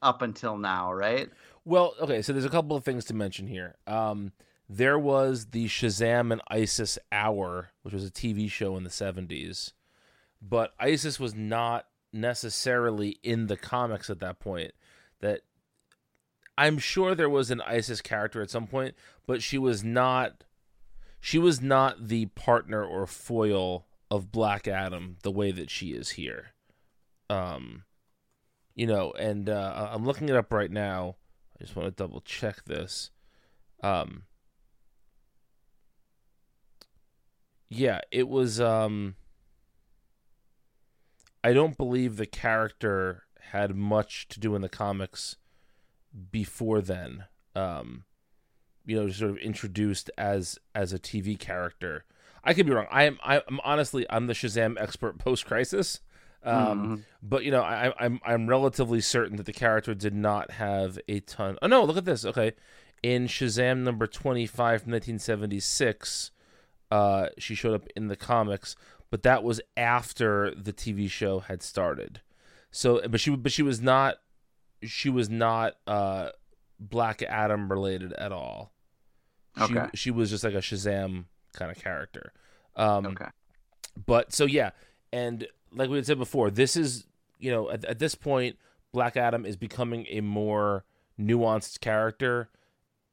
up 0.00 0.22
until 0.22 0.56
now, 0.56 0.92
right? 0.92 1.30
Well, 1.64 1.94
okay, 2.00 2.22
so 2.22 2.32
there's 2.32 2.44
a 2.44 2.50
couple 2.50 2.76
of 2.76 2.84
things 2.84 3.04
to 3.06 3.14
mention 3.14 3.46
here. 3.46 3.76
Um, 3.86 4.32
there 4.68 4.98
was 4.98 5.46
the 5.46 5.66
Shazam 5.66 6.32
and 6.32 6.40
ISIS 6.48 6.98
Hour, 7.12 7.70
which 7.82 7.94
was 7.94 8.06
a 8.06 8.10
TV 8.10 8.50
show 8.50 8.76
in 8.76 8.84
the 8.84 8.90
70s, 8.90 9.72
but 10.40 10.74
ISIS 10.80 11.20
was 11.20 11.34
not 11.34 11.86
necessarily 12.12 13.18
in 13.22 13.46
the 13.46 13.56
comics 13.56 14.10
at 14.10 14.20
that 14.20 14.40
point. 14.40 14.72
That 15.20 15.42
I'm 16.58 16.78
sure 16.78 17.14
there 17.14 17.30
was 17.30 17.50
an 17.50 17.60
ISIS 17.62 18.00
character 18.00 18.42
at 18.42 18.50
some 18.50 18.66
point, 18.66 18.94
but 19.26 19.42
she 19.42 19.58
was 19.58 19.84
not 19.84 20.44
she 21.20 21.38
was 21.38 21.60
not 21.60 22.08
the 22.08 22.26
partner 22.26 22.84
or 22.84 23.06
foil 23.06 23.86
of 24.12 24.30
Black 24.30 24.68
Adam 24.68 25.16
the 25.22 25.32
way 25.32 25.50
that 25.50 25.70
she 25.70 25.88
is 25.88 26.10
here. 26.10 26.52
Um 27.28 27.84
you 28.74 28.86
know, 28.86 29.12
and 29.12 29.48
uh, 29.48 29.90
I'm 29.92 30.04
looking 30.04 30.28
it 30.28 30.36
up 30.36 30.52
right 30.52 30.70
now. 30.70 31.16
I 31.58 31.64
just 31.64 31.76
want 31.76 31.88
to 31.88 32.02
double 32.02 32.20
check 32.20 32.64
this. 32.64 33.10
Um, 33.82 34.22
yeah, 37.68 38.00
it 38.10 38.28
was. 38.28 38.60
Um, 38.60 39.16
I 41.44 41.52
don't 41.52 41.76
believe 41.76 42.16
the 42.16 42.26
character 42.26 43.24
had 43.50 43.76
much 43.76 44.28
to 44.28 44.40
do 44.40 44.54
in 44.54 44.62
the 44.62 44.68
comics 44.68 45.36
before 46.30 46.80
then. 46.80 47.24
Um, 47.54 48.04
you 48.86 48.96
know, 48.96 49.10
sort 49.10 49.32
of 49.32 49.38
introduced 49.38 50.10
as 50.16 50.58
as 50.74 50.92
a 50.92 50.98
TV 50.98 51.38
character. 51.38 52.04
I 52.44 52.54
could 52.54 52.66
be 52.66 52.72
wrong. 52.72 52.86
I 52.90 53.04
am. 53.04 53.18
I'm 53.24 53.60
honestly. 53.64 54.06
I'm 54.10 54.26
the 54.26 54.32
Shazam 54.32 54.76
expert 54.80 55.18
post 55.18 55.46
crisis. 55.46 56.00
Um, 56.44 57.04
but 57.22 57.44
you 57.44 57.52
know, 57.52 57.62
I, 57.62 57.92
I'm 58.00 58.20
I'm 58.24 58.48
relatively 58.48 59.00
certain 59.00 59.36
that 59.36 59.46
the 59.46 59.52
character 59.52 59.94
did 59.94 60.14
not 60.14 60.50
have 60.52 60.98
a 61.08 61.20
ton. 61.20 61.56
Oh 61.62 61.68
no, 61.68 61.84
look 61.84 61.96
at 61.96 62.04
this. 62.04 62.24
Okay, 62.24 62.52
in 63.02 63.28
Shazam 63.28 63.78
number 63.84 64.08
25 64.08 64.82
from 64.82 64.92
1976, 64.92 66.32
uh, 66.90 67.26
she 67.38 67.54
showed 67.54 67.74
up 67.74 67.86
in 67.94 68.08
the 68.08 68.16
comics, 68.16 68.74
but 69.10 69.22
that 69.22 69.44
was 69.44 69.60
after 69.76 70.52
the 70.54 70.72
TV 70.72 71.08
show 71.08 71.40
had 71.40 71.62
started. 71.62 72.20
So, 72.72 73.06
but 73.08 73.20
she 73.20 73.36
but 73.36 73.52
she 73.52 73.62
was 73.62 73.80
not 73.80 74.16
she 74.82 75.08
was 75.10 75.30
not 75.30 75.74
uh 75.86 76.30
Black 76.80 77.22
Adam 77.22 77.70
related 77.70 78.12
at 78.14 78.32
all. 78.32 78.72
She, 79.56 79.62
Okay. 79.78 79.86
she 79.94 80.10
was 80.10 80.30
just 80.30 80.42
like 80.42 80.54
a 80.54 80.58
Shazam 80.58 81.26
kind 81.52 81.70
of 81.70 81.78
character. 81.78 82.32
Um, 82.76 83.06
Okay. 83.06 83.26
but 84.06 84.32
so 84.32 84.44
yeah, 84.46 84.70
and 85.12 85.46
like 85.72 85.90
we 85.90 85.96
had 85.96 86.06
said 86.06 86.18
before, 86.18 86.50
this 86.50 86.76
is 86.76 87.06
you 87.38 87.50
know 87.50 87.70
at, 87.70 87.84
at 87.84 87.98
this 87.98 88.14
point, 88.14 88.56
Black 88.92 89.16
Adam 89.16 89.44
is 89.44 89.56
becoming 89.56 90.06
a 90.10 90.20
more 90.20 90.84
nuanced 91.20 91.80
character. 91.80 92.48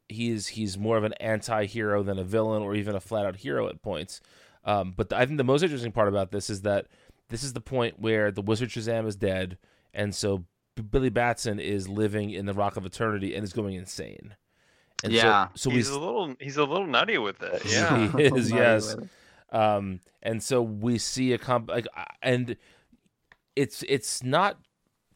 He's 0.08 0.48
he's 0.48 0.78
more 0.78 0.98
of 0.98 1.04
an 1.04 1.14
anti-hero 1.20 2.02
than 2.04 2.18
a 2.18 2.24
villain 2.24 2.64
or 2.64 2.74
even 2.76 2.96
a 2.96 3.00
flat-out 3.00 3.38
hero 3.38 3.68
at 3.68 3.82
points. 3.82 4.22
Um, 4.66 4.94
but 4.96 5.10
the, 5.10 5.18
I 5.18 5.26
think 5.26 5.38
the 5.38 5.44
most 5.44 5.62
interesting 5.62 5.92
part 5.92 6.08
about 6.08 6.32
this 6.32 6.50
is 6.50 6.62
that 6.64 6.88
this 7.30 7.44
is 7.44 7.54
the 7.54 7.62
point 7.62 8.00
where 8.00 8.32
the 8.32 8.42
Wizard 8.42 8.70
Shazam 8.70 9.08
is 9.08 9.16
dead, 9.16 9.58
and 9.94 10.16
so 10.16 10.46
Billy 10.92 11.10
Batson 11.10 11.60
is 11.60 11.88
living 11.88 12.32
in 12.32 12.46
the 12.46 12.54
Rock 12.54 12.76
of 12.76 12.86
Eternity 12.86 13.36
and 13.36 13.44
is 13.44 13.54
going 13.54 13.76
insane. 13.76 14.36
And 15.04 15.14
Yeah. 15.14 15.48
so, 15.56 15.70
so 15.70 15.70
he's 15.76 15.90
we 15.90 15.96
a 15.96 16.00
little 16.00 16.36
he's 16.40 16.58
a 16.58 16.64
little 16.66 16.88
nutty 16.88 17.18
with 17.18 17.42
it. 17.42 17.64
Yeah. 17.72 18.12
he 18.18 18.24
is 18.24 18.52
yes 18.52 18.96
um 19.52 20.00
and 20.22 20.44
so 20.44 20.62
we 20.62 20.98
see 20.98 21.34
a 21.34 21.38
comp 21.38 21.70
like 21.70 21.88
and 22.22 22.56
it's 23.56 23.84
it's 23.88 24.24
not 24.24 24.58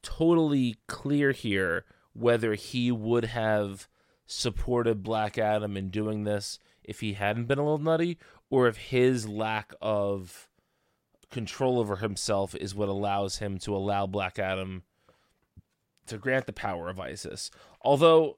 totally 0.02 0.76
clear 0.88 1.32
here 1.32 1.86
whether 2.14 2.54
he 2.56 2.92
would 2.92 3.26
have 3.26 3.88
supported 4.26 5.04
black 5.04 5.38
adam 5.38 5.78
in 5.78 5.90
doing 5.90 6.24
this 6.24 6.58
if 6.84 7.00
he 7.02 7.14
hadn't 7.14 7.46
been 7.46 7.60
a 7.60 7.64
little 7.64 7.78
nutty 7.78 8.18
or 8.50 8.68
if 8.68 8.78
his 8.78 9.28
lack 9.28 9.74
of 9.82 10.50
control 11.30 11.80
over 11.80 11.98
himself 11.98 12.56
is 12.56 12.74
what 12.76 12.90
allows 12.90 13.38
him 13.38 13.58
to 13.58 13.76
allow 13.76 14.06
black 14.08 14.38
adam 14.40 14.84
to 16.06 16.18
grant 16.18 16.46
the 16.46 16.54
power 16.54 16.90
of 16.90 17.00
isis 17.00 17.50
although 17.82 18.32
f- 18.32 18.36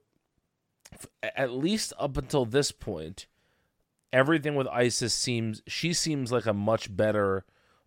at 1.24 1.52
least 1.52 1.94
up 2.00 2.18
until 2.18 2.46
this 2.46 2.72
point 2.72 3.28
everything 4.16 4.56
with 4.56 4.68
Isis 4.68 5.14
seems 5.14 5.62
she 5.68 5.94
seems 5.94 6.32
like 6.32 6.46
a 6.46 6.54
much 6.54 6.96
better 6.96 7.46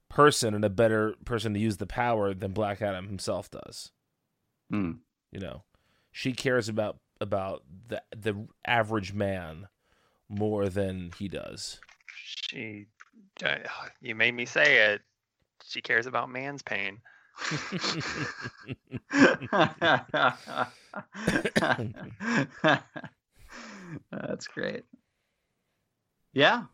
person 0.08 0.54
and 0.54 0.64
a 0.64 0.70
better 0.70 1.14
person 1.24 1.54
to 1.54 1.60
use 1.60 1.78
the 1.78 1.86
power 1.86 2.34
than 2.34 2.52
Black 2.52 2.82
Adam 2.82 3.06
himself 3.08 3.50
does. 3.50 3.92
Hmm. 4.70 4.92
You 5.32 5.40
know, 5.40 5.62
she 6.12 6.32
cares 6.32 6.68
about 6.68 6.98
about 7.20 7.64
the 7.88 8.02
the 8.14 8.46
average 8.66 9.12
man 9.12 9.68
more 10.28 10.68
than 10.68 11.12
he 11.18 11.28
does. 11.28 11.80
She, 12.14 12.86
uh, 13.44 13.56
you 14.02 14.14
made 14.14 14.34
me 14.34 14.44
say 14.44 14.92
it. 14.92 15.00
She 15.64 15.80
cares 15.80 16.06
about 16.06 16.30
man's 16.30 16.62
pain. 16.62 17.00
That's 24.10 24.46
great. 24.48 24.84
Yeah. 26.32 26.64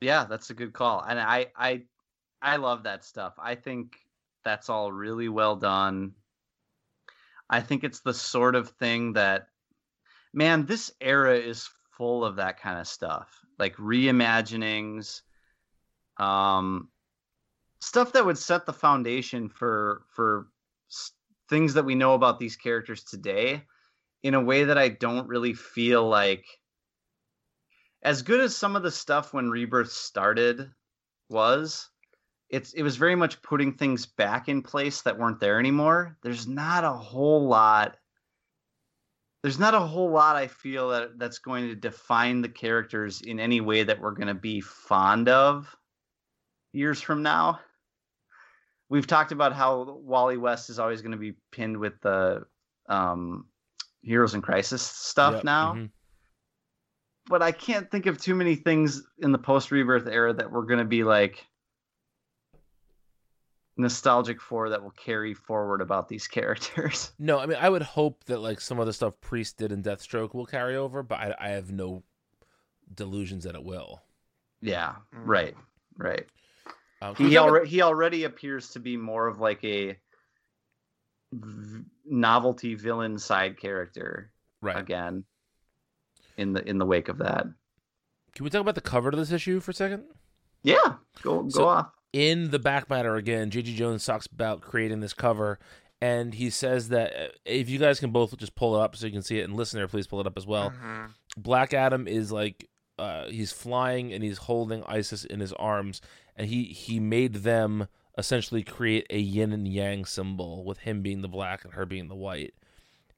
Yeah, 0.00 0.24
that's 0.24 0.50
a 0.50 0.54
good 0.54 0.72
call. 0.72 1.04
And 1.06 1.18
I 1.18 1.46
I 1.56 1.82
I 2.40 2.56
love 2.56 2.82
that 2.84 3.04
stuff. 3.04 3.34
I 3.38 3.54
think 3.54 3.96
that's 4.44 4.68
all 4.68 4.92
really 4.92 5.28
well 5.28 5.56
done. 5.56 6.12
I 7.48 7.60
think 7.60 7.84
it's 7.84 8.00
the 8.00 8.14
sort 8.14 8.54
of 8.54 8.70
thing 8.70 9.12
that 9.14 9.48
man, 10.34 10.66
this 10.66 10.92
era 11.00 11.36
is 11.36 11.68
full 11.96 12.24
of 12.24 12.36
that 12.36 12.60
kind 12.60 12.78
of 12.78 12.88
stuff. 12.88 13.28
Like 13.58 13.76
reimaginings 13.76 15.22
um 16.18 16.88
stuff 17.82 18.12
that 18.12 18.24
would 18.24 18.38
set 18.38 18.64
the 18.64 18.72
foundation 18.72 19.48
for 19.48 20.02
for 20.14 20.46
things 21.48 21.74
that 21.74 21.84
we 21.84 21.96
know 21.96 22.14
about 22.14 22.38
these 22.38 22.56
characters 22.56 23.02
today 23.02 23.60
in 24.22 24.34
a 24.34 24.40
way 24.40 24.62
that 24.64 24.78
I 24.78 24.88
don't 24.88 25.26
really 25.26 25.52
feel 25.52 26.08
like 26.08 26.44
as 28.04 28.22
good 28.22 28.40
as 28.40 28.56
some 28.56 28.76
of 28.76 28.84
the 28.84 28.90
stuff 28.90 29.34
when 29.34 29.50
Rebirth 29.50 29.90
started 29.90 30.70
was 31.28 31.90
it's 32.50 32.72
it 32.74 32.84
was 32.84 32.96
very 32.96 33.16
much 33.16 33.42
putting 33.42 33.72
things 33.72 34.06
back 34.06 34.48
in 34.48 34.62
place 34.62 35.02
that 35.02 35.18
weren't 35.18 35.40
there 35.40 35.58
anymore. 35.58 36.16
There's 36.22 36.46
not 36.46 36.84
a 36.84 36.92
whole 36.92 37.48
lot 37.48 37.96
there's 39.42 39.58
not 39.58 39.74
a 39.74 39.80
whole 39.80 40.10
lot 40.10 40.36
I 40.36 40.46
feel 40.46 40.90
that 40.90 41.18
that's 41.18 41.40
going 41.40 41.66
to 41.66 41.74
define 41.74 42.42
the 42.42 42.48
characters 42.48 43.22
in 43.22 43.40
any 43.40 43.60
way 43.60 43.82
that 43.82 44.00
we're 44.00 44.12
going 44.12 44.28
to 44.28 44.34
be 44.34 44.60
fond 44.60 45.28
of 45.28 45.74
years 46.72 47.00
from 47.00 47.24
now. 47.24 47.58
We've 48.92 49.06
talked 49.06 49.32
about 49.32 49.54
how 49.54 49.84
Wally 50.04 50.36
West 50.36 50.68
is 50.68 50.78
always 50.78 51.00
going 51.00 51.12
to 51.12 51.16
be 51.18 51.32
pinned 51.50 51.78
with 51.78 51.98
the 52.02 52.44
um, 52.90 53.46
Heroes 54.02 54.34
in 54.34 54.42
Crisis 54.42 54.82
stuff 54.82 55.36
Yep, 55.36 55.44
now. 55.44 55.72
mhm. 55.74 55.90
But 57.26 57.40
I 57.40 57.52
can't 57.52 57.90
think 57.90 58.04
of 58.04 58.20
too 58.20 58.34
many 58.34 58.54
things 58.54 59.02
in 59.18 59.32
the 59.32 59.38
post 59.38 59.70
rebirth 59.70 60.06
era 60.06 60.34
that 60.34 60.52
we're 60.52 60.66
going 60.66 60.80
to 60.80 60.84
be 60.84 61.04
like 61.04 61.46
nostalgic 63.78 64.42
for 64.42 64.68
that 64.68 64.82
will 64.82 64.90
carry 64.90 65.32
forward 65.32 65.80
about 65.80 66.06
these 66.08 66.28
characters. 66.36 67.12
No, 67.18 67.38
I 67.38 67.46
mean 67.46 67.56
I 67.58 67.70
would 67.70 67.80
hope 67.80 68.24
that 68.24 68.40
like 68.40 68.60
some 68.60 68.78
of 68.78 68.84
the 68.84 68.92
stuff 68.92 69.14
Priest 69.22 69.56
did 69.56 69.72
in 69.72 69.82
Deathstroke 69.82 70.34
will 70.34 70.44
carry 70.44 70.76
over, 70.76 71.02
but 71.02 71.18
I, 71.18 71.34
I 71.40 71.48
have 71.50 71.72
no 71.72 72.02
delusions 72.94 73.44
that 73.44 73.54
it 73.54 73.64
will. 73.64 74.02
yeah, 74.60 74.96
Mm. 75.14 75.26
right, 75.26 75.54
right. 75.96 76.26
Um, 77.02 77.14
He 77.16 77.36
already 77.36 77.68
he 77.68 77.82
already 77.82 78.24
appears 78.24 78.70
to 78.70 78.78
be 78.80 78.96
more 78.96 79.26
of 79.26 79.40
like 79.40 79.62
a 79.64 79.96
v- 81.32 81.84
novelty 82.04 82.74
villain 82.74 83.18
side 83.18 83.58
character 83.58 84.30
right. 84.60 84.78
again 84.78 85.24
in 86.36 86.52
the 86.52 86.66
in 86.68 86.78
the 86.78 86.86
wake 86.86 87.08
of 87.08 87.18
that. 87.18 87.46
Can 88.34 88.44
we 88.44 88.50
talk 88.50 88.60
about 88.60 88.74
the 88.74 88.80
cover 88.80 89.10
to 89.10 89.16
this 89.16 89.32
issue 89.32 89.60
for 89.60 89.72
a 89.72 89.74
second? 89.74 90.04
Yeah, 90.62 90.94
go 91.22 91.42
go 91.42 91.48
So- 91.48 91.68
off. 91.68 91.90
in 92.12 92.50
the 92.50 92.58
back 92.58 92.88
matter 92.88 93.16
again, 93.16 93.50
JG 93.50 93.74
Jones 93.74 94.04
talks 94.04 94.26
about 94.26 94.60
creating 94.60 95.00
this 95.00 95.12
cover, 95.14 95.58
and 96.00 96.32
he 96.34 96.50
says 96.50 96.88
that 96.90 97.12
uh, 97.16 97.28
if 97.44 97.68
you 97.68 97.78
guys 97.78 97.98
can 98.00 98.10
both 98.10 98.36
just 98.36 98.54
pull 98.54 98.76
it 98.76 98.80
up 98.82 98.94
so 98.96 99.06
you 99.06 99.12
can 99.12 99.22
see 99.22 99.40
it, 99.40 99.44
and 99.44 99.56
listener, 99.56 99.88
please 99.88 100.06
pull 100.06 100.20
it 100.20 100.26
up 100.26 100.36
as 100.38 100.46
well. 100.46 100.70
Mhm. 100.70 101.10
Black 101.36 101.74
Adam 101.74 102.06
is 102.06 102.30
like 102.30 102.68
uh, 102.98 103.26
he's 103.28 103.50
flying 103.52 104.12
and 104.12 104.22
he's 104.22 104.38
holding 104.38 104.84
Isis 104.84 105.24
in 105.24 105.40
his 105.40 105.52
arms, 105.54 106.00
and 106.36 106.48
he 106.48 106.64
he 106.64 107.00
made 107.00 107.36
them 107.36 107.88
essentially 108.18 108.62
create 108.62 109.06
a 109.10 109.18
yin 109.18 109.52
and 109.52 109.66
yang 109.66 110.04
symbol 110.04 110.64
with 110.64 110.78
him 110.78 111.02
being 111.02 111.22
the 111.22 111.28
black 111.28 111.64
and 111.64 111.74
her 111.74 111.86
being 111.86 112.08
the 112.08 112.14
white. 112.14 112.54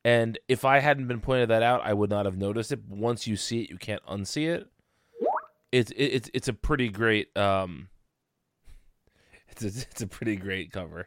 And 0.05 0.39
if 0.49 0.65
I 0.65 0.81
hadn't 0.81 1.09
been 1.09 1.21
pointed 1.21 1.49
that 1.49 1.63
out, 1.63 1.81
I 1.83 1.95
would 1.95 2.11
not 2.11 2.27
have 2.27 2.37
noticed 2.37 2.73
it. 2.73 2.87
Once 2.89 3.27
you 3.27 3.37
see 3.37 3.63
it, 3.63 3.71
you 3.71 3.79
can't 3.79 4.05
unsee 4.07 4.55
it. 4.55 4.69
It's 5.73 5.93
it's 5.97 6.31
it's 6.35 6.49
a 6.49 6.53
pretty 6.53 6.89
great 6.89 7.37
um. 7.37 7.89
It's 9.57 9.63
a, 9.63 9.69
it's 9.89 10.03
a 10.03 10.09
pretty 10.09 10.35
great 10.35 10.73
cover. 10.73 11.07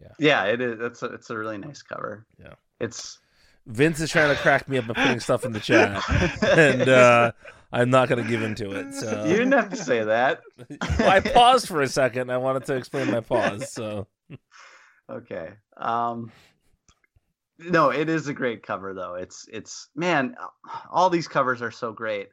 Yeah, 0.00 0.12
Yeah, 0.16 0.44
it 0.44 0.60
is. 0.60 0.78
It's 0.80 1.02
a, 1.02 1.06
it's 1.06 1.28
a 1.28 1.36
really 1.36 1.58
nice 1.58 1.82
cover. 1.82 2.24
Yeah. 2.38 2.54
it's 2.78 3.18
Vince 3.66 3.98
is 4.00 4.10
trying 4.10 4.34
to 4.34 4.40
crack 4.40 4.68
me 4.68 4.78
up 4.78 4.86
and 4.86 4.94
putting 4.94 5.20
stuff 5.20 5.44
in 5.44 5.52
the 5.52 5.60
chat, 5.60 6.02
and 6.42 6.88
uh, 6.88 7.32
I'm 7.74 7.90
not 7.90 8.08
going 8.08 8.22
to 8.22 8.28
give 8.28 8.42
into 8.42 8.70
it. 8.70 8.94
So 8.94 9.24
you 9.26 9.36
didn't 9.36 9.52
have 9.52 9.70
to 9.70 9.76
say 9.76 10.04
that. 10.04 10.42
well, 10.98 11.10
I 11.10 11.18
paused 11.18 11.66
for 11.66 11.82
a 11.82 11.88
second. 11.88 12.30
I 12.30 12.36
wanted 12.36 12.64
to 12.66 12.76
explain 12.76 13.10
my 13.10 13.20
pause. 13.20 13.72
So 13.72 14.06
Okay. 15.10 15.50
Um 15.76 16.30
No, 17.58 17.90
it 17.90 18.08
is 18.08 18.28
a 18.28 18.34
great 18.34 18.62
cover 18.62 18.94
though. 18.94 19.14
It's 19.14 19.46
it's 19.52 19.88
man, 19.94 20.36
all 20.90 21.10
these 21.10 21.28
covers 21.28 21.62
are 21.62 21.72
so 21.72 21.92
great. 21.92 22.28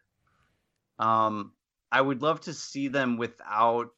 Um 0.99 1.53
I 1.91 2.01
would 2.01 2.21
love 2.21 2.41
to 2.41 2.53
see 2.53 2.87
them 2.87 3.17
without 3.17 3.89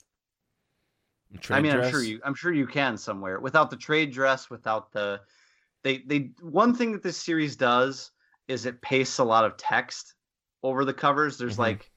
I 1.35 1.37
trade 1.39 1.61
mean, 1.61 1.71
I'm 1.73 1.91
sure 1.91 2.03
you 2.03 2.21
I'm 2.23 2.35
sure 2.35 2.53
you 2.53 2.67
can 2.67 2.97
somewhere 2.97 3.39
without 3.39 3.69
the 3.69 3.77
trade 3.77 4.13
dress, 4.13 4.49
without 4.49 4.93
the 4.93 5.19
they 5.83 5.99
they 5.99 6.31
one 6.41 6.73
thing 6.73 6.93
that 6.93 7.03
this 7.03 7.17
series 7.17 7.57
does 7.57 8.11
is 8.47 8.65
it 8.65 8.81
pastes 8.81 9.19
a 9.19 9.23
lot 9.23 9.45
of 9.45 9.57
text 9.57 10.15
over 10.63 10.85
the 10.85 10.93
covers. 10.93 11.37
There's 11.37 11.55
Mhm. 11.55 11.59
like 11.59 11.91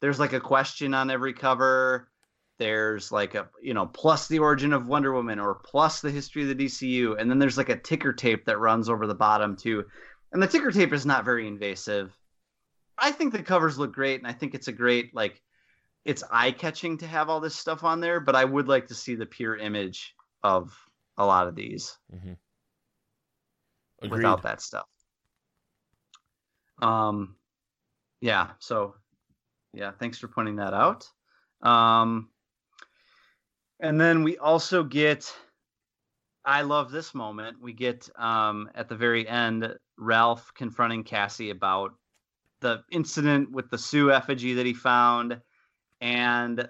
there's 0.00 0.20
like 0.20 0.34
a 0.34 0.40
question 0.40 0.92
on 0.94 1.10
every 1.10 1.32
cover. 1.32 2.10
There's 2.58 3.10
like 3.10 3.34
a 3.34 3.48
you 3.60 3.74
know 3.74 3.86
plus 3.86 4.28
the 4.28 4.38
origin 4.38 4.72
of 4.72 4.86
Wonder 4.86 5.12
Woman 5.12 5.40
or 5.40 5.54
plus 5.56 6.00
the 6.00 6.10
history 6.10 6.42
of 6.42 6.48
the 6.48 6.54
DCU, 6.66 7.14
and 7.18 7.30
then 7.30 7.38
there's 7.38 7.58
like 7.58 7.70
a 7.70 7.78
ticker 7.78 8.12
tape 8.12 8.44
that 8.44 8.58
runs 8.58 8.88
over 8.88 9.06
the 9.06 9.14
bottom 9.14 9.56
too. 9.56 9.84
And 10.32 10.42
the 10.42 10.46
ticker 10.46 10.70
tape 10.70 10.92
is 10.92 11.06
not 11.06 11.24
very 11.24 11.46
invasive. 11.48 12.16
I 12.98 13.10
think 13.10 13.32
the 13.32 13.42
covers 13.42 13.78
look 13.78 13.92
great, 13.92 14.20
and 14.20 14.26
I 14.26 14.32
think 14.32 14.54
it's 14.54 14.68
a 14.68 14.72
great 14.72 15.14
like 15.14 15.42
it's 16.04 16.22
eye 16.30 16.52
catching 16.52 16.98
to 16.98 17.06
have 17.06 17.30
all 17.30 17.40
this 17.40 17.56
stuff 17.56 17.82
on 17.82 18.00
there, 18.00 18.20
but 18.20 18.36
I 18.36 18.44
would 18.44 18.68
like 18.68 18.88
to 18.88 18.94
see 18.94 19.14
the 19.14 19.26
pure 19.26 19.56
image 19.56 20.14
of 20.42 20.76
a 21.16 21.24
lot 21.24 21.48
of 21.48 21.54
these 21.54 21.98
Mhm. 22.12 22.36
Without 24.10 24.42
that 24.42 24.60
stuff. 24.60 24.86
Um, 26.82 27.36
yeah. 28.24 28.52
So, 28.58 28.94
yeah. 29.74 29.92
Thanks 29.98 30.18
for 30.18 30.28
pointing 30.28 30.56
that 30.56 30.72
out. 30.72 31.06
Um, 31.60 32.30
and 33.80 34.00
then 34.00 34.24
we 34.24 34.38
also 34.38 34.82
get. 34.82 35.30
I 36.46 36.62
love 36.62 36.90
this 36.90 37.14
moment. 37.14 37.60
We 37.60 37.74
get 37.74 38.08
um, 38.16 38.70
at 38.74 38.88
the 38.88 38.96
very 38.96 39.28
end 39.28 39.74
Ralph 39.98 40.52
confronting 40.54 41.04
Cassie 41.04 41.50
about 41.50 41.92
the 42.60 42.82
incident 42.90 43.50
with 43.50 43.68
the 43.68 43.76
Sue 43.78 44.10
effigy 44.10 44.54
that 44.54 44.64
he 44.64 44.72
found, 44.72 45.38
and 46.00 46.66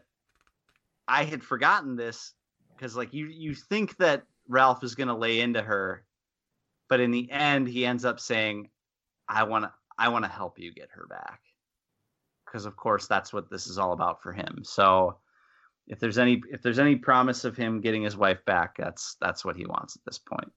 I 1.07 1.23
had 1.23 1.43
forgotten 1.43 1.95
this 1.95 2.33
because 2.77 2.97
like 2.97 3.15
you 3.15 3.27
you 3.27 3.55
think 3.55 3.97
that 3.99 4.25
Ralph 4.49 4.83
is 4.83 4.97
going 4.97 5.09
to 5.09 5.15
lay 5.15 5.41
into 5.41 5.63
her, 5.63 6.05
but 6.89 6.99
in 6.99 7.13
the 7.13 7.31
end 7.31 7.69
he 7.69 7.87
ends 7.87 8.05
up 8.05 8.19
saying, 8.19 8.71
"I 9.29 9.45
want 9.45 9.65
to 9.65 9.73
I 9.97 10.09
want 10.09 10.25
to 10.25 10.31
help 10.31 10.59
you 10.59 10.73
get 10.73 10.91
her 10.91 11.07
back," 11.09 11.41
because 12.55 12.67
of 12.67 12.77
course 12.77 13.09
that's 13.09 13.33
what 13.33 13.51
this 13.51 13.67
is 13.67 13.79
all 13.79 13.93
about 13.93 14.23
for 14.23 14.33
him. 14.33 14.61
So 14.63 15.19
if 15.89 15.99
there's 15.99 16.19
any 16.19 16.41
if 16.53 16.63
there's 16.63 16.79
any 16.79 16.95
promise 16.95 17.45
of 17.45 17.57
him 17.57 17.81
getting 17.81 18.05
his 18.05 18.17
wife 18.17 18.45
back, 18.45 18.77
that's 18.79 19.17
that's 19.21 19.45
what 19.45 19.57
he 19.57 19.67
wants 19.67 19.97
at 19.97 20.05
this 20.05 20.19
point. 20.19 20.53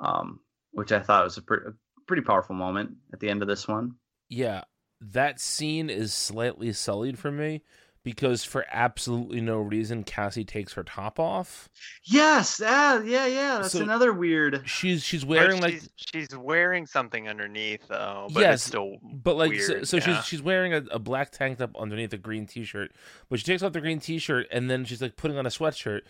Um, 0.00 0.40
which 0.72 0.90
I 0.90 0.98
thought 0.98 1.22
was 1.22 1.36
a, 1.36 1.42
pre- 1.42 1.68
a 1.68 1.72
pretty 2.08 2.22
powerful 2.22 2.56
moment 2.56 2.96
at 3.12 3.20
the 3.20 3.30
end 3.30 3.42
of 3.42 3.48
this 3.48 3.68
one. 3.68 3.94
yeah, 4.28 4.62
that 5.00 5.38
scene 5.38 5.88
is 5.88 6.12
slightly 6.12 6.72
sullied 6.72 7.16
for 7.16 7.30
me 7.30 7.62
because 8.04 8.44
for 8.44 8.64
absolutely 8.70 9.40
no 9.40 9.58
reason, 9.58 10.04
Cassie 10.04 10.44
takes 10.44 10.74
her 10.74 10.84
top 10.84 11.18
off. 11.18 11.68
Yes, 12.04 12.60
ah, 12.64 13.00
yeah, 13.00 13.26
yeah. 13.26 13.58
That's 13.60 13.72
So- 13.72 13.82
another 13.82 14.12
weird. 14.12 14.62
She's 14.66 15.02
she's 15.02 15.22
But 15.24 15.28
wearing 15.30 15.60
like 15.62 15.72
she's, 15.74 15.88
she's 15.96 16.36
wearing 16.36 16.86
something 16.86 17.28
underneath 17.28 17.88
though, 17.88 18.28
but 18.32 18.40
Yes, 18.40 18.54
it's 18.54 18.64
still 18.64 18.98
But 19.02 19.36
like, 19.36 19.54
so, 19.60 19.82
so 19.82 19.96
yeah. 19.96 20.02
she's 20.18 20.24
she's 20.26 20.42
wearing 20.42 20.74
a, 20.74 20.82
a 20.92 20.98
black 20.98 21.32
tank 21.32 21.58
top 21.58 21.74
underneath 21.76 22.12
a 22.12 22.18
green 22.18 22.46
t-shirt, 22.46 22.92
but 23.28 23.38
she 23.40 23.44
takes 23.44 23.62
off 23.62 23.72
the 23.72 23.80
green 23.80 23.98
t-shirt 24.00 24.46
and 24.52 24.70
then 24.70 24.84
she's 24.84 25.02
like 25.02 25.16
putting 25.16 25.36
on 25.38 25.46
a 25.46 25.50
sweatshirt, 25.50 26.02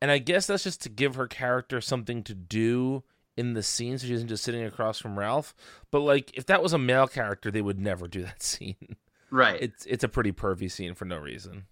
and 0.00 0.10
I 0.10 0.18
guess 0.18 0.46
that's 0.46 0.64
just 0.64 0.82
to 0.82 0.88
give 0.88 1.14
her 1.16 1.28
character 1.28 1.80
something 1.80 2.22
to 2.24 2.34
do 2.34 3.04
in 3.36 3.54
the 3.54 3.62
scene, 3.62 3.96
so 3.98 4.06
she 4.06 4.12
isn't 4.14 4.28
just 4.28 4.44
sitting 4.44 4.62
across 4.62 4.98
from 4.98 5.18
Ralph. 5.18 5.54
But 5.90 6.00
like, 6.00 6.36
if 6.36 6.44
that 6.46 6.62
was 6.62 6.72
a 6.74 6.78
male 6.78 7.06
character, 7.08 7.50
they 7.50 7.62
would 7.62 7.78
never 7.78 8.06
do 8.08 8.22
that 8.22 8.42
scene. 8.42 8.96
Right. 9.32 9.60
It's 9.62 9.84
it's 9.86 10.04
a 10.04 10.08
pretty 10.08 10.30
pervy 10.30 10.70
scene 10.70 10.94
for 10.94 11.06
no 11.06 11.18
reason. 11.18 11.64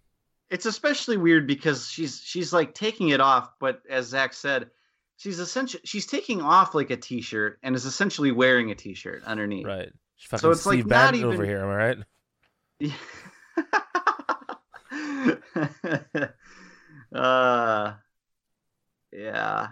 it's 0.50 0.66
especially 0.66 1.16
weird 1.16 1.46
because 1.46 1.88
she's 1.88 2.20
she's 2.24 2.52
like 2.52 2.74
taking 2.74 3.10
it 3.10 3.20
off, 3.20 3.52
but 3.60 3.82
as 3.88 4.06
Zach 4.06 4.32
said, 4.32 4.70
she's 5.16 5.38
essentially 5.38 5.82
she's 5.84 6.06
taking 6.06 6.40
off 6.40 6.74
like 6.74 6.90
a 6.90 6.96
t-shirt 6.96 7.58
and 7.62 7.76
is 7.76 7.84
essentially 7.84 8.32
wearing 8.32 8.70
a 8.70 8.74
t-shirt 8.74 9.22
underneath. 9.24 9.66
Right? 9.66 9.92
She's 10.16 10.30
fucking 10.30 10.50
it's, 10.50 10.66
like, 10.66 10.74
Steve 10.74 10.86
not 10.86 11.12
Bannon 11.12 11.32
over 11.32 11.44
here. 11.44 11.60
Am 11.60 11.68
I 11.68 11.76
right? 11.76 11.98
uh, 17.14 17.92
yeah. 19.12 19.68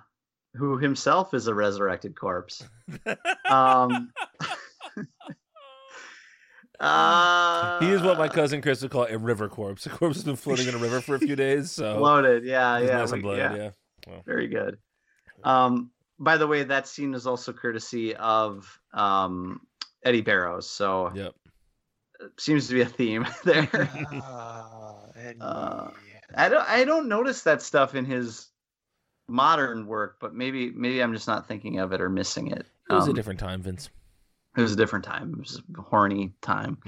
Who 0.54 0.78
himself 0.78 1.34
is 1.34 1.46
a 1.46 1.54
resurrected 1.54 2.18
corpse. 2.18 2.64
Um, 3.48 4.12
uh, 6.80 7.80
He 7.80 7.88
is 7.90 8.02
what 8.02 8.18
my 8.18 8.28
cousin 8.28 8.62
Chris 8.62 8.82
would 8.82 8.90
call 8.90 9.04
a 9.04 9.18
river 9.18 9.48
corpse. 9.48 9.86
A 9.86 9.90
corpse 9.90 10.16
has 10.16 10.24
been 10.24 10.36
floating 10.36 10.68
in 10.68 10.74
a 10.74 10.78
river 10.78 11.00
for 11.00 11.14
a 11.14 11.18
few 11.18 11.36
days, 11.36 11.70
so 11.70 11.96
Bloated, 11.98 12.44
yeah, 12.44 12.78
yeah, 12.78 12.98
nice 12.98 13.12
and 13.12 13.18
we- 13.18 13.22
bloated, 13.22 13.52
yeah. 13.56 13.70
yeah. 14.06 14.20
Very 14.24 14.48
good. 14.48 14.78
Um, 15.44 15.90
by 16.18 16.36
the 16.36 16.46
way, 16.46 16.64
that 16.64 16.88
scene 16.88 17.14
is 17.14 17.26
also 17.26 17.52
courtesy 17.52 18.14
of 18.16 18.80
um, 18.92 19.60
Eddy 20.04 20.20
Barrows, 20.20 20.68
so 20.68 21.12
Yep. 21.14 21.34
it 22.20 22.40
seems 22.40 22.66
to 22.68 22.74
be 22.74 22.80
a 22.80 22.86
theme 22.86 23.26
there. 23.44 23.68
Ah, 24.22 24.96
Eddy. 25.16 25.38
Uh, 25.40 25.90
I 26.36 26.48
don't 26.48 26.68
I 26.68 26.84
don't 26.84 27.08
notice 27.08 27.42
that 27.42 27.62
stuff 27.62 27.94
in 27.94 28.04
his 28.04 28.48
modern 29.28 29.86
work, 29.86 30.16
but 30.20 30.34
maybe 30.34 30.70
maybe 30.70 31.00
I'm 31.02 31.12
just 31.12 31.26
not 31.28 31.46
thinking 31.46 31.78
of 31.78 31.92
it 31.92 32.00
or 32.00 32.08
missing 32.10 32.48
it. 32.50 32.66
It 32.90 32.92
was 32.92 33.06
a 33.06 33.10
Um, 33.10 33.16
different 33.16 33.40
time, 33.40 33.62
Vince. 33.62 33.88
It 34.58 34.62
was 34.62 34.72
a 34.72 34.76
different 34.76 35.04
time. 35.04 35.34
It 35.34 35.38
was 35.38 35.62
a 35.78 35.82
horny 35.82 36.32
time. 36.42 36.78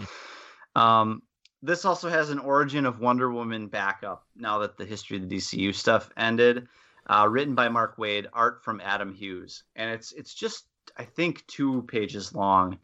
Um, 0.74 1.22
this 1.62 1.84
also 1.84 2.08
has 2.08 2.30
an 2.30 2.40
origin 2.40 2.84
of 2.84 2.98
Wonder 2.98 3.30
Woman 3.30 3.68
backup 3.68 4.26
now 4.34 4.58
that 4.58 4.76
the 4.76 4.84
history 4.84 5.18
of 5.18 5.28
the 5.28 5.36
DCU 5.36 5.72
stuff 5.72 6.10
ended. 6.16 6.66
Uh, 7.06 7.28
written 7.30 7.54
by 7.54 7.68
Mark 7.68 7.96
Waid, 7.96 8.26
art 8.32 8.64
from 8.64 8.80
Adam 8.80 9.12
Hughes, 9.12 9.62
and 9.76 9.88
it's 9.88 10.12
it's 10.12 10.34
just 10.34 10.66
I 10.96 11.04
think 11.04 11.46
two 11.46 11.82
pages 11.82 12.34
long. 12.34 12.78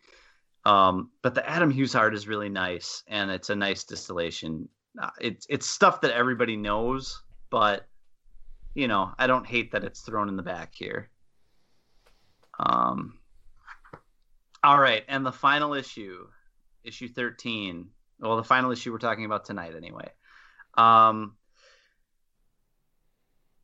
Um, 0.64 1.10
but 1.20 1.34
the 1.34 1.48
Adam 1.48 1.70
Hughes 1.70 1.96
art 1.96 2.14
is 2.14 2.28
really 2.28 2.48
nice, 2.48 3.02
and 3.08 3.28
it's 3.30 3.50
a 3.50 3.56
nice 3.56 3.82
distillation. 3.82 4.68
Uh, 5.00 5.10
it's 5.20 5.46
it's 5.48 5.66
stuff 5.66 6.00
that 6.02 6.12
everybody 6.12 6.56
knows, 6.56 7.22
but 7.50 7.88
you 8.74 8.86
know, 8.86 9.12
I 9.18 9.26
don't 9.26 9.46
hate 9.46 9.72
that 9.72 9.82
it's 9.82 10.00
thrown 10.00 10.28
in 10.28 10.36
the 10.36 10.42
back 10.44 10.74
here. 10.74 11.10
Um, 12.60 13.18
all 14.62 14.78
right, 14.78 15.04
and 15.08 15.24
the 15.24 15.32
final 15.32 15.74
issue, 15.74 16.26
issue 16.84 17.08
thirteen. 17.08 17.88
Well, 18.18 18.36
the 18.36 18.44
final 18.44 18.70
issue 18.70 18.92
we're 18.92 18.98
talking 18.98 19.24
about 19.24 19.44
tonight, 19.44 19.74
anyway. 19.76 20.10
Um, 20.74 21.36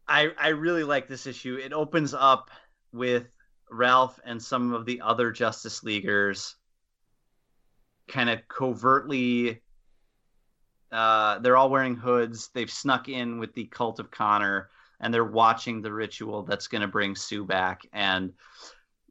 I 0.06 0.30
I 0.38 0.48
really 0.48 0.84
like 0.84 1.08
this 1.08 1.26
issue. 1.26 1.56
It 1.56 1.72
opens 1.72 2.14
up 2.14 2.50
with 2.92 3.26
Ralph 3.70 4.20
and 4.24 4.42
some 4.42 4.74
of 4.74 4.84
the 4.84 5.00
other 5.00 5.30
Justice 5.30 5.82
Leaguers 5.82 6.56
kind 8.08 8.28
of 8.28 8.40
covertly 8.48 9.62
uh, 10.92 11.38
they're 11.38 11.56
all 11.56 11.70
wearing 11.70 11.96
hoods. 11.96 12.50
They've 12.52 12.70
snuck 12.70 13.08
in 13.08 13.38
with 13.38 13.54
the 13.54 13.64
cult 13.64 13.98
of 13.98 14.10
Connor 14.10 14.68
and 15.00 15.12
they're 15.12 15.24
watching 15.24 15.80
the 15.80 15.92
ritual 15.92 16.42
that's 16.42 16.68
going 16.68 16.82
to 16.82 16.88
bring 16.88 17.16
Sue 17.16 17.44
back. 17.44 17.82
And 17.92 18.34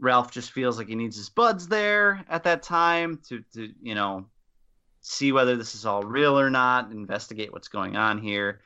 Ralph 0.01 0.31
just 0.31 0.51
feels 0.51 0.77
like 0.79 0.87
he 0.87 0.95
needs 0.95 1.15
his 1.15 1.29
buds 1.29 1.67
there 1.67 2.25
at 2.27 2.43
that 2.43 2.63
time 2.63 3.21
to, 3.29 3.43
to 3.53 3.69
you 3.81 3.93
know, 3.93 4.25
see 5.01 5.31
whether 5.31 5.55
this 5.55 5.75
is 5.75 5.85
all 5.85 6.01
real 6.01 6.37
or 6.37 6.49
not, 6.49 6.91
investigate 6.91 7.53
what's 7.53 7.67
going 7.67 7.95
on 7.95 8.17
here. 8.17 8.61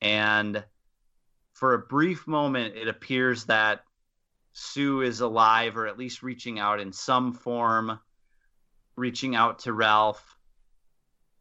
And 0.00 0.64
for 1.52 1.74
a 1.74 1.78
brief 1.78 2.26
moment, 2.26 2.76
it 2.76 2.88
appears 2.88 3.44
that 3.44 3.84
Sue 4.54 5.02
is 5.02 5.20
alive 5.20 5.76
or 5.76 5.86
at 5.86 5.98
least 5.98 6.22
reaching 6.22 6.58
out 6.58 6.80
in 6.80 6.92
some 6.92 7.34
form, 7.34 8.00
reaching 8.96 9.36
out 9.36 9.60
to 9.60 9.74
Ralph. 9.74 10.38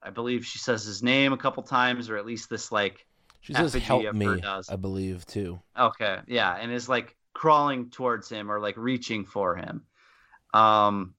I 0.03 0.10
believe 0.10 0.45
she 0.45 0.60
says 0.60 0.84
his 0.84 1.02
name 1.02 1.32
a 1.32 1.38
couple 1.38 1.64
times, 1.64 2.10
or 2.10 2.18
at 2.18 2.26
least 2.26 2.49
this 2.49 2.74
like 2.74 3.06
She 3.40 3.53
says, 3.53 3.74
"Help 3.74 4.14
me," 4.14 4.41
does. 4.41 4.70
I 4.70 4.76
believe 4.76 5.26
too. 5.26 5.60
Okay, 5.78 6.20
yeah, 6.28 6.56
and 6.56 6.72
is 6.72 6.90
like 6.90 7.16
crawling 7.34 7.89
towards 7.89 8.30
him 8.30 8.51
or 8.51 8.60
like 8.60 8.77
reaching 8.77 9.26
for 9.26 9.56
him. 9.56 9.84
Um, 10.53 11.15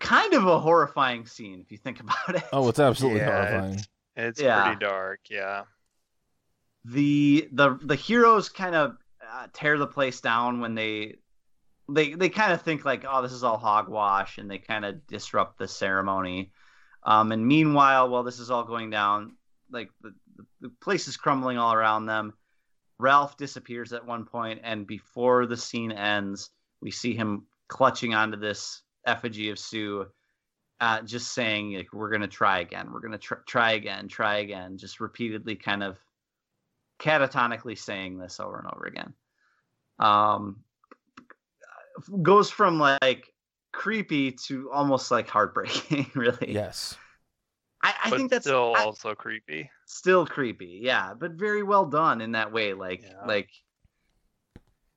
kind 0.00 0.32
of 0.34 0.46
a 0.46 0.58
horrifying 0.58 1.26
scene 1.26 1.60
if 1.60 1.70
you 1.70 1.78
think 1.78 2.00
about 2.00 2.36
it. 2.36 2.44
Oh, 2.52 2.68
it's 2.68 2.78
absolutely 2.78 3.20
Yeah, 3.20 3.48
horrifying. 3.48 3.80
It's 4.16 4.40
Yeah. 4.40 4.62
pretty 4.62 4.78
dark, 4.78 5.20
yeah. 5.30 5.64
the 6.84 7.48
the 7.52 7.78
the 7.82 7.94
heroes 7.94 8.48
kind 8.48 8.74
of 8.74 8.96
uh, 9.26 9.46
tear 9.52 9.78
the 9.78 9.86
place 9.86 10.20
down 10.20 10.60
when 10.60 10.74
they 10.74 11.14
they 11.88 12.14
they 12.14 12.28
kind 12.28 12.52
of 12.52 12.62
think 12.62 12.84
like 12.84 13.04
oh 13.08 13.22
this 13.22 13.32
is 13.32 13.44
all 13.44 13.58
hogwash 13.58 14.38
and 14.38 14.50
they 14.50 14.58
kind 14.58 14.84
of 14.84 15.06
disrupt 15.06 15.58
the 15.58 15.68
ceremony 15.68 16.52
um 17.04 17.32
and 17.32 17.46
meanwhile 17.46 18.08
while 18.08 18.22
this 18.22 18.38
is 18.38 18.50
all 18.50 18.64
going 18.64 18.90
down 18.90 19.36
like 19.70 19.90
the, 20.02 20.14
the, 20.36 20.46
the 20.62 20.68
place 20.80 21.08
is 21.08 21.16
crumbling 21.16 21.58
all 21.58 21.72
around 21.74 22.06
them 22.06 22.34
ralph 22.98 23.36
disappears 23.36 23.92
at 23.92 24.06
one 24.06 24.24
point 24.24 24.60
and 24.62 24.86
before 24.86 25.46
the 25.46 25.56
scene 25.56 25.92
ends 25.92 26.50
we 26.80 26.90
see 26.90 27.14
him 27.14 27.44
clutching 27.68 28.14
onto 28.14 28.38
this 28.38 28.82
effigy 29.06 29.50
of 29.50 29.58
sue 29.58 30.06
uh, 30.80 31.00
just 31.02 31.32
saying 31.32 31.74
like 31.74 31.92
we're 31.92 32.10
gonna 32.10 32.26
try 32.26 32.60
again 32.60 32.92
we're 32.92 33.00
gonna 33.00 33.18
tr- 33.18 33.34
try 33.46 33.72
again 33.72 34.08
try 34.08 34.38
again 34.38 34.76
just 34.76 35.00
repeatedly 35.00 35.54
kind 35.54 35.82
of 35.82 35.98
catatonically 36.98 37.76
saying 37.76 38.18
this 38.18 38.40
over 38.40 38.58
and 38.58 38.68
over 38.74 38.86
again. 38.86 39.12
Um, 39.98 40.64
goes 42.22 42.50
from 42.50 42.78
like 42.78 43.32
creepy 43.72 44.32
to 44.32 44.70
almost 44.72 45.10
like 45.10 45.28
heartbreaking, 45.28 46.10
really. 46.14 46.52
Yes. 46.52 46.96
I, 47.84 47.94
I 48.04 48.10
think 48.10 48.30
that's 48.30 48.46
still 48.46 48.74
I- 48.76 48.82
also 48.84 49.14
creepy. 49.14 49.70
still 49.86 50.26
creepy, 50.26 50.80
yeah, 50.82 51.14
but 51.14 51.32
very 51.32 51.62
well 51.62 51.84
done 51.86 52.20
in 52.20 52.32
that 52.32 52.50
way. 52.52 52.72
Like, 52.72 53.02
Yeah. 53.02 53.24
like, 53.26 53.50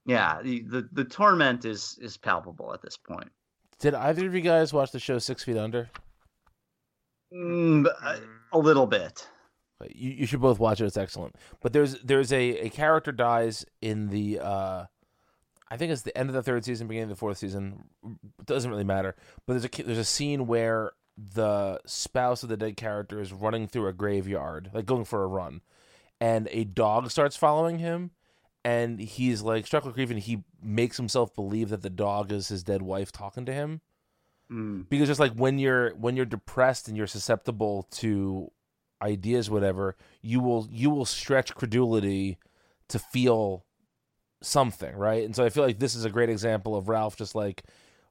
yeah, 0.06 0.42
the, 0.42 0.62
the 0.62 0.90
the 0.94 1.04
torment 1.04 1.66
is 1.66 1.98
is 2.02 2.18
palpable 2.18 2.74
at 2.74 2.82
this 2.82 2.98
point. 2.98 3.30
Did 3.80 3.94
either 3.94 4.26
of 4.26 4.34
you 4.34 4.42
guys 4.42 4.72
watch 4.74 4.92
the 4.92 5.00
show 5.00 5.20
Six 5.20 5.44
Feet 5.44 5.58
Under? 5.58 5.90
Mm, 7.34 7.84
but, 7.84 7.96
uh, 8.02 8.16
Mm. 8.18 8.28
a 8.54 8.58
little 8.58 8.88
bit. 8.88 9.28
You, 9.94 10.12
you 10.12 10.26
should 10.26 10.42
both 10.42 10.60
watch 10.60 10.82
it. 10.82 10.86
It's 10.86 10.98
excellent. 10.98 11.36
But 11.62 11.74
there's 11.74 12.00
there's 12.02 12.32
a, 12.32 12.66
a 12.66 12.70
character 12.70 13.12
dies 13.12 13.66
in 13.82 14.08
the 14.08 14.40
uh, 14.40 14.86
I 15.70 15.78
think 15.78 15.92
it's 15.92 16.02
the 16.04 16.18
end 16.18 16.30
of 16.30 16.36
the 16.36 16.42
third 16.42 16.64
season, 16.66 16.88
beginning 16.88 17.04
of 17.12 17.18
the 17.18 17.20
fourth 17.20 17.38
season. 17.38 17.84
It 18.40 18.46
doesn't 18.46 18.72
really 18.72 18.86
matter. 18.86 19.16
But 19.46 19.54
there's 19.60 19.66
a 19.66 19.84
there's 19.84 19.98
a 20.00 20.06
scene 20.06 20.48
where 20.48 20.94
the 21.18 21.80
spouse 21.86 22.44
of 22.44 22.50
the 22.50 22.58
dead 22.58 22.78
character 22.78 23.20
is 23.20 23.34
running 23.34 23.68
through 23.68 23.88
a 23.88 23.94
graveyard, 23.94 24.70
like 24.74 24.86
going 24.86 25.06
for 25.06 25.24
a 25.24 25.28
run, 25.28 25.62
and 26.22 26.48
a 26.52 26.64
dog 26.64 27.10
starts 27.10 27.36
following 27.36 27.80
him, 27.80 28.12
and 28.64 29.00
he's 29.00 29.42
like 29.42 29.66
struck 29.66 29.84
with 29.84 29.96
grief, 29.96 30.12
and 30.12 30.20
he 30.20 30.44
makes 30.62 30.98
himself 30.98 31.34
believe 31.36 31.70
that 31.70 31.82
the 31.82 31.90
dog 31.90 32.32
is 32.32 32.50
his 32.50 32.64
dead 32.64 32.82
wife 32.82 33.12
talking 33.12 33.46
to 33.46 33.54
him. 33.54 33.82
Mm, 34.52 34.88
because 34.90 35.08
just 35.08 35.20
like 35.20 35.34
when 35.34 35.60
you're 35.60 35.96
when 35.96 36.16
you're 36.16 36.26
depressed 36.26 36.88
and 36.88 36.96
you're 36.96 37.08
susceptible 37.08 37.88
to 37.92 38.52
ideas 39.02 39.50
whatever 39.50 39.96
you 40.22 40.40
will 40.40 40.68
you 40.72 40.90
will 40.90 41.06
stretch 41.06 41.54
credulity 41.54 42.38
to 42.88 42.98
feel 42.98 43.66
something 44.42 44.96
right? 44.96 45.26
And 45.26 45.36
so 45.36 45.44
i 45.44 45.50
feel 45.50 45.64
like 45.64 45.80
this 45.80 45.96
is 45.96 46.06
a 46.06 46.10
great 46.10 46.30
example 46.30 46.76
of 46.78 46.88
ralph 46.88 47.18
just 47.18 47.36
like 47.36 47.64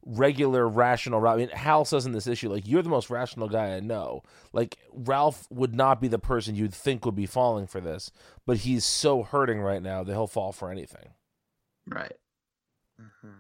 regular 0.08 0.68
rational 0.68 1.18
ralph 1.20 1.34
i 1.34 1.38
mean 1.38 1.48
hal 1.48 1.84
says 1.84 2.06
in 2.06 2.12
this 2.12 2.28
issue 2.28 2.48
like 2.48 2.66
you're 2.66 2.82
the 2.82 2.88
most 2.88 3.10
rational 3.10 3.48
guy 3.48 3.74
i 3.74 3.80
know 3.80 4.22
like 4.52 4.78
ralph 4.92 5.48
would 5.50 5.74
not 5.74 6.00
be 6.00 6.06
the 6.06 6.18
person 6.18 6.54
you'd 6.54 6.72
think 6.72 7.04
would 7.04 7.16
be 7.16 7.26
falling 7.26 7.66
for 7.66 7.80
this 7.80 8.12
but 8.46 8.58
he's 8.58 8.84
so 8.84 9.24
hurting 9.24 9.60
right 9.60 9.82
now 9.82 10.04
that 10.04 10.12
he'll 10.12 10.28
fall 10.28 10.52
for 10.52 10.70
anything 10.70 11.08
right. 11.88 12.16
Mhm. 13.00 13.34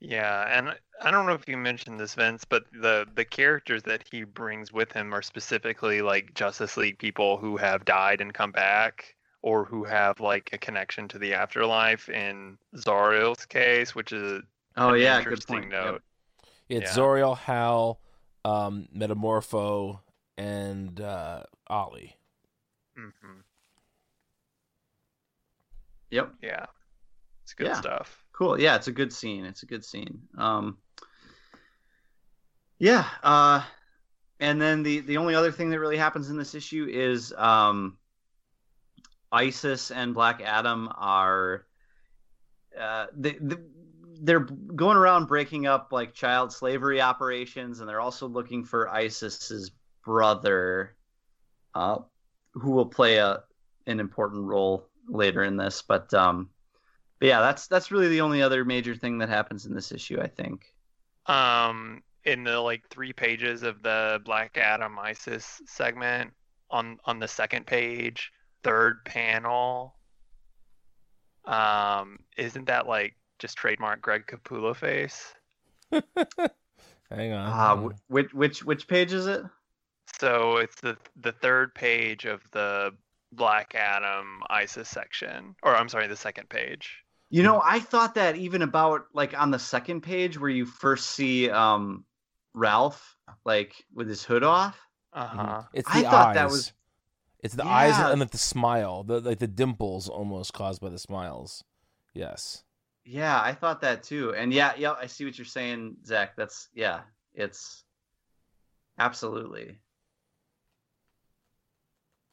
Yeah, 0.00 0.44
and 0.58 0.68
I- 0.70 0.78
I 1.00 1.10
don't 1.10 1.26
know 1.26 1.32
if 1.32 1.48
you 1.48 1.56
mentioned 1.56 1.98
this, 1.98 2.14
Vince, 2.14 2.44
but 2.44 2.64
the 2.72 3.06
the 3.14 3.24
characters 3.24 3.82
that 3.84 4.06
he 4.10 4.24
brings 4.24 4.72
with 4.72 4.92
him 4.92 5.14
are 5.14 5.22
specifically 5.22 6.02
like 6.02 6.34
Justice 6.34 6.76
League 6.76 6.98
people 6.98 7.36
who 7.38 7.56
have 7.56 7.84
died 7.84 8.20
and 8.20 8.32
come 8.34 8.52
back, 8.52 9.14
or 9.42 9.64
who 9.64 9.84
have 9.84 10.20
like 10.20 10.50
a 10.52 10.58
connection 10.58 11.08
to 11.08 11.18
the 11.18 11.34
afterlife. 11.34 12.08
In 12.08 12.58
Zauriel's 12.76 13.46
case, 13.46 13.94
which 13.94 14.12
is 14.12 14.42
Oh 14.76 14.92
an 14.92 15.00
yeah, 15.00 15.16
good 15.16 15.28
interesting 15.30 15.56
point. 15.62 15.72
Yep. 15.72 15.84
note. 15.84 16.02
it's 16.68 16.90
Yeah. 16.90 16.96
Zauriel 16.96 17.36
hal 17.36 18.00
um 18.44 18.88
metamorpho 18.94 20.00
and 20.38 21.00
uh 21.00 21.42
ollie 21.68 22.16
hmm 22.96 23.40
Yep. 26.10 26.34
Yeah, 26.42 26.66
it's 27.42 27.54
good 27.54 27.66
Yeah. 27.68 27.80
stuff. 27.80 28.22
cool 28.32 28.60
yeah 28.60 28.76
it's 28.76 28.86
a 28.88 28.92
good 28.92 29.12
scene 29.12 29.44
it's 29.46 29.62
a 29.62 29.66
good 29.66 29.84
scene 29.84 30.20
um 30.36 30.76
yeah 32.78 33.06
uh 33.22 33.62
and 34.40 34.60
then 34.60 34.82
the 34.82 35.00
the 35.00 35.16
only 35.16 35.34
other 35.34 35.50
thing 35.50 35.70
that 35.70 35.80
really 35.80 35.96
happens 35.96 36.28
in 36.28 36.36
this 36.36 36.54
issue 36.54 36.86
is 36.90 37.32
um 37.38 37.96
isis 39.32 39.90
and 39.90 40.12
black 40.14 40.42
adam 40.42 40.88
are 40.96 41.66
uh 42.78 43.06
they, 43.16 43.38
they 43.40 43.56
they're 44.22 44.40
going 44.40 44.96
around 44.96 45.26
breaking 45.26 45.66
up 45.66 45.92
like 45.92 46.14
child 46.14 46.52
slavery 46.52 47.00
operations 47.00 47.80
and 47.80 47.88
they're 47.88 48.00
also 48.00 48.26
looking 48.26 48.64
for 48.64 48.88
isis's 48.88 49.70
brother 50.04 50.96
uh 51.74 51.98
who 52.52 52.70
will 52.70 52.86
play 52.86 53.16
a 53.16 53.42
an 53.86 54.00
important 54.00 54.44
role 54.44 54.88
later 55.08 55.44
in 55.44 55.56
this 55.56 55.82
but 55.82 56.12
um 56.14 56.48
but 57.18 57.28
yeah, 57.28 57.40
that's 57.40 57.66
that's 57.66 57.90
really 57.90 58.08
the 58.08 58.20
only 58.20 58.42
other 58.42 58.64
major 58.64 58.94
thing 58.94 59.18
that 59.18 59.28
happens 59.28 59.66
in 59.66 59.74
this 59.74 59.92
issue, 59.92 60.20
I 60.20 60.26
think. 60.26 60.72
Um, 61.26 62.02
in 62.24 62.44
the 62.44 62.60
like 62.60 62.88
three 62.90 63.12
pages 63.12 63.62
of 63.62 63.82
the 63.82 64.20
Black 64.24 64.58
Adam 64.58 64.98
ISIS 64.98 65.62
segment 65.66 66.32
on 66.70 66.98
on 67.04 67.18
the 67.18 67.28
second 67.28 67.66
page, 67.66 68.32
third 68.62 69.04
panel. 69.04 69.94
Um, 71.46 72.18
isn't 72.36 72.66
that 72.66 72.86
like 72.86 73.16
just 73.38 73.56
trademark 73.56 74.00
Greg 74.02 74.26
Capullo 74.26 74.74
face? 74.74 75.34
hang 75.92 77.32
on 77.32 77.48
Ah, 77.48 77.76
hang 77.76 77.90
which 78.08 78.32
which 78.32 78.64
which 78.64 78.88
page 78.88 79.12
is 79.12 79.26
it? 79.26 79.42
So 80.20 80.56
it's 80.56 80.80
the 80.80 80.96
the 81.20 81.32
third 81.32 81.74
page 81.74 82.24
of 82.24 82.42
the 82.52 82.92
Black 83.32 83.74
Adam 83.74 84.42
ISIS 84.48 84.88
section, 84.88 85.54
or 85.62 85.76
I'm 85.76 85.88
sorry, 85.88 86.06
the 86.06 86.16
second 86.16 86.48
page. 86.48 87.02
You 87.28 87.42
know, 87.42 87.60
I 87.64 87.80
thought 87.80 88.14
that 88.14 88.36
even 88.36 88.62
about 88.62 89.06
like 89.12 89.36
on 89.38 89.50
the 89.50 89.58
second 89.58 90.02
page 90.02 90.38
where 90.38 90.50
you 90.50 90.64
first 90.64 91.10
see 91.10 91.50
um 91.50 92.04
Ralph 92.54 93.16
like 93.44 93.74
with 93.94 94.08
his 94.08 94.22
hood 94.24 94.42
off. 94.44 94.78
Uh 95.12 95.26
huh. 95.26 95.62
It's 95.72 95.88
I 95.90 96.02
the 96.02 96.08
thought 96.08 96.28
eyes. 96.28 96.34
that 96.36 96.48
was- 96.50 96.72
It's 97.42 97.54
the 97.54 97.66
eyes 97.66 97.98
and 97.98 98.20
like 98.20 98.30
the 98.30 98.38
smile, 98.38 99.02
the 99.02 99.20
like 99.20 99.38
the 99.38 99.48
dimples 99.48 100.08
almost 100.08 100.52
caused 100.52 100.80
by 100.80 100.88
the 100.88 100.98
smiles. 100.98 101.64
Yes. 102.14 102.62
Yeah, 103.08 103.40
I 103.40 103.52
thought 103.54 103.80
that 103.82 104.02
too. 104.02 104.34
And 104.34 104.52
yeah, 104.52 104.72
yeah, 104.76 104.94
I 105.00 105.06
see 105.06 105.24
what 105.24 105.38
you're 105.38 105.44
saying, 105.44 105.96
Zach. 106.04 106.34
That's 106.36 106.68
yeah, 106.74 107.02
it's 107.34 107.84
absolutely. 108.98 109.78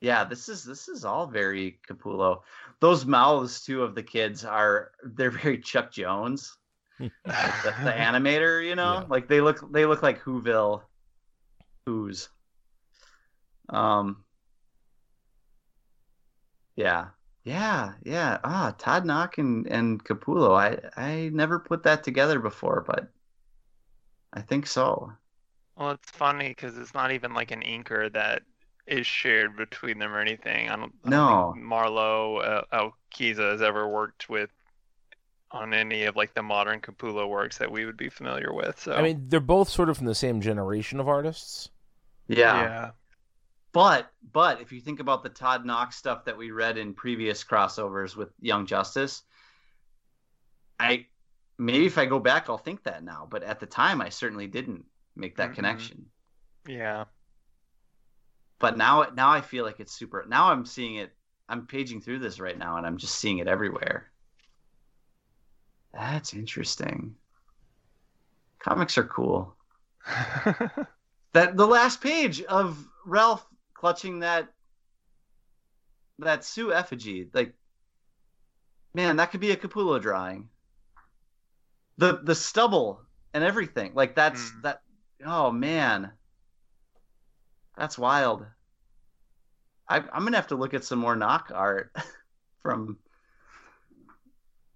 Yeah, 0.02 0.24
this 0.24 0.50
is 0.50 0.64
this 0.64 0.88
is 0.90 1.06
all 1.06 1.28
very 1.28 1.80
Capullo. 1.88 2.42
Those 2.80 3.06
mouths 3.06 3.64
too 3.64 3.84
of 3.84 3.94
the 3.94 4.02
kids 4.04 4.44
are 4.44 4.92
they're 5.04 5.30
very 5.44 5.60
Chuck 5.60 5.92
Jones, 5.92 6.58
the, 7.00 7.12
the 7.24 7.24
animator. 7.96 8.66
You 8.68 8.76
know, 8.76 8.94
Yeah. 9.02 9.06
like 9.08 9.28
they 9.28 9.42
look 9.42 9.72
they 9.72 9.86
look 9.86 10.02
like 10.02 10.24
Whoville, 10.24 10.82
Who's. 11.86 12.30
Um. 13.70 14.26
Yeah, 16.76 17.10
yeah, 17.44 17.94
yeah. 18.04 18.40
Ah, 18.44 18.74
Todd 18.78 19.06
Nauck 19.06 19.38
and 19.38 19.68
and 19.68 20.04
Capullo. 20.04 20.56
I 20.58 20.80
I 21.02 21.30
never 21.30 21.60
put 21.60 21.84
that 21.84 22.04
together 22.04 22.40
before, 22.40 22.82
but 22.88 23.12
I 24.34 24.42
think 24.42 24.68
so. 24.68 25.14
Well, 25.76 25.92
it's 25.92 26.10
funny 26.12 26.50
because 26.50 26.78
it's 26.78 26.94
not 26.94 27.12
even 27.12 27.34
like 27.34 27.52
an 27.52 27.64
anchor 27.64 28.10
that 28.10 28.44
is 28.88 29.08
shared 29.08 29.56
between 29.56 29.98
them 30.00 30.12
or 30.14 30.20
anything. 30.20 30.70
I 30.70 30.76
don't, 30.76 30.94
I 31.06 31.12
don't 31.12 31.26
No. 31.26 31.54
think 31.54 31.64
Marlo 31.64 32.44
uh, 32.44 32.64
Alquiza 32.74 33.52
has 33.52 33.62
ever 33.62 33.88
worked 33.88 34.30
with 34.30 34.50
on 35.52 35.74
any 35.74 36.04
of 36.04 36.16
like 36.16 36.34
the 36.34 36.44
modern 36.44 36.82
Capullo 36.82 37.30
works 37.30 37.58
that 37.60 37.72
we 37.72 37.86
would 37.86 37.98
be 37.98 38.10
familiar 38.10 38.54
with. 38.54 38.80
So 38.80 38.94
I 38.94 39.02
mean, 39.02 39.28
they're 39.30 39.40
both 39.40 39.70
sort 39.70 39.90
of 39.90 39.98
from 39.98 40.06
the 40.08 40.16
same 40.16 40.42
generation 40.42 41.00
of 41.00 41.08
artists. 41.08 41.70
Yeah. 42.28 42.72
yeah, 42.72 42.92
But 43.74 44.12
but 44.32 44.62
if 44.62 44.72
you 44.72 44.80
think 44.80 45.00
about 45.00 45.24
the 45.24 45.30
Todd 45.30 45.66
Nauck's 45.66 45.98
stuff 45.98 46.26
that 46.26 46.38
we 46.38 46.52
read 46.52 46.78
in 46.78 46.94
previous 46.94 47.44
crossovers 47.44 48.16
with 48.16 48.30
Young 48.40 48.66
Justice, 48.68 49.24
I 50.80 51.08
maybe 51.58 51.86
if 51.86 51.98
I 51.98 52.06
go 52.06 52.20
back 52.20 52.50
I'll 52.50 52.58
think 52.58 52.84
that 52.84 53.04
now, 53.04 53.28
but 53.30 53.44
at 53.44 53.60
the 53.60 53.66
time 53.66 54.00
I 54.02 54.10
certainly 54.10 54.48
didn't 54.48 54.86
make 55.16 55.36
that 55.38 55.52
Mhm. 55.52 55.56
connection. 55.56 56.12
yeah. 56.68 57.06
But 58.60 58.78
now 58.78 59.04
now 59.14 59.30
I 59.32 59.42
feel 59.42 59.66
like 59.66 59.80
it's 59.80 59.94
super 59.94 60.24
now 60.28 60.52
I'm 60.52 60.66
seeing 60.66 60.96
it 60.96 61.12
I'm 61.50 61.68
paging 61.68 62.02
through 62.02 62.20
this 62.20 62.40
right 62.40 62.58
now 62.58 62.78
and 62.78 62.86
I'm 62.86 62.98
just 62.98 63.16
seeing 63.20 63.40
it 63.40 63.48
everywhere. 63.48 64.12
That's 65.94 66.34
interesting. 66.34 67.16
Comics 68.60 68.98
are 68.98 69.04
cool. 69.04 69.58
that 71.34 71.58
the 71.58 71.68
last 71.68 72.02
page 72.02 72.42
of 72.44 72.88
Ralph 73.06 73.46
clutching 73.84 74.20
that 74.20 74.48
that 76.20 76.46
Sue 76.46 76.72
effigy, 76.72 77.30
like 77.34 77.54
man, 78.94 79.18
that 79.18 79.32
could 79.32 79.42
be 79.42 79.52
a 79.52 79.58
Capullo 79.58 80.02
drawing. 80.02 80.48
The 81.98 82.22
the 82.24 82.34
stubble 82.34 83.02
and 83.34 83.44
everything, 83.44 83.92
like 83.94 84.16
that's 84.16 84.52
Mm. 84.52 84.62
that. 84.62 84.82
Oh 85.26 85.52
man, 85.52 86.14
that's 87.76 87.98
wild. 87.98 88.46
I, 89.90 89.98
I'm 89.98 90.24
gonna 90.24 90.38
have 90.38 90.48
to 90.48 90.56
look 90.56 90.74
at 90.74 90.86
some 90.86 91.00
more 91.00 91.18
Nauck 91.18 91.52
art 91.54 91.94
from 92.64 93.00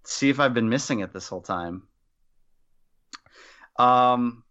see 0.04 0.28
if 0.28 0.38
I've 0.38 0.52
been 0.52 0.68
missing 0.68 1.00
it 1.00 1.14
this 1.14 1.28
whole 1.28 1.40
time. 1.40 1.88
Um, 3.78 4.44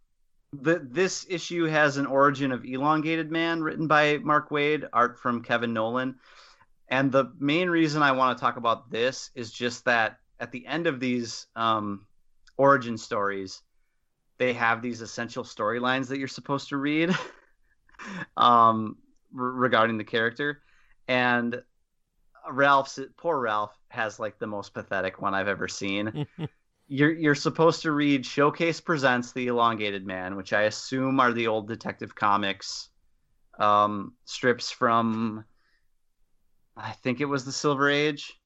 the, 0.62 0.80
this 0.80 1.26
issue 1.30 1.66
has 1.66 1.98
an 1.98 2.06
origin 2.06 2.52
of 2.52 2.66
elongated 2.66 3.32
man 3.32 3.62
written 3.62 3.88
by 3.88 4.18
Mark 4.18 4.50
Waid 4.50 4.88
art 4.94 5.20
from 5.20 5.44
Kevin 5.44 5.74
Nowlan. 5.74 6.16
And 6.90 7.12
the 7.12 7.34
main 7.40 7.70
reason 7.70 8.02
i 8.02 8.12
want 8.12 8.38
to 8.38 8.42
talk 8.42 8.58
about 8.58 8.90
this 8.90 9.32
is 9.36 9.52
just 9.52 9.86
that 9.86 10.20
at 10.40 10.52
the 10.52 10.66
end 10.66 10.88
of 10.88 11.00
these 11.00 11.48
um, 11.56 12.06
origin 12.58 12.98
stories 12.98 13.62
they 14.38 14.54
have 14.54 14.82
these 14.82 15.02
essential 15.02 15.44
storylines 15.44 16.08
that 16.08 16.20
you're 16.20 16.28
supposed 16.28 16.70
to 16.70 16.78
read 16.78 17.16
um, 18.38 18.98
regarding 19.32 19.98
the 19.98 20.04
character. 20.04 20.62
And 21.08 21.62
ralph's 22.50 23.00
poor 23.18 23.40
ralph 23.40 23.78
has 23.90 24.20
like 24.20 24.40
the 24.40 24.48
most 24.48 24.74
pathetic 24.74 25.22
one 25.22 25.34
i've 25.34 25.50
ever 25.50 25.68
seen 25.68 26.26
you're 26.88 27.12
you're 27.12 27.36
supposed 27.36 27.82
to 27.82 27.92
read 27.92 28.26
Showcase 28.26 28.80
presents 28.80 29.34
the 29.34 29.48
Elongated 29.48 30.06
Man, 30.06 30.36
which 30.36 30.54
I 30.54 30.64
assume 30.64 31.20
are 31.20 31.34
the 31.34 31.48
old 31.48 31.68
Detective 31.68 32.16
Comics 32.16 32.90
um, 33.60 34.14
strips 34.26 34.72
from 34.72 35.44
I 36.76 36.92
think 36.92 37.22
it 37.22 37.26
was 37.26 37.44
the 37.44 37.52
Silver 37.52 37.90
Age, 37.90 38.40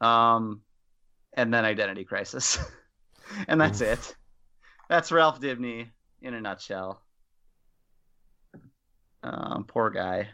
um, 0.00 0.60
and 1.32 1.52
then 1.52 1.64
Identity 1.64 2.04
Crisis, 2.04 2.58
and 3.48 3.60
that's 3.60 3.80
it. 3.80 4.14
That's 4.88 5.12
Ralph 5.12 5.40
Dibney 5.40 5.88
in 6.22 6.34
a 6.34 6.40
nutshell. 6.40 7.02
Um, 9.22 9.64
poor 9.66 9.90
guy. 9.90 10.28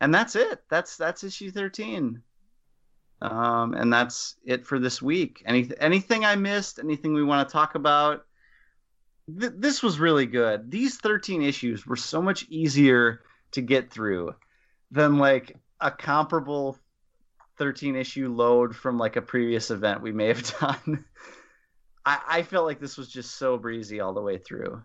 And 0.00 0.12
that's 0.12 0.34
it. 0.34 0.60
That's 0.68 0.96
that's 0.96 1.24
issue 1.24 1.50
thirteen. 1.50 2.22
Um, 3.22 3.74
and 3.74 3.92
that's 3.92 4.36
it 4.44 4.66
for 4.66 4.78
this 4.78 5.02
week. 5.02 5.42
Any 5.44 5.70
anything 5.78 6.24
I 6.24 6.36
missed? 6.36 6.78
Anything 6.78 7.12
we 7.12 7.24
want 7.24 7.46
to 7.46 7.52
talk 7.52 7.74
about? 7.74 8.24
Th- 9.38 9.52
this 9.56 9.82
was 9.82 9.98
really 9.98 10.26
good. 10.26 10.70
These 10.70 10.96
13 10.98 11.42
issues 11.42 11.86
were 11.86 11.96
so 11.96 12.22
much 12.22 12.46
easier 12.48 13.20
to 13.52 13.60
get 13.60 13.90
through 13.90 14.34
than 14.90 15.18
like 15.18 15.56
a 15.80 15.90
comparable 15.90 16.78
13 17.58 17.94
issue 17.94 18.32
load 18.32 18.74
from 18.74 18.98
like 18.98 19.16
a 19.16 19.22
previous 19.22 19.70
event 19.70 20.00
we 20.00 20.12
may 20.12 20.28
have 20.28 20.58
done. 20.60 21.04
I, 22.06 22.18
I 22.28 22.42
felt 22.42 22.64
like 22.64 22.80
this 22.80 22.96
was 22.96 23.08
just 23.08 23.36
so 23.36 23.58
breezy 23.58 24.00
all 24.00 24.14
the 24.14 24.22
way 24.22 24.38
through. 24.38 24.82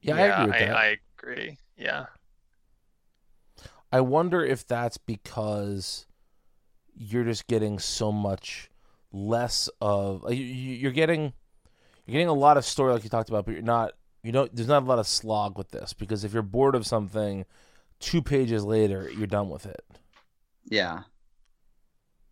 Yeah, 0.00 0.16
I 0.16 0.20
agree 0.20 0.46
with 0.46 0.54
I, 0.54 0.66
that. 0.66 0.76
I 0.76 0.96
agree. 1.18 1.58
Yeah. 1.76 2.06
I 3.90 4.00
wonder 4.00 4.44
if 4.44 4.66
that's 4.66 4.96
because 4.96 6.06
you're 6.96 7.24
just 7.24 7.46
getting 7.46 7.78
so 7.78 8.12
much 8.12 8.70
less 9.12 9.68
of 9.80 10.24
you- 10.32 10.44
you- 10.44 10.76
you're 10.76 10.92
getting 10.92 11.32
you're 12.06 12.12
getting 12.12 12.28
a 12.28 12.32
lot 12.32 12.56
of 12.56 12.64
story 12.64 12.92
like 12.92 13.04
you 13.04 13.10
talked 13.10 13.28
about, 13.28 13.46
but 13.46 13.52
you're 13.52 13.62
not 13.62 13.92
you 14.22 14.32
don't 14.32 14.54
there's 14.54 14.68
not 14.68 14.82
a 14.82 14.86
lot 14.86 14.98
of 14.98 15.06
slog 15.06 15.56
with 15.56 15.70
this 15.70 15.92
because 15.92 16.24
if 16.24 16.32
you're 16.32 16.42
bored 16.42 16.74
of 16.74 16.86
something, 16.86 17.44
two 18.00 18.22
pages 18.22 18.64
later 18.64 19.10
you're 19.10 19.26
done 19.26 19.48
with 19.48 19.66
it. 19.66 19.84
Yeah. 20.66 21.02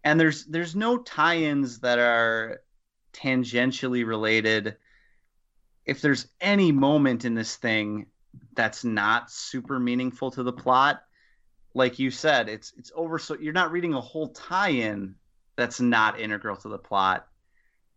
And 0.05 0.19
there's 0.19 0.45
there's 0.47 0.75
no 0.75 0.99
tie-ins 0.99 1.81
that 1.81 1.99
are 1.99 2.63
tangentially 3.13 4.07
related. 4.07 4.77
If 5.85 6.01
there's 6.01 6.27
any 6.41 6.73
moment 6.73 7.25
in 7.25 7.35
this 7.35 7.57
thing 7.57 8.07
that's 8.55 8.85
not 8.85 9.31
super 9.31 9.79
meaningful 9.79 10.31
to 10.33 10.43
the 10.43 10.53
plot, 10.53 11.03
like 11.75 11.99
you 11.99 12.11
said, 12.11 12.49
it's 12.49 12.73
it's 12.77 12.93
over 12.95 13.19
so 13.19 13.37
you're 13.39 13.53
not 13.53 13.73
reading 13.73 13.95
a 13.95 14.01
whole 14.01 14.29
tie-in 14.29 15.15
that's 15.57 15.81
not 15.81 16.21
integral 16.21 16.57
to 16.57 16.69
the 16.69 16.79
plot. 16.79 17.27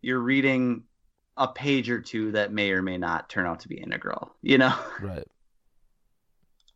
You're 0.02 0.20
reading 0.20 0.84
a 1.38 1.48
page 1.48 1.90
or 1.90 2.00
two 2.00 2.32
that 2.32 2.54
may 2.54 2.72
or 2.72 2.82
may 2.82 2.98
not 2.98 3.30
turn 3.30 3.46
out 3.46 3.62
to 3.62 3.68
be 3.68 3.76
integral, 3.78 4.34
you 4.42 4.58
know? 4.58 4.76
Right. 5.02 5.28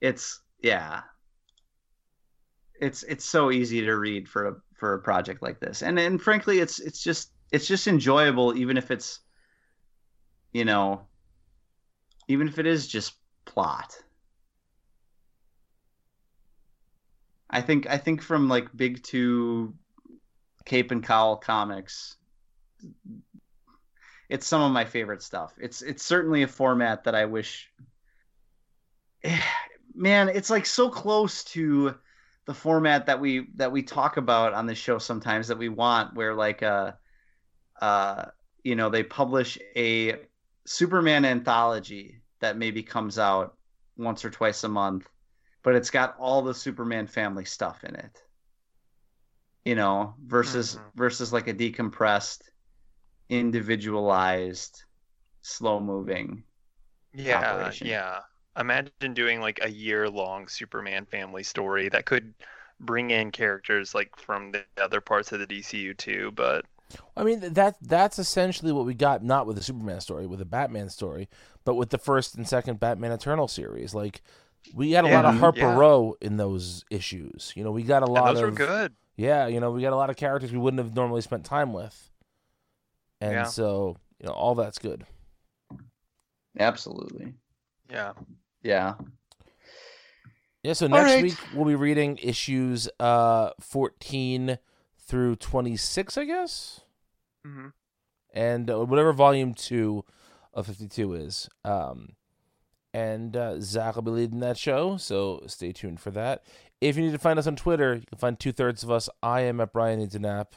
it's 0.01 0.41
yeah 0.61 1.01
it's 2.80 3.03
it's 3.03 3.26
so 3.26 3.51
easy 3.51 3.81
to 3.81 3.95
read 3.95 4.27
for 4.27 4.47
a 4.47 4.55
for 4.73 4.93
a 4.93 4.99
project 4.99 5.41
like 5.41 5.59
this 5.59 5.81
and 5.84 5.99
and 5.99 6.21
frankly 6.21 6.59
it's 6.59 6.80
it's 6.80 7.01
just 7.03 7.31
it's 7.51 7.67
just 7.67 7.88
enjoyable 7.88 8.55
even 8.55 8.77
if 8.77 8.91
it's 8.91 9.19
you 10.53 10.65
know 10.65 11.01
even 12.27 12.47
if 12.47 12.59
it 12.59 12.65
is 12.65 12.88
just 12.88 13.13
plot 13.45 13.97
i 17.49 17.61
think 17.61 17.88
i 17.88 17.97
think 17.97 18.21
from 18.21 18.47
like 18.47 18.76
big 18.76 19.01
two 19.03 19.73
cape 20.65 20.91
and 20.91 21.03
cowl 21.03 21.35
comics 21.35 22.15
it's 24.30 24.45
some 24.45 24.61
of 24.61 24.71
my 24.71 24.85
favorite 24.85 25.23
stuff. 25.23 25.55
It's 25.59 25.81
it's 25.81 26.05
certainly 26.05 26.43
a 26.43 26.47
format 26.47 27.03
that 27.05 27.15
i 27.15 27.26
wish 27.26 27.69
man, 29.95 30.30
it's 30.30 30.49
like 30.49 30.65
so 30.65 30.89
close 30.89 31.43
to 31.45 31.95
the 32.45 32.53
format 32.53 33.05
that 33.05 33.19
we 33.19 33.47
that 33.55 33.71
we 33.71 33.84
talk 33.84 34.17
about 34.17 34.53
on 34.53 34.65
the 34.65 34.76
show 34.76 34.97
sometimes 34.97 35.47
that 35.47 35.57
we 35.57 35.69
want, 35.69 36.15
where 36.15 36.34
like 36.34 36.63
uh 36.63 36.93
uh 37.81 38.26
you 38.63 38.76
know 38.76 38.89
they 38.89 39.03
publish 39.03 39.57
a 39.76 40.15
Superman 40.65 41.26
anthology 41.26 42.21
that 42.39 42.57
maybe 42.57 42.84
comes 42.84 43.19
out 43.19 43.55
once 43.97 44.23
or 44.23 44.30
twice 44.30 44.63
a 44.63 44.69
month, 44.69 45.09
but 45.64 45.76
it's 45.76 45.90
got 45.90 46.15
all 46.18 46.41
the 46.41 46.53
Superman 46.53 47.07
family 47.07 47.45
stuff 47.45 47.84
in 47.84 47.95
it. 47.95 48.22
You 49.65 49.76
know, 49.76 50.15
versus 50.26 50.76
Mhm. 50.76 50.91
versus 50.95 51.31
like 51.34 51.48
a 51.48 51.53
decompressed, 51.53 52.41
individualized, 53.30 54.84
slow 55.41 55.80
moving. 55.80 56.44
Yeah, 57.14 57.53
operation. 57.53 57.88
yeah. 57.88 58.22
Imagine 58.57 59.14
doing 59.14 59.41
like 59.41 59.60
a 59.61 59.69
year 59.69 60.10
long 60.10 60.48
Superman 60.48 61.06
family 61.06 61.44
story 61.44 61.90
that 61.90 62.06
could 62.06 62.34
bring 62.80 63.11
in 63.11 63.31
characters 63.31 63.94
like 63.94 64.15
from 64.18 64.52
the 64.52 64.65
other 64.81 65.02
parts 65.02 65.31
of 65.31 65.40
the 65.40 65.48
DCU 65.48 65.94
too. 65.94 66.31
But 66.31 66.65
I 67.15 67.23
mean 67.23 67.53
that 67.53 67.76
that's 67.81 68.18
essentially 68.19 68.72
what 68.72 68.86
we 68.86 68.94
got, 68.94 69.23
not 69.23 69.45
with 69.45 69.56
the 69.57 69.64
Superman 69.64 70.02
story, 70.02 70.26
with 70.26 70.40
the 70.40 70.45
Batman 70.45 70.90
story, 70.90 71.30
but 71.64 71.76
with 71.76 71.90
the 71.90 71.98
first 71.98 72.36
and 72.36 72.48
second 72.48 72.80
Batman 72.80 73.11
Eternal 73.11 73.48
series. 73.48 73.94
Like 73.94 74.22
we 74.74 74.91
got 74.91 75.04
a 75.04 75.08
lot 75.08 75.26
of 75.26 75.36
Harper 75.36 75.60
yeah. 75.60 75.76
Row 75.76 76.16
in 76.22 76.38
those 76.38 76.86
issues. 76.90 77.54
You 77.56 77.64
know, 77.64 77.72
we 77.72 77.84
got 77.84 78.04
a 78.04 78.06
and 78.06 78.14
lot 78.14 78.34
those 78.34 78.44
of 78.44 78.52
were 78.52 78.56
good. 78.56 78.96
Yeah, 79.18 79.48
you 79.48 79.60
know, 79.60 79.72
we 79.72 79.82
got 79.82 79.94
a 79.94 79.98
lot 79.98 80.10
of 80.10 80.16
characters 80.16 80.52
we 80.52 80.58
wouldn't 80.58 80.82
have 80.84 80.96
normally 80.96 81.22
spent 81.22 81.44
time 81.46 81.74
with. 81.74 82.10
And 83.22 83.34
Yeah. 83.34 83.44
so, 83.46 83.98
you 84.20 84.28
know, 84.28 84.34
all 84.34 84.56
that's 84.56 84.80
good. 84.80 85.06
Absolutely. 86.58 87.34
Yeah. 87.90 88.14
Yeah. 88.64 88.96
Yeah, 90.64 90.74
so 90.74 90.88
All 90.88 91.00
next 91.00 91.14
right. 91.14 91.24
week 91.24 91.40
we'll 91.52 91.66
be 91.66 91.76
reading 91.76 92.18
issues 92.22 92.90
uh 93.00 93.52
14 93.60 94.58
through 94.98 95.36
26, 95.38 96.18
I 96.18 96.26
guess. 96.26 96.82
hmm 97.46 97.68
And 98.34 98.70
uh, 98.70 98.86
whatever 98.86 99.14
volume 99.14 99.54
2 99.54 100.04
of 100.54 100.68
52 100.68 101.14
is. 101.14 101.50
Um 101.64 102.10
and 102.94 103.36
uh, 103.38 103.60
Zach 103.61 103.95
will 103.95 104.02
be 104.03 104.11
leading 104.11 104.40
that 104.40 104.57
show, 104.57 104.98
so 104.98 105.41
stay 105.48 105.72
tuned 105.72 105.99
for 105.99 106.11
that. 106.11 106.44
If 106.82 106.95
you 106.98 107.03
need 107.03 107.11
to 107.11 107.18
find 107.20 107.38
us 107.38 107.48
on 107.48 107.56
Twitter, 107.56 107.95
you 107.95 108.03
can 108.07 108.18
find 108.18 108.40
two 108.40 108.52
thirds 108.52 108.84
of 108.84 108.91
us. 108.91 109.10
I 109.22 109.41
am 109.41 109.60
at 109.61 109.74
Brian 109.74 109.99
Needs 109.99 110.16
a 110.16 110.20
Nap. 110.20 110.56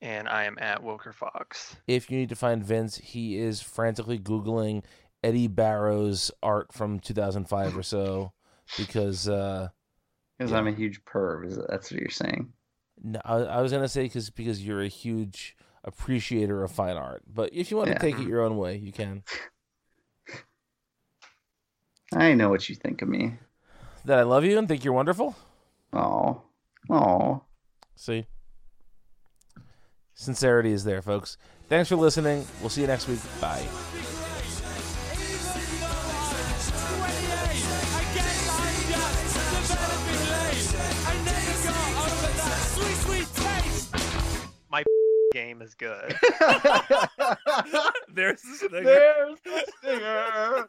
And 0.00 0.28
I 0.28 0.44
am 0.44 0.56
at 0.60 0.82
Wilker 0.82 1.12
Fox. 1.12 1.74
if 1.88 2.10
you 2.10 2.18
need 2.18 2.28
to 2.28 2.36
find 2.36 2.62
Vince, 2.62 2.98
he 2.98 3.36
is 3.38 3.60
frantically 3.60 4.18
Googling 4.18 4.84
Eddy 5.24 5.48
Barrows' 5.48 6.30
art 6.42 6.72
from 6.72 7.00
2005 7.00 7.76
or 7.76 7.82
so 7.82 8.32
because 8.76 9.28
uh, 9.28 9.68
Because 10.38 10.52
Yeah. 10.52 10.58
I'm 10.58 10.68
a 10.68 10.72
huge 10.72 11.04
perv. 11.04 11.46
Is 11.46 11.58
that's 11.68 11.90
what 11.90 12.00
you're 12.00 12.10
saying? 12.10 12.52
no, 13.02 13.20
I, 13.24 13.36
I 13.38 13.60
was 13.62 13.72
gonna 13.72 13.88
say 13.88 14.04
because 14.04 14.30
because 14.30 14.64
you're 14.64 14.82
a 14.82 14.88
huge 14.88 15.56
appreciator 15.82 16.62
of 16.62 16.70
fine 16.70 16.96
art, 16.96 17.22
but 17.26 17.50
if 17.52 17.70
you 17.72 17.76
want 17.76 17.88
Yeah. 17.88 17.94
to 17.94 18.00
take 18.00 18.18
it 18.20 18.28
your 18.28 18.42
own 18.42 18.56
way, 18.56 18.76
you 18.76 18.92
can. 18.92 19.24
I 22.14 22.34
know 22.34 22.48
what 22.48 22.68
you 22.68 22.74
think 22.74 23.02
of 23.02 23.08
me. 23.08 23.34
That 24.04 24.18
I 24.18 24.22
love 24.22 24.44
you 24.44 24.58
and 24.58 24.66
think 24.66 24.84
you're 24.84 24.94
wonderful. 24.94 25.36
Oh. 25.92 26.42
Oh. 26.90 27.42
See, 27.96 28.26
sincerity 30.14 30.72
is 30.72 30.84
there, 30.84 31.02
folks. 31.02 31.36
Thanks 31.68 31.88
for 31.88 31.96
listening. 31.96 32.46
We'll 32.60 32.70
see 32.70 32.80
you 32.80 32.86
next 32.86 33.08
week. 33.08 33.18
Bye. 33.40 33.66
My 44.70 44.82
Game 45.32 45.60
is 45.60 45.74
good. 45.74 46.16
There's 48.14 48.40
the 48.42 48.68
There's 48.70 49.38
the 49.82 50.66